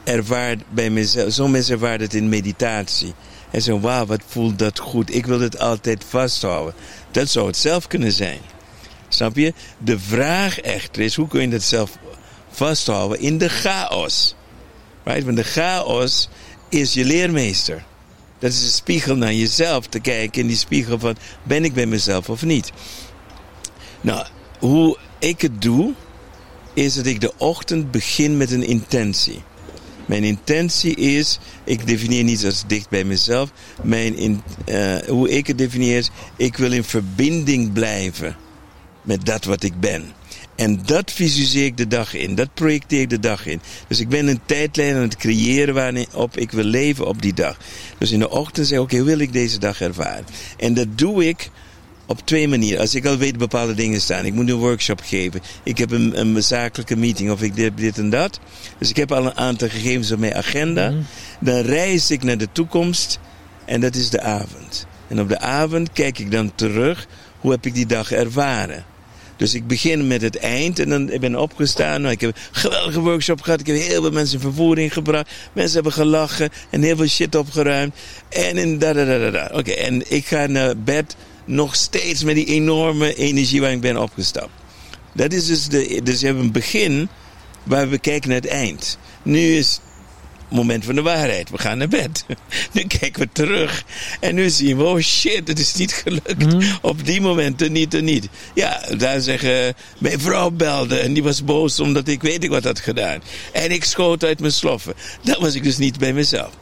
[0.05, 3.13] ervaar bij mezelf, zo'n mensen ervaren het in meditatie.
[3.51, 5.15] En zo, wauw, wat voelt dat goed.
[5.15, 6.73] Ik wil het altijd vasthouden.
[7.11, 8.39] Dat zou het zelf kunnen zijn.
[9.07, 9.53] Snap je?
[9.77, 11.97] De vraag echter is, hoe kun je dat zelf
[12.49, 14.35] vasthouden in de chaos?
[15.03, 15.23] Right?
[15.23, 16.29] Want de chaos
[16.69, 17.83] is je leermeester.
[18.39, 21.85] Dat is een spiegel naar jezelf te kijken in die spiegel van, ben ik bij
[21.85, 22.71] mezelf of niet?
[24.01, 24.25] Nou,
[24.59, 25.93] hoe ik het doe,
[26.73, 29.43] is dat ik de ochtend begin met een intentie.
[30.05, 33.51] Mijn intentie is, ik definieer niet als dicht bij mezelf.
[33.83, 38.35] Mijn in, eh, hoe ik het definieer is, ik wil in verbinding blijven
[39.01, 40.03] met dat wat ik ben.
[40.55, 43.61] En dat visualiseer ik de dag in, dat projecteer ik de dag in.
[43.87, 47.57] Dus ik ben een tijdlijn aan het creëren waarop ik wil leven op die dag.
[47.97, 50.25] Dus in de ochtend zeg ik, oké, hoe wil ik deze dag ervaren?
[50.57, 51.49] En dat doe ik
[52.05, 52.79] op twee manieren.
[52.79, 54.25] Als ik al weet bepaalde dingen staan.
[54.25, 55.41] Ik moet een workshop geven.
[55.63, 58.39] Ik heb een, een zakelijke meeting of ik dit, dit en dat.
[58.77, 60.93] Dus ik heb al een aantal gegevens op mijn agenda.
[61.39, 63.19] Dan reis ik naar de toekomst.
[63.65, 64.87] En dat is de avond.
[65.07, 67.07] En op de avond kijk ik dan terug.
[67.39, 68.85] Hoe heb ik die dag ervaren?
[69.37, 72.01] Dus ik begin met het eind en dan ik ben opgestaan.
[72.01, 73.59] Nou, ik heb een geweldige workshop gehad.
[73.59, 75.31] Ik heb heel veel mensen in vervoering gebracht.
[75.53, 77.95] Mensen hebben gelachen en heel veel shit opgeruimd.
[78.29, 79.29] En in da da da da.
[79.29, 79.49] da.
[79.53, 81.15] Oké, en ik ga naar bed
[81.45, 84.51] nog steeds met die enorme energie waar ik ben opgestapt.
[85.13, 85.99] Dat is dus de.
[86.03, 87.09] Dus we hebben een begin
[87.63, 88.97] waar we kijken naar het eind.
[89.23, 89.71] Nu is
[90.47, 91.49] het moment van de waarheid.
[91.49, 92.25] We gaan naar bed.
[92.73, 93.83] Nu kijken we terug.
[94.19, 96.79] En nu zien we, oh shit, het is niet gelukt.
[96.81, 98.27] Op die momenten niet en niet.
[98.53, 102.63] Ja, daar zeggen, mijn vrouw belde en die was boos omdat ik weet ik wat
[102.63, 103.21] had gedaan.
[103.51, 104.93] En ik schoot uit mijn sloffen.
[105.21, 106.53] Dat was ik dus niet bij mezelf.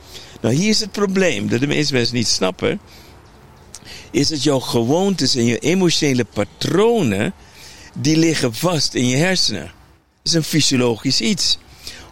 [0.42, 2.80] Nou, hier is het probleem dat de meeste mensen niet snappen.
[4.14, 7.34] Is dat jouw gewoontes en je emotionele patronen,
[7.94, 9.62] die liggen vast in je hersenen.
[9.62, 9.72] Dat
[10.24, 11.58] is een fysiologisch iets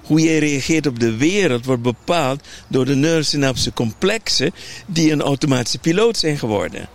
[0.04, 4.52] hoe je reageert op de wereld wordt bepaald door de neurosynapse complexen
[4.86, 6.90] die een automatische piloot zijn geworden.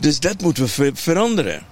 [0.00, 1.62] Dus dat moeten we ver veranderen.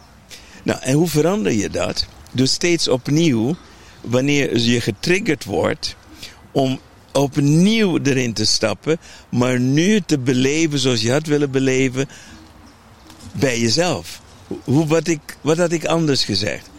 [0.62, 2.06] Nou, en hoe verander je dat?
[2.32, 3.56] Dus steeds opnieuw,
[4.00, 5.96] wanneer je getriggerd wordt,
[6.52, 6.80] om
[7.12, 8.98] opnieuw erin te stappen,
[9.28, 12.08] maar nu te beleven zoals je had willen beleven
[13.38, 14.20] bij jezelf.
[14.64, 16.70] Hoe, wat, ik, wat had ik anders gezegd?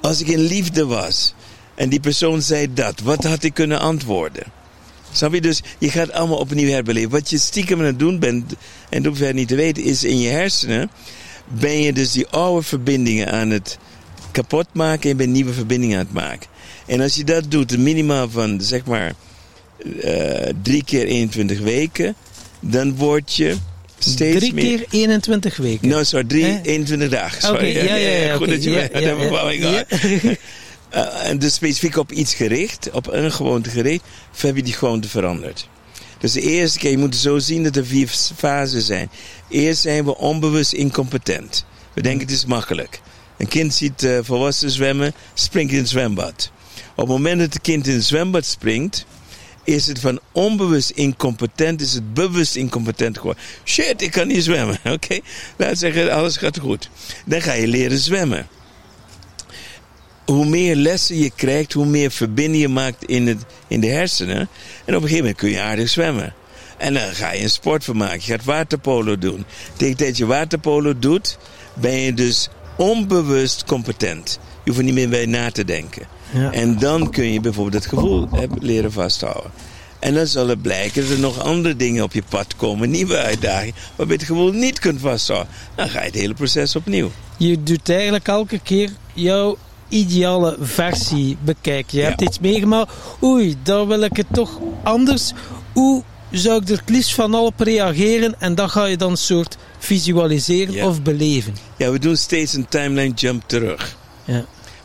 [0.00, 1.34] Als ik in liefde was,
[1.74, 3.00] en die persoon zei dat.
[3.00, 4.44] Wat had ik kunnen antwoorden?
[5.12, 5.40] Snap je?
[5.40, 7.10] Dus je gaat allemaal opnieuw herbeleven.
[7.10, 8.54] Wat je stiekem aan het doen bent,
[8.88, 10.90] en dat hoef niet te weten, is in je hersenen
[11.48, 13.78] ben je dus die oude verbindingen aan het
[14.30, 16.48] kapot maken en je nieuwe verbindingen aan het maken.
[16.86, 19.12] En als je dat doet, een minimaal van zeg maar
[19.78, 22.14] uh, drie keer 21 weken,
[22.60, 23.56] dan word je
[24.10, 24.78] steeds drie meer...
[24.78, 25.88] keer 21 weken?
[25.88, 26.58] Nou, sorry, drie, eh?
[26.62, 27.42] 21 dagen.
[27.42, 27.56] Sorry.
[27.56, 29.84] Okay, ja, ja, ja, Goed okay, dat je ja.
[30.94, 34.04] Uh, en dus specifiek op iets gericht, op een gewoonte gericht,
[34.36, 35.68] heb je die gewoonte veranderd.
[36.18, 39.10] Dus de eerste keer, je moet zo zien dat er vier fasen zijn.
[39.48, 41.64] Eerst zijn we onbewust incompetent.
[41.94, 43.00] We denken het is makkelijk.
[43.38, 46.50] Een kind ziet uh, volwassenen zwemmen, springt in het zwembad.
[46.90, 49.06] Op het moment dat het kind in het zwembad springt,
[49.64, 53.42] is het van onbewust incompetent, is het bewust incompetent geworden.
[53.64, 54.78] Shit, ik kan niet zwemmen.
[54.94, 55.18] Oké,
[55.56, 56.90] laat zeggen, alles gaat goed.
[57.26, 58.48] Dan ga je leren zwemmen.
[60.24, 64.48] hoe meer lessen je krijgt, hoe meer verbinding je maakt in, het, in de hersenen.
[64.84, 66.34] En op een gegeven moment kun je aardig zwemmen.
[66.78, 68.20] En dan ga je een sport van maken.
[68.24, 69.44] Je gaat waterpolo doen.
[69.76, 71.38] Tegen dat je waterpolo doet,
[71.74, 74.38] ben je dus onbewust competent.
[74.64, 76.06] Je hoeft er niet meer bij na te denken.
[76.32, 76.52] Ja.
[76.52, 79.50] En dan kun je bijvoorbeeld het gevoel hebben, leren vasthouden.
[79.98, 83.16] En dan zal het blijken dat er nog andere dingen op je pad komen, nieuwe
[83.16, 85.48] uitdagingen, waarbij je het gevoel niet kunt vasthouden.
[85.74, 87.10] Dan ga je het hele proces opnieuw.
[87.36, 89.56] Je doet eigenlijk elke keer jouw
[89.88, 91.96] ideale versie bekijken.
[91.96, 92.08] Je Ja.
[92.08, 92.92] hebt iets meegemaakt.
[93.22, 95.32] Oei, daar wil ik het toch anders.
[95.72, 98.40] Hoe zou ik er het liefst van al op reageren?
[98.40, 100.86] En dat ga je dan een soort visualiseren Ja.
[100.86, 101.54] of beleven.
[101.76, 103.96] Ja, we doen steeds een timeline jump terug.
[104.24, 104.44] Ja.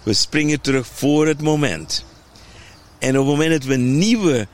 [0.10, 2.06] We springen terug voor het moment.
[3.00, 4.48] En op het moment dat we een nieuwe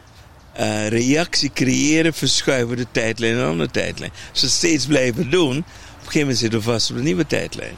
[0.53, 4.11] eh, reactie creëren, verschuiven we de tijdlijn naar een andere tijdlijn.
[4.31, 5.63] Als we steeds blijven doen, op een
[5.97, 7.75] gegeven moment zitten we vast op een nieuwe tijdlijn.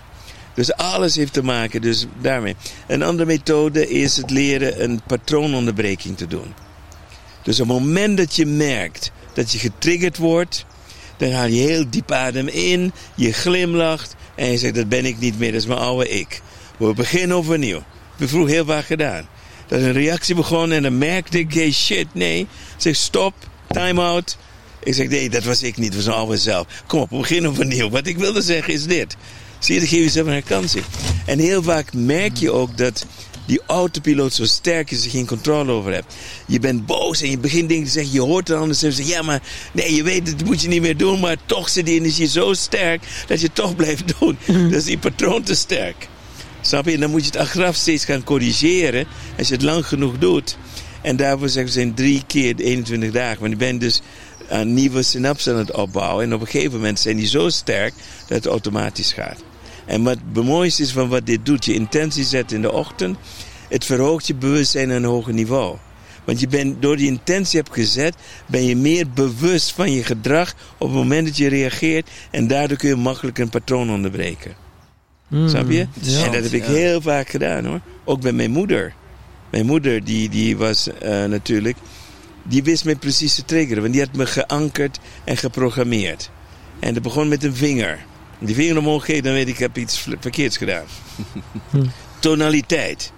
[0.53, 2.55] Dus alles heeft te maken dus daarmee.
[2.87, 6.53] Een andere methode is het leren een patroononderbreking te doen.
[7.43, 10.65] Dus op het moment dat je merkt dat je getriggerd wordt,
[11.17, 15.19] dan haal je heel diep adem in, je glimlacht en je zegt dat ben ik
[15.19, 16.41] niet meer, dat is mijn oude ik.
[16.77, 17.77] We beginnen overnieuw.
[17.77, 17.83] We
[18.23, 19.27] heb vroeger heel vaak gedaan.
[19.67, 22.39] Dat is een reactie begon en dan merkte ik, hey shit, nee.
[22.39, 22.47] Ik
[22.77, 23.33] zeg stop,
[23.67, 24.37] time out.
[24.83, 26.67] Ik zeg nee, dat was ik niet, dat was een oude zelf.
[26.87, 27.89] Kom op, we beginnen overnieuw.
[27.89, 29.15] Wat ik wilde zeggen is dit.
[29.59, 30.83] Zie je, dan geef je jezelf een herkansing.
[31.25, 33.05] En heel vaak merk je ook dat
[33.45, 36.13] die autopiloot zo sterk is dat je geen controle over hebt.
[36.45, 39.09] Je bent boos en je begint dingen te zeggen, je hoort het anders en zegt,
[39.09, 39.41] ja maar
[39.71, 42.53] nee, je weet dat moet je niet meer doen, maar toch zit die energie zo
[42.53, 44.37] sterk dat je toch blijft doen.
[44.45, 46.07] Dat is die patroon te sterk.
[46.67, 46.93] Snap je?
[46.93, 49.07] En dan moet je het achteraf steeds gaan corrigeren
[49.37, 50.57] als je het lang genoeg doet.
[51.01, 53.39] En daarvoor zeggen we zijn drie keer de 21 dagen.
[53.39, 54.01] Want je bent dus
[54.49, 56.23] aan nieuwe synapsen aan het opbouwen.
[56.23, 57.93] En op een gegeven moment zijn die zo sterk
[58.27, 59.43] dat het automatisch gaat.
[59.85, 63.17] En wat het mooiste is van wat dit doet, je intentie zet in de ochtend,
[63.69, 65.77] het verhoogt je bewustzijn naar een hoger niveau.
[66.23, 68.15] Want je bent, door die intentie hebt gezet,
[68.45, 72.09] ben je meer bewust van je gedrag op het moment dat je reageert.
[72.31, 74.66] En daardoor kun je makkelijk een patroon onderbreken.
[75.27, 75.49] Hmm.
[75.49, 75.87] Snap je?
[75.99, 76.25] Ja.
[76.25, 76.71] En dat heb ik ja.
[76.71, 77.79] heel vaak gedaan hoor.
[78.03, 78.93] Ook bij mijn moeder.
[79.49, 81.77] Mijn moeder, die, die was eh, natuurlijk.
[82.43, 83.81] Die wist me precies te triggeren.
[83.81, 86.29] Want die had me geankerd en geprogrammeerd.
[86.79, 88.05] En dat begon met een vinger.
[88.39, 90.85] Die vinger omhoog geven, dan weet ik, ik heb iets verkeerds gedaan.
[91.69, 91.85] Hm.
[92.19, 93.11] Tonaliteit.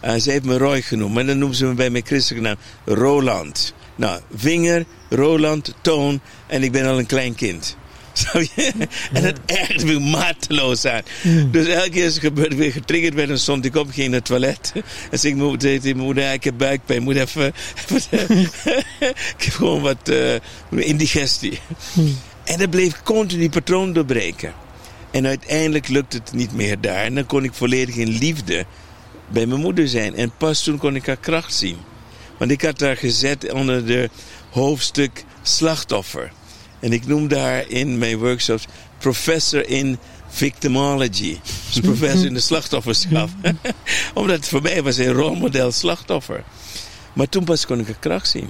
[0.00, 2.56] Eh, ze heeft me Roy genoemd, maar dan noemen ze me bij mijn christelijke naam
[2.84, 3.74] Roland.
[3.96, 7.76] Nou, vinger, Roland, toon en ik ben al een klein kind.
[9.12, 11.02] En dat ergerde me mateloos aan.
[11.50, 14.24] Dus elke keer als ik weer getriggerd werd, dan stond ik op, ging naar het
[14.24, 14.72] toilet.
[15.10, 17.54] En zei ik mo- tegen mijn moeder, ik heb buikpijn, moet even...
[17.88, 18.18] even
[19.36, 20.34] ik heb gewoon wat eh,
[20.70, 21.58] indigestie.
[22.44, 24.52] En dat bleef continu patroon doorbreken.
[25.10, 27.04] En uiteindelijk lukte het niet meer daar.
[27.04, 28.66] En dan kon ik volledig in liefde
[29.28, 30.16] bij mijn moeder zijn.
[30.16, 31.76] En pas toen kon ik haar kracht zien.
[32.38, 34.10] Want ik had haar gezet onder de
[34.50, 36.32] hoofdstuk slachtoffer.
[36.84, 38.66] En ik noemde haar in mijn workshops
[38.98, 39.98] professor in
[40.28, 41.38] victimology.
[41.66, 43.28] Dus professor in de slachtofferschap.
[44.14, 46.44] Omdat het voor mij was een rolmodel slachtoffer.
[47.12, 48.48] Maar toen pas kon ik haar kracht zien.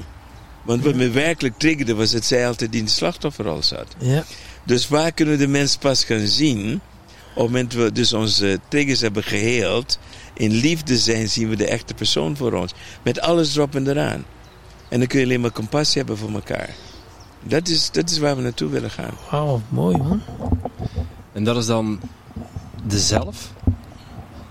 [0.62, 3.86] Want wat me werkelijk triggerde was dat zij altijd in de slachtofferrol zat.
[3.98, 4.24] Ja.
[4.64, 6.74] Dus waar kunnen we de mens pas gaan zien?
[6.74, 9.98] Op het moment dat we dus onze triggers hebben geheeld,
[10.34, 12.72] in liefde zijn, zien we de echte persoon voor ons.
[13.02, 14.24] Met alles erop en eraan.
[14.88, 16.74] En dan kun je alleen maar compassie hebben voor elkaar.
[17.46, 19.14] Dat is, dat is waar we naartoe willen gaan.
[19.30, 20.22] Wauw, mooi man.
[21.32, 22.00] En dat is dan
[22.86, 23.52] de zelf.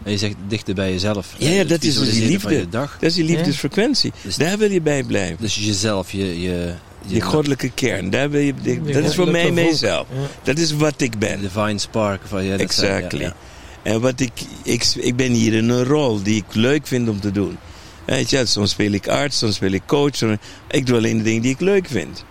[0.03, 1.33] En je zegt dichter bij jezelf.
[1.37, 2.55] Ja, ja, Het dat is dus die liefde.
[2.55, 2.97] je dag.
[2.99, 4.11] Dat is die liefdesfrequentie.
[4.21, 5.37] Dus- Daar wil je bij blijven.
[5.39, 6.41] Dus jezelf, je...
[6.41, 6.73] je,
[7.05, 8.09] je Die goddelijke kern.
[8.09, 8.53] Daar wil je,
[8.93, 10.07] dat is voor mij mijzelf.
[10.13, 10.19] Ja.
[10.43, 11.39] Dat is wat ik ben.
[11.41, 12.21] divine spark.
[12.25, 13.21] Van, ja, Exactly.
[13.21, 13.33] ja.
[13.81, 14.31] En wat ik,
[14.63, 17.57] ik, ik ben hier in een rol die ik leuk vind om te doen.
[18.05, 20.21] Weet je, soms speel ik arts, soms speel ik coach.
[20.69, 22.23] Ik doe alleen de dingen die ik leuk vind.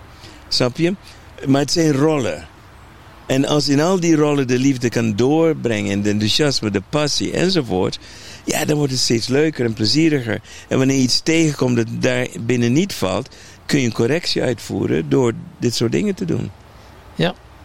[0.53, 0.95] Snap je?
[1.47, 2.47] Maar het zijn rollen.
[3.27, 7.33] En als in al die rollen de liefde kan doorbrengen, en de enthousiasme, de passie
[7.33, 7.99] enzovoort,
[8.45, 10.41] ja, dan wordt het steeds leuker en plezieriger.
[10.69, 13.29] En wanneer je iets tegenkomt dat daar binnen niet valt,
[13.67, 16.51] kun je een correctie uitvoeren door dit soort dingen te doen.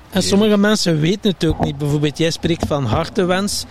[0.09, 1.77] En sommige mensen weten het ook niet.
[1.77, 3.65] Bijvoorbeeld, jij spreekt van hartewens.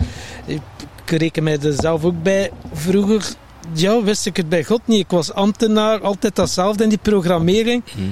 [0.45, 0.61] Ik
[1.05, 2.51] reken mij er zelf ook bij.
[2.73, 3.33] Vroeger
[3.73, 4.99] ja, wist ik het bij God niet.
[4.99, 7.83] Ik was ambtenaar, altijd datzelfde in die programmering.
[7.85, 8.03] Eh,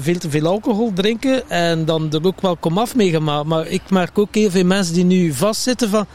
[0.00, 3.46] veel te veel alcohol drinken en dan er ook wel komaf mee gemaakt.
[3.46, 6.06] Maar ik merk ook heel veel mensen die nu vastzitten van...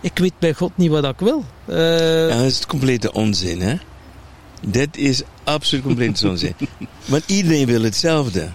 [0.00, 1.44] Ik weet bij God niet wat ik wil.
[1.66, 3.74] Eh, Ja, dat is complete onzin, hè?
[4.66, 6.54] Dat is absoluut complete onzin.
[7.04, 8.48] Want iedereen wil hetzelfde.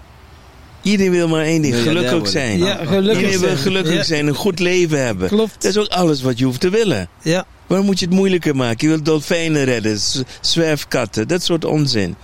[0.81, 2.57] Iedereen wil maar één ding, gelukkig zijn.
[2.57, 3.57] Ja, gelukkig Iedereen wil zijn.
[3.61, 4.03] gelukkig Ja.
[4.03, 5.27] zijn, een goed leven hebben.
[5.27, 5.53] Klopt.
[5.61, 7.07] Dat is ook alles wat je hoeft te willen.
[7.21, 8.77] Ja, Waarom moet je het moeilijker maken?
[8.87, 9.99] Je wilt dolfijnen redden,
[10.41, 12.15] zwerfkatten, dat soort onzin.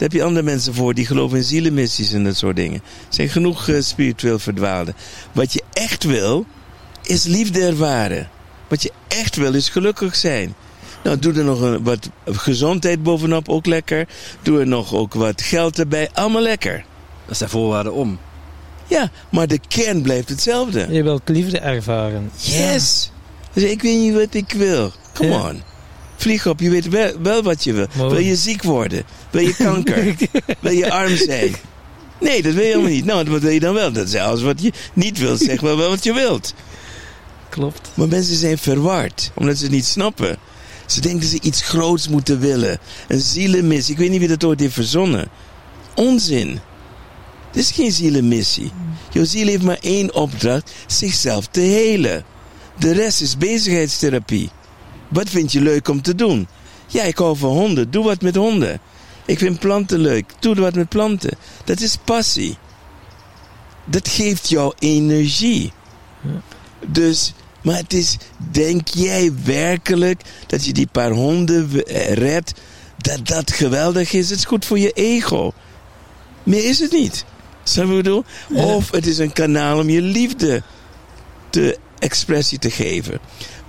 [0.00, 2.80] Daar heb je andere mensen voor die geloven in zielenmissies en dat soort dingen.
[3.08, 4.94] Er zijn genoeg eh, spiritueel verdwaalden.
[5.32, 6.46] Wat je echt wil,
[7.02, 8.28] is liefde ervaren.
[8.68, 10.54] Wat je echt wil, is gelukkig zijn.
[11.04, 14.08] Nou, doe er nog een, wat gezondheid bovenop, ook lekker.
[14.42, 16.84] Doe er nog ook wat geld erbij, allemaal lekker.
[17.26, 18.18] Dat zijn voorwaarden om.
[18.86, 20.86] Ja, maar de kern blijft hetzelfde.
[20.90, 22.30] je wilt liefde ervaren.
[22.36, 23.10] Yes!
[23.52, 24.92] Dus ik weet niet wat ik wil.
[25.14, 25.48] Come Ja.
[25.48, 25.62] on.
[26.20, 27.86] Vlieg op, je weet wel, wel wat je wil.
[27.96, 29.02] Wil je ziek worden?
[29.30, 30.16] Wil je kanker?
[30.60, 31.54] wil je arm zijn?
[32.20, 33.04] Nee, dat wil je helemaal niet.
[33.04, 33.92] Nou, wat wil je dan wel?
[33.92, 35.40] Dat is alles wat je niet wilt.
[35.40, 36.54] Zeg wel, wel wat je wilt.
[37.48, 37.90] Klopt.
[37.94, 40.36] Maar mensen zijn verward, omdat ze het niet snappen.
[40.86, 42.78] Ze denken dat ze iets groots moeten willen.
[43.08, 43.92] Een zielenmissie.
[43.92, 45.28] Ik weet niet wie dat ooit heeft verzonnen.
[45.94, 46.60] Onzin.
[47.52, 48.70] Dit is geen zielenmissie.
[49.10, 52.24] Jouw ziel heeft maar één opdracht: zichzelf te helen.
[52.78, 54.50] De rest is bezigheidstherapie.
[55.10, 56.48] Wat vind je leuk om te doen?
[56.86, 57.90] Ja, ik hou van honden.
[57.90, 58.80] Doe wat met honden.
[59.26, 60.32] Ik vind planten leuk.
[60.38, 61.38] Doe wat met planten.
[61.64, 62.58] Dat is passie.
[63.84, 65.72] Dat geeft jou energie.
[66.86, 67.32] Dus,
[67.62, 68.16] maar het is,
[68.50, 72.52] denk jij werkelijk dat je die paar honden eh, redt,
[72.96, 74.30] dat dat geweldig is?
[74.30, 75.52] Het is goed voor je ego.
[76.42, 77.24] Meer is het niet.
[77.62, 78.24] Snap je bedoel?
[78.54, 80.62] Of het is een kanaal om je liefde
[81.50, 83.18] te expressie te geven.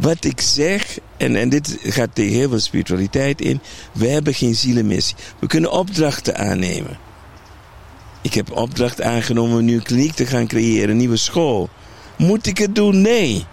[0.02, 3.61] Wat ik zeg, en, en dit gaat tegen heel veel spiritualiteit in,
[3.91, 5.15] we hebben geen zielenmissie.
[5.40, 6.98] We kunnen opdrachten aannemen.
[8.22, 11.69] Ik heb opdracht aangenomen om een kliniek te gaan creëren, een nieuwe school.
[12.18, 13.02] Moet ik het doen?
[13.02, 13.45] Nee.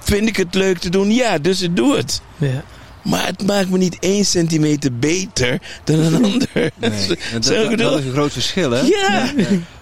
[0.00, 1.10] Vind ik het leuk te doen?
[1.10, 2.20] Ja, dus ik doe het.
[2.36, 2.64] Ja.
[3.02, 6.48] Maar het maakt me niet één centimeter beter dan een ander.
[6.54, 6.70] Nee.
[7.32, 8.80] Dat, is een groot verschil, hè?
[8.80, 9.32] Ja,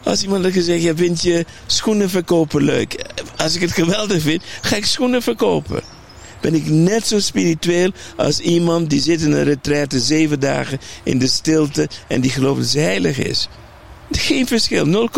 [0.03, 3.05] als iemand had gezegd, ja, vind je schoenen verkopen leuk?
[3.37, 5.83] Als ik het geweldig vind, ga ik schoenen verkopen.
[6.43, 11.19] Ben ik net zo spiritueel als iemand die zit in een retraite zeven dagen in
[11.19, 13.49] de stilte en die gelooft dat ze heilig is.
[14.11, 15.09] Geen verschil,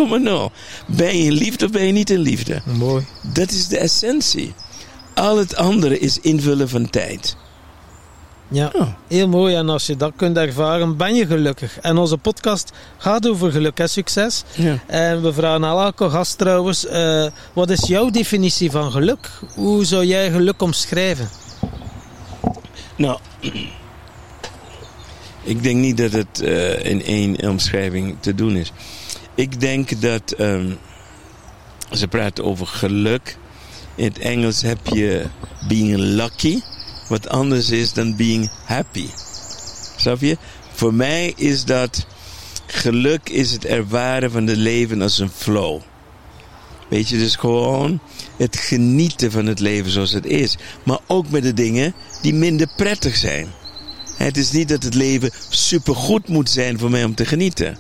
[0.49, 0.55] 0,0.
[0.87, 2.63] Ben je in liefde of ben je niet in liefde?
[2.79, 3.07] Mooi.
[3.33, 4.55] Dat is de essentie.
[5.15, 7.37] Al het andere is invullen van tijd.
[8.49, 8.89] Ja, Oh.
[9.09, 9.55] heel mooi.
[9.55, 11.79] En als je dat kunt ervaren, ben je gelukkig.
[11.81, 14.45] En onze podcast gaat over geluk en succes.
[14.55, 14.79] Ja.
[14.87, 19.31] En we vragen aan elke gast trouwens, eh, wat is jouw definitie van geluk?
[19.55, 21.29] Hoe zou jij geluk omschrijven?
[22.97, 23.19] Nou,
[25.43, 28.73] ik denk niet dat het eh, in één omschrijving te doen is.
[29.35, 30.71] Ik denk dat ehm,
[31.93, 33.37] ze praten over geluk.
[33.95, 35.25] In het Engels heb je
[35.69, 36.61] being lucky,
[37.09, 39.09] wat anders is dan being happy.
[39.97, 40.37] Snap je?
[40.73, 42.07] Voor mij is dat
[42.67, 45.81] geluk is het ervaren van het leven als een flow.
[46.89, 48.01] Weet je, dus gewoon
[48.37, 50.57] het genieten van het leven zoals het is.
[50.83, 53.49] Maar ook met de dingen die minder prettig zijn.
[54.17, 57.79] Het is niet dat het leven supergoed moet zijn voor mij om te genieten.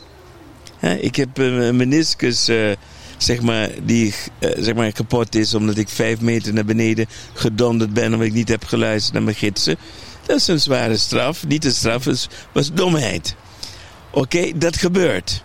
[1.01, 2.71] Ik heb eh, een meniscus, eh,
[3.17, 7.93] zeg maar, die eh, zeg maar, kapot is omdat ik vijf meter naar beneden gedonderd
[7.93, 9.77] ben omdat ik niet heb geluisterd naar mijn gidsen.
[10.27, 11.47] Dat is een zware straf.
[11.47, 13.35] Niet een straf, het was domheid.
[14.11, 15.43] Oké, dat gebeurt.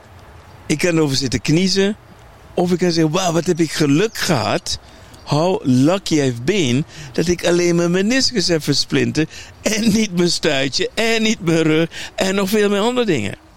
[0.65, 1.95] Ik kan erover zitten kniezen.
[2.53, 4.79] Of ik kan zeggen, wauw, wat heb ik geluk gehad.
[5.23, 9.29] How lucky I've been dat ik alleen mijn meniscus heb versplinterd.
[9.61, 13.48] En niet mijn stuitje, en niet mijn rug, en nog veel meer andere dingen.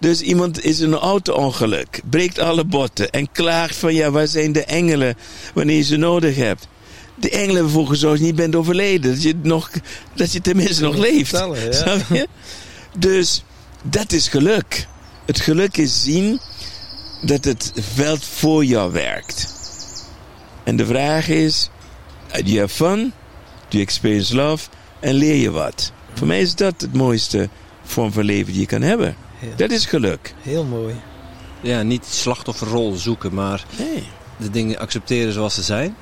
[0.00, 4.52] Dus iemand is in een auto-ongeluk, breekt alle botten en klaagt van ja, waar zijn
[4.52, 5.16] de engelen
[5.54, 6.68] wanneer je ze nodig hebt?
[7.14, 9.70] De engelen gezorgd dat je niet bent overleden, dat je, nog,
[10.14, 11.28] dat je tenminste nog leeft.
[11.28, 11.72] Vertellen, ja.
[11.72, 12.28] Snap je?
[12.98, 13.44] Dus
[13.82, 14.86] dat is geluk.
[15.26, 16.40] Het geluk is zien
[17.22, 19.54] dat het veld voor jou werkt.
[20.64, 21.70] En de vraag is,
[22.32, 23.12] do you have fun?
[23.68, 24.68] Do you experience love?
[25.00, 25.92] En leer je wat?
[26.14, 27.48] Voor mij is dat het mooiste
[27.84, 29.16] vorm van leven die je kan hebben.
[29.44, 29.56] Ja.
[29.56, 30.34] Dat is geluk.
[30.42, 30.94] Heel mooi.
[31.60, 34.02] Ja, niet slachtofferrol zoeken, maar Nee.
[34.36, 35.96] de dingen accepteren zoals ze zijn.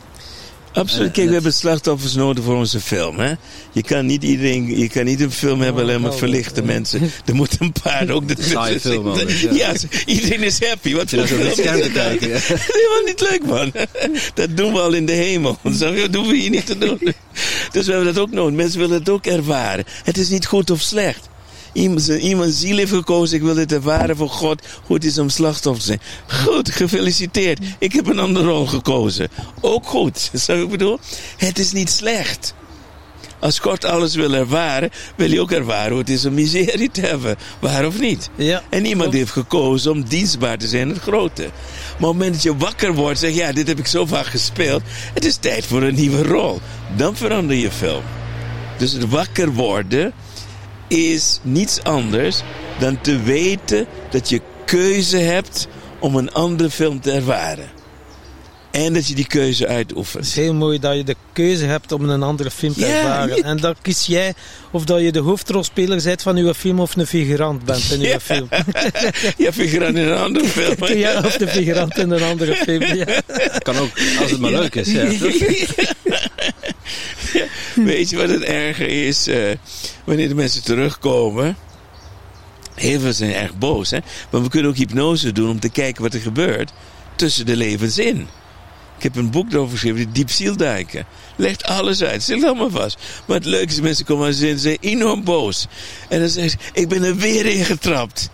[0.73, 1.13] Absoluut.
[1.13, 3.19] Kijk, we hebben slachtoffers nodig voor onze film.
[3.19, 3.33] Hè?
[3.73, 6.67] Je, kan niet iedereen, je kan niet een film hebben alleen maar wel, verlichte ja.
[6.67, 7.11] mensen.
[7.25, 9.53] Er moet een paar ook de Saaie film ja.
[9.53, 9.73] Ja,
[10.07, 10.95] iedereen is happy.
[10.95, 11.93] Wat voor film is te dat?
[11.93, 12.29] kijken.
[12.29, 12.39] ja.
[12.73, 13.73] Helemaal niet leuk, man.
[14.35, 15.59] Dat doen we al in de hemel.
[15.79, 16.99] Dat hoeven we hier niet te doen.
[17.73, 18.55] Dus we hebben dat ook nodig.
[18.55, 19.85] Mensen willen het ook ervaren.
[20.05, 21.29] Het is niet goed of slecht.
[21.73, 25.29] Iemand, iemand ziel heeft gekozen, ik wil dit ervaren voor God, hoe het is om
[25.29, 26.01] slachtoffer te zijn.
[26.45, 27.59] Goed, gefeliciteerd.
[27.79, 29.29] Ik heb een andere rol gekozen.
[29.61, 30.31] Ook goed.
[30.47, 30.99] Zo ik bedoel?
[31.37, 32.55] Het is niet slecht.
[33.39, 37.01] Als God alles wil ervaren, wil hij ook ervaren hoe het is om miserie te
[37.01, 37.37] hebben.
[37.59, 38.31] Waar of niet?
[38.37, 39.17] Ja, En niemand klopt.
[39.17, 41.43] heeft gekozen om dienstbaar te zijn in het grote.
[41.43, 44.07] Maar op het moment dat je wakker wordt, zeg je, ja, dit heb ik zo
[44.07, 44.83] vaak gespeeld.
[45.15, 46.61] Het is tijd voor een nieuwe rol.
[46.97, 48.03] Dan verander je film.
[48.79, 50.13] Dus het wakker worden
[50.93, 52.41] is niets anders
[52.79, 57.71] dan te weten dat je keuze hebt om een andere film te ervaren.
[58.71, 60.25] En dat je die keuze Het uitoefent.
[60.25, 63.37] is heel mooi dat je de keuze hebt om een andere film te Ja, ervaren.
[63.37, 64.35] je- En dan kies jij
[64.71, 68.07] of dat je de hoofdrolspeler bent van uw film of een figurant bent in uw
[68.07, 68.21] Ja.
[68.21, 68.49] film.
[69.37, 70.97] Ja, figurant in een andere film.
[70.99, 72.83] Ja, of de figurant in een andere film.
[72.83, 73.05] Ja.
[73.59, 73.91] Kan ook,
[74.21, 74.91] als het maar leuk is.
[74.93, 75.05] Ja.
[77.75, 79.27] Weet je wat het erge is?
[79.27, 79.51] eh,
[80.05, 81.57] wanneer de mensen terugkomen.
[82.75, 83.91] Heel veel zijn erg boos.
[83.91, 83.99] Hè?
[84.31, 86.73] Maar we kunnen ook hypnose doen om te kijken wat er gebeurt
[87.17, 88.29] tussen de levens in.
[88.97, 91.07] Ik heb een boek erover geschreven, Diep Zielduiken.
[91.37, 92.99] Legt alles uit, zit allemaal vast.
[93.27, 95.67] Maar het leuke is, mensen komen aan zin, zijn enorm boos.
[96.09, 98.31] En dan zeggen ze, ik ben er weer in getrapt.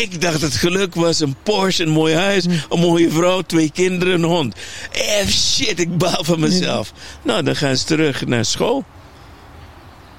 [0.00, 4.14] Ik dacht het geluk was een Porsche, een mooi huis, een mooie vrouw, twee kinderen,
[4.14, 4.54] een hond.
[4.92, 6.92] Eh, shit, ik baal van mezelf.
[7.22, 8.84] Nou, dan gaan ze terug naar school.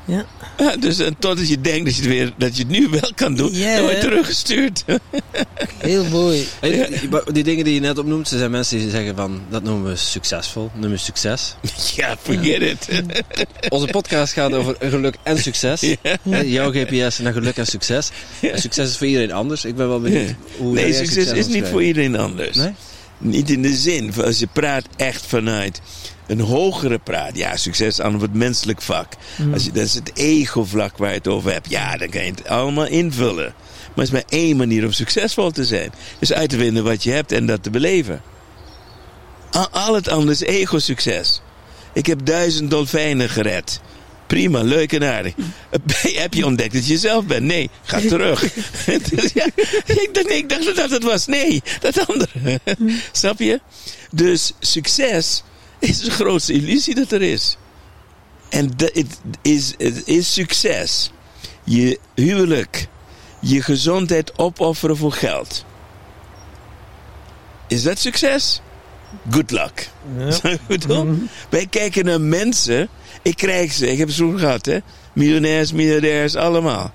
[0.05, 0.25] Ja.
[0.57, 3.11] Ja, dus eh, totdat je denkt dat je, het weer, dat je het nu wel
[3.15, 4.83] kan doen, Ja, dan word je teruggestuurd.
[5.77, 6.47] Heel mooi.
[7.31, 9.95] Die, dingen die je net opnoemt, er zijn mensen die zeggen van, dat noemen we
[9.95, 11.55] succesvol, noemen we succes.
[11.95, 12.87] ja, forget it.
[13.69, 15.95] Onze podcast gaat over geluk en succes.
[16.43, 18.09] Jouw GPS naar geluk en succes.
[18.41, 19.65] En succes is voor iedereen anders.
[19.65, 20.35] Ik ben wel benieuwd Ja.
[20.57, 22.55] hoe Nee, jij succes is niet voor iedereen anders.
[22.55, 22.73] Nee?
[23.23, 25.81] Niet in de zin, als je praat echt vanuit
[26.27, 27.37] een hogere praat.
[27.37, 29.13] Ja, succes aan het menselijk vak.
[29.53, 31.69] Als je, dat is het ego-vlak waar je het over hebt.
[31.69, 33.53] Ja, dan kan je het allemaal invullen.
[33.55, 35.91] Maar het is maar één manier om succesvol te zijn.
[36.19, 38.21] Dus uit te vinden wat je hebt en dat te beleven.
[39.51, 41.41] Al, al het andere is ego-succes.
[41.93, 43.81] Ik heb duizend dolfijnen gered.
[44.33, 45.33] Prima, leuk en aardig.
[46.23, 47.45] Heb je ontdekt dat je jezelf bent?
[47.45, 48.41] Nee, ga terug.
[49.11, 49.45] Dus ja,
[49.85, 51.25] ik, dacht, nee, ik dacht dat dat het was.
[51.25, 52.59] Nee, dat andere.
[53.11, 53.61] Snap je?
[54.11, 55.43] Dus succes
[55.79, 57.57] is de grootste illusie dat er is.
[58.49, 59.73] En het is,
[60.05, 61.11] is succes.
[61.63, 62.87] Je huwelijk,
[63.39, 65.65] je gezondheid opofferen voor geld.
[67.67, 68.61] Is dat succes?
[69.29, 69.89] Good luck.
[70.17, 70.31] Ja.
[70.31, 71.17] Snap je ik bedoel?
[71.49, 72.89] Wij kijken naar mensen.
[73.23, 73.91] Ik krijg ze.
[73.91, 74.79] Ik heb ze vroeger gehad, hè.
[75.13, 76.93] Miljonairs, miljardairs, allemaal.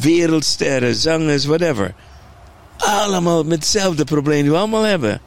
[0.00, 1.94] Wereldsterren, zangers, whatever.
[2.76, 5.20] Allemaal met hetzelfde probleem die we allemaal hebben.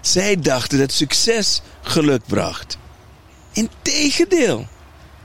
[0.00, 2.78] Zij dachten dat succes geluk bracht.
[3.52, 4.66] Integendeel.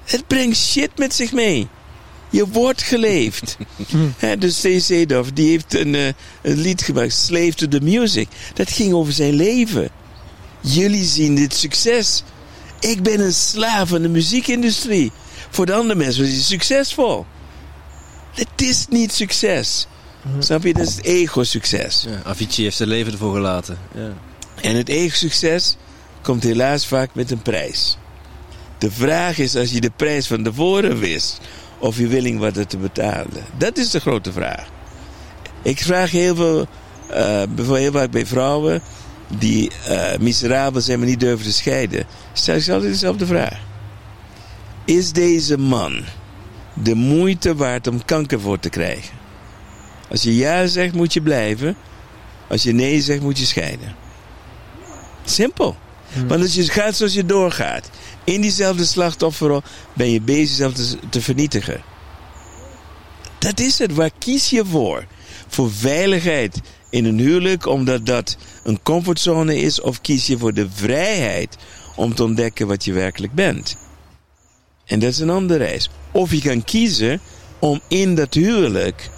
[0.04, 1.68] Het brengt shit met zich mee.
[2.30, 3.58] Je wordt geleefd.
[4.18, 4.68] Hè, dus C.
[4.80, 6.08] Seedorf, die heeft een, eh,
[6.42, 8.28] een lied gemaakt, Slave to the Music.
[8.54, 9.90] Dat ging over zijn leven.
[10.62, 12.24] Jullie zien dit succes.
[12.84, 15.12] Ik ben een slaaf van de muziekindustrie.
[15.50, 17.26] Voor de andere mensen was hij succesvol.
[18.34, 19.88] Het is niet succes.
[20.40, 20.74] Snap je?
[20.74, 22.06] Dat is het ego-succes.
[22.08, 23.78] Ja, Avicii heeft zijn leven ervoor gelaten.
[23.96, 24.14] Ja.
[24.62, 25.76] En het ego-succes
[26.22, 27.98] komt helaas vaak met een prijs.
[28.78, 31.40] De vraag is, als je de prijs van tevoren wist,
[31.78, 33.44] of je willing was er te betalen.
[33.58, 34.68] Dat is de grote vraag.
[35.62, 36.68] Ik vraag heel veel,
[37.08, 38.82] bijvoorbeeld heel vaak bij vrouwen
[39.38, 42.06] die eh, miserabel zijn, maar niet durven te scheiden.
[42.34, 43.60] Stel ik altijd dezelfde vraag.
[44.86, 46.04] Is deze man
[46.74, 49.18] de moeite waard om kanker voor te krijgen?
[50.10, 51.76] Als je ja zegt, moet je blijven.
[52.48, 53.96] Als je nee zegt, moet je scheiden.
[55.26, 55.76] Simpel.
[56.28, 57.90] Want als je gaat zoals je doorgaat,
[58.24, 59.62] in diezelfde slachtofferrol,
[59.94, 61.82] ben je bezig jezelf te, te vernietigen.
[63.38, 63.94] Dat is het.
[63.94, 65.06] Waar kies je voor?
[65.48, 70.68] Voor veiligheid in een huwelijk, omdat dat een comfortzone is, of kies je voor de
[70.74, 71.58] vrijheid
[71.96, 73.78] om te ontdekken wat je werkelijk bent?
[74.86, 75.90] En dat is een andere reis.
[76.12, 77.20] Of je kan kiezen
[77.60, 79.10] om in dat huwelijk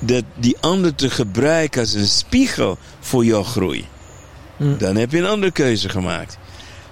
[0.00, 3.86] dat die ander te gebruiken als een spiegel voor jouw groei.
[4.56, 4.76] Hm.
[4.78, 6.38] Dan heb je een andere keuze gemaakt.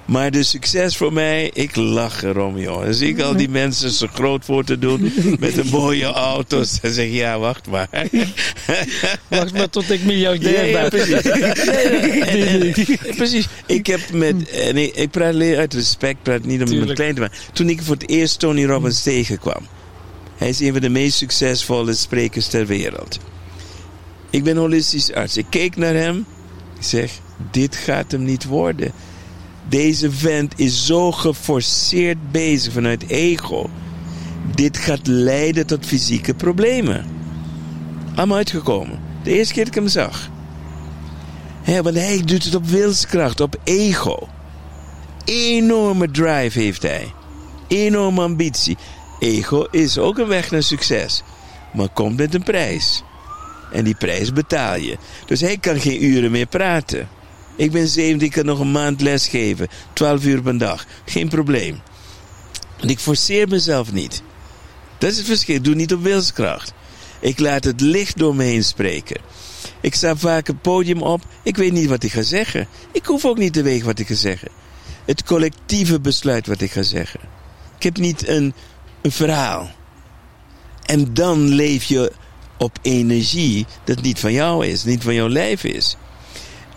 [0.06, 2.84] Maar de succes voor mij, ik lach erom, joh.
[2.84, 6.80] Dan zie ik al die mensen zo groot voor te doen met de mooie auto's.
[6.80, 7.88] Dan zeg ik, ja, wacht maar.
[9.28, 10.90] Wacht maar tot ik miljardair Ja, ja, ben.
[10.90, 11.22] precies.
[12.20, 12.74] En-
[13.06, 13.48] en- precies.
[13.66, 16.94] Ik heb met, en ik, ik praat alleen uit respect, praat niet om iemand Tuurlijk.
[16.94, 17.38] klein te maken.
[17.52, 19.66] Toen ik voor het eerst Tony Robbins tegenkwam.
[20.36, 23.18] Hij is een van de meest succesvolle sprekers ter wereld.
[24.30, 25.36] Ik ben holistisch arts.
[25.36, 26.16] Ik keek naar hem.
[26.78, 27.10] Ik zeg,
[27.50, 28.92] dit gaat hem niet worden.
[29.68, 33.70] Deze vent is zo geforceerd bezig vanuit ego.
[34.54, 37.04] Dit gaat leiden tot fysieke problemen.
[38.14, 39.00] Allemaal uitgekomen.
[39.22, 40.30] De eerste keer dat ik hem zag.
[41.62, 44.28] Hè, want hij doet het op wilskracht, op ego.
[45.24, 47.12] Enorme drive heeft hij.
[47.68, 48.76] Enorme ambitie.
[49.18, 51.22] Ego is ook een weg naar succes.
[51.72, 53.02] Maar komt met een prijs.
[53.72, 54.98] En die prijs betaal je.
[55.26, 57.08] Dus hij kan geen uren meer praten.
[57.56, 59.68] Ik ben 70, ik kan nog een maand lesgeven.
[59.92, 60.86] 12 uur per dag.
[61.04, 61.80] Geen probleem.
[62.80, 64.22] Ik forceer mezelf niet.
[64.98, 65.54] Dat is het verschil.
[65.54, 66.72] Ik doe niet op wilskracht.
[67.20, 69.20] Ik laat het licht door me heen spreken.
[69.80, 71.22] Ik sta vaak het podium op.
[71.42, 72.68] Ik weet niet wat ik ga zeggen.
[72.92, 74.48] Ik hoef ook niet te weten wat ik ga zeggen.
[75.04, 77.20] Het collectieve besluit wat ik ga zeggen.
[77.76, 78.54] Ik heb niet een,
[79.02, 79.70] een verhaal.
[80.86, 82.12] En dan leef je
[82.58, 85.96] op energie dat niet van jou is, niet van jouw lijf is.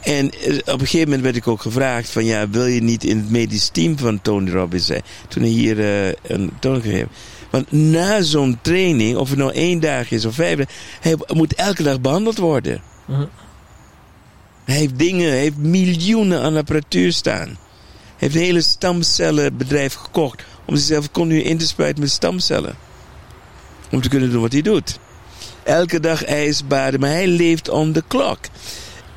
[0.01, 3.03] En eh, op een gegeven moment werd ik ook gevraagd van ja, wil je niet
[3.03, 5.01] in het medisch team van Tony Robbins zijn?
[5.27, 7.09] Toen hij hier uh, een toon gegeven.
[7.49, 10.59] Want na zo'n training, of het nou één dag is of vijf
[11.01, 12.81] hij moet elke dag behandeld worden.
[13.09, 13.27] Uh -huh.
[14.63, 17.47] Hij heeft dingen, hij heeft miljoenen aan apparatuur staan.
[17.47, 17.57] Hij
[18.17, 22.75] heeft een hele stamcellenbedrijf gekocht om zichzelf continu in te spuiten met stamcellen.
[23.91, 24.99] Om te kunnen doen wat hij doet.
[25.63, 28.39] Elke dag ijsbaden, maar hij leeft on the clock.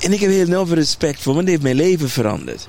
[0.01, 2.67] En ik heb heel veel respect voor, want hij heeft mijn leven veranderd.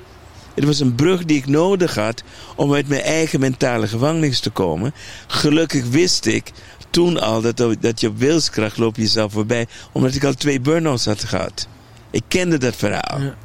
[0.53, 2.23] Het was een brug die ik nodig had
[2.55, 4.93] om uit mijn eigen mentale gevangenis te komen.
[5.27, 6.51] Gelukkig wist ik
[6.89, 11.05] toen al dat, dat je op wilskracht loop jezelf voorbij, omdat ik al twee burn-outs
[11.05, 11.67] had gehad.
[12.11, 13.21] Ik kende dat verhaal.
[13.21, 13.35] Ja.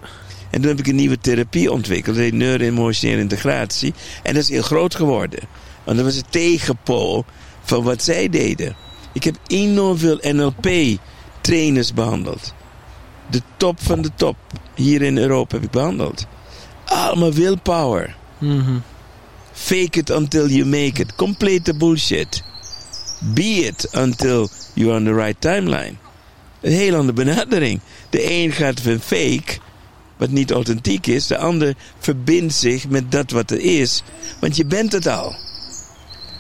[0.50, 3.94] En toen heb ik een nieuwe therapie ontwikkeld, de neuro-emotionele integratie.
[4.23, 5.41] En dat is heel groot geworden.
[5.84, 7.25] Want dat was het tegenpool
[7.62, 8.76] van wat zij deden.
[9.12, 12.55] Ik heb enorm veel NLP-trainers behandeld.
[13.31, 14.36] De top van de top
[14.74, 16.26] hier in Europa heb ik behandeld.
[16.84, 18.16] Allemaal willpower.
[18.39, 18.82] Mm -hmm.
[19.52, 21.15] Fake it until you make it.
[21.15, 22.42] Complete bullshit.
[23.20, 25.94] Be it until you're on the right timeline.
[26.60, 27.81] Een heel andere benadering.
[28.10, 29.58] De een gaat van fake,
[30.16, 31.26] wat niet authentiek is.
[31.26, 34.02] De ander verbindt zich met dat wat er is.
[34.40, 35.36] Want je bent het al.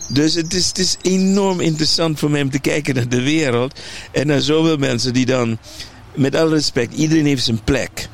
[0.08, 3.80] Dus het is, het is enorm interessant voor mij om te kijken naar de wereld.
[4.12, 5.58] En naar zoveel mensen die dan,
[6.18, 8.08] met alle respect, iedereen heeft zijn plek.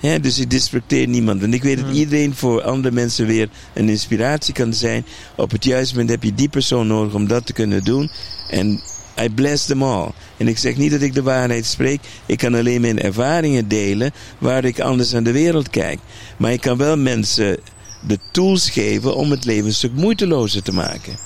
[0.00, 1.42] Dus ik disrespecteer niemand.
[1.42, 5.04] En ik weet dat iedereen voor andere mensen weer een inspiratie kan zijn.
[5.36, 8.10] Op het juiste moment heb je die persoon nodig om dat te kunnen doen.
[8.50, 8.80] En
[9.22, 10.10] I bless them all.
[10.36, 12.00] En ik zeg niet dat ik de waarheid spreek.
[12.26, 15.98] Ik kan alleen mijn ervaringen delen waar ik anders naar de wereld kijk.
[16.36, 17.58] Maar ik kan wel mensen
[18.06, 21.18] de tools geven om het leven een stuk moeitelozer te maken.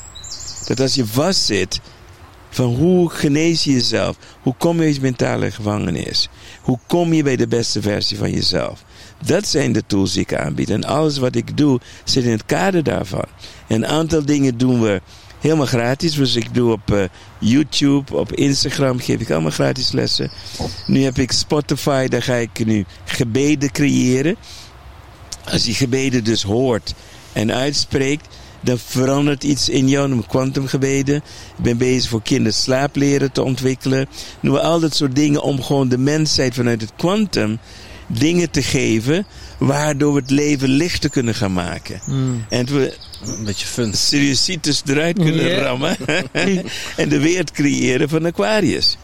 [0.67, 1.81] Dat als je vastzit,
[2.53, 4.17] van hoe genees je jezelf?
[4.43, 6.29] Hoe kom je uit mentale gevangenis?
[6.63, 8.85] Hoe kom je bij de beste versie van jezelf?
[9.27, 10.71] Dat zijn de tools die ik aanbied.
[10.71, 13.25] En alles wat ik doe zit in het kader daarvan.
[13.69, 15.01] een aantal dingen doen we
[15.41, 16.15] helemaal gratis.
[16.15, 17.05] Dus ik doe op uh,
[17.39, 20.31] YouTube, op Instagram geef ik allemaal gratis lessen.
[20.87, 24.37] Nu heb ik Spotify, daar ga ik nu gebeden creëren.
[25.45, 26.95] Als je gebeden dus hoort
[27.33, 28.27] en uitspreekt,
[28.63, 30.09] dan verandert iets in jou.
[30.09, 31.17] Noem kwantumgebeden.
[31.57, 34.07] Ik ben bezig voor kinderen slaapleren te ontwikkelen.
[34.41, 37.59] Noem al dat soort dingen om gewoon de mensheid vanuit het kwantum
[38.07, 39.27] dingen te geven
[39.59, 42.01] waardoor we het leven lichter kunnen gaan maken.
[42.07, 42.45] Mm.
[42.49, 43.95] En we een beetje fun.
[43.95, 45.63] Siriusitis eruit kunnen Yeah.
[45.63, 45.97] rammen
[46.97, 48.97] en de wereld creëren van Aquarius.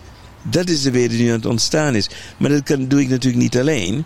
[0.43, 2.09] Dat is de wereld die nu aan het ontstaan is.
[2.37, 4.05] Maar dat kan, doe ik natuurlijk niet alleen.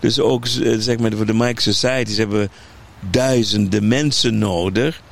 [0.00, 2.48] Dus ook eh, zeg maar voor de Mike Societies hebben we
[3.10, 5.02] duizenden mensen nodig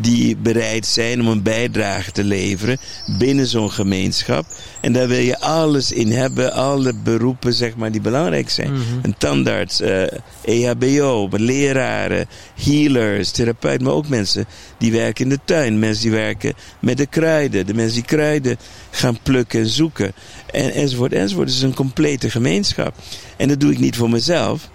[0.00, 2.78] die bereid zijn om een bijdrage te leveren
[3.18, 4.46] binnen zo'n gemeenschap.
[4.80, 8.72] En daar wil je alles in hebben, alle beroepen zeg maar die belangrijk zijn.
[8.72, 8.82] Mhm.
[9.02, 10.02] Een tandarts, eh,
[10.44, 12.26] EHBO, leraren,
[12.62, 14.44] healers, therapeuten, maar ook mensen
[14.78, 18.58] die werken in de tuin, mensen die werken met de kruiden, de mensen die kruiden
[18.90, 20.12] gaan plukken en zoeken,
[20.50, 21.48] en, enzovoort, enzovoort.
[21.48, 22.94] Het is een complete gemeenschap.
[23.36, 24.68] En dat doe ik niet voor mezelf,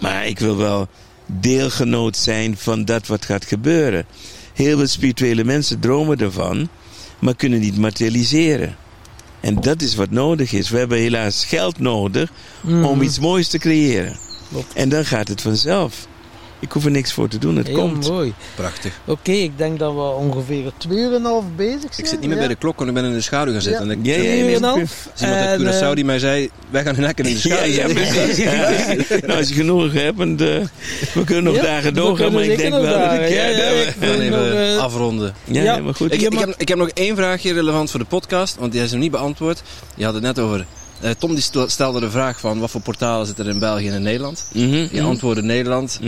[0.00, 0.88] maar ik wil wel
[1.26, 4.06] deelgenoot zijn van dat wat gaat gebeuren.
[4.54, 6.68] Heel veel spirituele mensen dromen ervan,
[7.18, 8.76] maar kunnen niet materialiseren.
[9.40, 10.70] En dat is wat nodig is.
[10.70, 12.32] We hebben helaas geld nodig
[12.64, 14.16] om iets moois te creëren.
[14.50, 14.72] Klopt.
[14.74, 16.06] En dan gaat het vanzelf.
[16.66, 18.08] Ik hoef er niks voor te doen, het Heel komt.
[18.08, 18.34] mooi.
[18.54, 18.92] Prachtig.
[19.04, 21.90] Oké, ik denk dat we ongeveer twee uur en een half bezig zijn.
[21.96, 22.36] Ik zit niet meer ja.
[22.46, 23.86] bij de klok, want ik ben in de schaduw gaan zitten.
[23.86, 23.92] Ja.
[23.92, 25.08] En ik, Ja, ja, Twee ja, uur en een nee, half.
[25.14, 27.86] is iemand uit Curaçao die mij zei, wij gaan lekker in de schaduw ja,
[29.26, 30.64] nou, als je genoeg hebt, en, eh,
[31.14, 33.28] we kunnen nog Ja, dagen doorgaan, maar ik denk wel dat ik...
[33.28, 35.34] Ja, we- gaan even eh, afronden.
[35.44, 35.78] ja, Ja.
[35.78, 36.12] maar goed.
[36.12, 39.00] Ik, heb, ik heb nog één vraagje relevant voor de podcast, want die is nog
[39.00, 39.62] niet beantwoord.
[39.94, 40.66] Je had het net over...
[41.00, 43.88] eh, Tom die stel- stelde de vraag van wat voor portalen zitten er in België
[43.88, 44.44] en in Nederland.
[44.52, 45.04] Mhm, Je mhm.
[45.04, 45.98] antwoordde Nederland,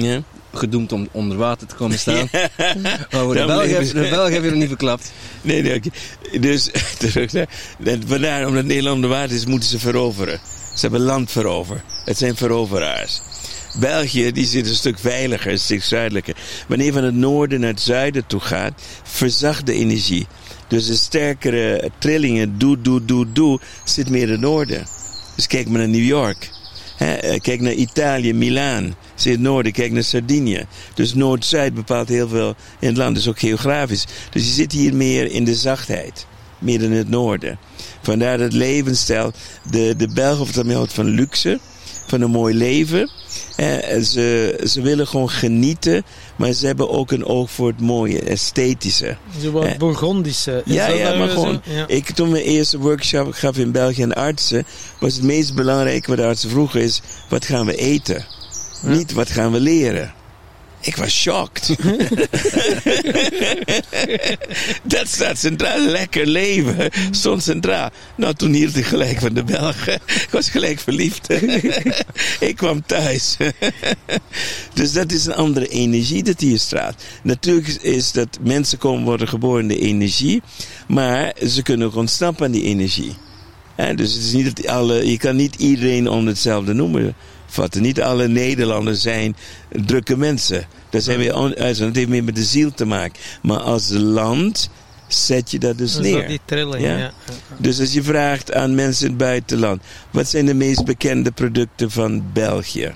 [0.52, 2.28] gedoemd om onder water te komen staan.
[2.57, 5.12] Maar voor de Belgen heb, je nog niet verklapt.
[5.41, 5.81] Nee, nee.
[6.41, 7.49] Dus, terug naar...
[8.07, 10.41] Vandaar, omdat Nederland de waard is, moeten ze veroveren.
[10.75, 11.83] Ze hebben land veroverd.
[12.05, 13.20] Het zijn veroveraars.
[13.81, 16.36] België die zit een stuk veiliger, een stuk zuidelijker.
[16.68, 20.26] Wanneer van het noorden naar het zuiden toe gaat, verzacht de energie.
[20.68, 24.86] Dus de sterkere trillingen, doe, doe, doe, doe, zit meer in het noorden.
[25.36, 26.50] Dus kijk maar naar New York.
[26.97, 28.94] Hè, eh, kijk naar Italië, Milaan.
[29.14, 30.66] Zit het noorden, kijk naar Sardinië.
[30.94, 34.06] Dus Noord-Zuid bepaalt heel veel in het land, dus ook geografisch.
[34.30, 36.26] Dus je zit hier meer in de zachtheid.
[36.58, 37.58] Meer in het noorden.
[38.02, 39.32] Vandaar dat levensstijl.
[39.70, 41.58] De, de Belgen of houdt van luxe,
[42.06, 43.10] van een mooi leven.
[43.59, 46.05] Eh, ze, ze willen gewoon genieten,
[46.37, 49.17] maar ze hebben ook een oog voor het mooie, esthetische.
[49.43, 50.62] Zo wat Eh, Bourgondische.
[50.65, 51.35] Is Ja, ja, maar zo?
[51.35, 51.61] gewoon.
[51.65, 51.85] Ja.
[51.89, 54.67] Ik, toen mijn eerste workshop gaf in België aan artsen,
[55.01, 58.25] was het meest belangrijke wat de artsen vroegen is: wat gaan we eten?
[58.83, 60.12] Niet wat gaan we leren.
[60.81, 61.68] Ik was shocked.
[64.82, 65.78] dat staat centraal.
[65.78, 66.90] Lekker leven.
[67.10, 67.90] Stond centraal.
[68.16, 69.94] Nou, toen hield ik gelijk van de Belgen.
[69.94, 71.28] Ik was gelijk verliefd.
[72.40, 73.36] ik kwam thuis.
[74.74, 77.02] dus dat is een andere energie dat hier straalt.
[77.23, 80.42] Natuurlijk is dat mensen komen worden geboren in de energie.
[80.89, 83.15] Maar ze kunnen ook ontsnappen aan die energie.
[83.94, 87.15] Dus het is niet dat alle, je kan niet iedereen onder hetzelfde noemen
[87.49, 87.83] vatten.
[87.83, 89.36] Niet alle Nederlanders zijn
[89.70, 90.67] drukke mensen.
[90.91, 91.78] Daar zijn we on- uit.
[91.78, 93.20] Dat heeft meer met de ziel te maken.
[93.43, 94.70] Maar als land
[95.09, 96.28] zet je dat dus Dus dat neer.
[96.28, 96.97] die trilling, Ja.
[96.97, 97.10] ja.
[97.57, 101.91] Dus als je vraagt aan mensen in het buitenland: wat zijn de meest bekende producten
[101.91, 102.94] van België?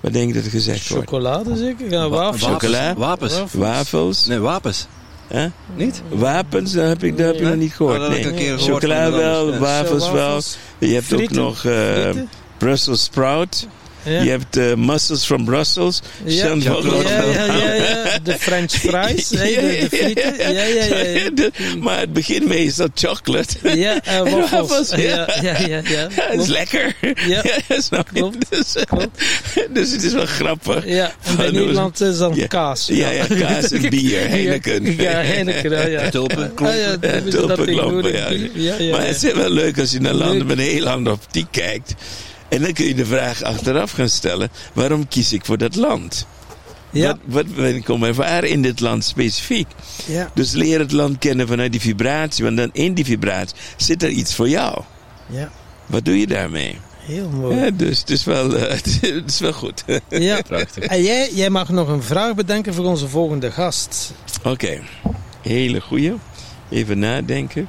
[0.00, 1.08] Wat denk je dat er gezegd wordt?
[1.08, 1.90] Chocolade zeker?
[1.90, 2.42] Ja, Wa- wafels.
[2.52, 2.94] Chocola?
[2.94, 3.40] Wapens.
[3.52, 4.26] Wafels.
[4.26, 4.86] Nee, wapens.
[5.28, 5.48] Hè?
[5.76, 6.02] Niet?
[6.08, 7.50] Wapens, dat heb ik, dat heb je Nee.
[7.50, 7.98] nog niet gehoord.
[7.98, 8.58] Dat heb ik Nee.
[8.58, 10.40] Chocola wel, wafels wel.
[10.78, 12.10] Je hebt ook nog eh.
[12.64, 13.66] Brussels sprout.
[14.06, 14.22] Ja.
[14.22, 16.00] Je hebt eh, mussels from Brussels.
[16.24, 16.46] Ja.
[16.46, 16.76] Ja, ja,
[17.34, 18.18] ja, ja, ja.
[18.22, 20.36] De French fries, de, de frieten.
[20.38, 20.84] Ja, ja, ja.
[21.04, 21.30] ja.
[21.34, 23.76] De- maar het begint meestal chocolate.
[23.76, 24.88] Ja, eh, En waffels.
[24.90, 25.28] ja.
[25.42, 25.80] Ja, ja,
[26.12, 26.96] het is lekker.
[27.26, 27.42] Ja.
[28.12, 29.24] Klopt, Dus, klopt.
[29.70, 30.86] dus het is wel grappig.
[30.86, 32.46] Ja, en bij Van- Nederland is dan Ja.
[32.46, 32.86] kaas.
[32.86, 34.96] Ja, ja, kaas en bier, Heineken.
[34.96, 36.08] Ja, Heineken, ja.
[36.10, 36.78] Tulpen, Ah, klompen.
[36.78, 38.50] ja, Ja, dat is dat tulpenklompen, tegenwoordig.
[38.54, 38.74] ja.
[38.74, 41.16] Ja, ja, maar het is wel leuk als je naar landen met een heel andere
[41.16, 41.94] optiek kijkt.
[42.54, 46.26] En dan kun je de vraag achteraf gaan stellen: waarom kies ik voor dat land?
[46.90, 49.66] Ja, Wat, wat ben ik om ervaren in dit land specifiek?
[50.06, 54.02] ja, Dus leer het land kennen vanuit die vibratie, want dan in die vibratie zit
[54.02, 54.82] er iets voor jou.
[55.26, 55.50] ja.
[55.86, 56.78] Wat doe je daarmee?
[56.98, 57.56] Heel mooi.
[57.56, 59.84] Ja, dus het is wel, eh, het is wel goed.
[60.08, 60.42] Ja.
[60.48, 60.84] Prachtig.
[60.84, 64.12] En jij, jij mag nog een vraag bedenken voor onze volgende gast.
[64.42, 64.80] Oké,
[65.42, 66.12] hele goeie.
[66.70, 67.68] Even nadenken.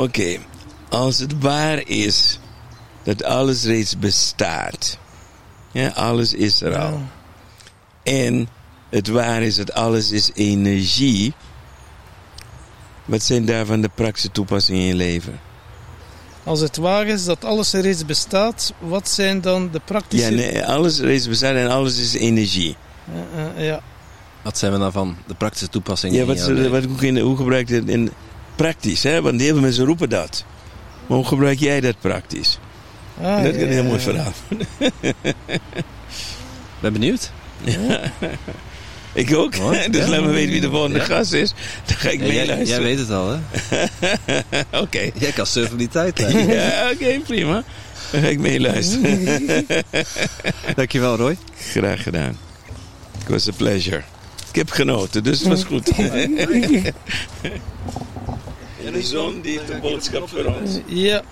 [0.00, 0.38] Oké,
[0.88, 2.38] als het waar is
[3.02, 4.98] dat alles reeds bestaat,
[5.72, 7.00] ja, alles is er al,
[8.02, 8.48] en
[8.88, 11.34] het waar is dat alles is energie,
[13.04, 15.40] wat zijn daarvan de praktische toepassingen in je leven?
[16.44, 20.30] Als het waar is dat alles er reeds bestaat, wat zijn dan de praktische...
[20.30, 22.76] Ja, nee, alles reeds bestaat en alles is energie.
[23.12, 23.80] Ja, ja, ja.
[24.42, 26.16] Wat zijn we dan van de praktische toepassingen?
[26.16, 26.70] Ja, wat, leven?
[26.70, 28.10] wat, hoe, hoe gebruik je het in
[28.62, 29.02] praktisch?
[29.02, 29.22] Hè?
[29.22, 30.44] Want heel veel mensen roepen dat.
[31.06, 32.58] Maar hoe gebruik jij dat praktisch?
[33.22, 34.04] Ah, dat is ja, een heel ja, mooi ja.
[34.04, 34.32] verhaal.
[36.80, 37.30] Ben benieuwd.
[39.12, 39.52] Ik ook.
[39.90, 40.08] Dus Ja.
[40.08, 41.04] laat me weten wie de volgende Ja.
[41.04, 41.54] gast is.
[41.84, 42.82] Dan ga ik Ja, jij, jij meeluisteren.
[42.82, 43.38] weet het al, hè?
[44.82, 45.10] Oké.
[45.14, 46.18] Jij kan surfen die tijd.
[46.18, 47.62] Ja, oké, prima.
[48.10, 49.66] Dan ga ik meeluisteren.
[50.76, 51.36] Dankjewel, Roy.
[51.70, 52.36] Graag gedaan.
[53.20, 54.02] It was a pleasure.
[54.48, 55.90] Ik heb genoten, dus het was goed.
[58.86, 60.70] En de zon die heeft een boodschap voor ons.
[60.86, 61.22] Ja.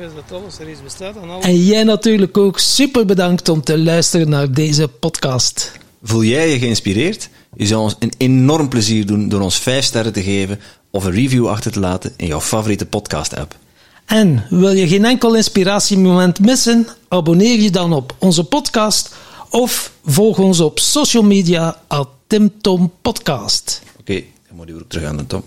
[0.00, 1.44] Is dat alles er bestaat en alles...
[1.44, 5.72] En jij natuurlijk ook super bedankt om te luisteren naar deze podcast.
[6.02, 7.28] Voel jij je geïnspireerd?
[7.56, 10.60] Je zou ons een enorm plezier doen door ons 5 sterren te geven
[10.90, 13.56] of een review achter te laten in jouw favoriete podcast-app.
[14.04, 16.86] En wil je geen enkel inspiratiemoment missen?
[17.08, 19.14] Abonneer je dan op onze podcast
[19.50, 23.82] of volg ons op social media at Tim Tom Podcast.
[24.00, 24.22] Oké,
[24.56, 25.44] dan moet je weer terug aan de top.